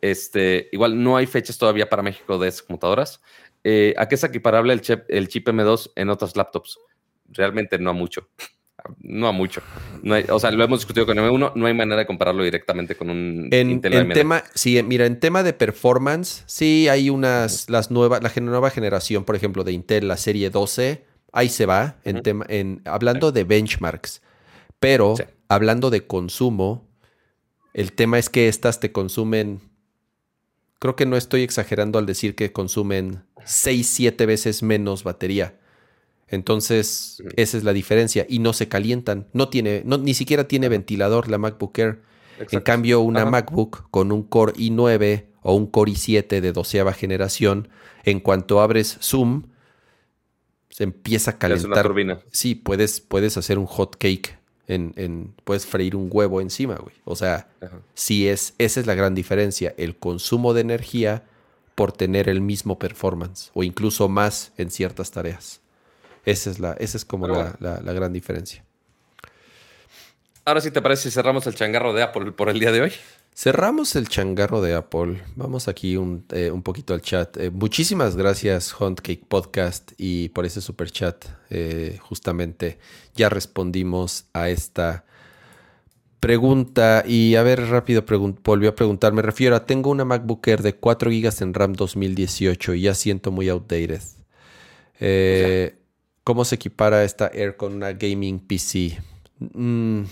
[0.01, 3.21] Este, igual no hay fechas todavía para México de esas computadoras.
[3.67, 6.77] Eh, ¿A qué es equiparable el chip, el chip M2 en otras laptops?
[7.29, 8.29] Realmente no a mucho.
[8.99, 9.63] No a mucho.
[10.29, 13.49] o sea, lo hemos discutido con M1, no hay manera de compararlo directamente con un
[13.49, 18.21] en, Intel en tema, sí, mira, en tema de performance, sí hay unas, las nuevas,
[18.21, 22.45] la nueva generación, por ejemplo, de Intel, la serie 12, ahí se va, en tema,
[22.47, 24.21] en, hablando de benchmarks,
[24.79, 25.15] pero
[25.47, 26.87] hablando de consumo,
[27.73, 29.61] el tema es que estas te consumen,
[30.79, 35.57] creo que no estoy exagerando al decir que consumen 6, 7 veces menos batería.
[36.27, 38.25] Entonces, esa es la diferencia.
[38.27, 39.27] Y no se calientan.
[39.33, 42.01] No tiene, no, ni siquiera tiene ventilador la MacBook Air.
[42.51, 47.69] En cambio, una MacBook con un Core i9 o un Core i7 de doceava generación,
[48.03, 49.43] en cuanto abres Zoom,
[50.69, 51.93] se empieza a calentar.
[52.31, 54.37] Sí, puedes, puedes hacer un hot cake.
[54.67, 56.95] En, en, puedes freír un huevo encima, güey.
[57.03, 57.47] O sea,
[57.93, 59.73] sí es, esa es la gran diferencia.
[59.77, 61.23] El consumo de energía
[61.75, 65.61] por tener el mismo performance o incluso más en ciertas tareas.
[66.25, 68.63] Esa es, la, esa es como la, gran diferencia.
[70.43, 72.93] Ahora sí te parece si cerramos el changarro de Apple por el día de hoy.
[73.37, 75.21] Cerramos el changarro de Apple.
[75.35, 77.35] Vamos aquí un, eh, poquito al chat.
[77.35, 81.25] Eh, muchísimas gracias, Hunt Cake Podcast, y por ese super chat.
[81.49, 82.79] Eh, justamente
[83.13, 85.03] ya respondimos a esta
[86.21, 87.03] pregunta.
[87.05, 88.05] Y a ver, rápido
[88.41, 89.11] volvió a preguntar.
[89.11, 92.93] Me refiero a: tengo una MacBook Air de 4 GB en RAM 2018 y ya
[92.95, 94.01] siento muy outdated.
[96.23, 98.97] ¿Cómo se equipara esta Air con una gaming PC?
[99.39, 100.03] Mm,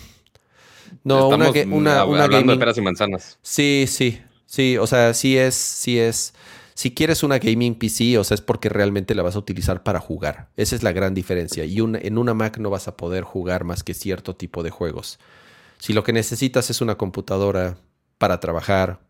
[1.04, 3.40] no, una, una, una hablando de peras y manzanas.
[3.42, 4.78] Sí, sí, sí.
[4.78, 6.34] O sea, sí es, sí es.
[6.76, 10.00] Si quieres una gaming PC, o sea, es porque realmente la vas a utilizar para
[10.00, 10.50] jugar.
[10.58, 11.66] Esa es la gran diferencia.
[11.66, 15.20] Y en una Mac no vas a poder jugar más que cierto tipo de juegos.
[15.78, 17.78] Si lo que necesitas es una computadora
[18.18, 19.02] para trabajar,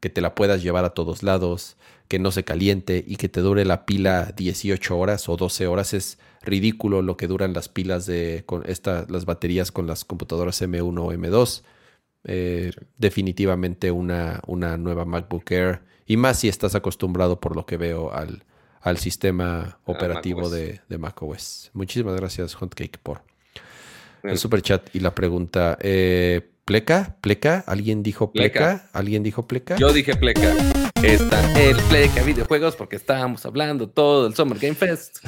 [0.00, 1.76] que te la puedas llevar a todos lados,
[2.08, 5.94] que no se caliente y que te dure la pila 18 horas o 12 horas,
[5.94, 10.60] es ridículo lo que duran las pilas de con esta, las baterías con las computadoras
[10.62, 11.62] M1 o M2.
[12.24, 15.82] Eh, definitivamente una, una nueva MacBook Air.
[16.06, 18.44] Y más si estás acostumbrado por lo que veo al,
[18.80, 21.70] al sistema operativo de, de macOS.
[21.74, 23.22] Muchísimas gracias, Huntcake, por
[24.22, 25.76] el super chat y la pregunta.
[25.80, 27.16] Eh, ¿Pleca?
[27.20, 27.64] ¿Pleca?
[27.66, 28.88] ¿Alguien dijo pleca?
[28.92, 29.76] ¿Alguien dijo pleca?
[29.76, 30.54] Yo dije pleca.
[31.02, 35.18] Está el pleca videojuegos porque estábamos hablando todo del Summer Game Fest.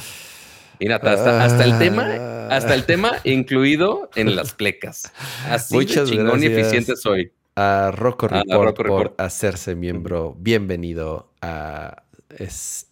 [0.81, 5.13] Mira, hasta, el tema, hasta el tema incluido en las plecas.
[5.49, 7.33] Así Muchas de chingón y eficiente soy.
[7.55, 10.35] A Rocco Report, por hacerse miembro.
[10.39, 12.03] Bienvenido a,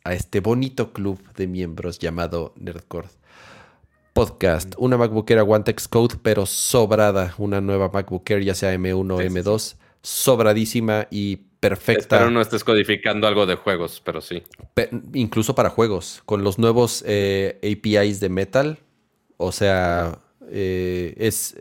[0.04, 3.08] a este bonito club de miembros llamado Nerdcore
[4.12, 4.74] Podcast.
[4.78, 7.34] Una MacBook Air aguanta Xcode, pero sobrada.
[7.38, 12.16] Una nueva MacBook Air, ya sea M1 o M2, sobradísima y perfecta.
[12.16, 14.42] Espero no estés codificando algo de juegos, pero sí.
[15.14, 18.78] incluso para juegos, con los nuevos eh, APIs de Metal,
[19.36, 20.18] o sea,
[20.50, 21.56] eh, es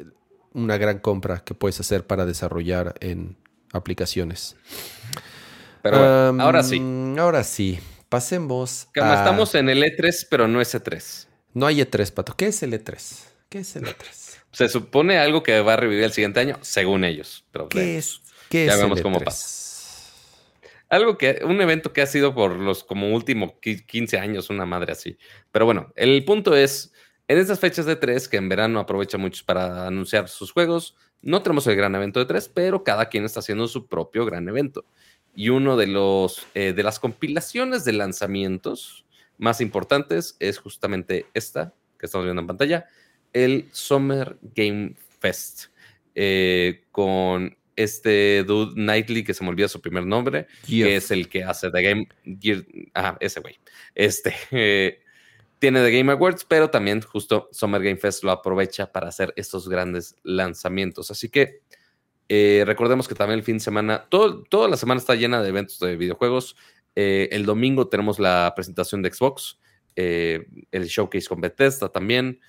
[0.53, 3.37] una gran compra que puedes hacer para desarrollar en
[3.73, 4.55] aplicaciones.
[5.81, 5.97] Pero
[6.41, 6.81] ahora sí.
[7.17, 8.87] Ahora sí, pasemos.
[8.99, 9.15] a...
[9.15, 11.27] Estamos en el E3, pero no es E3.
[11.53, 12.35] No hay E3, Pato.
[12.35, 13.23] ¿Qué es el E3?
[13.49, 14.37] ¿Qué es el E3?
[14.51, 17.45] Se supone algo que va a revivir el siguiente año, según ellos.
[17.51, 19.65] Pero ¿Qué es, qué ya vemos cómo pasa.
[20.89, 24.93] Algo que, un evento que ha sido por los como último 15 años, una madre
[24.93, 25.17] así.
[25.51, 26.93] Pero bueno, el punto es,
[27.27, 31.41] en estas fechas de 3, que en verano aprovecha muchos para anunciar sus juegos, no
[31.41, 34.85] tenemos el gran evento de 3, pero cada quien está haciendo su propio gran evento.
[35.35, 39.05] Y uno de los eh, de las compilaciones de lanzamientos
[39.37, 42.85] más importantes es justamente esta que estamos viendo en pantalla,
[43.33, 45.65] el Summer Game Fest,
[46.15, 51.29] eh, con este dude Knightley, que se me olvida su primer nombre, que es el
[51.29, 52.09] que hace The Game
[52.41, 53.57] Gear, ah, ese güey.
[53.95, 54.33] Este
[55.59, 59.67] tiene The Game Awards, pero también justo Summer Game Fest lo aprovecha para hacer estos
[59.67, 61.09] grandes lanzamientos.
[61.11, 61.61] Así que
[62.29, 65.49] eh, recordemos que también el fin de semana, todo, toda la semana está llena de
[65.49, 66.55] eventos de videojuegos.
[66.95, 69.59] Eh, el domingo tenemos la presentación de Xbox,
[69.95, 72.39] eh, el showcase con Bethesda también.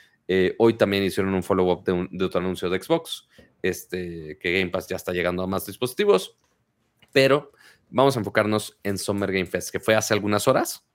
[0.59, 3.27] hoy también hicieron un follow-up de, de otro anuncio de Xbox
[3.63, 6.37] este, que Game Pass ya está llegando a más dispositivos,
[7.13, 7.53] pero
[7.91, 10.87] vamos a enfocarnos en Summer Game Fest, que fue hace algunas horas,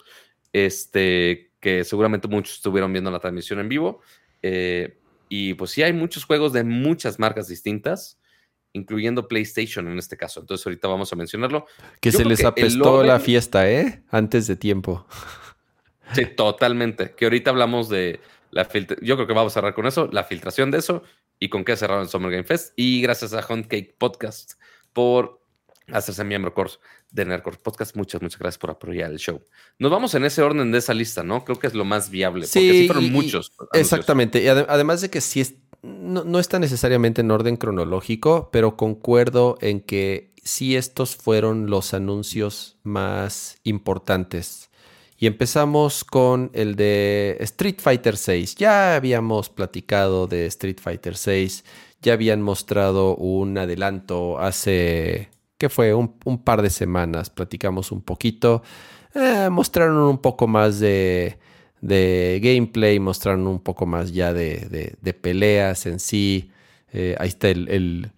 [0.52, 4.02] este, que seguramente muchos estuvieron viendo la transmisión en vivo,
[4.42, 5.00] eh,
[5.30, 8.20] y pues sí hay muchos juegos de muchas marcas distintas,
[8.74, 10.42] incluyendo PlayStation en este caso.
[10.42, 11.66] Entonces ahorita vamos a mencionarlo.
[12.02, 14.04] Que se les apestó la fiesta, ¿eh?
[14.10, 15.08] Antes de tiempo.
[16.14, 17.16] Sí, totalmente.
[17.16, 18.20] Que ahorita hablamos de
[18.52, 18.68] la
[19.02, 21.04] Yo creo que vamos a cerrar con eso, la filtración de eso
[21.44, 22.72] y con qué cerraron el Summer Game Fest.
[22.78, 24.54] Y gracias a Hunt Cake Podcast
[24.94, 25.42] por
[25.92, 26.78] hacerse miembro course
[27.12, 27.98] de Nerdcore Podcast.
[27.98, 29.42] Muchas, muchas gracias por apoyar el show.
[29.78, 31.44] Nos vamos en ese orden de esa lista, ¿no?
[31.44, 32.48] Creo que es lo más viable.
[32.48, 33.52] Sí, porque sí fueron muchos.
[33.74, 34.42] exactamente.
[34.42, 39.58] Y además de que sí es, no, no, está necesariamente en orden cronológico, pero concuerdo
[39.60, 44.70] en que sí estos fueron los anuncios más importantes.
[45.24, 48.46] Y empezamos con el de Street Fighter VI.
[48.58, 51.64] Ya habíamos platicado de Street Fighter VI.
[52.02, 58.64] Ya habían mostrado un adelanto hace que fue un, par de semanas, platicamos un poquito,
[59.16, 61.38] eh, mostraron un poco más de,
[61.82, 66.52] gameplay, mostraron un poco más ya de, peleas en sí.
[66.92, 68.12] Eh, ahí está el, el,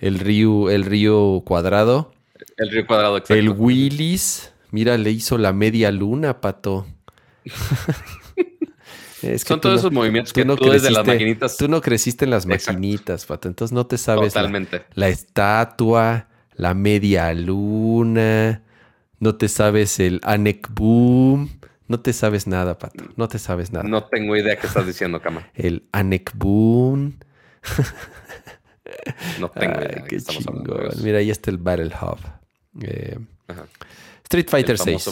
[0.00, 2.12] el, río, el río cuadrado.
[2.58, 3.40] El río cuadrado, exacto.
[3.40, 6.84] El Willis, mira, le hizo la media luna, pato.
[9.46, 11.56] Son todos esos movimientos que no tú desde las maquinitas.
[11.56, 13.46] Tú no creciste en las maquinitas, pato.
[13.46, 14.82] Entonces no te sabes Totalmente.
[14.94, 18.62] la estatua la media luna,
[19.18, 21.50] no te sabes el Anek Boom,
[21.88, 23.88] no te sabes nada, Pato, no te sabes nada.
[23.88, 25.48] No tengo idea qué estás diciendo, Cama.
[25.54, 27.18] el Anek Boom.
[29.40, 30.04] no tengo idea.
[30.08, 30.44] qué estamos
[31.02, 32.18] Mira, ahí está el Battle Hub.
[32.82, 33.18] Eh,
[34.32, 35.10] Street Fighter 6.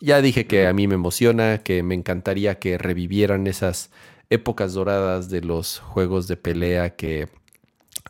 [0.00, 3.90] Ya dije que a mí me emociona, que me encantaría que revivieran esas
[4.30, 7.28] épocas doradas de los juegos de pelea que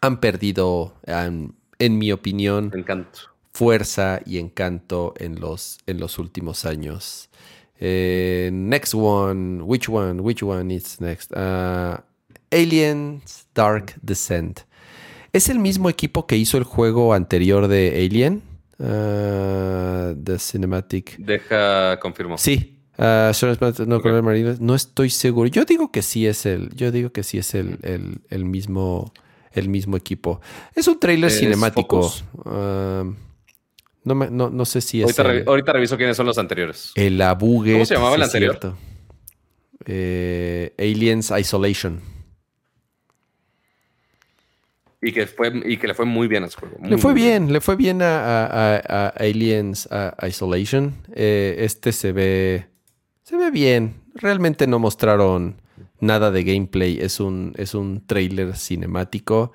[0.01, 3.19] han perdido, han en mi opinión, encanto.
[3.53, 7.29] fuerza y encanto en los, en los últimos años.
[7.81, 11.33] Eh, next one, which one, which one is next?
[11.33, 11.97] Uh,
[12.53, 14.61] Aliens Dark Descent.
[15.33, 18.52] ¿Es el mismo equipo que hizo el juego anterior de Alien?
[18.83, 21.17] Uh, the Cinematic.
[21.19, 22.37] Deja, confirmo.
[22.37, 22.81] Sí.
[22.99, 23.33] Uh,
[24.61, 25.49] no, estoy seguro.
[25.49, 26.75] Yo digo que sí es el.
[26.75, 29.13] Yo digo que sí es el, el, el mismo
[29.53, 30.41] el mismo equipo.
[30.75, 32.13] Es un trailer cinemático.
[32.45, 33.05] Ah,
[34.05, 35.19] no, no, sé si es.
[35.19, 36.93] Ahorita, reviso quiénes son los anteriores.
[36.97, 37.75] El Abugue.
[37.75, 38.59] ¿Cómo se llamaba el anterior?
[39.85, 42.01] Eh, Aliens Isolation.
[45.05, 46.77] Y que, fue, y que le fue muy bien a ese juego.
[46.81, 49.89] le fue bien, le fue bien a, Aliens
[50.23, 50.95] Isolation.
[51.13, 52.67] Eh, este se ve.
[53.25, 53.95] Se ve bien.
[54.15, 55.61] Realmente no mostraron
[55.99, 59.53] nada de gameplay, es un, es un trailer cinemático.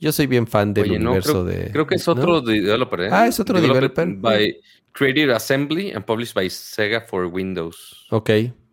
[0.00, 1.70] Yo soy bien fan del universo de.
[1.70, 3.08] Creo que es otro developer, ¿eh?
[3.12, 4.08] Ah, es otro developer.
[4.16, 4.56] By
[4.90, 8.06] Creative Assembly and published by Sega for Windows.
[8.10, 8.30] Ok.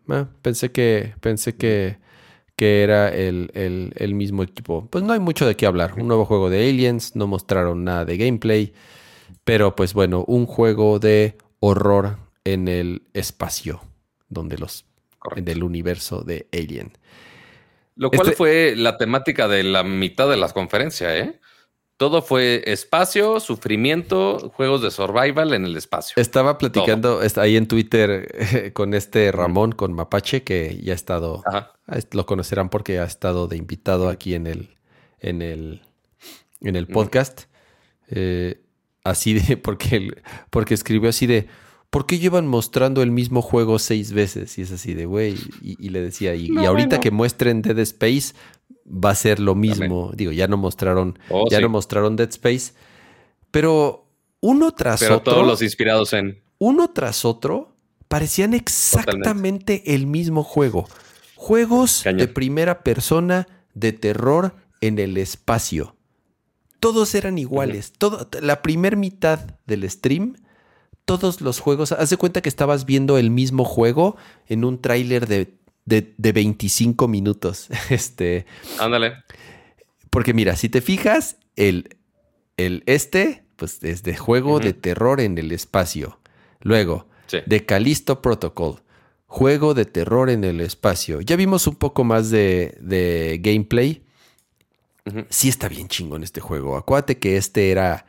[0.08, 1.14] Ah, pensé que.
[1.20, 1.98] Pensé que,
[2.60, 4.86] que era el, el, mismo equipo.
[4.90, 5.94] Pues no hay mucho de qué hablar.
[5.96, 7.16] Un nuevo juego de Aliens.
[7.16, 8.74] No mostraron nada de gameplay.
[9.44, 13.80] Pero, pues bueno, un juego de horror en el espacio.
[14.28, 14.84] Donde los.
[15.36, 16.92] En el universo de Alien.
[17.94, 21.40] Lo cual este fue la temática de la mitad de las conferencias, ¿eh?
[22.00, 26.14] Todo fue espacio, sufrimiento, juegos de survival en el espacio.
[26.16, 31.44] Estaba platicando ahí en Twitter con este Ramón, con Mapache, que ya ha estado,
[32.12, 34.78] lo conocerán porque ha estado de invitado aquí en el,
[35.18, 35.82] en el,
[36.62, 37.42] en el podcast.
[38.08, 38.62] Eh,
[39.04, 41.48] así de, porque, porque escribió así de,
[41.90, 44.56] ¿por qué llevan mostrando el mismo juego seis veces?
[44.56, 48.32] Y es así de, güey, y, le decía, y, ahorita que muestren Dead Space,
[48.90, 50.12] va a ser lo mismo.
[50.14, 52.72] Digo, ya no mostraron, oh, ya no mostraron Dead Space,
[53.50, 54.06] pero
[54.40, 55.34] uno tras pero otro.
[55.34, 56.42] todos los inspirados en.
[56.58, 57.76] Uno tras otro
[58.08, 60.88] parecían exactamente el mismo juego.
[61.36, 65.96] Juegos de primera persona de terror en el espacio.
[66.80, 67.92] Todos eran iguales.
[67.96, 70.36] Todo, la primera mitad del stream
[71.18, 71.90] todos los juegos.
[71.90, 75.52] Haz de cuenta que estabas viendo el mismo juego en un tráiler de,
[75.84, 77.68] de, 25 minutos.
[77.90, 78.46] Este.
[78.78, 79.14] Ándale.
[80.10, 81.96] Porque mira, si te fijas, el,
[82.56, 86.18] el este, pues es de juego de terror en el espacio.
[86.60, 87.08] Luego,
[87.46, 88.82] de Callisto Protocol.
[89.26, 91.20] Juego de terror en el espacio.
[91.20, 94.02] Ya vimos un poco más de, de gameplay.
[95.28, 96.76] Sí está bien chingón este juego.
[96.76, 98.04] Acuérdate que este era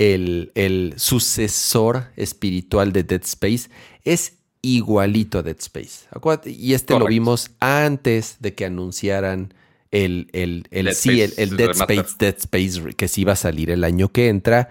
[0.00, 3.68] el, sucesor espiritual de Dead Space,
[4.04, 6.06] es igualito a Dead Space.
[6.46, 9.54] Y este lo vimos antes de que anunciaran
[9.90, 13.84] el, el, el Dead, el, Dead Space, Dead Space que sí iba a salir el
[13.84, 14.68] año que entra.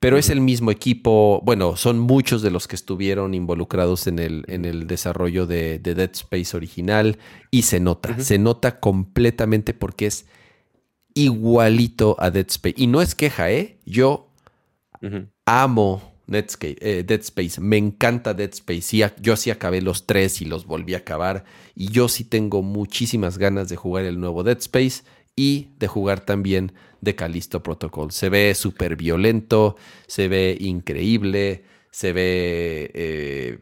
[0.00, 4.44] Pero es el mismo equipo, bueno, son muchos de los que estuvieron involucrados en el,
[4.48, 7.16] en el desarrollo de, Dead Space original
[7.50, 10.26] y se nota, se nota completamente porque es
[11.14, 12.74] igualito a Dead Space.
[12.76, 13.78] Y no es queja, ¿eh?
[13.86, 14.28] Yo
[15.46, 17.60] amo Eh, Dead Space.
[17.60, 19.12] Me encanta Dead Space.
[19.20, 21.44] yo sí acabé los tres y los volví a acabar.
[21.74, 25.02] Y yo sí tengo muchísimas ganas de jugar el nuevo Dead Space
[25.36, 28.12] y de jugar también de Callisto Protocol.
[28.12, 29.76] Se ve súper violento,
[30.06, 32.90] se ve increíble, se ve...
[32.94, 33.58] Eh,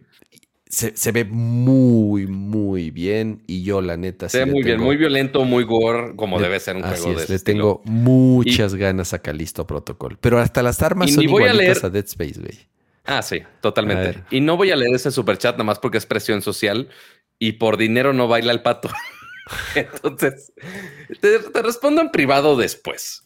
[0.73, 3.43] se, ve muy, muy bien.
[3.47, 6.77] Y yo, la neta, se ve muy bien, muy violento, muy gore, como debe ser
[6.77, 10.16] un juego de Le tengo muchas ganas a Calisto Protocol.
[10.20, 12.59] Pero hasta las armas son igualitas a, Dead Space, güey.
[13.05, 14.23] Ah, sí, totalmente.
[14.31, 16.89] Y no voy a leer ese super chat nada más porque es presión social
[17.39, 18.89] y por dinero no baila el pato.
[19.74, 20.53] Entonces,
[21.20, 23.22] te, te, respondo en privado después.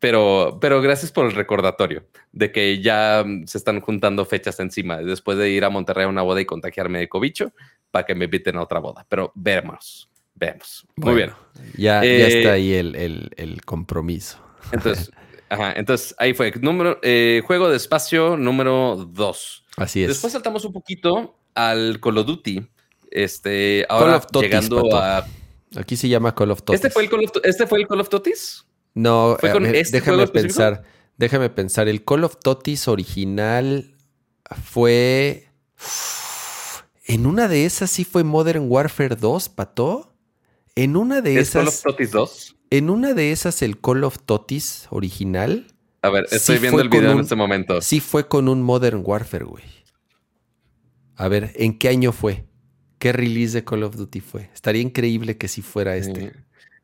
[0.00, 4.96] Pero, pero gracias por el recordatorio de que ya mm, se están juntando fechas encima
[4.96, 7.52] después de ir a Monterrey a una boda y contagiarme de cobicho
[7.90, 9.04] para que me inviten a otra boda.
[9.08, 10.86] Pero vemos, vemos.
[10.96, 11.32] Muy bien.
[11.76, 14.38] Ya, ya está eh, ahí el, compromiso.
[14.72, 15.12] Entonces,
[15.50, 16.50] ajá, entonces ahí fue.
[16.60, 19.66] Número, eh, juego de espacio número dos.
[19.76, 20.08] Así es.
[20.08, 22.66] Después saltamos un poquito al Call of Duty.
[23.10, 25.26] Este, ahora llegando a.
[25.76, 26.74] Aquí se llama Call of Duty.
[26.74, 28.64] ¿Este fue el Call of, ¿este fue el Call of Totis?
[28.94, 29.36] No,
[29.72, 30.82] este déjame pensar.
[31.16, 31.88] Déjame pensar.
[31.88, 33.94] El Call of Totis original
[34.64, 35.48] fue.
[37.04, 40.14] En una de esas sí fue Modern Warfare 2, Pato.
[40.74, 41.52] En una de esas.
[41.54, 42.56] ¿Call of Totis 2?
[42.70, 45.66] En una de esas, el Call of Totis original.
[46.02, 47.80] A ver, estoy viendo el video en este momento.
[47.82, 49.64] Sí fue con un Modern Warfare, güey.
[51.16, 52.46] A ver, ¿en qué año fue?
[52.98, 54.50] ¿Qué release de Call of Duty fue?
[54.54, 56.32] Estaría increíble que sí fuera este.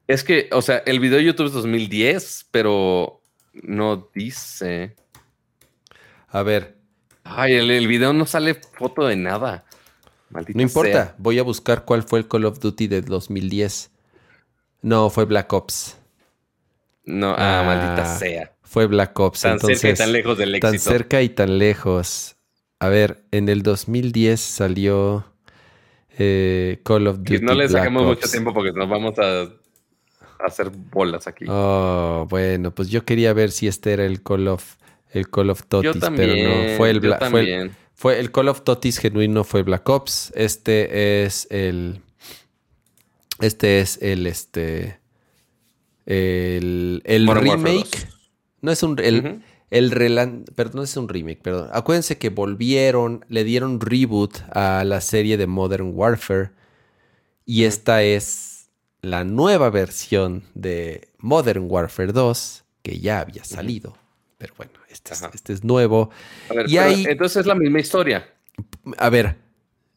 [0.06, 3.22] Es que, o sea, el video de YouTube es 2010, pero
[3.52, 4.94] no dice.
[6.28, 6.76] A ver.
[7.24, 9.64] Ay, el, video no sale foto de nada.
[10.30, 13.90] no importa, voy a buscar cuál fue el Call of Duty de 2010.
[14.82, 15.98] No, fue Black Ops.
[17.04, 18.52] No, ah, maldita ah, sea.
[18.62, 19.40] Fue Black Ops.
[19.40, 20.70] Tan cerca y tan lejos del éxito.
[20.70, 22.36] Tan cerca y tan lejos.
[22.78, 25.24] A ver, en el 2010 salió
[26.18, 27.40] eh, Call of Duty.
[27.40, 29.48] no le sacamos mucho tiempo porque nos vamos a
[30.44, 31.44] hacer bolas aquí.
[31.48, 34.76] Oh, bueno, pues yo quería ver si este era el Call of
[35.10, 37.30] el Call of Totis, pero no fue el Black
[37.94, 40.32] fue, el Call of Totis genuino fue Black Ops.
[40.36, 42.02] Este es el
[43.40, 45.00] este es el este
[46.04, 48.08] el, el remake.
[48.60, 49.90] No es un el, el
[50.54, 51.68] perdón, no es un remake, perdón.
[51.72, 56.50] Acuérdense que volvieron, le dieron reboot a la serie de Modern Warfare
[57.44, 58.55] y esta es
[59.10, 63.96] la nueva versión de Modern Warfare 2, que ya había salido.
[64.38, 66.10] Pero bueno, este, este es, nuevo.
[66.66, 68.28] y entonces es la misma historia.
[68.98, 69.36] A ver,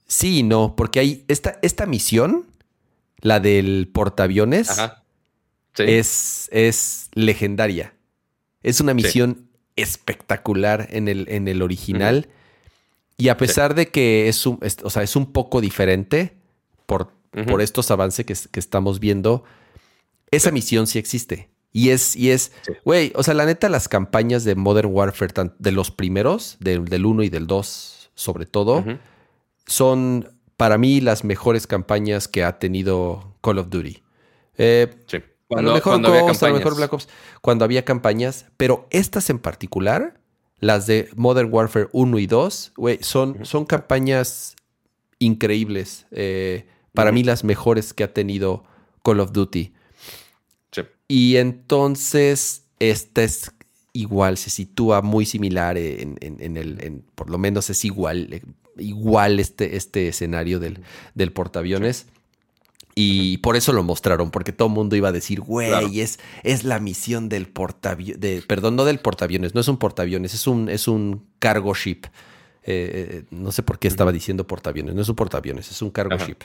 [0.08, 2.46] sí y no, porque hay esta, esta misión,
[3.20, 4.70] la del portaaviones,
[5.78, 7.94] es, es legendaria.
[8.64, 12.30] Es una misión espectacular en el, en el original.
[13.18, 16.38] Y a pesar de que es un, o sea, es un poco diferente
[16.86, 19.44] por por estos avances que, estamos viendo,
[20.32, 21.50] esa misión sí existe.
[21.72, 22.52] Y es, y es,
[22.84, 27.24] güey, o sea, la neta, las campañas de Modern Warfare, de los primeros, del 1
[27.24, 28.84] y del 2, sobre todo,
[29.68, 34.04] son para mí las mejores campañas que ha tenido Call of Duty.
[34.58, 35.20] Eh, sí.
[35.48, 37.08] Cuando, a lo mejor mejor Black Ops,
[37.42, 40.20] cuando había campañas, pero estas en particular,
[40.60, 44.56] las de Modern Warfare 1 y 2, güey, son, son campañas
[45.18, 46.06] increíbles.
[46.12, 46.68] Eh,
[47.00, 48.64] para mí las mejores que ha tenido
[49.04, 49.74] Call of Duty.
[51.08, 53.52] Y entonces, esta es
[53.94, 58.42] igual, se sitúa muy similar en, el, por lo menos es igual, eh,
[58.78, 60.84] igual este, este escenario del,
[61.16, 62.06] del portaaviones.
[62.94, 66.66] Y por eso lo mostraron, porque todo el mundo iba a decir, güey, es, es
[66.66, 70.88] la misión del portaaviones, perdón, no del portaaviones, no es un portaaviones, es un, es
[70.88, 72.06] un cargo ship.
[72.64, 75.92] Eh, eh, no sé por qué estaba diciendo portaaviones, no es un portaaviones, es un
[75.92, 76.40] cargo ship.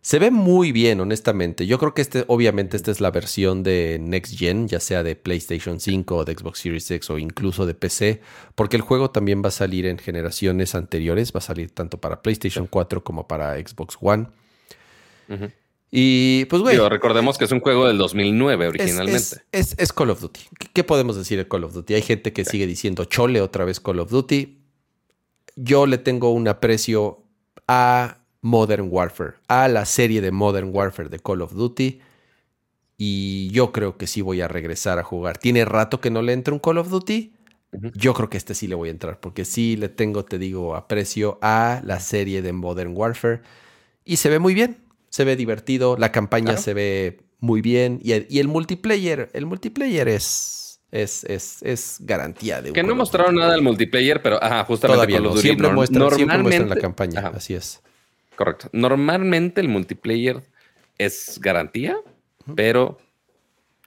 [0.00, 1.66] Se ve muy bien, honestamente.
[1.66, 5.16] Yo creo que este, obviamente, esta es la versión de Next Gen, ya sea de
[5.16, 8.20] PlayStation 5 o de Xbox Series X o incluso de PC,
[8.54, 12.22] porque el juego también va a salir en generaciones anteriores, va a salir tanto para
[12.22, 14.28] PlayStation 4 como para Xbox One.
[15.90, 16.76] Y pues, güey.
[16.88, 19.42] Recordemos que es un juego del 2009 originalmente.
[19.52, 20.40] Es, es, Call of Duty.
[20.72, 21.94] ¿Qué podemos decir de Call of Duty?
[21.94, 24.58] Hay gente que sigue diciendo chole otra vez Call of Duty.
[25.56, 27.22] Yo le tengo un aprecio
[27.66, 28.18] a
[28.48, 32.00] Modern Warfare, a la serie de Modern Warfare de Call of Duty.
[32.96, 35.38] Y yo creo que sí voy a regresar a jugar.
[35.38, 37.34] Tiene rato que no le entro un Call of Duty.
[37.94, 40.74] Yo creo que este sí le voy a entrar, porque sí le tengo, te digo,
[40.74, 43.42] aprecio a la serie de Modern Warfare.
[44.06, 44.78] Y se ve muy bien,
[45.10, 48.00] se ve divertido, la campaña se ve muy bien.
[48.02, 52.82] Y el, y el multiplayer, el multiplayer es, es, es, es garantía de un Que
[52.82, 55.36] no mostraron nada del multiplayer, pero ajá, justamente Todavía no.
[55.36, 57.20] Siempre muestran, siempre muestran la campaña.
[57.20, 57.32] Ajá.
[57.36, 57.82] Así es.
[58.38, 58.68] Correcto.
[58.72, 60.40] Normalmente el multiplayer
[60.96, 61.96] es garantía,
[62.54, 62.98] pero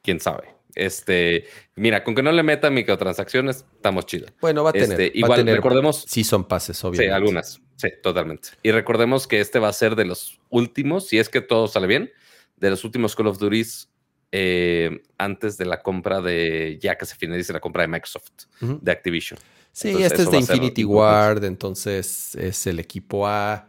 [0.03, 0.49] quién sabe.
[0.75, 1.45] Este,
[1.75, 4.33] mira, con que no le metan microtransacciones, estamos chidos.
[4.41, 4.91] Bueno, va a tener.
[4.91, 7.13] Este, va a igual tener recordemos- Sí, son pases, Sí, obviamente.
[7.13, 7.61] algunas.
[7.77, 8.49] Sí, totalmente.
[8.61, 11.87] Y recordemos que este va a ser de los últimos, si es que todo sale
[11.87, 12.11] bien,
[12.57, 13.89] de los últimos Call of Duties
[14.33, 18.91] eh, antes de la compra de, ya que se finalice la compra de Microsoft, de
[18.91, 19.39] Activision.
[19.71, 21.27] Sí, Entonces, este es de Infinity importante.
[21.35, 23.67] Ward, entonces es el equipo A.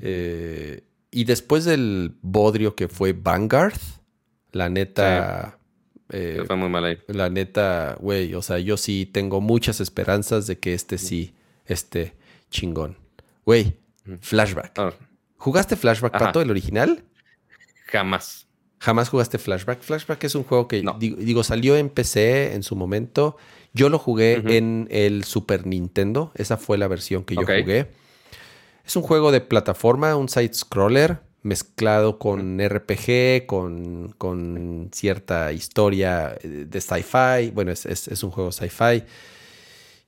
[0.00, 3.78] eh, y después del bodrio que fue Vanguard,
[4.52, 5.58] la neta.
[6.10, 6.98] eh, Fue muy mal ahí.
[7.08, 11.34] la neta, güey, o sea, yo sí tengo muchas esperanzas de que este sí
[11.66, 12.14] esté
[12.50, 12.96] chingón.
[13.44, 13.76] Güey.
[14.20, 14.72] Flashback.
[14.78, 14.92] Ah,
[15.36, 16.26] ¿Jugaste Flashback, Ajá.
[16.26, 17.04] Pato, el original?
[17.86, 18.46] jamás.
[18.80, 19.80] Jamás jugaste Flashback.
[19.80, 20.96] Flashback es un juego que, No.
[20.98, 23.36] digo, digo, salió en PC en su momento.
[23.72, 26.32] Yo lo jugué en el Super Nintendo.
[26.34, 27.90] Esa fue la versión que yo jugué.
[28.86, 36.80] Es un juego de plataforma, un side-scroller mezclado con RPG, con, con cierta historia de
[36.80, 37.50] sci-fi.
[37.52, 39.04] Bueno, es, es- es un juego sci-fi.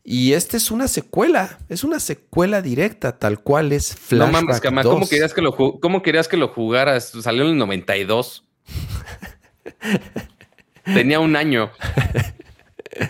[0.04, 1.58] Y este es una secuela.
[1.68, 5.08] Es una secuela directa, tal cual es Flashback no mames, Cama, ¿cómo 2.
[5.10, 7.12] querías que lo cómo querías que lo jugaras?
[7.22, 8.44] Salió en el 92.
[10.84, 11.70] Tenía un año.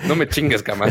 [0.09, 0.87] No me chingues, Cama.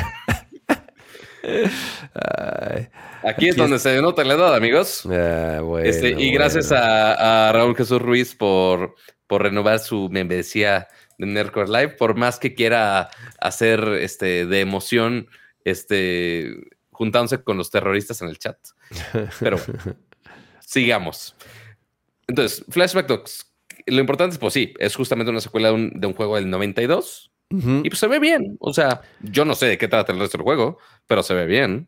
[2.14, 2.88] Ay,
[3.24, 5.04] Aquí es donde se nota la edad, amigos.
[5.12, 6.84] ah, bueno, Este, y gracias bueno.
[6.84, 8.96] a, a Raúl Jesús Ruiz por,
[9.28, 13.10] por renovar su membresía de Nerdcore Live, por más que quiera
[13.40, 15.28] hacer este, de emoción,
[15.64, 16.54] este,
[16.92, 18.58] juntándose con los terroristas en el chat.
[19.40, 19.98] Pero bueno,
[20.60, 21.36] sigamos.
[22.28, 23.52] Entonces, Flashback Dogs,
[23.88, 26.50] lo importante es, pues sí, es justamente una secuela de un, de un juego del
[26.50, 28.58] 92 Y pues se ve bien.
[28.60, 30.78] O sea, yo no sé de qué trata el resto del juego,
[31.08, 31.88] pero se ve bien.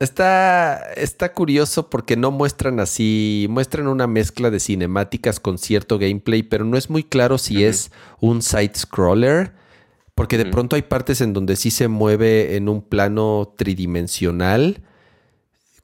[0.00, 6.44] Está, está curioso porque no muestran así, muestran una mezcla de cinemáticas con cierto gameplay,
[6.44, 7.90] pero no es muy claro si es
[8.20, 9.54] un side-scroller,
[10.14, 14.82] porque de pronto hay partes en donde sí se mueve en un plano tridimensional,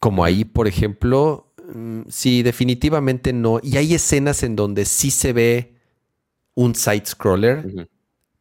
[0.01, 1.53] como ahí, por ejemplo.
[1.73, 3.59] Mm, Sí, definitivamente no.
[3.63, 5.75] Y hay escenas en donde sí se ve
[6.55, 7.87] un side-scroller, Ujú.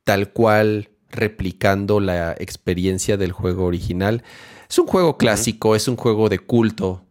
[0.03, 4.23] Tal cual replicando la experiencia del juego original.
[4.69, 7.03] Es un juego clásico, es un juego de culto,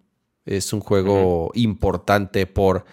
[0.45, 2.85] es un juego importante por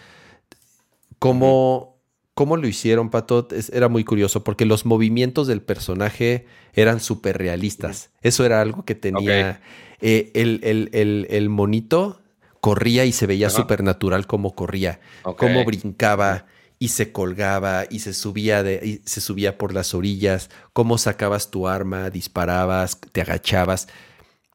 [1.18, 1.98] cómo,
[2.34, 3.48] cómo lo hicieron, Pato.
[3.52, 8.12] Es- era muy curioso porque los movimientos del personaje eran súper realistas.
[8.22, 9.62] Eso era algo que tenía
[10.02, 12.22] eh, el, el- el- el monito.
[12.62, 15.00] Corría y se veía súper natural cómo corría
[15.38, 16.46] cómo brincaba
[16.80, 21.52] y se colgaba y se subía de y se subía por las orillas, cómo sacabas
[21.52, 23.90] tu arma, disparabas, te agachabas.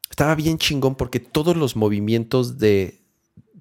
[0.09, 3.05] Estaba bien chingón porque todos los movimientos de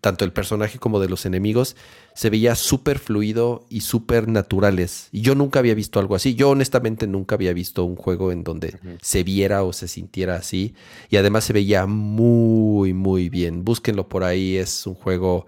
[0.01, 1.77] tanto el personaje como de los enemigos
[2.15, 5.09] se veía súper fluido y súper naturales.
[5.13, 6.35] Y yo nunca había visto algo así.
[6.35, 10.75] Yo honestamente nunca había visto un juego en donde se viera o se sintiera así.
[11.09, 13.65] Y además se veía muy, muy bien.
[13.65, 14.57] Búsquenlo por ahí.
[14.57, 15.47] Es un juego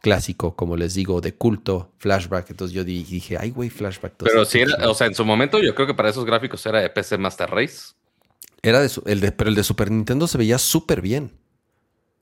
[0.00, 2.50] clásico, como les digo, de culto, flashback.
[2.50, 4.14] Entonces yo di- dije, ay, güey, flashback.
[4.18, 4.28] dos".
[4.28, 6.80] Pero sí era, o sea, en su momento yo creo que para esos gráficos era
[6.80, 7.92] de PC Master Race.
[8.62, 11.32] Era de, su- el de, pero el de Super Nintendo se veía súper bien.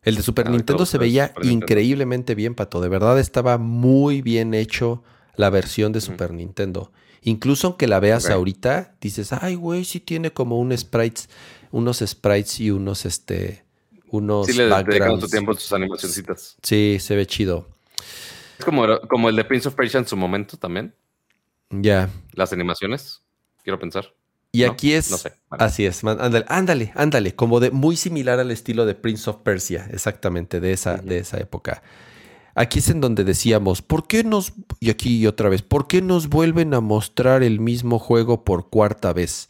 [0.03, 1.65] El de Super Ah, Nintendo se veía Super Nintendo.
[1.65, 2.81] increíblemente bien, Pato.
[2.81, 5.03] De verdad estaba muy bien hecho
[5.37, 6.01] la versión de.
[6.01, 6.93] Super Nintendo.
[7.23, 11.29] Incluso aunque la veas ahorita, dices, ay, güey, sí tiene como un sprites,
[11.73, 13.65] unos sprites y unos, este,
[14.11, 15.25] unos Sí le backgrounds.
[15.25, 16.57] tu tiempo a sus animacioncitas.
[16.63, 17.67] Sí, se ve chido.
[18.59, 20.95] Es como, como el de Prince of Persia en su momento también.
[21.71, 22.11] Ya.
[22.33, 23.23] Las animaciones,
[23.63, 24.13] quiero pensar.
[24.51, 25.11] Y No, aquí es.
[25.11, 25.35] no sé.
[25.51, 25.65] Vale.
[25.65, 29.37] Así es, man, ándale, ándale, ándale, como de muy similar al estilo de Prince of
[29.43, 31.83] Persia, exactamente, de esa, de esa época.
[32.55, 36.29] Aquí es en donde decíamos, ¿por qué nos, y aquí otra vez, ¿por qué nos
[36.29, 39.49] vuelven a mostrar el mismo juego por cuarta vez?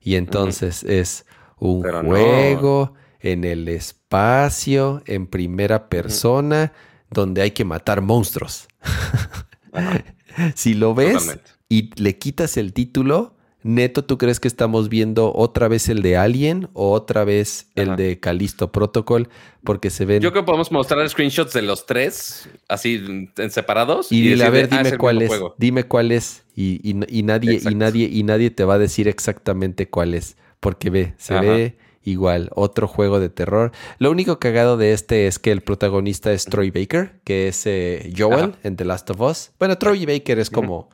[0.00, 1.24] Y entonces es
[1.58, 2.94] un Pero no.
[3.24, 6.72] En el espacio, en primera persona,
[7.10, 8.68] donde hay que matar monstruos.
[10.56, 11.50] Si lo ves totalmente.
[11.68, 16.16] y le quitas el título, neto, ¿tú crees que estamos viendo otra vez el de
[16.16, 17.96] Alien o otra vez el Ajá.
[17.96, 19.28] de Callisto Protocol?
[19.62, 20.20] Porque se ven...
[20.22, 24.10] Yo creo que podemos mostrar screenshots de los tres, así en separados.
[24.10, 25.54] y dile, a ver, "Ah, dime el cuál es, juego".
[25.56, 26.42] dime cuál es.
[26.56, 30.36] Y, y- y nadie, y nadie, y nadie te va a decir exactamente cuál es.
[30.58, 31.42] Porque ve, se Ajá.
[31.42, 33.72] ve Igual, otro juego de terror.
[33.98, 38.12] Lo único cagado de este es que el protagonista es Troy Baker, que es eh,
[38.16, 38.58] Joel Ajá.
[38.62, 39.52] en The Last of Us.
[39.58, 40.90] Bueno, Troy Baker es como.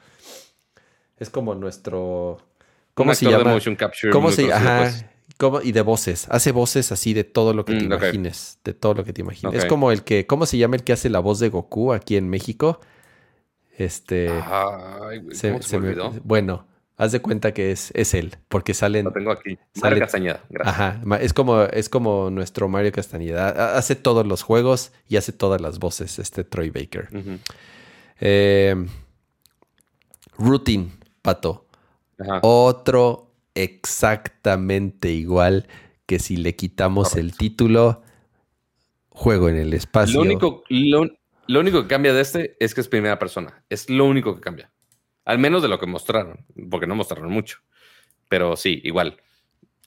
[1.19, 2.39] Es como nuestro.
[2.95, 3.55] ¿Cómo Un se actor de llama?
[3.55, 4.79] motion capture ¿Cómo se Ajá.
[4.83, 5.05] pues.
[5.37, 5.61] ¿Cómo?
[5.63, 6.27] Y de voces.
[6.31, 8.59] Hace voces así de todo lo que te Mm, imagines.
[8.63, 9.55] De todo lo que te imagines.
[9.57, 10.27] Es como el que.
[10.27, 12.79] ¿Cómo se llama el que hace la voz de Goku aquí en México?
[13.79, 14.29] Este.
[14.29, 16.21] Ay, güey, se- ¿cómo se, se me me- olvidó?
[16.25, 16.67] bueno,
[17.03, 18.37] haz de cuenta que es, es él.
[18.49, 19.07] Porque salen.
[19.07, 19.57] Lo tengo aquí.
[19.75, 20.75] sale- Mario Castañeda, gracias.
[20.79, 23.49] Ajá, es como, es como nuestro Mario Castañeda.
[23.49, 27.09] Ha- Hace todos los juegos y hace todas las voces, este Troy Baker.
[28.21, 28.77] Eh,
[30.39, 30.91] routine,
[31.23, 31.67] pato.
[32.19, 32.41] Ajá.
[32.43, 35.67] Otro exactamente igual
[36.07, 38.03] que si le quitamos el título,
[39.11, 40.17] juego en el espacio.
[40.17, 41.07] Lo único, lo,
[41.47, 43.63] lo único que cambia de este es que es primera persona.
[43.71, 44.71] Es lo único que cambia.
[45.25, 47.59] Al menos de lo que mostraron, porque no mostraron mucho.
[48.29, 49.21] Pero sí, igual.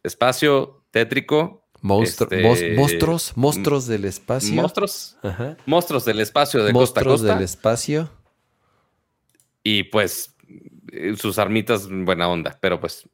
[0.04, 4.54] Espacio tétrico, Monstru- este, mos- monstruos, monstruos del espacio.
[4.54, 5.58] monstruos, Ajá.
[5.66, 7.36] monstruos del espacio de costa a Monstruos costa.
[7.36, 8.10] del espacio.
[9.64, 10.36] Y pues
[10.92, 12.58] eh, sus armitas, buena onda.
[12.62, 13.08] Pero pues,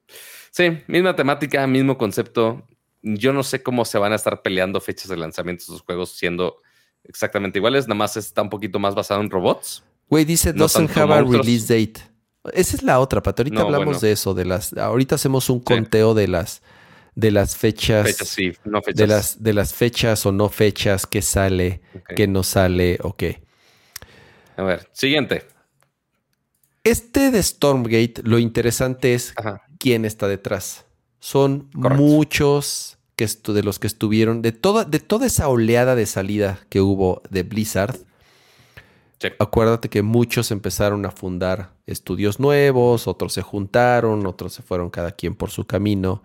[0.52, 2.68] sí, misma temática, mismo concepto.
[3.02, 6.12] Yo no sé cómo se van a estar peleando fechas de lanzamiento de sus juegos
[6.12, 6.58] siendo
[7.04, 7.88] exactamente iguales.
[7.88, 9.84] Nada más está un poquito más basado en robots.
[10.10, 12.02] Güey, dice No doesn't have a release date.
[12.54, 13.42] Esa es la otra, Pato.
[13.42, 14.00] Ahorita No, hablamos bueno.
[14.00, 14.74] de eso, de las.
[14.74, 16.62] Ahorita hacemos un conteo de las
[17.16, 18.96] de las fechas, Fechas, sí, no fechas.
[18.98, 22.14] de las de las fechas o no fechas que sale, Ok.
[22.16, 23.42] que no sale, o qué.
[24.56, 25.44] A ver, siguiente.
[26.84, 29.62] Este de Stormgate, lo interesante es Ajá.
[29.80, 30.86] quién está detrás.
[31.20, 36.60] Son muchos que de los que estuvieron, de toda, de toda esa oleada de salida
[36.70, 37.98] que hubo de Blizzard,
[39.22, 39.28] Sí.
[39.38, 45.12] acuérdate que muchos empezaron a fundar estudios nuevos, otros se juntaron, otros se fueron cada
[45.12, 46.24] quien por su camino.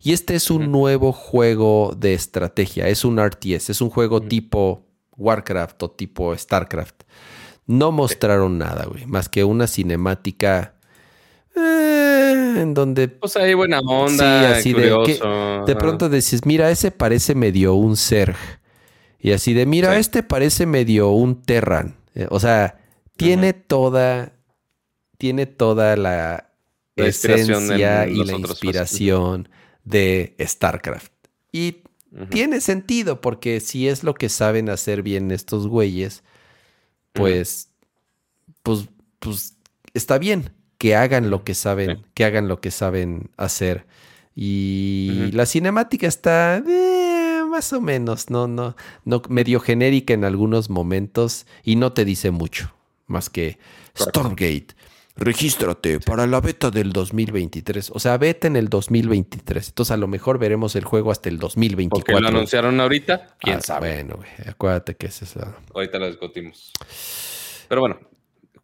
[0.00, 4.84] Y este es un nuevo juego de estrategia, es un RTS, es un juego tipo
[5.16, 7.02] Warcraft o tipo StarCraft.
[7.66, 10.74] No mostraron nada, güey, más que una cinemática
[11.54, 17.34] eh, en donde Pues ahí buena onda, así de que pronto decís, mira, ese parece
[17.34, 18.36] medio un Zerg.
[19.20, 20.00] Y así de, mira, Sí.
[20.00, 22.01] este parece medio un Terran.
[22.14, 22.78] Eh, O sea,
[23.16, 24.32] tiene toda,
[25.18, 26.50] tiene toda la,
[26.96, 29.48] esencia en y la inspiración
[29.84, 31.12] de StarCraft.
[31.52, 31.78] Y
[32.30, 36.22] tiene sentido, porque si es lo que saben hacer bien estos güeyes,
[37.12, 37.70] pues,
[38.62, 39.56] pues, pues
[39.94, 42.04] está bien que hagan lo que saben, Sí.
[42.14, 43.86] que hagan lo que saben hacer.
[44.34, 47.01] Y la cinemática está eh,
[47.52, 48.74] más o menos, no, no,
[49.04, 52.72] no, medio genérica en algunos momentos y no te dice mucho,
[53.06, 53.58] más que.
[53.96, 54.68] Stormgate.
[55.14, 57.90] Regístrate para la beta del 2023.
[57.94, 59.68] O sea, beta en el 2023.
[59.68, 62.20] Entonces, a lo mejor veremos el juego hasta el Porque 2024.
[62.20, 63.92] lo anunciaron ahorita, quién Ah, sabe.
[63.92, 65.54] Bueno, güey, acuérdate que es esa.
[65.74, 66.72] Ahorita lo discutimos.
[67.68, 67.98] Pero bueno,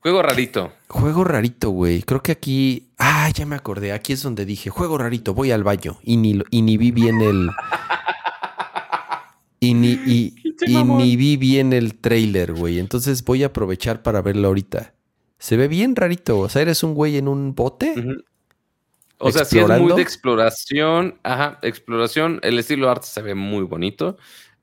[0.01, 0.73] juego rarito.
[0.89, 2.03] Juego rarito, güey.
[2.03, 2.89] Creo que aquí.
[2.97, 3.93] Ah, ya me acordé.
[3.93, 5.99] Aquí es donde dije, juego rarito, voy al baño.
[6.03, 7.51] Y ni, y ni vi bien el.
[9.61, 10.35] Y ni, y,
[10.67, 12.79] ni vi bien el trailer, güey.
[12.79, 14.95] Entonces voy a aprovechar para verlo ahorita.
[15.39, 16.39] Se ve bien rarito.
[16.41, 17.95] O sea, eres un güey en un bote.
[19.19, 21.19] O sea, sí es muy de exploración.
[21.25, 22.39] Ajá, exploración.
[22.43, 24.17] El estilo de arte se ve muy bonito.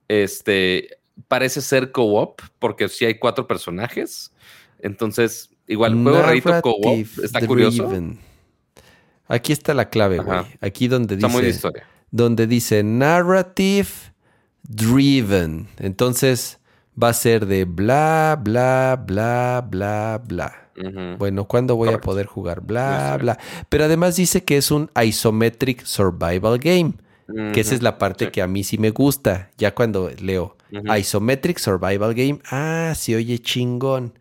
[0.07, 0.97] Este
[1.27, 4.31] parece ser co-op, porque sí hay cuatro personajes.
[4.79, 7.05] Entonces, igual, juego rarito co-op.
[7.23, 7.89] Está curioso.
[9.27, 10.39] Aquí está la clave, güey.
[10.61, 11.57] Aquí donde Está muy de dice.
[11.57, 11.87] historia.
[12.11, 13.87] donde dice narrative
[14.67, 15.67] driven.
[15.79, 16.59] Entonces
[17.01, 20.61] va a ser de bla, bla, bla, bla, bla.
[21.17, 22.59] Bueno, ¿cuándo voy a poder jugar?
[22.61, 23.39] Bla, bla.
[23.69, 26.93] Pero además dice que es un isometric survival game,
[27.53, 28.31] que esa es la parte Sí.
[28.31, 29.49] que a mí sí me gusta.
[29.57, 30.57] Ya cuando leo
[30.99, 34.13] isometric survival game, ah, se oye chingón.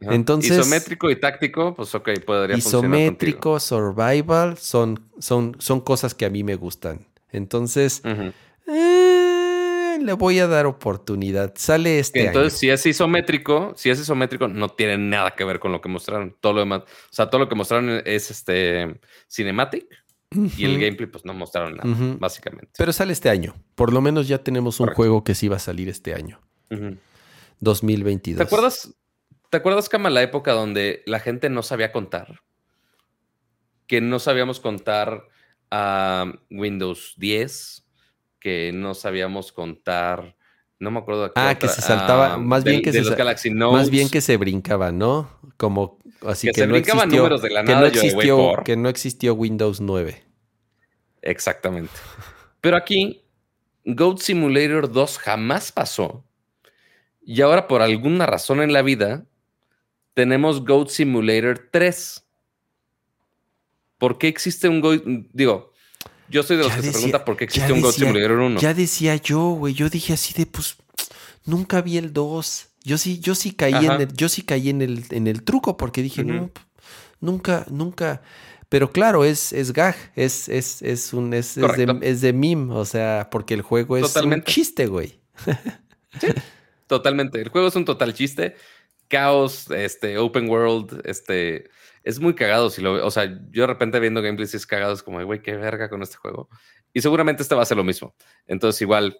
[0.00, 2.58] Entonces- Isométrico y táctico, pues ok, podría.
[2.58, 7.06] Isométrico, survival, son, son, son cosas que a mí me gustan.
[7.32, 8.32] Entonces, Ujú.
[9.96, 11.54] Eh, le voy a dar oportunidad.
[11.56, 12.58] Sale este Entonces, año.
[12.58, 16.36] si es isométrico, si es isométrico, no tiene nada que ver con lo que mostraron.
[16.40, 19.86] Todo lo demás, o sea, todo lo que mostraron es este cinematic
[20.56, 22.68] y el gameplay, pues no mostraron nada, básicamente.
[22.76, 23.54] Pero sale este año.
[23.74, 24.96] Por lo menos ya tenemos un Correcto.
[24.96, 26.40] juego que sí va a salir este año.
[26.70, 26.96] Ujú.
[27.60, 28.38] 2022.
[28.38, 28.94] ¿Te acuerdas?
[29.50, 32.40] ¿Te acuerdas, Cama, la época donde la gente no sabía contar?
[33.86, 35.28] Que no sabíamos contar
[35.70, 37.85] a Windows 10,
[38.46, 40.36] que no sabíamos contar,
[40.78, 43.08] no me acuerdo Ah, otra, que se saltaba, ah, más bien que de se los
[43.08, 43.76] sa- Galaxy Notes.
[43.76, 45.28] Más bien que se brincaba, ¿no?
[45.56, 48.00] Como así Que que, se no brincaban existió, números de la que nada, no yo
[48.02, 50.22] existió, que no existió Windows 9.
[51.22, 51.90] Exactamente.
[52.60, 53.20] Pero aquí,
[53.84, 56.24] Goat Simulator 2 jamás pasó.
[57.24, 59.26] Y ahora, por alguna razón en la vida,
[60.14, 62.24] tenemos Goat Simulator 3.
[63.98, 65.02] ¿Por qué existe un Goat?
[65.32, 65.72] Digo,
[66.28, 68.60] yo soy de los que se pregunta por qué existe un Goat Simulator 1.
[68.60, 69.74] Ya decía yo, güey.
[69.74, 70.76] Yo dije así de, pues,
[71.44, 72.68] nunca vi el 2.
[72.84, 75.76] Yo sí, yo sí caí en el, yo sí caí en el, en el truco
[75.76, 76.50] porque dije, no,
[77.20, 78.22] nunca, nunca.
[78.68, 82.84] Pero claro, es, es gag, es, es, es un, es, de, es de meme, o
[82.84, 85.20] sea, porque el juego es un chiste, güey.
[86.18, 86.28] Sí,
[86.86, 87.42] totalmente.
[87.42, 88.56] El juego es un total chiste.
[89.08, 91.68] Caos, este, open world, este,
[92.06, 92.70] es muy cagado.
[92.70, 95.56] Si lo, o sea, yo de repente viendo gameplays es cagado, es como, güey, qué
[95.56, 96.48] verga con este juego.
[96.94, 98.14] Y seguramente este va a ser lo mismo.
[98.46, 99.18] Entonces, igual,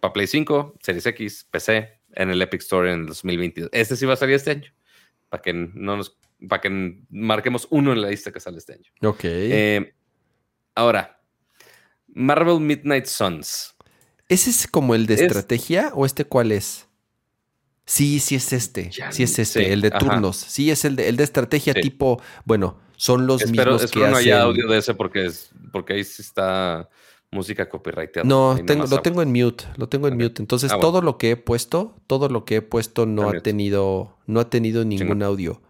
[0.00, 3.70] para Play 5, Series X, PC, en el Epic Store en el 2022.
[3.72, 4.74] Este sí va a salir este año,
[5.28, 8.90] para que no nos, para que marquemos uno en la lista que sale este año.
[9.02, 9.20] Ok.
[9.22, 9.94] Eh,
[10.74, 11.22] ahora,
[12.08, 13.76] Marvel Midnight Suns.
[14.28, 16.88] ¿Ese es como el de estrategia o este cuál es?
[17.86, 18.90] Sí, sí es este.
[19.10, 20.36] sí es este, el de turnos.
[20.36, 24.16] Sí es el de, el de estrategia tipo, bueno, son los mismos espero que no
[24.16, 26.88] haya audio de ese porque, es, porque ahí sí está
[27.30, 28.26] música copyrighteada.
[28.26, 28.56] No,
[28.88, 30.40] lo tengo en mute, lo tengo en mute.
[30.40, 34.16] Entonces ah, todo lo que he puesto, todo lo que he puesto no ha tenido,
[34.26, 35.60] no ha tenido ningún audio.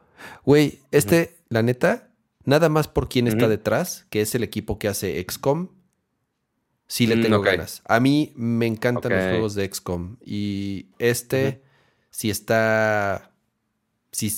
[0.45, 2.11] Güey, este, la neta,
[2.45, 5.69] nada más por quién está detrás, que es el equipo que hace XCOM.
[6.87, 7.83] Sí le mm, tengo ganas.
[7.87, 10.17] A mí me encantan los juegos de XCOM.
[10.25, 11.63] Y este,
[12.15, 13.33] si está,
[14.13, 14.33] si,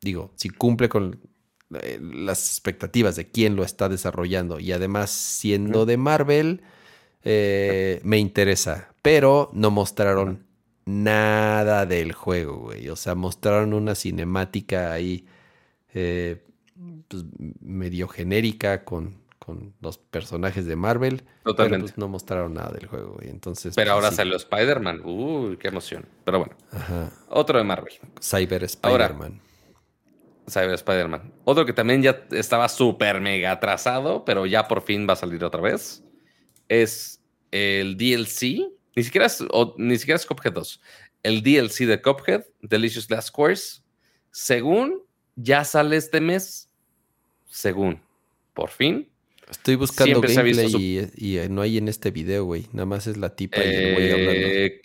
[0.00, 1.18] digo, si cumple con
[1.74, 6.62] eh, las expectativas de quién lo está desarrollando y además siendo de Marvel,
[7.24, 8.94] eh, me interesa.
[9.02, 10.46] Pero no mostraron
[10.84, 12.88] nada del juego, güey.
[12.90, 15.26] O sea, mostraron una cinemática ahí
[15.94, 16.44] eh,
[17.08, 17.24] pues,
[17.60, 19.16] medio genérica con,
[19.46, 21.24] con, los personajes de Marvel.
[21.44, 21.76] Totalmente.
[21.76, 23.30] Pero pues, no mostraron nada del juego, güey.
[23.30, 23.74] Entonces.
[23.76, 25.02] Pero pues, ahora salió Spider-Man.
[25.04, 26.04] Uy, qué emoción.
[26.24, 26.56] Pero bueno.
[27.28, 27.94] Otro de Marvel.
[28.20, 29.40] Cyber Spider-Man.
[30.48, 31.32] Cyber Spider-Man.
[31.44, 35.42] Otro que también ya estaba súper mega atrasado, pero ya por fin va a salir
[35.44, 36.02] otra vez.
[36.68, 38.68] Es el DLC.
[38.96, 39.44] Ni siquiera es,
[39.76, 40.80] ni siquiera es Cuphead 2.
[41.22, 43.82] El DLC de Cuphead, Delicious Last Course,
[44.30, 45.02] según
[45.36, 46.68] ya sale este mes.
[47.46, 48.00] Según.
[48.54, 49.10] Por fin.
[49.50, 52.66] Estoy buscando gameplay y, no hay en este video, güey.
[52.72, 54.46] Nada más es la tipa y el güey hablando.
[54.48, 54.80] Eh,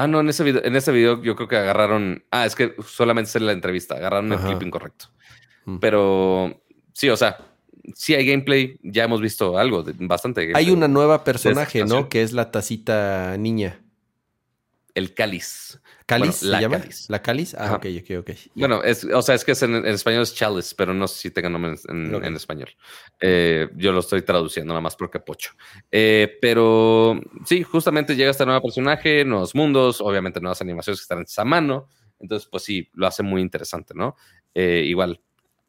[0.00, 2.24] Ah, no, en ese video, en ese video yo creo que agarraron.
[2.30, 5.10] Ah, es que solamente es la entrevista, agarraron el clip incorrecto.
[5.66, 5.76] Mm.
[5.76, 6.62] Pero
[6.94, 7.36] sí, o sea,
[7.94, 10.52] sí hay gameplay, ya hemos visto algo, bastante.
[10.54, 12.08] Hay una nueva personaje, ¿no?
[12.08, 13.82] Que es la tacita niña.
[14.94, 15.82] El cáliz.
[16.10, 16.80] ¿Cáliz se la llama?
[16.80, 17.08] Cáliz.
[17.08, 17.54] ¿La cáliz?
[17.54, 18.30] Ah, ok, ok, ok.
[18.56, 21.48] Bueno, es, o sea, es que en, español es chalice, pero no sé si tenga
[21.48, 22.68] nombre en, español.
[23.20, 25.52] Eh, yo lo estoy traduciendo nada más porque pocho.
[25.88, 31.24] Eh, pero sí, justamente llega este nuevo personaje, nuevos mundos, obviamente nuevas animaciones que están
[31.36, 31.88] a mano.
[32.18, 34.16] Entonces, pues sí, lo hace muy interesante, ¿no?
[34.52, 35.20] Eh, igual,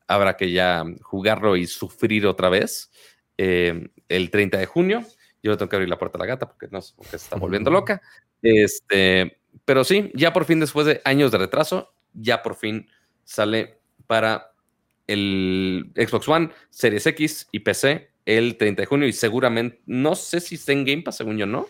[0.08, 2.90] habrá que ya jugarlo y sufrir otra vez.
[3.38, 5.06] el 30 de junio,
[5.44, 7.70] yo tengo que abrir la puerta a la gata porque, no, porque se está volviendo
[7.70, 8.02] loca.
[8.42, 12.90] Este, pero sí, ya por fin, después de años de retraso, ya por fin
[13.24, 14.54] sale para
[15.08, 19.08] el Xbox One, Series X y PC el 30 de junio.
[19.08, 21.68] Y seguramente, no sé si está en Game Pass, según yo no.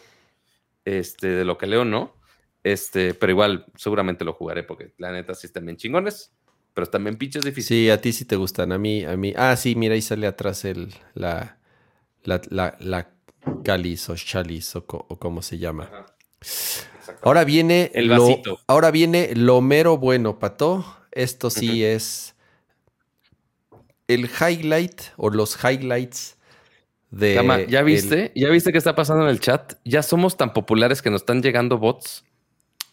[0.85, 2.15] Este, de lo que leo, no.
[2.63, 6.33] Este, pero igual, seguramente lo jugaré porque la neta sí están bien chingones.
[6.73, 7.67] Pero también pinches difíciles.
[7.67, 8.71] Sí, a ti sí te gustan.
[8.71, 9.33] A mí, a mí.
[9.35, 11.57] Ah, sí, mira, ahí sale atrás el, la,
[12.23, 13.11] la, la, la
[13.63, 15.89] Calis o Chalice o, como se llama.
[17.21, 18.51] Ahora viene el vasito.
[18.51, 20.85] Lo, ahora viene lo mero bueno, Pato.
[21.11, 22.35] Esto sí es
[24.07, 26.37] el highlight o los highlights
[27.09, 27.67] de.
[27.69, 28.31] ¿ya viste?
[28.35, 29.73] ¿Ya viste qué está pasando en el chat?
[29.83, 32.23] Ya somos tan populares que nos están llegando bots.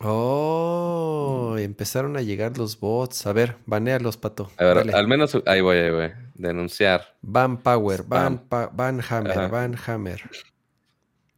[0.00, 3.26] Oh, empezaron a llegar los bots.
[3.26, 4.50] A ver, banealos, Pato.
[4.56, 6.10] A ver, al menos ahí voy, ahí voy.
[6.34, 7.16] Denunciar.
[7.20, 10.22] Van Power, Van, Van Hammer, Van Hammer.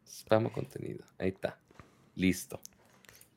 [0.06, 1.04] Spam contenido.
[1.18, 1.58] Ahí está.
[2.14, 2.60] Listo.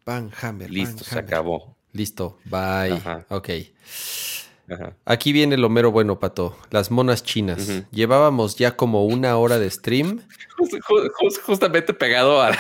[0.06, 0.70] Van Hammer.
[0.70, 1.76] Listo, se acabó.
[1.94, 3.02] Listo, bye.
[3.30, 3.50] Ok.
[5.06, 6.58] Aquí viene lo mero bueno, Pato.
[6.72, 7.84] Las monas chinas.
[7.92, 10.22] Llevábamos ya como una hora de stream.
[11.46, 12.52] justamente pegado a,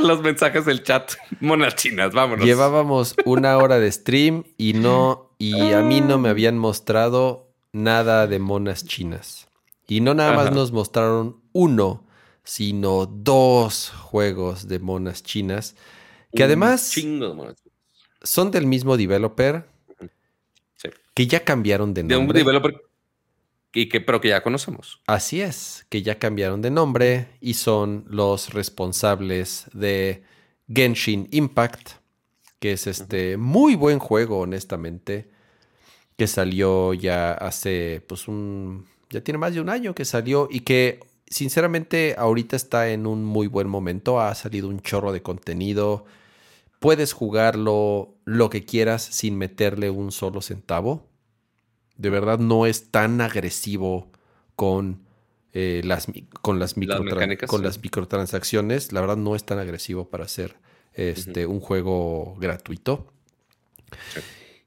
[0.00, 1.12] los mensajes del chat.
[1.40, 2.44] Monas chinas, vámonos.
[2.44, 8.26] Llevábamos una hora de stream y no, y a mí no me habían mostrado nada
[8.26, 9.48] de monas chinas.
[9.86, 12.03] Y no nada más nos mostraron uno,
[12.44, 15.74] sino dos juegos de monas chinas
[16.34, 16.94] que además
[18.22, 19.66] son del mismo developer
[21.14, 22.16] que ya cambiaron de nombre.
[22.16, 22.82] De un developer
[23.72, 25.00] y que, pero que ya conocemos.
[25.06, 30.22] Así es, que ya cambiaron de nombre y son los responsables de
[30.72, 31.90] Genshin Impact,
[32.60, 35.28] que es este muy buen juego, honestamente,
[36.16, 40.60] que salió ya hace, pues un, ya tiene más de un año que salió y
[40.60, 46.04] que sinceramente ahorita está en un muy buen momento, ha salido un chorro de contenido,
[46.78, 51.08] puedes jugarlo lo que quieras sin meterle un solo centavo.
[51.96, 54.10] De verdad no es tan agresivo
[54.56, 55.04] con,
[55.52, 56.06] eh, las,
[56.42, 56.74] con, las,
[57.46, 58.92] con las microtransacciones.
[58.92, 60.56] La verdad no es tan agresivo para hacer
[60.94, 63.12] este, un juego gratuito.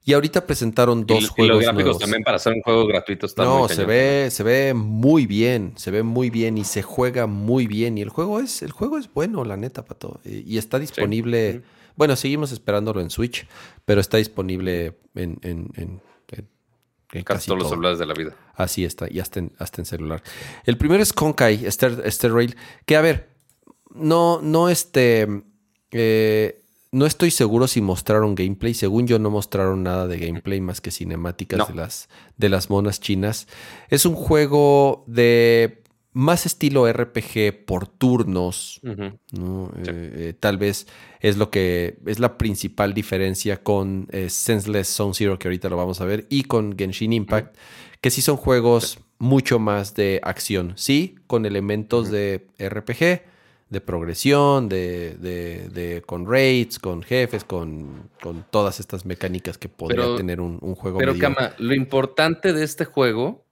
[0.08, 1.64] Y ahorita presentaron dos juegos.
[1.64, 5.74] Y los también para hacer un juego gratuito No, se ve, se ve muy bien,
[5.76, 8.00] se ve muy bien y se juega muy bien.
[8.00, 10.20] Y el juego es, el juego es bueno, la neta, Pato.
[10.24, 11.62] Y está disponible.
[11.96, 13.46] Bueno, seguimos esperándolo en Switch,
[13.86, 15.40] pero está disponible en
[17.24, 18.36] casi, todos los celulares de la vida.
[18.56, 20.22] Así está, y hasta en, hasta en celular.
[20.66, 22.56] El primero es Konkai, Esther, Rail,
[22.86, 23.30] que a ver,
[23.94, 25.28] no, no este,
[25.92, 26.62] eh,
[26.92, 28.74] no estoy seguro si mostraron gameplay.
[28.74, 33.00] Según yo no mostraron nada de gameplay más que cinemáticas de, las, de las monas
[33.00, 33.48] chinas.
[33.90, 35.84] Es un juego de
[36.18, 40.88] más estilo RPG por turnos, eh, eh, tal vez
[41.20, 45.78] es lo que es la principal diferencia con eh, Senseless Zone Zero, que ahorita lo
[45.78, 47.56] vamos a ver, y con Genshin Impact,
[48.02, 53.22] que sí son juegos mucho más de acción, sí, con elementos de RPG,
[53.69, 60.39] de progresión, de, con raids, con jefes, con, con, todas estas mecánicas que podría tener
[60.39, 60.99] un, juego.
[60.99, 63.45] Pero, Kama, lo importante de este juego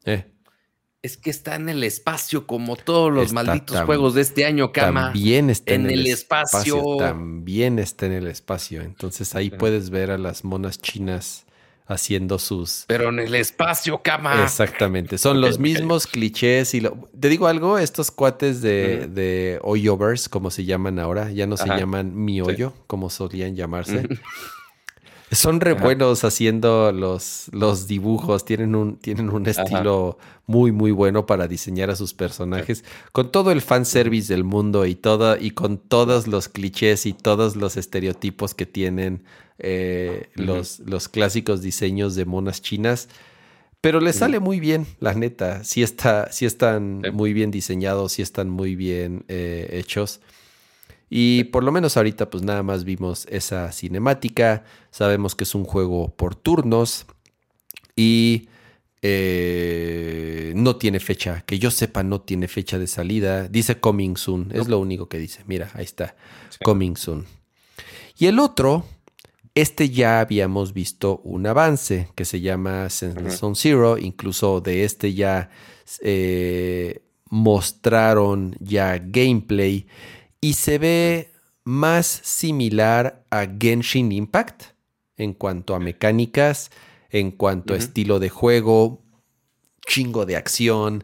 [1.01, 5.11] es que está en el espacio como todos los malditos juegos de este año, Kama.
[5.11, 6.97] También está en, el, espacio.
[6.97, 8.81] También está en el espacio.
[8.81, 11.44] Entonces ahí puedes ver a las monas chinas
[11.87, 12.85] haciendo sus.
[12.87, 14.43] Pero en el espacio, Kama.
[14.43, 15.17] Exactamente.
[15.17, 17.09] Son los mismos clichés y lo...
[17.19, 21.67] te digo algo, estos cuates de, de Hoyovers, como se llaman ahora, ya no se
[21.67, 24.07] llaman mi hoyo, como solían llamarse.
[25.31, 31.25] Son re buenos haciendo los, los dibujos, tienen un, tienen un estilo muy, muy bueno
[31.25, 35.77] para diseñar a sus personajes, con todo el fanservice del mundo y, todo, y con
[35.79, 39.23] todos los clichés y todos los estereotipos que tienen
[39.57, 43.09] eh, los, los clásicos diseños de monas chinas.
[43.81, 45.63] Pero les sale muy bien, la neta.
[45.63, 50.21] Sí, está, sí están muy bien diseñados, sí están muy bien eh, hechos.
[51.09, 55.63] Y por lo menos ahorita pues nada más vimos esa cinemática, sabemos que es un
[55.63, 57.05] juego por turnos
[57.95, 58.49] y
[59.01, 64.49] eh, no tiene fecha, que yo sepa no tiene fecha de salida, dice coming soon,
[64.51, 66.15] es lo único que dice, mira, ahí está,
[66.63, 67.25] coming soon.
[68.17, 68.85] Y el otro,
[69.53, 75.49] este ya habíamos visto un avance que se llama Zone Zero, incluso de este ya
[76.01, 79.85] eh, mostraron ya gameplay
[80.45, 81.31] y se ve
[81.63, 84.61] más similar a Genshin Impact
[85.17, 86.69] en cuanto a mecánicas,
[87.09, 89.01] en cuanto a estilo de juego,
[89.87, 91.03] chingo de acción,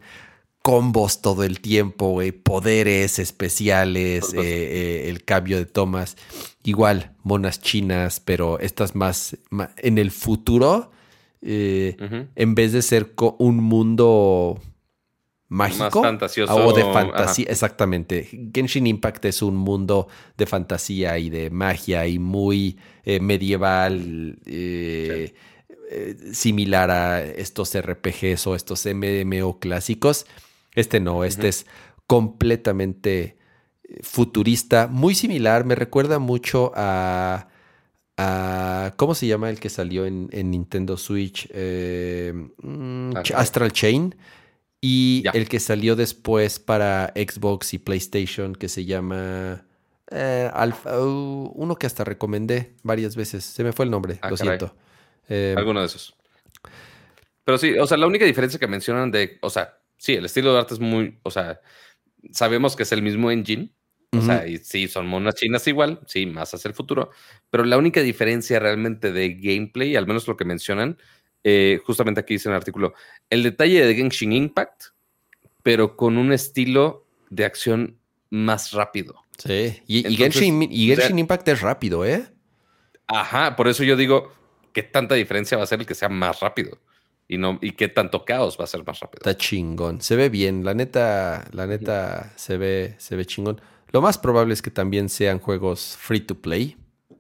[0.62, 6.18] combos todo el tiempo, poderes especiales, eh, eh, el cambio de tomas.
[6.64, 9.38] Igual, monas chinas, pero estas más,
[9.78, 10.92] en el futuro,
[11.42, 11.98] eh,
[12.36, 14.62] en vez de ser un mundo
[15.52, 16.02] mágico.
[16.50, 18.50] O de fantasía, exactamente.
[18.54, 20.08] Genshin Impact es un mundo
[20.38, 25.34] de fantasía y de magia y muy eh, medieval, eh,
[25.92, 30.26] eh, similar a estos RPGs o estos MMO clásicos.
[30.74, 31.66] Este no, este es
[32.08, 33.38] completamente
[34.02, 37.48] futurista, muy similar, me recuerda mucho a...
[38.98, 41.50] ¿Cómo se llama el que salió en, Nintendo Switch?
[41.54, 44.16] Mm, Astral Chain
[44.82, 49.64] y el que salió después para Xbox y PlayStation, que se llama.
[50.10, 50.50] Eh,
[50.86, 53.46] uh, uno que hasta recomendé varias veces.
[53.46, 54.76] Se me fue el nombre, ah, lo siento.
[55.30, 56.16] Eh, Alguno de esos.
[57.44, 59.38] Pero sí, o sea, la única diferencia que mencionan de.
[59.42, 61.20] O sea, sí, el estilo de arte es muy.
[61.22, 61.62] O sea,
[62.32, 63.72] sabemos que es el mismo engine.
[64.14, 67.12] O sea, y sí, son monas chinas igual, sí, más hacia el futuro.
[67.50, 70.98] Pero la única diferencia realmente de gameplay, al menos lo que mencionan,
[71.44, 72.94] eh, justamente aquí dice en el artículo,
[73.30, 74.86] el detalle de Genshin Impact,
[75.64, 77.98] pero con un estilo de acción
[78.30, 79.16] más rápido.
[79.38, 82.26] Sí, y, Genshin, Impact es rápido, ¿eh?
[83.08, 84.32] Ajá, por eso yo digo,
[84.72, 86.78] ¿qué tanta diferencia va a ser el que sea más rápido?
[87.28, 89.20] Y, no, y qué tanto caos va a ser más rápido.
[89.20, 93.62] Está chingón, se ve bien, la neta, la neta se ve, se ve chingón.
[93.92, 96.78] Lo más probable es que también sean juegos free to play,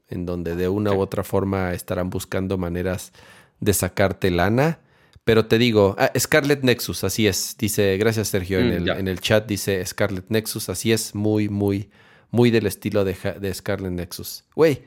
[0.09, 3.13] en donde de una u otra forma estarán buscando maneras
[3.61, 4.79] de sacarte lana,
[5.23, 7.55] Pero te digo, ah, Scarlet Nexus, así es.
[7.57, 11.47] Dice, gracias Sergio, en, Mm, el, en el chat dice Scarlet Nexus, así es, muy,
[11.47, 11.91] muy,
[12.31, 14.45] muy del estilo de, de Scarlet Nexus.
[14.55, 14.83] Güey,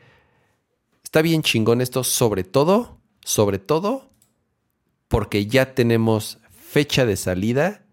[1.04, 4.10] está bien chingón esto, sobre todo, sobre todo,
[5.06, 7.84] porque ya tenemos fecha de salida,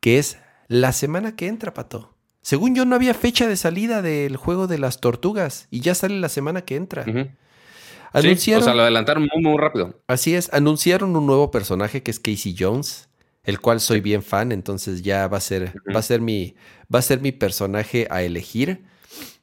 [0.00, 0.36] que es
[0.68, 2.14] la semana que entra, Pato.
[2.42, 6.20] Según yo, no había fecha de salida del juego de las tortugas y ya sale
[6.20, 7.04] la semana que entra.
[8.12, 10.00] Anunciaron, Sí, o sea, lo adelantaron muy, muy rápido.
[10.08, 13.08] Así es, anunciaron un nuevo personaje que es Casey Jones,
[13.44, 16.54] el cual soy bien fan, entonces ya va a ser, va a ser mi,
[16.92, 18.82] va a ser mi personaje a elegir.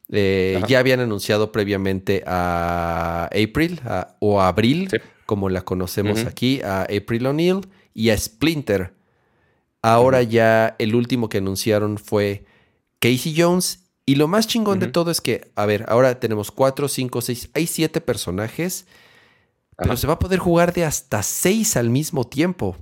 [0.09, 4.97] Eh, ya habían anunciado previamente a April a- o a Abril, Sí.
[5.25, 8.93] como la conocemos aquí, a April O'Neil y a Splinter.
[9.81, 12.45] Ahora ya el último que anunciaron fue
[12.99, 13.86] Casey Jones.
[14.07, 17.49] Y lo más chingón de todo es que, a ver, ahora tenemos cuatro, cinco, seis,
[17.53, 18.87] hay siete personajes,
[19.77, 22.77] pero se va a poder jugar de hasta seis al mismo tiempo.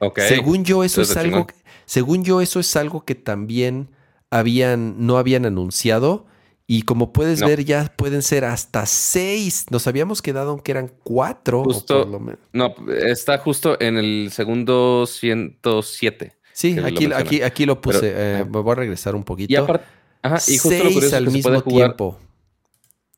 [0.00, 0.18] Ok.
[0.26, 1.46] Según yo, eso es algo.
[1.46, 1.54] chingón.
[1.86, 3.88] Según yo, eso es algo que también
[4.30, 6.26] habían, no habían anunciado.
[6.66, 7.46] Y como puedes No.
[7.46, 9.66] ver, ya pueden ser hasta seis.
[9.70, 11.60] Nos habíamos quedado en que eran cuatro.
[11.60, 12.40] o Justo- por lo menos.
[12.52, 16.32] No, está justo en el segundo 107.
[16.52, 18.00] Sí, que lo aquí, aquí, aquí lo puse.
[18.00, 19.52] Pero, eh, me voy a regresar un poquito.
[19.52, 19.86] Y aparte,
[20.22, 22.18] ajá, y justo lo seis curioso al es que se mismo puede jugar tiempo.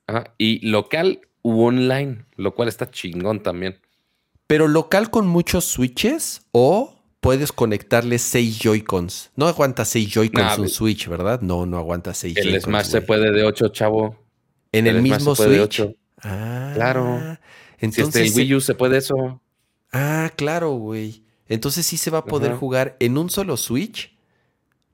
[0.07, 3.79] ajá, y local u online, lo cual está chingón también.
[4.47, 9.31] Pero local con muchos switches o puedes conectarle seis Joy-Cons.
[9.37, 10.69] No aguanta seis Joy-Cons Nah, un.
[10.69, 11.41] Switch, ¿verdad?
[11.41, 12.65] No, no aguanta seis El Joy-Cons.
[12.65, 14.19] Smash se puede de 8, chavo.
[14.73, 15.61] En el, el mismo de Switch.
[15.61, 15.95] ocho.
[16.23, 17.39] Ah, Claro.
[17.79, 19.41] Si Entonces, este, el Wii U se puede eso.
[19.93, 21.23] ah, claro, güey.
[21.49, 22.61] Entonces sí se va a poder Ajá.
[22.61, 24.17] jugar en un solo Switch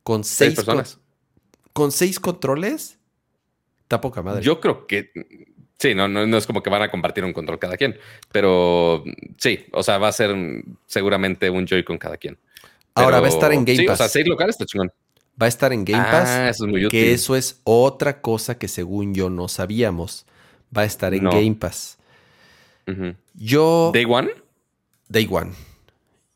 [0.03, 0.95] con Seis seis, personas.
[0.97, 1.03] con,
[1.73, 2.99] con seis controles.
[3.83, 4.43] Está poca madre.
[4.43, 5.11] Yo creo que
[5.79, 7.99] sí, no, no, no es como que van a compartir un control cada quien,
[8.31, 9.03] pero
[9.39, 10.35] sí, o sea, va a ser
[10.87, 12.39] seguramente un Joy-Con cada quien.
[12.95, 13.95] Ahora va a estar en Game sí, Pass.
[13.95, 14.93] O sea, seis locales está chingón.
[15.41, 16.29] Va a estar en Game Pass.
[16.29, 16.91] Ah, eso es muy útil.
[16.91, 20.27] que eso es otra cosa que según yo no sabíamos.
[20.77, 21.31] Va a estar en No.
[21.31, 21.99] Game Pass.
[23.35, 23.91] Yo.
[23.95, 24.31] Day One.
[25.09, 25.53] Day One.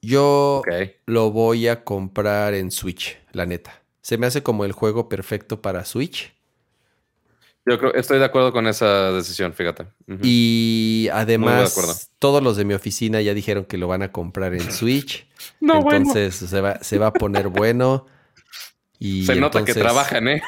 [0.00, 0.62] Yo
[1.06, 3.83] lo voy a comprar en Switch, la neta.
[4.04, 6.34] Se me hace como el juego perfecto para Switch.
[7.64, 9.86] Yo creo, estoy de acuerdo con esa decisión, fíjate.
[10.22, 14.70] Y además, todos los de mi oficina ya dijeron que lo van a comprar en
[14.70, 15.26] Switch.
[15.60, 15.96] no, bueno.
[15.96, 18.04] entonces se, va, se va a poner bueno.
[18.98, 20.42] Y Se nota que trabajan, ¿eh?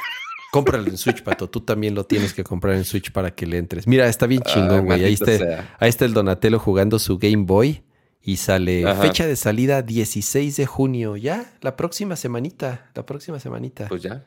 [0.52, 1.48] Cómpralo en Switch, Pato.
[1.48, 3.86] Tú también lo tienes que comprar en Switch para que le entres.
[3.86, 5.02] Mira, está bien Ay, chingón, güey.
[5.02, 5.76] Ahí está, sea.
[5.80, 7.82] ahí está el Donatello jugando su Game Boy.
[8.28, 9.00] Y sale Ajá.
[9.00, 11.16] fecha de salida 16 de junio.
[11.16, 12.90] Ya, la próxima semanita.
[12.94, 13.86] La próxima semanita.
[13.88, 14.24] Pues ya.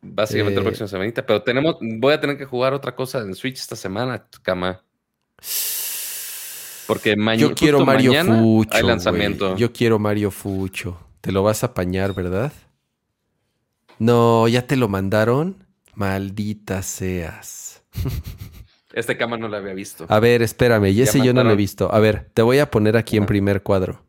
[0.00, 1.26] Básicamente Eh, la próxima semanita.
[1.26, 4.82] Pero tenemos, voy a tener que jugar otra cosa en Switch esta semana, cama.
[6.86, 7.48] Porque mañana.
[7.50, 8.70] Yo quiero Mario Fucho.
[8.76, 9.56] Hay lanzamiento.
[9.56, 10.98] Yo quiero Mario Fucho.
[11.20, 12.50] Te lo vas a apañar, ¿verdad?
[13.98, 15.66] No, ya te lo mandaron.
[15.94, 17.82] Maldita seas.
[18.94, 20.06] Este cama no lo había visto.
[20.08, 20.86] A ver, espérame.
[20.86, 21.92] Y ese yo no lo he visto.
[21.92, 24.04] A ver, te voy a poner aquí en primer cuadro.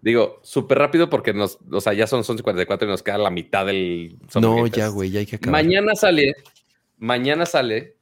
[0.00, 3.66] Digo, súper rápido porque nos, o sea, ya son 11.44 y nos queda la mitad
[3.66, 4.16] del.
[4.40, 5.64] No, ya, güey, ya hay que acabar.
[5.64, 6.36] Mañana sale,
[6.98, 7.96] mañana sale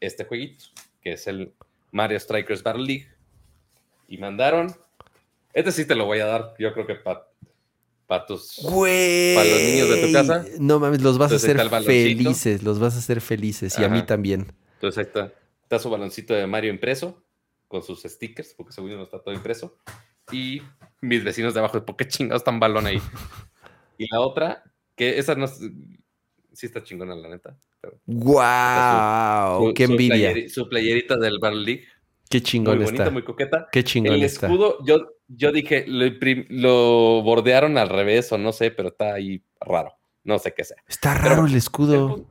[0.00, 0.64] este jueguito,
[1.02, 1.52] que es el
[1.90, 3.08] Mario Strikers Battle League.
[4.08, 4.74] Y mandaron.
[5.52, 8.58] Este sí te lo voy a dar, yo creo que para tus.
[8.62, 9.34] Güey.
[9.34, 10.44] Para los niños de tu casa.
[10.58, 12.62] No mames, los vas Entonces a hacer felices.
[12.62, 13.78] Los vas a hacer felices.
[13.78, 14.54] Y a mí también.
[14.76, 15.32] Entonces ahí está,
[15.72, 17.24] está su baloncito de Mario impreso,
[17.66, 19.78] con sus stickers, porque según yo no está todo impreso.
[20.30, 20.60] Y
[21.00, 23.00] mis vecinos de abajo, ¿por qué chingados están balón ahí?
[23.98, 24.62] y la otra,
[24.94, 25.60] que esa no es-
[26.52, 27.56] sí está chingona, la neta.
[27.80, 29.68] pero ¡Wow!
[29.68, 30.48] su- ¡Qué su envidia!
[30.50, 31.84] su playerita del Battle League.
[32.28, 33.10] ¡Qué Muy chingón bonita, está!
[33.10, 33.68] muy coqueta.
[33.72, 34.46] ¡Qué chingón El está!
[34.48, 36.04] escudo, yo, yo dije, lo,
[36.50, 39.92] lo bordearon al revés o no sé, pero está ahí raro.
[40.24, 40.76] No sé qué sea.
[40.86, 42.26] Está Pero- raro el escudo.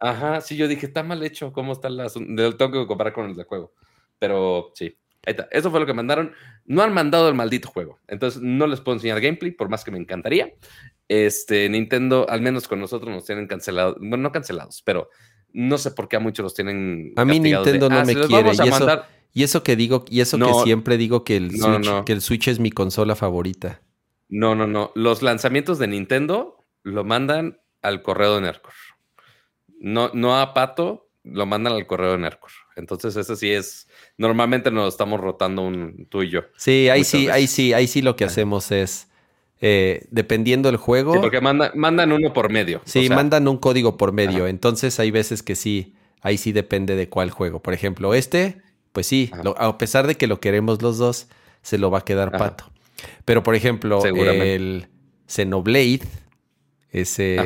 [0.00, 1.52] Ajá, sí, yo dije, está mal hecho.
[1.52, 2.30] ¿Cómo está el asunto?
[2.42, 3.72] Lo tengo que comparar con el del juego.
[4.18, 4.96] Pero sí,
[5.26, 5.48] ahí está.
[5.50, 6.32] Eso fue lo que mandaron.
[6.64, 7.98] No han mandado el maldito juego.
[8.08, 10.52] Entonces no les puedo enseñar gameplay, por más que me encantaría.
[11.08, 13.96] Este, Nintendo, al menos con nosotros, nos tienen cancelados.
[13.98, 15.08] Bueno, no cancelados, pero
[15.52, 17.12] no sé por qué a muchos los tienen.
[17.16, 19.08] A mí de, Nintendo no "Ah, me quiere, y eso- mandar.
[19.32, 22.04] Y eso que digo, y eso que siempre digo que el, No, Switch, no.
[22.04, 23.82] que el Switch es mi consola favorita.
[24.28, 24.90] No, no, no.
[24.94, 28.72] Los lanzamientos de Nintendo lo mandan al correo de Nercor.
[29.80, 32.50] No, no a Pato, lo mandan al correo de Nercor.
[32.76, 33.88] Entonces, eso sí es.
[34.16, 36.42] Normalmente nos estamos rotando un, tú y yo.
[36.56, 38.32] Sí, ahí sí, ahí sí, ahí sí lo que Ajá.
[38.32, 39.08] hacemos es,
[39.60, 42.80] eh, dependiendo del juego, Sí, porque manda- mandan uno por medio.
[42.84, 44.44] sí, O sea, mandan un código por medio.
[44.44, 44.48] Ajá.
[44.50, 47.60] Entonces hay veces que sí, ahí sí depende de cuál juego.
[47.60, 49.42] Por ejemplo, este, pues sí, Ajá.
[49.42, 51.28] lo- a pesar de que lo queremos los dos,
[51.62, 52.70] se lo va a quedar Pato.
[53.24, 54.86] Pero, por ejemplo, el
[55.26, 56.00] Xenoblade,
[56.90, 57.36] ese,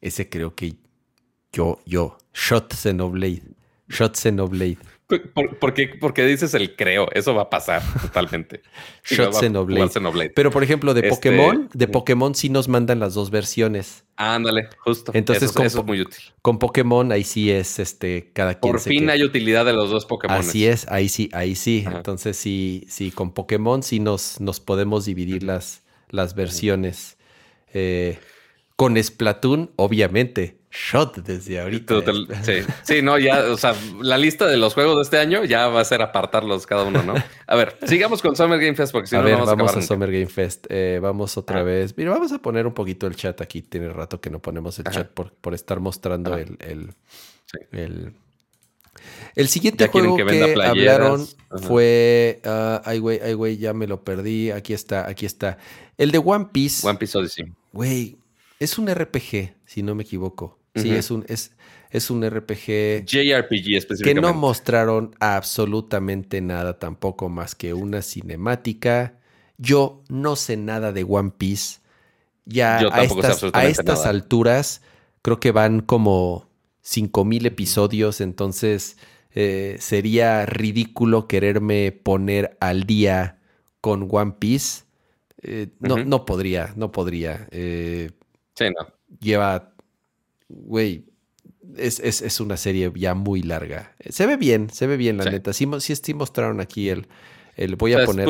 [0.00, 0.74] ese creo que
[1.52, 3.42] yo, yo, Shot Xenoblade.
[3.88, 4.78] Shot Xenoblade.
[5.58, 7.08] ¿Por, qué, dices el creo?
[7.12, 8.62] Eso va a pasar totalmente.
[9.04, 10.30] Shot Xenoblade.
[10.30, 14.04] Pero por ejemplo, de este, Pokémon, de Pokémon sí nos mandan las dos versiones.
[14.14, 15.10] Ándale, justo.
[15.14, 16.20] Entonces, eso, es muy útil.
[16.42, 18.72] Con Pokémon ahí sí es este cada quien.
[18.72, 20.36] Por fin hay utilidad de los dos Pokémon.
[20.36, 21.84] Así es, ahí sí, ahí sí.
[21.92, 27.16] Entonces sí, sí, con Pokémon sí nos, nos podemos dividir las, las versiones.
[27.72, 28.18] Eh,
[28.76, 32.00] con Splatoon, obviamente shot desde ahorita.
[32.42, 35.66] sí, sí, no, ya, o sea, la lista de los juegos de este año ya
[35.66, 37.14] va a ser apartarlos cada uno, ¿no?
[37.46, 40.12] A ver, sigamos con Summer Game Fest porque si no, ver, vamos, vamos a, Summer
[40.12, 40.66] Game Fest.
[40.68, 41.64] Eh, vamos otra ah.
[41.64, 41.96] vez.
[41.96, 43.62] Mira, vamos a poner un poquito el chat aquí.
[43.62, 46.94] Tiene rato que no ponemos el chat por, por estar mostrando el, el,
[47.72, 48.12] el,
[49.34, 51.26] el, siguiente juego que, que hablaron
[51.62, 52.40] fue.
[52.44, 54.52] Uh, ay, güey, ay, güey, ya me lo perdí.
[54.52, 55.58] Aquí está, aquí está.
[55.98, 56.86] El de One Piece.
[56.86, 57.52] One Piece Odyssey.
[57.72, 58.18] Güey,
[58.60, 60.59] es un RPG, si no me equivoco.
[60.74, 61.52] Sí, es un, es,
[61.90, 63.04] es un RPG.
[63.04, 64.14] JRPG específicamente.
[64.14, 69.18] Que no mostraron absolutamente nada tampoco más que una cinemática.
[69.58, 71.80] Yo no sé nada de One Piece.
[72.46, 74.82] Ya a estas, a estas alturas
[75.22, 76.48] creo que van como
[76.82, 78.96] 5000 episodios, entonces
[79.32, 83.38] eh, sería ridículo quererme poner al día
[83.80, 84.84] con One Piece.
[85.42, 87.46] Eh, no, no podría, no podría.
[87.50, 88.10] Eh,
[88.54, 88.86] sí, no.
[89.20, 89.69] Lleva
[90.50, 91.04] güey,
[91.76, 93.94] es, una serie ya muy larga.
[94.08, 95.52] Se ve bien, se ve bien, la neta.
[95.52, 97.06] Sí, sí, mostraron aquí el.
[97.56, 98.28] el voy a poner.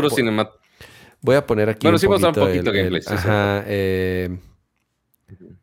[1.22, 1.86] Voy a poner aquí.
[1.86, 3.02] Bueno, sí mostraron un poquito gameplay.
[3.06, 3.64] ajá.
[3.66, 4.36] Eh,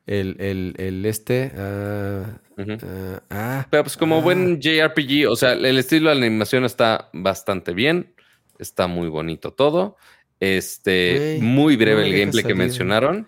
[0.05, 1.51] el, el, el, este.
[1.55, 6.63] Ah, ah, ah, Pero pues como buen JRPG, o sea, el estilo de la animación
[6.63, 8.13] está bastante bien.
[8.59, 9.97] Está muy bonito todo.
[10.39, 13.27] Este, muy breve el gameplay que mencionaron.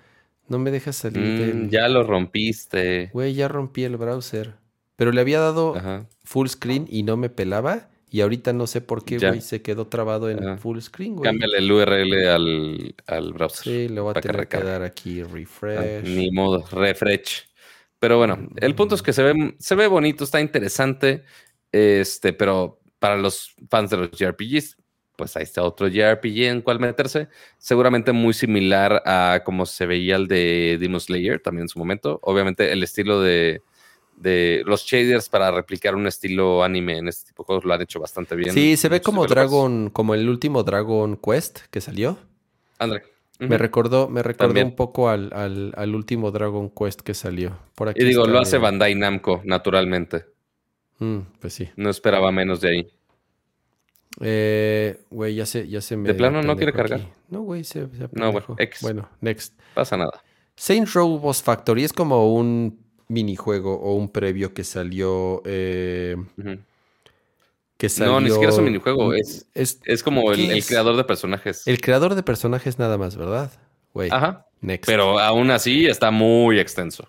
[0.49, 1.55] No me dejas salir.
[1.55, 3.09] Mm, ya lo rompiste.
[3.13, 4.55] Güey, ya rompí el browser.
[4.95, 5.75] Pero le había dado
[6.23, 7.89] full screen y no me pelaba.
[8.11, 11.29] Y ahorita no sé por qué, güey, se quedó trabado en full screen, güey.
[11.29, 13.63] Cámbiale el URL al, al browser.
[13.63, 15.77] Sí, le voy a tener que, dar aquí refresh.
[15.77, 17.47] Ah, ni modo, refresh.
[17.99, 21.23] Pero bueno, el punto es que se ve, se ve bonito, está interesante.
[21.71, 24.77] Este, pero para los fans de los JRPGs,
[25.19, 27.27] pues ahí está otro JRPG en cual meterse.
[27.57, 32.19] Seguramente muy similar a como se veía el de Demon Slayer también en su momento.
[32.23, 33.61] Obviamente el estilo de,
[34.65, 37.99] los shaders para replicar un estilo anime en este tipo de juegos lo han hecho
[37.99, 38.53] bastante bien.
[38.53, 42.17] Sí, se ve como Dragon, como el último Dragon Quest que salió.
[42.77, 43.03] André.
[43.39, 47.59] Me recordó, me recordó un poco al, último Dragon Quest que salió.
[47.75, 50.27] Por aquí y digo, lo hace Bandai Namco, naturalmente.
[50.99, 51.69] Mm, pues sí.
[51.75, 52.98] No esperaba menos de ahí.
[54.21, 56.07] Eh, güey, ya se, ya se me.
[56.07, 57.01] ¿De plano no quiere cargar?
[57.29, 59.57] No, güey, se, No, bueno, Bueno, next.
[59.73, 60.23] Pasa nada.
[60.55, 65.41] Saint Row Boss Factory es como un minijuego o un previo que salió.
[65.45, 66.17] Eh,
[67.77, 68.13] que salió.
[68.13, 69.13] No, ni siquiera es un minijuego.
[69.13, 71.65] Es, es, como el, creador de personajes.
[71.65, 73.51] El creador de personajes nada más, ¿verdad?
[73.93, 74.09] Güey.
[74.11, 74.47] Ajá.
[74.61, 74.85] Next.
[74.85, 77.07] Pero aún así está muy extenso.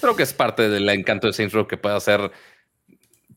[0.00, 2.30] Creo que es parte del encanto de Saint Row que puede hacer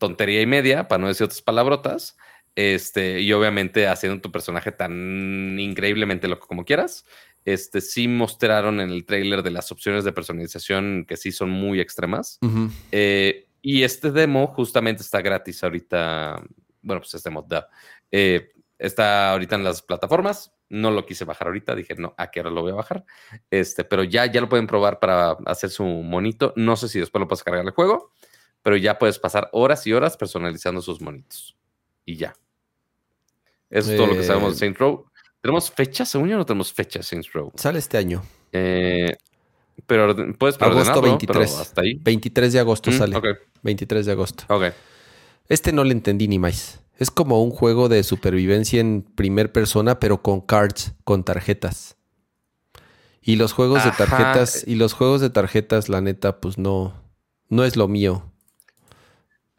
[0.02, 2.18] tontería y media, para no decir otras palabrotas.
[2.56, 7.06] Este, y obviamente haciendo tu personaje tan increíblemente loco como quieras.
[7.46, 11.80] Este, sí mostraron en el trailer de las opciones de personalización que sí son muy
[11.80, 12.40] extremas.
[12.92, 16.42] Eh, y este demo justamente está gratis ahorita.
[16.82, 17.48] Bueno, pues este demo
[18.10, 18.50] eh,
[18.80, 20.52] está ahorita en las plataformas.
[20.68, 21.76] No lo quise bajar ahorita.
[21.76, 23.06] Dije, no, ¿a qué hora lo voy a bajar?
[23.52, 26.54] Este, pero ya, ya lo pueden probar para hacer su monito.
[26.56, 28.14] No sé si después lo puedes cargar el juego
[28.64, 31.56] pero ya puedes pasar horas y horas personalizando sus monitos.
[32.06, 32.36] Y ya.
[33.70, 35.06] Eso es todo lo que sabemos de eh, Saints Row.
[35.42, 36.06] ¿Tenemos fecha?
[36.06, 37.52] Según yo no tenemos fecha Saints Row.
[37.56, 38.24] Sale este año.
[38.52, 39.16] Eh,
[39.88, 41.56] pero puedes Agosto 23.
[41.56, 41.96] hasta ahí.
[41.96, 43.22] 23 de agosto mm, sale.
[43.64, 44.44] 23 de agosto.
[44.50, 44.74] Ok.
[45.48, 46.82] Este no le entendí ni más.
[46.98, 51.98] Es como un juego de supervivencia en primer persona, pero con cards, con tarjetas.
[53.22, 56.94] Y los juegos de tarjetas, y los juegos de tarjetas, la neta, pues no,
[57.50, 58.31] no es lo mío.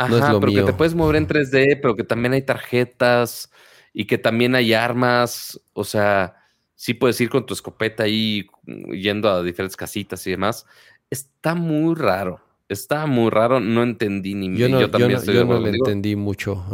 [0.04, 3.50] Ajá, pero que te puedes mover en 3D, pero que también hay tarjetas
[3.92, 5.60] y que también hay armas.
[5.72, 6.36] O sea,
[6.74, 8.46] sí puedes ir con tu escopeta ahí
[8.92, 10.66] yendo a diferentes casitas y demás.
[11.10, 12.40] Está muy raro.
[12.68, 16.64] Está muy raro, no entendí ni yo, no, yo también yo no, le entendí mucho.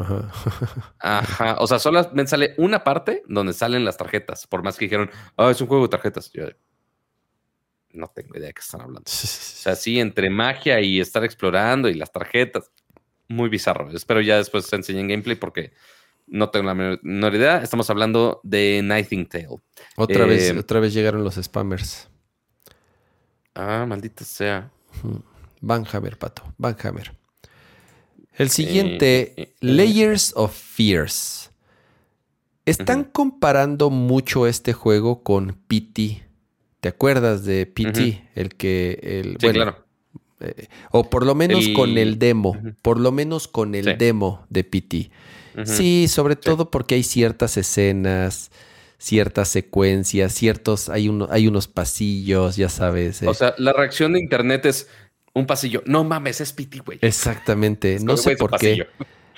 [1.01, 1.57] Ajá.
[1.59, 4.47] O sea, solo me sale una parte donde salen las tarjetas.
[4.47, 6.31] Por más que dijeron, ah, es un juego de tarjetas.
[6.33, 6.45] Yo
[7.91, 9.03] no tengo idea de qué están hablando.
[9.07, 12.71] O sea, sí, entre magia y estar explorando y las tarjetas
[13.29, 13.91] muy bizarro.
[13.91, 15.73] Espero ya después se enseñen gameplay porque
[16.27, 17.63] no tengo la menor idea.
[17.63, 19.61] Estamos hablando de Nightingale.
[19.97, 22.09] Otra, vez, eh, otra vez llegaron los spammers.
[23.55, 24.71] Ah, maldita sea.
[25.61, 26.43] Van Hammer, pato.
[26.59, 27.17] Van Hammer.
[28.35, 31.51] El siguiente, eh, Layers of Fears.
[32.65, 36.23] Están comparando mucho este juego con PT.
[36.81, 38.31] ¿Te acuerdas de PT?
[38.35, 38.99] El que.
[39.03, 39.88] El, sí, claro.
[40.41, 42.57] Eh, o por lo menos con el demo.
[42.83, 45.11] Por lo menos con el demo de PT.
[45.65, 48.53] Sí, sobre todo porque hay ciertas escenas,
[48.99, 50.89] ciertas secuencias, ciertos.
[50.89, 53.23] Hay, uno, hay unos pasillos, ya sabes.
[53.23, 53.35] O eh.
[53.35, 54.89] sea, la reacción de internet es
[55.35, 55.83] un pasillo.
[55.87, 56.99] No mames, es PT, güey.
[57.03, 57.99] Exactamente.
[58.01, 58.87] no sé por qué.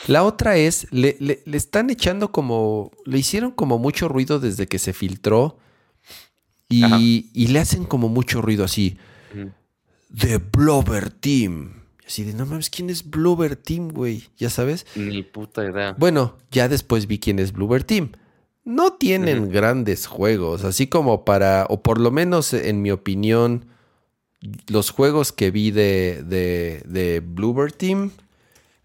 [0.07, 4.79] La otra es, le, le, están echando como, le hicieron como mucho ruido desde que
[4.79, 5.59] se filtró
[6.71, 8.97] y, y le hacen como mucho ruido así.
[10.17, 11.81] The Blover Team.
[12.07, 14.25] Así de, no mames, ¿quién es Blover Team, güey?
[14.37, 14.85] ¿Ya sabes?
[14.97, 15.95] Ni puta idea.
[15.97, 18.13] Bueno, ya después vi quién es Blover Team.
[18.65, 23.67] No tienen grandes juegos, así como para, o por lo menos en mi opinión,
[24.69, 28.11] los juegos que vi de, de, de Team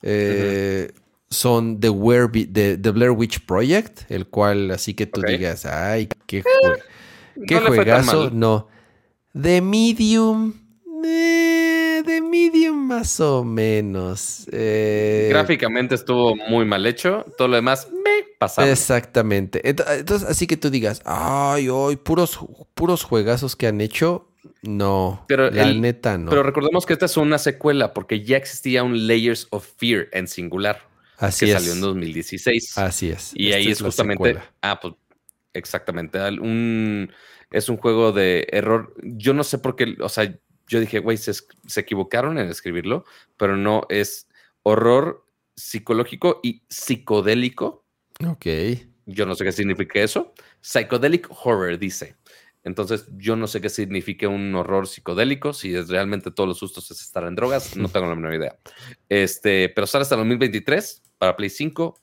[0.01, 0.91] eh,
[1.29, 6.43] son The, The, Blair Witch Project, el cual así que tú digas, ay, qué,
[7.47, 8.29] qué juegazo.
[8.29, 8.67] No.
[9.39, 10.64] The Medium.
[11.07, 14.47] Eh, The Medium más o menos.
[14.51, 15.27] Eh.
[15.29, 17.25] Gráficamente estuvo muy mal hecho.
[17.37, 18.69] Todo lo demás me pasaba.
[18.69, 19.69] Exactamente.
[19.69, 22.39] Entonces, así que tú digas, ay, hoy, puros,
[22.73, 24.31] puros juegazos que han hecho.
[24.63, 26.29] No, pero la neta no.
[26.29, 30.27] Pero recordemos que esta es una secuela porque ya existía un Layers of Fear en
[30.27, 30.87] singular.
[31.17, 31.57] Así que es.
[31.57, 32.77] salió en 2016.
[32.77, 33.31] Así es.
[33.35, 34.39] Y ahí es, justamente.
[34.61, 34.95] Ah, pues
[35.53, 36.19] exactamente.
[36.39, 37.11] Un,
[37.51, 38.93] es un juego de error.
[39.03, 39.95] Yo no sé por qué.
[40.01, 40.35] O sea,
[40.67, 43.05] yo dije, güey, se, se equivocaron en escribirlo,
[43.37, 44.27] pero no es
[44.63, 47.85] horror psicológico y psicodélico.
[48.25, 48.45] Ok.
[49.05, 50.33] Yo no sé qué significa eso.
[50.61, 52.15] Psychedelic horror, dice.
[52.63, 56.89] Entonces, yo no sé qué significa un horror psicodélico, si es realmente todos los sustos
[56.89, 58.57] es estar en drogas, no tengo la menor idea.
[59.07, 62.01] Este, pero sale hasta el 2023 para Play 5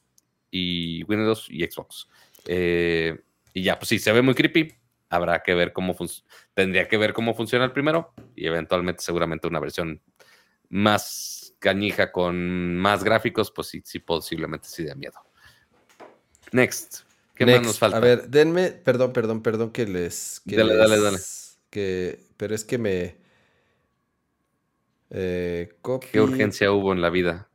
[0.53, 2.07] y Windows y Xbox.
[2.47, 3.21] Eh,
[3.53, 4.73] y ya, pues sí, se ve muy creepy.
[5.13, 5.95] Habrá que ver cómo
[6.55, 10.01] tendría que ver cómo funciona el primero y eventualmente seguramente una versión
[10.71, 15.21] más cañija con más gráficos, pues sí, sí posiblemente sí de miedo.
[16.53, 17.03] Next.
[17.35, 17.99] ¿Qué más nos falta?
[17.99, 20.41] A ver, denme, perdón, perdón, perdón que les...
[20.47, 21.19] dale, dale, dale.
[21.69, 23.17] Que, pero es que me...
[25.11, 25.75] Eh,
[26.11, 27.51] ¿Qué urgencia hubo en la vida?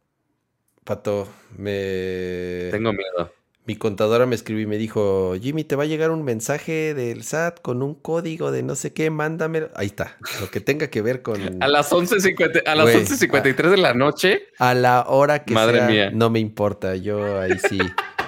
[0.83, 1.27] Pato,
[1.57, 2.69] me...
[2.69, 3.33] Tengo miedo.
[3.67, 7.23] Mi contadora me escribió y me dijo, Jimmy, te va a llegar un mensaje del
[7.23, 9.69] SAT con un código de no sé qué, mándamelo.
[9.75, 11.41] Ahí está, lo que tenga que ver con...
[11.61, 14.43] a las 11.53 a las 11.53 de la noche.
[14.57, 16.11] A la hora que Madre mía.
[16.11, 17.77] no me importa, yo ahí sí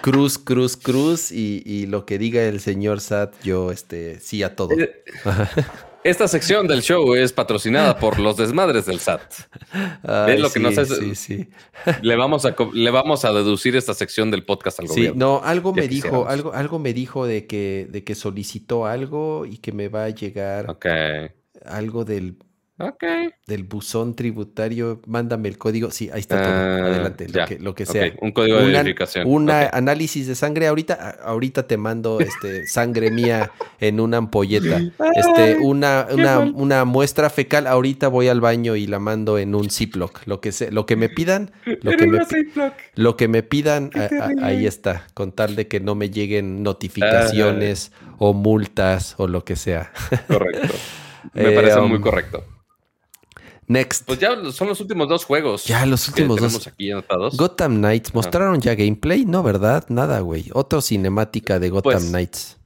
[0.02, 4.76] cruz, cruz, cruz y, lo que diga el señor Sat, yo este, sí a todo.
[6.04, 9.22] Esta sección del show es patrocinada por los desmadres del SAT.
[10.38, 11.50] lo que sí, sí,
[12.02, 15.14] Le vamos a le vamos a deducir esta sección del podcast al gobierno.
[15.14, 19.46] Sí, no, algo me dijo, algo, algo me dijo de que, de que solicitó algo
[19.46, 20.78] y que me va a llegar
[21.66, 22.38] algo del
[22.80, 23.04] Ok.
[23.46, 25.92] Del buzón tributario, mándame el código.
[25.92, 26.54] Sí, ahí está todo.
[26.54, 27.28] Ah, Adelante,
[27.60, 28.14] lo, que, sea.
[28.22, 29.28] Un código de verificación.
[29.28, 30.68] Un análisis de sangre.
[30.68, 33.52] Ahorita, ahorita te mando este, sangre mía
[33.82, 34.80] en una ampolleta.
[35.14, 36.08] Este, una,
[36.54, 37.68] una, muestra fecal.
[37.68, 40.22] Ahorita voy al baño y la mando en un Ziploc.
[40.26, 41.52] Lo que, lo que me pidan.
[41.82, 42.20] Lo que me,
[42.96, 43.92] lo que me pidan,
[44.42, 45.06] ahí está.
[45.14, 49.92] Con tal de que no me lleguen notificaciones o multas o lo que sea.
[50.28, 50.76] Correcto.
[51.34, 52.44] Me parece muy um, correcto.
[53.70, 54.04] Next.
[54.08, 55.66] Pues ya son los últimos dos juegos.
[55.66, 56.66] Ya los últimos dos.
[56.66, 57.38] aquí anotados.
[57.38, 58.16] Gotham Knights.
[58.16, 59.26] ¿Mostraron ya gameplay?
[59.26, 59.86] No, ¿verdad?
[59.90, 60.46] Nada, güey.
[60.54, 62.58] Otra cinemática de Gotham pues, Knights.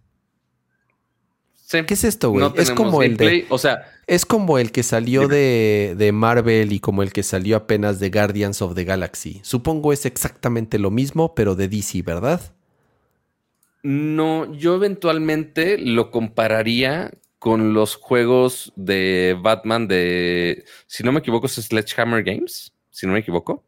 [1.69, 2.49] ¿Qué es esto, güey?
[2.55, 3.45] es como el de.
[3.49, 3.89] O sea.
[4.07, 8.09] Es como el que salió de, de, Marvel y como el que salió apenas de
[8.09, 9.41] Guardians of the Galaxy.
[9.43, 12.39] Supongo es exactamente lo mismo, pero de DC, ¿verdad?
[13.81, 17.11] No, yo eventualmente lo compararía
[17.43, 23.11] con los juegos de Batman de, si no me equivoco, es Sledgehammer Games, si no
[23.11, 23.65] me equivoco.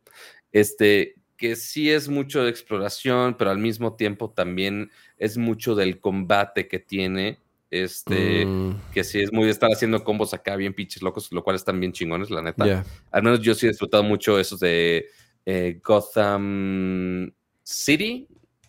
[0.53, 5.99] Este, que sí es mucho de exploración, pero al mismo tiempo también es mucho del
[5.99, 7.41] combate que tiene.
[7.69, 8.93] Este, mm.
[8.93, 11.77] que sí es muy de estar haciendo combos acá bien pinches locos, lo cual están
[11.77, 12.85] bien chingones, la neta.
[13.11, 15.07] Al menos yo sí he disfrutado mucho esos de
[15.45, 17.29] eh, Gotham
[17.61, 18.25] City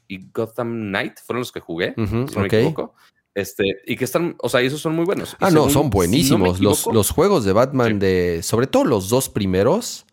[0.09, 2.97] y Gotham Knight, fueron los que jugué, si no me equivoco.
[3.36, 5.36] Este, y que están, o sea, esos son muy buenos.
[5.40, 6.58] Ah, no, son buenísimos.
[6.58, 10.06] los, los, juegos de Batman de, sobre todo los dos primeros,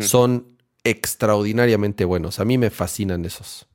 [0.00, 2.40] son extraordinariamente buenos.
[2.40, 3.68] A mí me fascinan esos.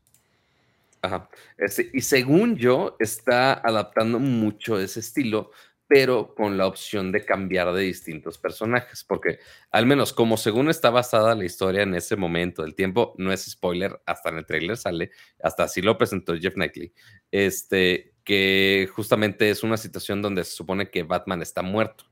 [1.03, 1.29] Ajá.
[1.59, 5.51] Este, y según yo, está adaptando mucho ese estilo,
[5.85, 9.37] pero con la opción de cambiar de distintos personajes, porque
[9.69, 13.45] al menos como según está basada la historia en ese momento del tiempo, no es
[13.45, 15.11] spoiler, hasta en el trailer sale,
[15.43, 16.93] hasta así lo presentó Jeff Knightley,
[17.31, 22.03] este, que justamente es una situación donde se supone que Batman está muerto.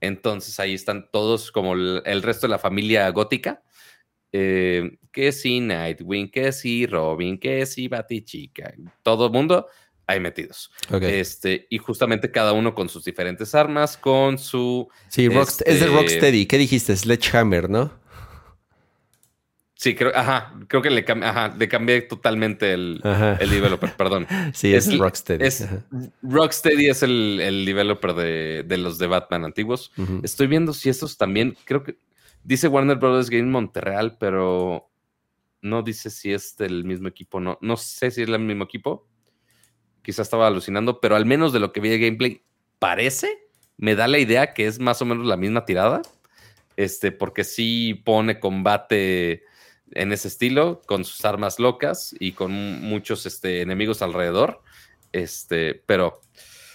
[0.00, 3.60] Entonces ahí están todos como el, resto de la familia gótica,
[4.30, 8.72] eh, que sí Nightwing, que sí Robin, que sí Batichica,
[9.02, 9.66] todo el mundo
[10.06, 10.70] ahí metidos.
[11.02, 14.88] Este, y justamente cada uno con sus diferentes armas, con su...
[15.08, 16.46] Sí, es de este Rocksteady.
[16.46, 16.96] ¿Qué dijiste?
[16.96, 17.92] Sledgehammer, ¿no?
[19.80, 23.00] Sí, creo, ajá, creo que le, ajá, le cambié totalmente el,
[23.40, 24.26] el developer, perdón.
[24.52, 25.48] Sí, es, Rocksteady.
[26.20, 29.90] Rocksteady es el, el developer de, de, los de Batman antiguos.
[30.22, 31.96] Estoy viendo si estos también, creo que
[32.44, 34.90] dice Warner Brothers Game Montreal, pero
[35.62, 37.40] no dice si es del mismo equipo.
[37.40, 39.08] No, no sé si es el mismo equipo.
[40.02, 42.42] Quizás estaba alucinando, pero al menos de lo que vi de gameplay,
[42.78, 46.02] parece, me da la idea que es más o menos la misma tirada.
[46.76, 49.48] Este, porque sí pone combate
[49.92, 52.52] en ese estilo, con sus armas locas y con
[52.82, 54.62] muchos este, enemigos alrededor.
[55.12, 56.20] Este, pero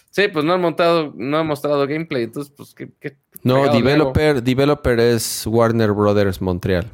[0.09, 4.99] sí, pues no han montado, no han mostrado gameplay, entonces, pues, ¿qué, no, developer, developer
[4.99, 6.89] es Warner Brothers Montreal.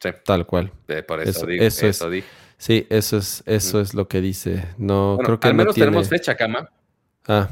[0.00, 0.10] Sí.
[0.24, 0.72] Tal cual.
[1.06, 2.24] por eso, digo, eso, es,
[2.58, 4.64] Sí, eso es, eso es lo que dice.
[4.78, 6.70] No, creo que al menos tenemos fecha, Cama.
[7.26, 7.50] Ah.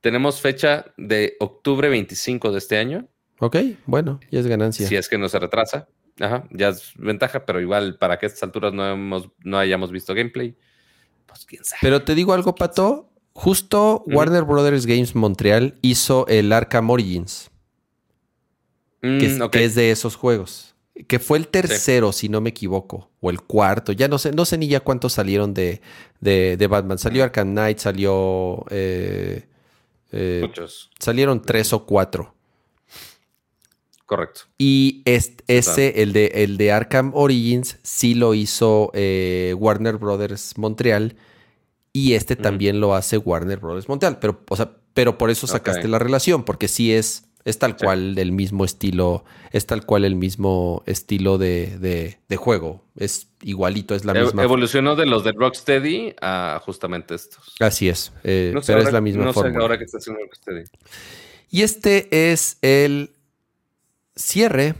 [0.00, 3.08] Tenemos fecha de octubre 25 de este año.
[3.38, 4.86] Ok, bueno, ya es ganancia.
[4.86, 5.88] Si es que no se retrasa.
[6.20, 9.92] Ajá, ya es ventaja, pero igual para que a estas alturas no, hemos, no hayamos
[9.92, 10.56] visto gameplay,
[11.26, 11.80] pues quién sabe.
[11.82, 13.10] Pero te digo algo, Pato.
[13.32, 17.50] Justo Warner Brothers Games Montreal hizo el Arkham Origins.
[19.02, 20.74] Mm, que, es, de esos juegos.
[21.06, 23.10] Que fue el tercero, si no me equivoco.
[23.20, 23.92] O el cuarto.
[23.92, 25.82] Ya no sé, no sé ni ya cuántos salieron de,
[26.20, 26.96] de, Batman.
[26.96, 28.64] Salió Arkham Knight, salió.
[28.70, 29.46] Eh,
[30.12, 30.90] eh, Muchos.
[30.98, 32.35] Salieron tres o cuatro.
[34.06, 34.42] Correcto.
[34.56, 41.16] Y ese, el de, el de Arkham Origins, sí lo hizo eh, Warner Brothers Montreal.
[41.92, 44.18] Y este también lo hace Warner Brothers Montreal.
[44.20, 48.16] Pero, o sea, pero por eso sacaste la relación, porque sí es, es tal cual
[48.18, 52.84] el mismo estilo, es tal cual el mismo estilo de, juego.
[52.96, 54.44] Es igualito, es la misma.
[54.44, 57.56] Evolucionó de los de Rocksteady a justamente estos.
[57.58, 59.58] Así es, eh, pero es la misma no forma.
[59.60, 60.64] ahora que está haciendo Rocksteady.
[61.50, 63.15] Y este es el
[64.16, 64.74] cierre.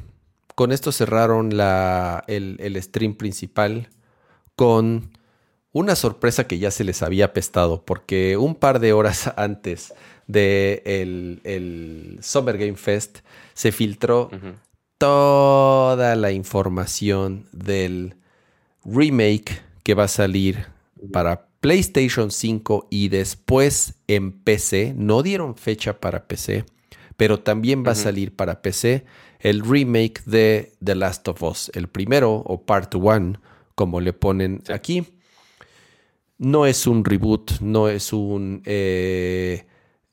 [0.55, 3.91] Con esto cerraron la, el, stream principal
[4.57, 5.11] con
[5.73, 9.93] una sorpresa que ya se les había pestado, porque un par de horas antes
[10.27, 13.19] de el, Summer Game Fest
[13.53, 14.31] se filtró
[14.99, 18.17] toda la información del
[18.85, 20.67] remake que va a salir
[21.13, 24.95] para PlayStation 5 y después en PC.
[24.97, 26.65] No dieron fecha para PC,
[27.17, 29.05] pero también va a salir para PC
[29.41, 33.41] el remake de The Last of Us, el primero o Part 1,
[33.75, 35.07] como le ponen aquí.
[36.39, 39.67] No es un reboot, no es un eh,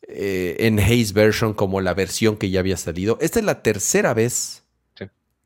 [0.07, 3.17] eh, enhanced version como la versión que ya había salido.
[3.21, 4.63] Esta es la tercera vez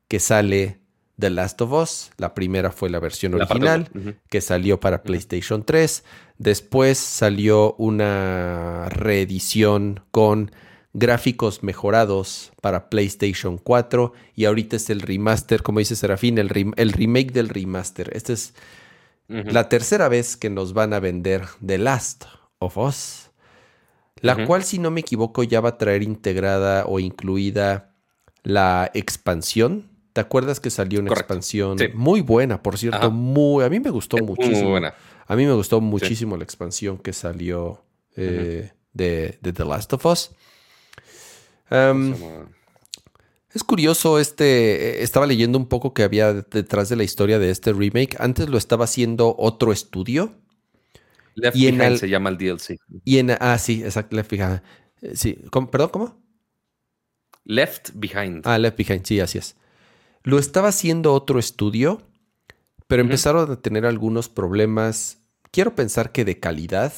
[0.08, 0.80] que sale
[1.20, 2.12] The Last of Us.
[2.18, 3.90] La primera fue la versión original
[4.30, 6.04] que salió para PlayStation 3.
[6.38, 10.52] Después salió una reedición con
[10.98, 16.92] gráficos mejorados para PlayStation 4 y ahorita es el remaster, como dice Serafín, el, el
[16.92, 18.10] remake del remaster.
[18.16, 18.56] Esta es
[19.28, 22.26] la tercera vez que nos van a vender The Last
[22.58, 23.30] of Us,
[24.22, 27.94] la cual si no me equivoco ya va a traer integrada o incluida
[28.42, 29.92] la expansión.
[30.14, 33.12] ¿Te acuerdas que salió una expansión muy buena, por cierto?
[33.12, 34.72] Muy, a mí me gustó muchísimo.
[34.72, 34.96] buena.
[35.28, 37.84] A mí me gustó muchísimo la expansión que salió
[38.16, 40.32] eh, de, de The Last of Us.
[41.70, 42.16] Em,
[43.54, 47.74] es curioso, este, estaba leyendo un poco que había detrás de la historia de este
[47.74, 48.16] remake.
[48.20, 50.36] Antes lo estaba haciendo otro estudio.
[51.36, 52.78] Left Behind se llama el DLC.
[53.04, 54.62] Y en, ah, sí, exacto, Left Behind.
[55.02, 55.40] Eh, sí,
[55.72, 56.22] ¿perdón, cómo?
[57.46, 58.46] Left Behind.
[58.46, 59.56] Ah, Left Behind, sí, así es.
[60.24, 62.02] Lo estaba haciendo otro estudio,
[62.88, 65.20] pero empezaron a tener algunos problemas,
[65.52, 66.94] quiero pensar que de calidad.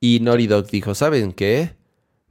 [0.00, 1.77] Y Naughty Dog dijo, ¿saben qué?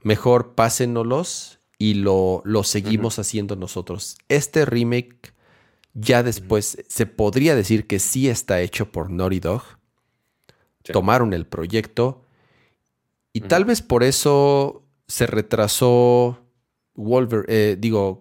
[0.02, 4.18] Mejor pásenoslos y lo, lo seguimos haciendo nosotros.
[4.28, 5.32] Este remake
[5.94, 9.62] ya después se podría decir que sí está hecho por Naughty Dog.
[10.82, 12.22] Tomaron el proyecto
[13.32, 16.38] y tal vez por eso se retrasó
[16.94, 18.18] Wolverine, eh, digo,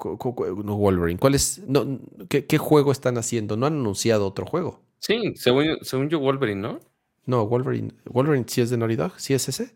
[0.63, 1.19] no Wolverine.
[1.19, 1.99] ¿Cuál es, no,
[2.29, 3.57] ¿qué, ¿qué, juego están haciendo?
[3.57, 4.81] No han anunciado otro juego.
[4.99, 6.79] Sí, según, según yo, Wolverine, ¿no?
[7.25, 7.93] No, Wolverine.
[8.05, 9.71] Wolverine sí es de Naughty Dog, sí es ese.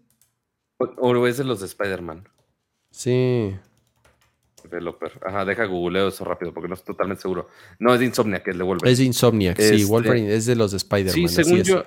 [0.97, 2.27] O, es de los de Spider-Man.
[2.91, 3.55] Sí.
[4.63, 5.11] Developer.
[5.25, 7.47] Ajá, deja googleo eso rápido porque no estoy totalmente seguro.
[7.79, 8.91] No, es de Insomniac, es de Wolverine.
[8.91, 9.63] Es de Insomniac, sí.
[9.63, 11.13] Este- Wolverine es de los de Spider-Man.
[11.13, 11.67] Sí, así según es.
[11.67, 11.85] yo,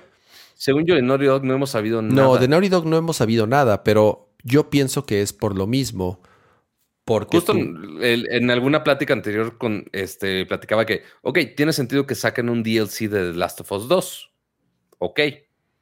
[0.55, 2.13] según yo, de Naughty Dog no hemos sabido nada.
[2.21, 5.67] No, de Naughty Dog no hemos sabido nada, pero yo pienso que es por lo
[5.67, 6.21] mismo.
[7.05, 12.05] Porque Justo tú- en, en alguna plática anterior con este platicaba que, ok, tiene sentido
[12.07, 14.31] que saquen un DLC de The Last of Us 2.
[14.97, 15.19] Ok,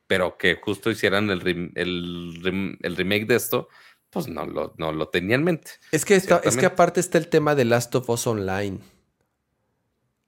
[0.08, 3.68] pero que justo hicieran el, rem- el, rem- el remake de esto,
[4.10, 5.72] pues no lo, no lo tenía en mente.
[5.92, 8.80] es, que está- es que aparte está el tema de Last of Us Online.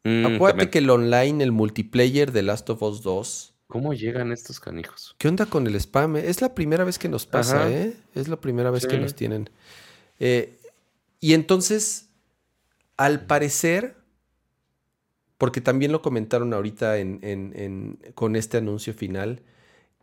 [0.04, 0.70] Mm, Acuérdate también.
[0.70, 3.54] que el online, el multiplayer de Last of Us 2.
[3.68, 5.16] ¿Cómo llegan estos canijos?
[5.18, 6.18] ¿Qué onda con el spam?
[6.18, 7.72] Es la primera vez que nos pasa, Ajá.
[7.72, 7.94] ¿eh?
[8.14, 9.50] Es la primera vez que nos tienen.
[10.20, 10.60] Eh,
[11.20, 12.10] y entonces,
[12.98, 13.96] al parecer,
[15.40, 19.42] porque también lo comentaron ahorita en- en- en- con este anuncio final,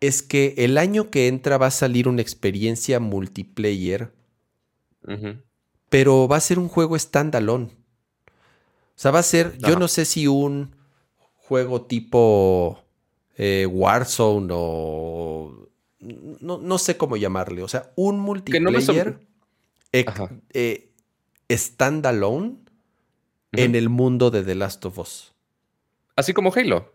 [0.02, 4.12] es que el año que entra va a salir una experiencia multiplayer,
[5.88, 7.66] pero va a ser un juego standalone.
[7.66, 10.74] O sea, va a ser, yo no sé si un
[11.36, 12.82] juego tipo
[13.36, 15.68] eh, Warzone o...
[16.00, 17.62] No, no sé cómo llamarle.
[17.62, 19.20] O sea, un no multiplayer
[20.04, 20.30] Ajá.
[20.52, 20.90] eh,
[21.48, 22.56] standalone
[23.52, 25.32] en el mundo de The Last of Us.
[26.16, 26.92] Así como Halo.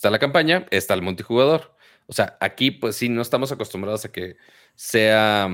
[0.00, 1.74] Está la campaña, está el multijugador.
[2.06, 4.38] O sea, aquí pues sí, no estamos acostumbrados a que
[4.74, 5.50] sea,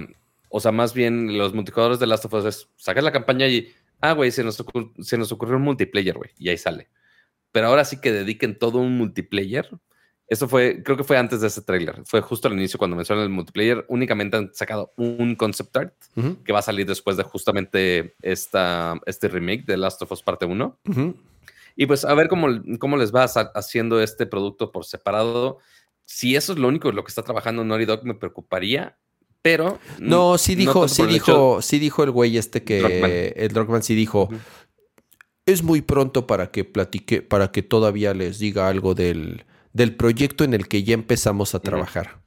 [0.51, 3.73] o sea, más bien los multijugadores de Last of Us es, sacas la campaña y,
[4.01, 4.65] ah, güey, se, nos
[5.01, 6.89] se nos ocurrió un multiplayer, güey, y ahí sale.
[7.51, 9.69] Pero ahora sí que dediquen todo un multiplayer.
[10.29, 12.03] Eso fue, creo que fue antes de ese tráiler.
[12.05, 13.85] Fue justo al inicio cuando mencionan el multiplayer.
[13.89, 15.95] Únicamente han sacado un concept art
[16.45, 20.47] que va a salir después de justamente esta, este remake de Last of Us Parte
[20.47, 20.79] 1.
[20.89, 21.17] ujú.
[21.77, 22.49] Y pues a ver cómo,
[22.79, 25.59] cómo les va sa- haciendo este producto por separado.
[26.05, 28.97] Si eso es lo único lo que está trabajando Naughty Dog, me preocuparía,
[29.43, 29.79] pero...
[29.99, 34.29] No, sí dijo, sí dijo, sí dijo el güey este que el Druckmann sí dijo,
[35.45, 40.45] es muy pronto para que platique, para que todavía les diga algo del, del proyecto
[40.45, 42.23] en el que ya empezamos a trabajar.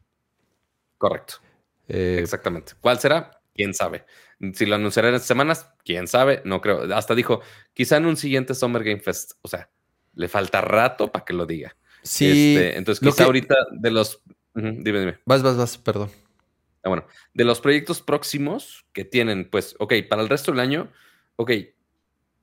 [0.97, 1.35] Correcto,
[1.87, 2.73] Eh, exactamente.
[2.81, 3.31] ¿Cuál será?
[3.55, 4.05] ¿Quién sabe?
[4.53, 6.93] Si lo anunciarán en semanas, quién sabe, no creo.
[6.95, 7.41] Hasta dijo,
[7.73, 9.33] quizá en un siguiente Summer Game Fest.
[9.41, 9.69] O sea,
[10.15, 11.75] le falta rato para que lo diga.
[12.03, 14.21] sí, Este, entonces, quizá que- ahorita de los...
[14.53, 15.19] Dime, dime.
[15.25, 16.09] vas, vas, vas, perdón.
[16.83, 20.91] Ah, bueno, de los proyectos próximos que tienen, pues, ok, para el resto del año,
[21.35, 21.51] ok,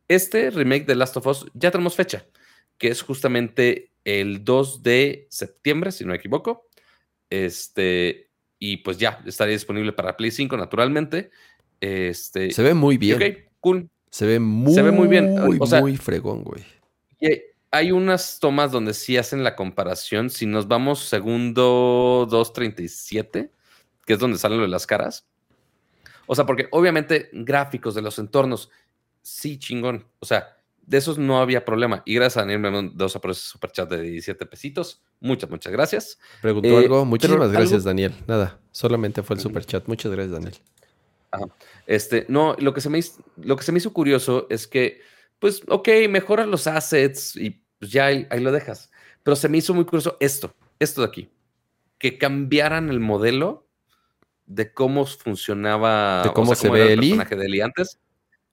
[0.09, 2.27] este remake de Last of Us ya tenemos fecha,
[2.79, 6.69] que es justamente el 2 de septiembre, si no me equivoco.
[7.31, 11.31] Este, y pues ya estaría disponible para Play 5, naturalmente.
[11.81, 13.47] Este, Se ve muy bien.
[13.61, 13.89] cool.
[14.11, 16.65] Se ve muy, Se ve muy bien, o sea- muy fregón, güey.
[17.71, 20.31] Hay- unas tomas donde sí hacen la comparación.
[20.31, 23.51] Si nos vamos segundo 237,
[24.07, 25.27] que es donde salen lo de las caras.
[26.27, 28.71] O sea, porque obviamente gráficos de los entornos,
[29.21, 30.07] sí, chingón.
[30.21, 30.57] O sea,
[30.87, 32.03] de esos no había problema.
[32.07, 35.03] Y gracias a Daniel Mendoza por ese superchat de 17 pesitos.
[35.21, 36.19] Muchas, muchas gracias.
[36.41, 37.05] Preguntó Eh, algo.
[37.05, 38.15] Muchísimas gracias, algo- Daniel.
[38.27, 39.87] Nada, solamente fue el superchat.
[39.87, 40.55] Muchas gracias, Daniel.
[41.87, 45.01] Este, no, lo que se me hizo, lo que se me hizo curioso es que,
[45.39, 48.91] pues, ok, mejoran los assets y pues ya ahí, ahí lo dejas.
[49.23, 51.31] Pero se me hizo muy curioso esto, esto de aquí,
[51.99, 53.69] que cambiaran el modelo
[54.47, 57.99] de cómo funcionaba, De cómo se cómo ve era el personaje de Ellie antes.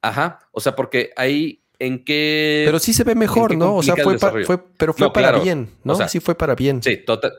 [0.01, 2.63] Ajá, o sea, porque ahí en qué...
[2.65, 3.77] Pero sí se ve mejor, ¿no?
[3.77, 4.45] O sea, fue, pa- desarrollo?
[4.45, 5.43] fue pero fue No, para claro.
[5.43, 5.93] bien, ¿no?
[5.93, 6.81] O sea, sí fue para bien.
[6.83, 7.31] Sí, tota-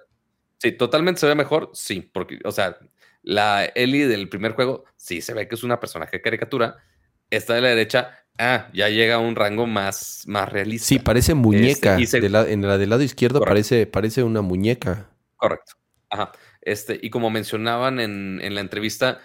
[0.58, 2.78] sí, totalmente se ve mejor, sí, porque, o sea,
[3.24, 6.76] la Ellie del primer juego, sí se ve que es una personaje caricatura.
[7.30, 10.86] Esta de la derecha, ah, ya llega a un rango más, más realista.
[10.86, 11.92] Sí, parece muñeca.
[11.94, 13.54] Este, y se- De la- en la del lado izquierdo Correcto.
[13.54, 15.08] parece, parece una muñeca.
[15.36, 15.72] Correcto.
[16.10, 16.30] Ajá.
[16.60, 19.18] Este, y como mencionaban en, en la entrevista,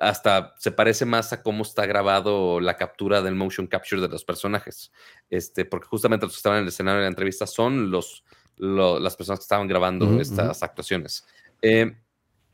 [0.00, 4.24] hasta se parece más a cómo está grabado la captura del motion capture de los
[4.24, 4.90] personajes.
[5.28, 8.24] Este, porque justamente los que estaban en el escenario de la entrevista son los,
[8.56, 11.26] lo- las personas que estaban grabando estas actuaciones.
[11.60, 11.94] Eh,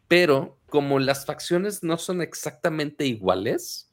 [0.09, 3.93] pero como las facciones no son exactamente iguales,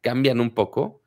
[0.00, 1.02] cambian un poco.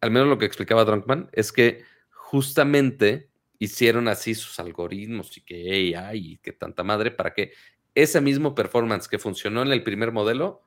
[0.00, 5.96] Al menos lo que explicaba Drunkman es que justamente hicieron así sus algoritmos y que
[5.96, 7.52] AI y que tanta madre para que
[7.94, 10.62] ese mismo performance que funcionó en el primer modelo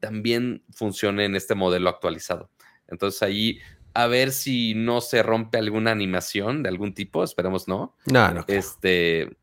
[0.00, 2.50] también funcione en este modelo actualizado.
[2.88, 3.58] Entonces ahí
[3.94, 7.96] a ver si no se rompe alguna animación de algún tipo, esperemos no.
[8.06, 8.44] No, no.
[8.46, 9.36] Este,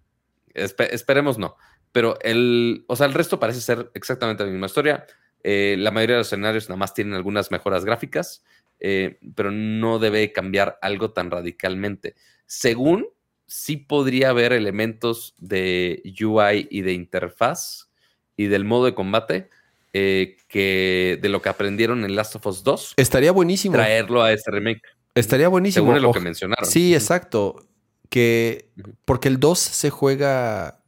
[0.53, 1.57] espe- esperemos no.
[1.95, 5.07] Pero el, o sea, el resto parece ser exactamente la misma historia.
[5.43, 8.43] Eh, la mayoría de los escenarios nada más tienen algunas mejoras gráficas,
[8.82, 12.15] eh, pero no debe cambiar algo tan radicalmente.
[12.48, 13.07] según
[13.48, 17.90] sí podría haber elementos de UI y de interfaz
[18.35, 19.49] y del modo de combate
[19.93, 22.95] eh, que de lo que aprendieron en Last of Us 2.
[22.98, 23.75] Estaría buenísimo.
[23.75, 24.82] Traerlo a este remake.
[25.14, 25.85] Estaría buenísimo.
[25.85, 26.69] Según lo que mencionaron.
[26.69, 27.65] Sí, exacto.
[28.09, 28.67] Que
[29.06, 30.82] porque el 2 se juega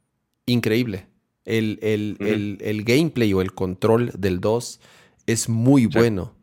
[0.48, 1.06] increíble.
[1.44, 4.80] El, el, gameplay o el control del 2
[5.26, 6.34] es muy bueno.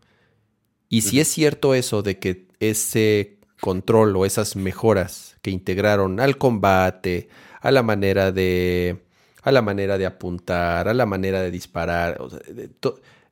[0.90, 6.38] Y si es cierto eso de que ese control o esas mejoras que integraron al
[6.38, 7.30] combate,
[7.62, 9.04] a la manera de
[9.44, 12.20] a la manera de apuntar, a la manera de disparar,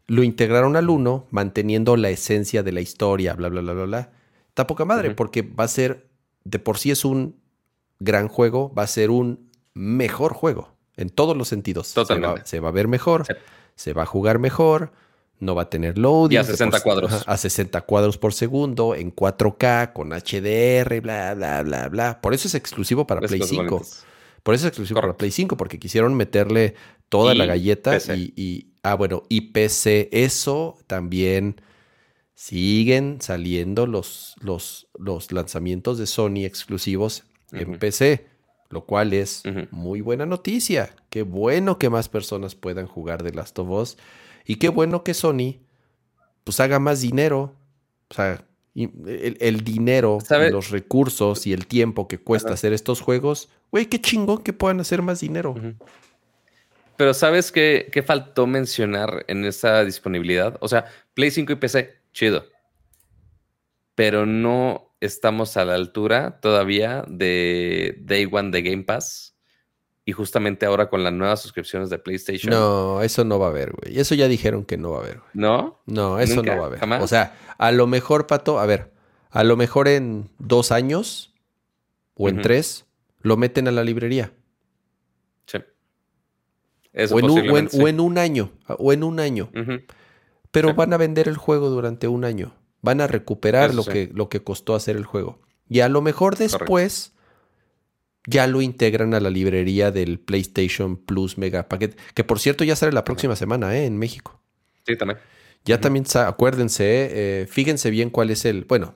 [0.05, 4.11] lo integraron al 1 manteniendo la esencia de la historia, bla bla bla bla bla.
[4.49, 6.07] Está poca madre porque va a ser
[6.43, 7.41] de por sí es un
[7.99, 9.42] gran juego, va a ser un
[9.73, 11.93] mejor juego en todos los sentidos.
[11.93, 12.41] Totalmente.
[12.45, 13.25] Se va, a ver mejor,
[13.75, 14.91] se va a jugar mejor,
[15.39, 16.35] no va a tener loading.
[16.35, 17.23] Y a 60 cuadros.
[17.25, 22.21] A 60 cuadros por segundo, en 4K, con HDR, bla, bla, bla, bla.
[22.21, 23.81] Por eso es exclusivo para Play 5.
[24.43, 26.75] Por eso es exclusivo para Play 5, porque quisieron meterle
[27.09, 30.09] toda la galleta y, Ah, bueno, y PC.
[30.11, 31.61] Eso también
[32.35, 38.32] siguen saliendo los, los, los lanzamientos de Sony exclusivos en PC
[38.73, 40.95] lo cual es muy buena noticia.
[41.09, 43.97] Qué bueno que más personas puedan jugar de Last of Us
[44.45, 45.59] y qué bueno que Sony
[46.43, 47.55] pues haga más dinero.
[48.09, 48.43] O sea,
[48.75, 50.17] el, dinero,
[50.51, 54.79] los recursos y el tiempo que cuesta hacer estos juegos, güey, qué chingón que puedan
[54.79, 55.55] hacer más dinero.
[56.97, 60.57] Pero ¿sabes qué, qué faltó mencionar en esa disponibilidad?
[60.59, 62.45] O sea, Play 5 y PC, chido.
[63.95, 69.35] Pero no estamos a la altura todavía de Day One de Game Pass.
[70.05, 72.51] Y justamente ahora con las nuevas suscripciones de PlayStation.
[72.51, 73.97] No, eso no va a haber, güey.
[73.97, 75.19] Eso ya dijeron que no va a haber.
[75.19, 75.29] Güey.
[75.33, 75.81] ¿No?
[75.85, 77.01] No, eso no va a haber.
[77.01, 78.91] O sea, a lo mejor, Pato, a ver,
[79.29, 81.33] a lo mejor en dos años
[82.15, 82.85] o en tres
[83.21, 84.33] lo meten a la librería.
[85.45, 85.59] Sí.
[87.09, 88.51] o, en un, o, en, un, año.
[88.67, 89.49] O en un año.
[90.51, 92.53] Pero van a vender el juego durante un año.
[92.83, 95.39] Van a recuperar lo, que, lo que costó hacer el juego.
[95.67, 97.13] Y a lo mejor después
[98.27, 102.75] ya lo integran a la librería del PlayStation Plus Mega Packet, que por cierto ya
[102.75, 103.85] sale la próxima semana ¿eh?
[103.85, 104.39] en México.
[104.85, 105.19] Sí, también.
[105.65, 108.95] Ya también, acuérdense, eh, fíjense bien cuál es el, bueno,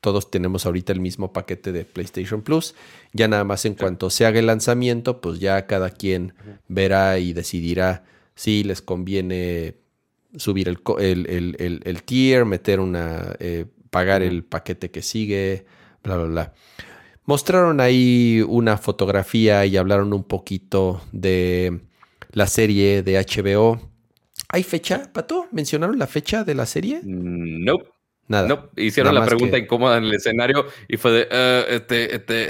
[0.00, 2.74] todos tenemos ahorita el mismo paquete de PlayStation Plus.
[3.12, 6.34] Ya nada más en cuanto se haga el lanzamiento, pues ya cada quien
[6.68, 9.76] verá y decidirá si les conviene
[10.36, 15.66] subir el, el, el, tier, meter una, eh, pagar el paquete que sigue,
[16.02, 16.52] bla, bla, bla.
[17.24, 21.80] Mostraron ahí una fotografía y hablaron un poquito de
[22.32, 23.80] la serie de HBO.
[24.48, 25.46] ¿Hay fecha, Pato?
[25.52, 27.00] ¿Mencionaron la fecha de la serie?
[27.02, 27.76] Mm, no.
[28.28, 28.46] Nada.
[28.46, 32.44] No, hicieron la pregunta incómoda en el escenario y fue de, eh, este, este,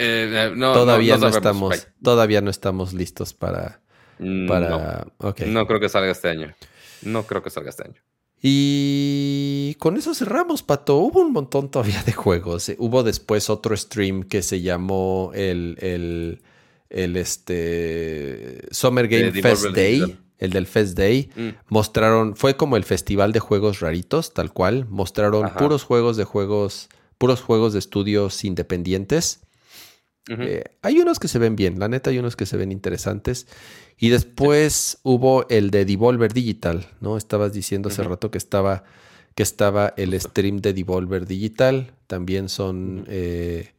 [0.46, 3.80] eh, no, todavía no, estamos, todavía no estamos listos para,
[4.18, 5.06] mm, para,
[5.46, 6.52] no creo que salga este año.
[7.02, 8.00] No creo que salga este año.
[8.40, 10.96] Y con eso cerramos, Pato.
[10.98, 12.70] Hubo un montón todavía de juegos.
[12.78, 16.42] Hubo después otro stream que se llamó el, el,
[16.88, 20.18] el este, Summer Game Fest Day.
[20.38, 21.30] El del Fest Day.
[21.34, 21.48] Mm.
[21.68, 24.86] Mostraron, fue como el festival de juegos raritos, tal cual.
[24.88, 29.40] Mostraron puros juegos de juegos, puros juegos de estudios independientes.
[30.28, 33.46] Eh, hay unos que se ven bien, la neta hay unos que se ven interesantes.
[33.98, 37.16] Y después hubo el de Devolver Digital, ¿no?
[37.16, 38.84] Estabas diciendo hace rato que estaba,
[39.34, 41.94] que estaba el stream de Devolver Digital.
[42.06, 43.72] También son eh,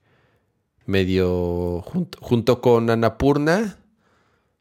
[0.86, 3.78] medio junto, con Anapurna.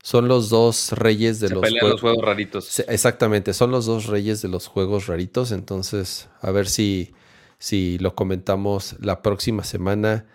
[0.00, 2.78] Son los dos reyes de los, juegos, los juegos raritos.
[2.86, 5.50] Exactamente, son los dos reyes de los juegos raritos.
[5.50, 7.12] Entonces, a ver si,
[7.58, 10.26] si lo comentamos la próxima semana.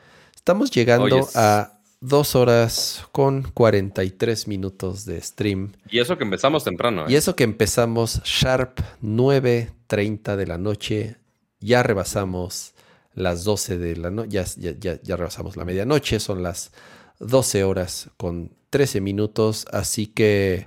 [0.44, 5.72] Estamos llegando a dos horas con 43 minutos de stream.
[5.90, 7.04] Y eso que empezamos temprano.
[7.04, 7.14] ¿eh?
[7.14, 11.16] Y eso que empezamos sharp 9.30 de la noche.
[11.62, 12.74] Ya rebasamos
[13.14, 14.32] las 12 de la noche.
[14.32, 14.44] Ya,
[14.82, 16.20] ya, ya, rebasamos la medianoche.
[16.20, 16.74] Son las
[17.20, 19.66] 12 horas con 13 minutos.
[19.72, 20.66] Así que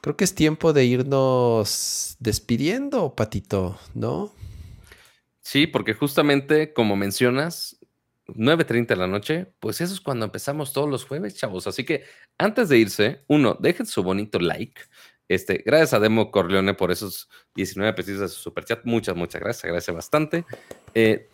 [0.00, 4.32] creo que es tiempo de irnos despidiendo, Patito, ¿no?
[5.42, 7.79] Sí, porque justamente como mencionas,
[8.34, 11.66] 9.30 de la noche, pues eso es cuando empezamos todos los jueves, chavos.
[11.66, 12.04] Así que
[12.38, 14.82] antes de irse, uno, dejen su bonito like.
[15.28, 18.84] Este, gracias a Demo Corleone por esos 19 pesitos de su superchat.
[18.84, 19.64] Muchas, muchas gracias.
[19.64, 20.44] Agradece bastante.
[20.94, 21.28] Eh,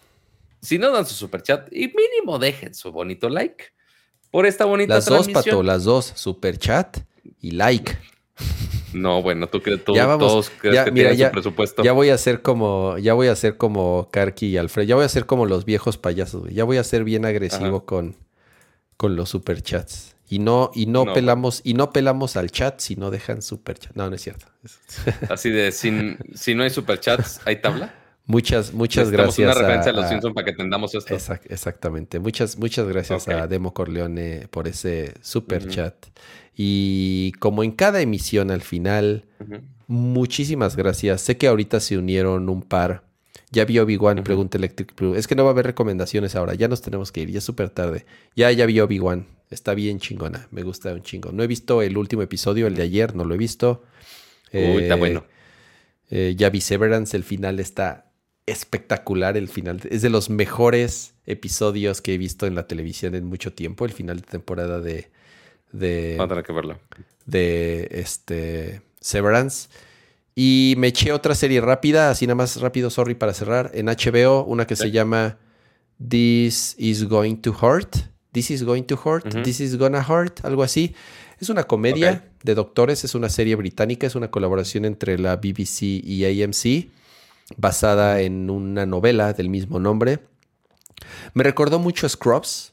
[0.60, 3.72] si no dan su superchat, y mínimo dejen su bonito like
[4.30, 6.12] por esta bonita Las dos, Pato, las dos.
[6.14, 6.98] Superchat
[7.40, 7.96] y like.
[8.92, 11.32] No, bueno, tú crees, tú, Ya vamos, todos crees ya, que mira, tienen ya- su
[11.32, 11.82] presupuesto.
[11.82, 14.86] Ya voy a ser como, ya voy a ser como Karki y Alfred.
[14.86, 16.54] Ya voy a ser como los viejos payasos, güey.
[16.54, 17.86] Ya voy a ser bien agresivo Ajá.
[17.86, 18.16] con,
[18.96, 20.14] con los superchats.
[20.28, 23.94] Y no, y no, No, pelamos, y no pelamos al chat si no dejan superchat.
[23.94, 24.46] No, no es cierto.
[25.28, 27.94] Así de, sin, si no hay superchats, ¿hay tabla?
[28.26, 29.38] Muchas, muchas gracias.
[29.46, 31.14] una referencia a- a los Simpsons para que entendamos esto.
[31.14, 32.18] Exac- exactamente.
[32.18, 35.94] Muchas, muchas gracias a Demo Corleone por ese super chat.
[36.56, 39.24] Y como en cada emisión al final,
[39.86, 41.20] muchísimas gracias.
[41.20, 43.04] Sé que ahorita se unieron un par.
[43.52, 45.14] Ya vi Obi-Wan, pregunta Electric Blue.
[45.14, 46.54] Es que no va a haber recomendaciones ahora.
[46.54, 47.30] Ya nos tenemos que ir.
[47.30, 48.04] Ya es súper tarde.
[48.34, 49.26] Ya, ya vi Obi-Wan.
[49.50, 50.48] Está bien chingona.
[50.50, 51.30] Me gusta un chingo.
[51.30, 53.14] No he visto el último episodio, el de ayer.
[53.14, 53.84] No lo he visto.
[54.52, 55.24] Uy, está Eh, bueno.
[56.10, 57.16] eh, ya vi Severance.
[57.16, 58.05] El final está
[58.46, 59.36] espectacular.
[59.36, 63.52] El final es de los mejores episodios que he visto en la televisión en mucho
[63.52, 63.84] tiempo.
[63.84, 65.10] El final de temporada de,
[65.72, 66.78] de, a tener que verlo.
[67.26, 69.68] de este Severance.
[70.34, 74.44] Y me eché otra serie rápida, así nada más rápido, sorry para cerrar, en HBO,
[74.44, 74.82] una que Sí.
[74.84, 75.38] se llama
[76.08, 77.96] This is Going to Hurt.
[78.32, 79.42] This is Going to Hurt.
[79.44, 80.94] This is Gonna Hurt, algo así.
[81.40, 85.82] Es una comedia de doctores, es una serie británica, es una colaboración entre la BBC
[86.04, 86.90] y AMC,
[87.56, 90.20] basada en una novela del mismo nombre.
[91.34, 92.72] Me recordó mucho a Scrubs.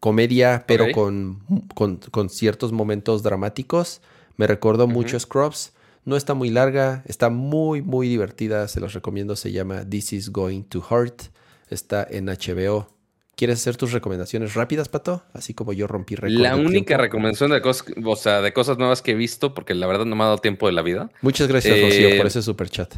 [0.00, 4.00] Comedia, pero con, con- con ciertos momentos dramáticos.
[4.36, 5.72] Me recordó mucho a Scrubs.
[6.04, 8.66] No está muy larga, está muy, muy divertida.
[8.68, 9.36] Se los recomiendo.
[9.36, 11.22] Se llama This is Going to Hurt.
[11.68, 12.88] Está en HBO.
[13.34, 15.24] ¿Quieres hacer tus recomendaciones rápidas, Pato?
[15.32, 16.40] Así como yo rompí récord.
[16.40, 17.02] La única tiempo.
[17.02, 20.14] recomendación de cosas, o sea, de cosas nuevas que he visto, porque la verdad no
[20.14, 21.10] me ha dado tiempo de la vida.
[21.22, 22.94] Muchas gracias, Eh, Rocío, por ese super chat.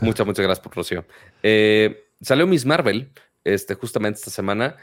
[0.00, 1.04] Muchas, muchas gracias por Rocío.
[1.42, 3.10] Eh, salió Miss Marvel,
[3.44, 4.76] este, justamente esta semana.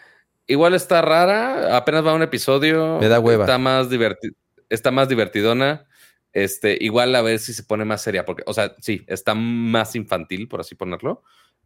[0.45, 2.99] Igual está rara, apenas va un episodio.
[2.99, 3.45] Me da hueva.
[3.45, 4.35] Está más, diverti-
[4.69, 5.87] está más divertidona.
[6.31, 9.95] Este, igual a ver si se pone más seria, porque, o sea, sí, está más
[9.95, 11.23] infantil, por así ponerlo.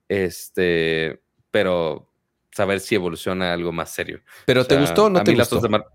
[0.07, 2.06] Este, pero
[2.57, 4.21] saber si evoluciona a algo más serio.
[4.45, 5.55] ¿Pero O te gustó o no te gustó?
[5.55, 5.85] dos de Mar-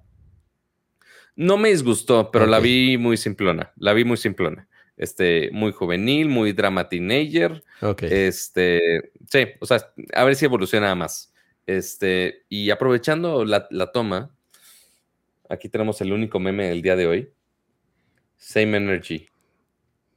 [1.36, 3.72] No me disgustó, pero la vi muy simplona.
[3.76, 4.68] La vi muy simplona.
[4.96, 7.64] Este, muy juvenil, muy drama teenager.
[7.80, 8.02] Ok.
[8.04, 11.32] Este, sí, o sea, a ver si evoluciona más.
[11.66, 14.34] Este, y aprovechando la, la toma,
[15.48, 17.32] aquí tenemos el único meme del día de hoy.
[18.36, 19.28] Same Energy.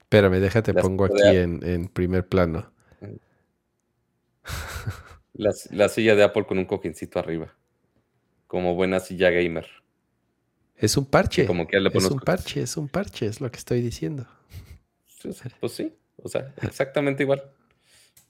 [0.01, 2.71] Espérame, déjate, las pongo aquí en, en primer plano.
[5.35, 7.53] La, la silla de Apple con un cojincito arriba.
[8.47, 9.67] Como buena silla gamer.
[10.77, 11.43] Es un parche.
[11.43, 14.27] Que como que le es un parche, es un parche, es lo que estoy diciendo.
[15.21, 17.43] Pues, pues sí, o sea, exactamente igual.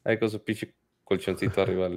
[0.03, 1.89] Ahí con su pinche colchoncito arriba.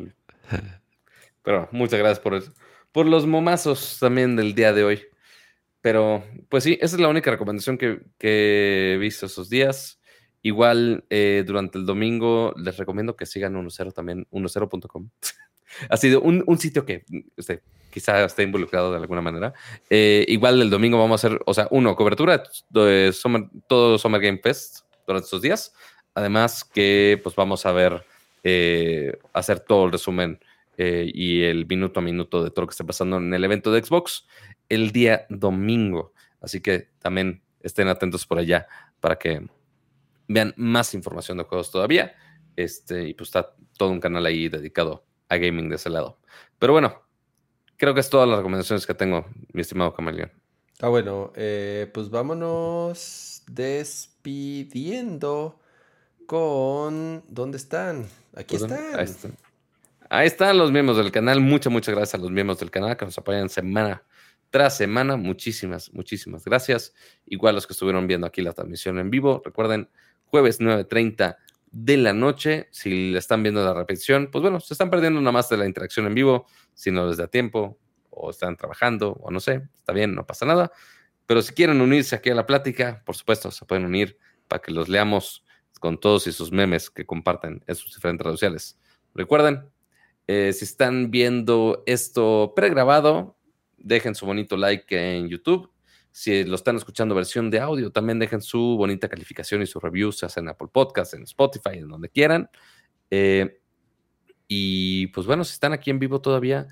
[1.42, 2.52] Pero muchas gracias por eso.
[2.92, 5.02] Por los momazos también del día de hoy.
[5.80, 9.97] Pero, pues sí, esa es la única recomendación que, que he visto esos días.
[10.42, 15.08] Igual eh, durante el domingo les recomiendo que sigan 10 también, 10.com.
[15.90, 17.04] ha sido un, un sitio que
[17.36, 19.52] este, quizá esté involucrado de alguna manera.
[19.90, 24.20] Eh, igual el domingo vamos a hacer, o sea, uno, cobertura de Summer- todo Summer
[24.20, 25.74] Game Fest durante estos días.
[26.14, 28.04] Además que pues vamos a ver,
[28.44, 30.38] eh, hacer todo el resumen
[30.80, 33.82] y el minuto a minuto de todo lo que esté pasando en el evento de
[33.82, 34.28] Xbox
[34.68, 36.12] el día domingo.
[36.40, 38.68] Así que también estén atentos por allá
[39.00, 39.44] para que
[40.28, 42.14] vean más información de juegos todavía.
[42.54, 46.20] Este, y pues está todo un canal ahí dedicado a gaming de ese lado.
[46.58, 47.02] Pero bueno,
[47.76, 50.30] creo que es todas las recomendaciones que tengo, mi estimado Camaleón.
[50.80, 54.88] Ah, bueno, eh, pues vámonos despidiendo
[56.26, 57.24] con...
[57.28, 58.06] ¿Dónde están?
[58.36, 58.98] Aquí Pues, están.
[58.98, 59.36] Ahí están.
[60.10, 61.40] Ahí están los miembros del canal.
[61.40, 64.02] Muchas, muchas gracias a los miembros del canal que nos apoyan semana
[64.50, 65.16] tras semana.
[65.16, 66.94] Muchísimas, muchísimas gracias.
[67.26, 69.42] Igual los que estuvieron viendo aquí la transmisión en vivo.
[69.44, 69.90] Recuerden,
[70.30, 71.36] jueves 9.30
[71.70, 72.68] de la noche.
[72.70, 75.66] Si le están viendo la repetición, pues bueno, se están perdiendo nada más de la
[75.66, 76.46] interacción en vivo.
[76.74, 77.78] Si no les da tiempo
[78.10, 80.72] o están trabajando o no sé, está bien, no pasa nada.
[81.26, 84.72] Pero si quieren unirse aquí a la plática, por supuesto, se pueden unir para que
[84.72, 85.44] los leamos
[85.78, 88.78] con todos y sus memes que comparten en sus diferentes redes sociales.
[89.14, 89.68] Recuerden,
[90.26, 93.36] eh, si están viendo esto pregrabado,
[93.76, 95.70] dejen su bonito like en YouTube.
[96.20, 100.10] Si lo están escuchando versión de audio, también dejen su bonita calificación y su review,
[100.10, 102.50] se hacen en Apple Podcast, en Spotify, en donde quieran.
[103.08, 103.60] Eh,
[104.48, 106.66] y pues bueno, si están aquí en vivo todavía,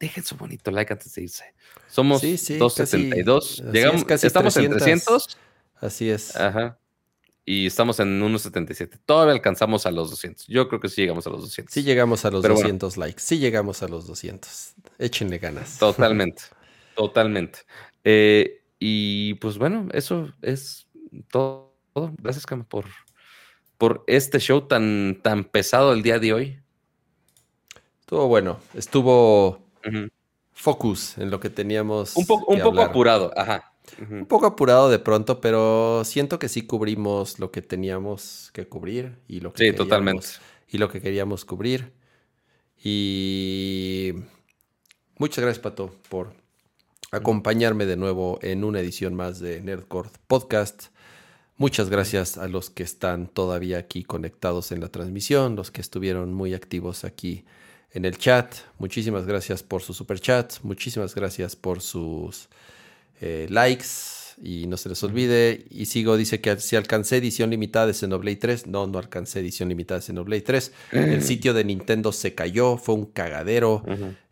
[0.00, 1.44] dejen su bonito like antes de irse.
[1.86, 3.56] Somos Sí, sí, 272.
[3.60, 4.80] casi- Llegamos, casi estamos 300.
[4.80, 5.38] en 300.
[5.74, 6.34] Así es.
[6.34, 6.78] Ajá.
[7.44, 8.98] Y estamos en 1.77.
[9.04, 10.46] Todavía alcanzamos a los 200.
[10.46, 11.74] Yo creo que sí llegamos a los 200.
[11.74, 12.68] Sí llegamos a los Pero bueno.
[12.68, 13.20] 200 likes.
[13.20, 14.72] Sí llegamos a los 200.
[14.98, 15.78] Échenle ganas.
[15.78, 16.42] Totalmente.
[16.96, 17.58] totalmente.
[18.02, 20.88] Eh, Y pues bueno, eso es
[21.30, 21.74] todo.
[22.18, 22.84] Gracias, Cam, por,
[23.76, 26.60] por este show tan, tan pesado el día de hoy.
[28.00, 29.66] Estuvo bueno, estuvo
[30.52, 32.16] focus en lo que teníamos.
[32.16, 33.72] Un, un poco apurado, ajá.
[34.10, 39.18] Un poco apurado de pronto, pero siento que sí cubrimos lo que teníamos que cubrir
[39.26, 40.26] y lo que sí, totalmente.
[40.68, 41.92] Y lo que queríamos cubrir.
[42.82, 44.12] Y
[45.16, 46.34] muchas gracias, Pato, por
[47.10, 50.86] acompañarme de nuevo en una edición más de Nerdcore Podcast.
[51.56, 56.32] Muchas gracias a los que están todavía aquí conectados en la transmisión, los que estuvieron
[56.32, 57.44] muy activos aquí
[57.92, 58.54] en el chat.
[58.78, 62.48] Muchísimas gracias por sus superchats, muchísimas gracias por sus
[63.20, 63.86] eh, likes
[64.40, 65.64] y no se les olvide.
[65.70, 68.66] Y sigo, dice que si alcancé edición limitada de Xenoblade 3.
[68.66, 70.72] No, no alcancé edición limitada de Xenoblade 3.
[70.92, 73.82] El sitio de Nintendo se cayó, fue un cagadero.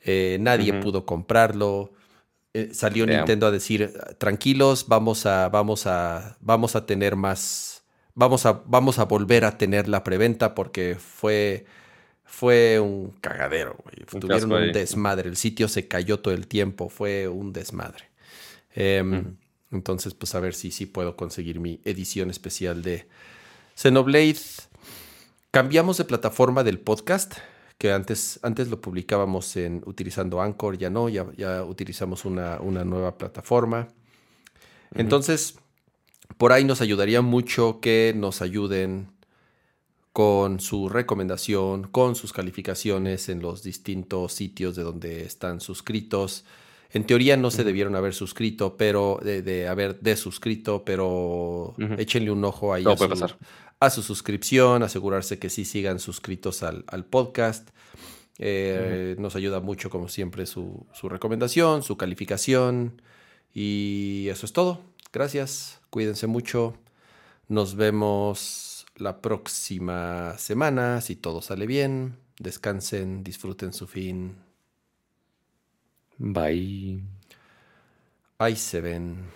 [0.05, 1.95] Eh, nadie pudo comprarlo.
[2.57, 8.47] Eh, salió Nintendo a decir, tranquilos, vamos a, vamos a, vamos a tener más, vamos
[8.47, 11.67] a, vamos a volver a tener la preventa porque fue,
[12.25, 13.76] fue un cagadero,
[14.18, 18.07] Tuvieron un desmadre, el sitio se cayó todo el tiempo, fue un desmadre.
[18.75, 19.36] Em,
[19.70, 23.07] entonces, pues a ver si sí puedo conseguir mi edición especial de
[23.75, 24.41] Xenoblade.
[25.51, 27.35] Cambiamos de plataforma del podcast
[27.78, 33.18] que antes, antes lo publicábamos en, utilizando Anchor, ya no, ya, ya utilizamos una, nueva
[33.18, 33.88] plataforma.
[34.94, 35.58] Entonces,
[36.38, 39.08] por ahí nos ayudaría mucho que nos ayuden
[40.12, 46.44] con su recomendación, con sus calificaciones en los distintos sitios de donde están suscritos.
[46.90, 52.72] En teoría no se debieron haber suscrito, pero de, haber desuscrito, pero échenle un ojo
[52.72, 53.36] ahí a, su,
[53.80, 57.70] a, su, suscripción, asegurarse que sí sigan suscritos al, podcast.
[58.38, 63.00] Eh, nos ayuda mucho, como siempre, su, su recomendación, su calificación.
[63.55, 64.82] Y eso es todo.
[65.12, 65.80] Gracias.
[65.90, 66.76] Cuídense mucho.
[67.48, 72.16] Nos vemos la próxima semana, si todo sale bien.
[72.38, 74.36] Descansen, disfruten su fin.
[76.18, 77.02] Bye.
[78.38, 79.30] Ahí se ven.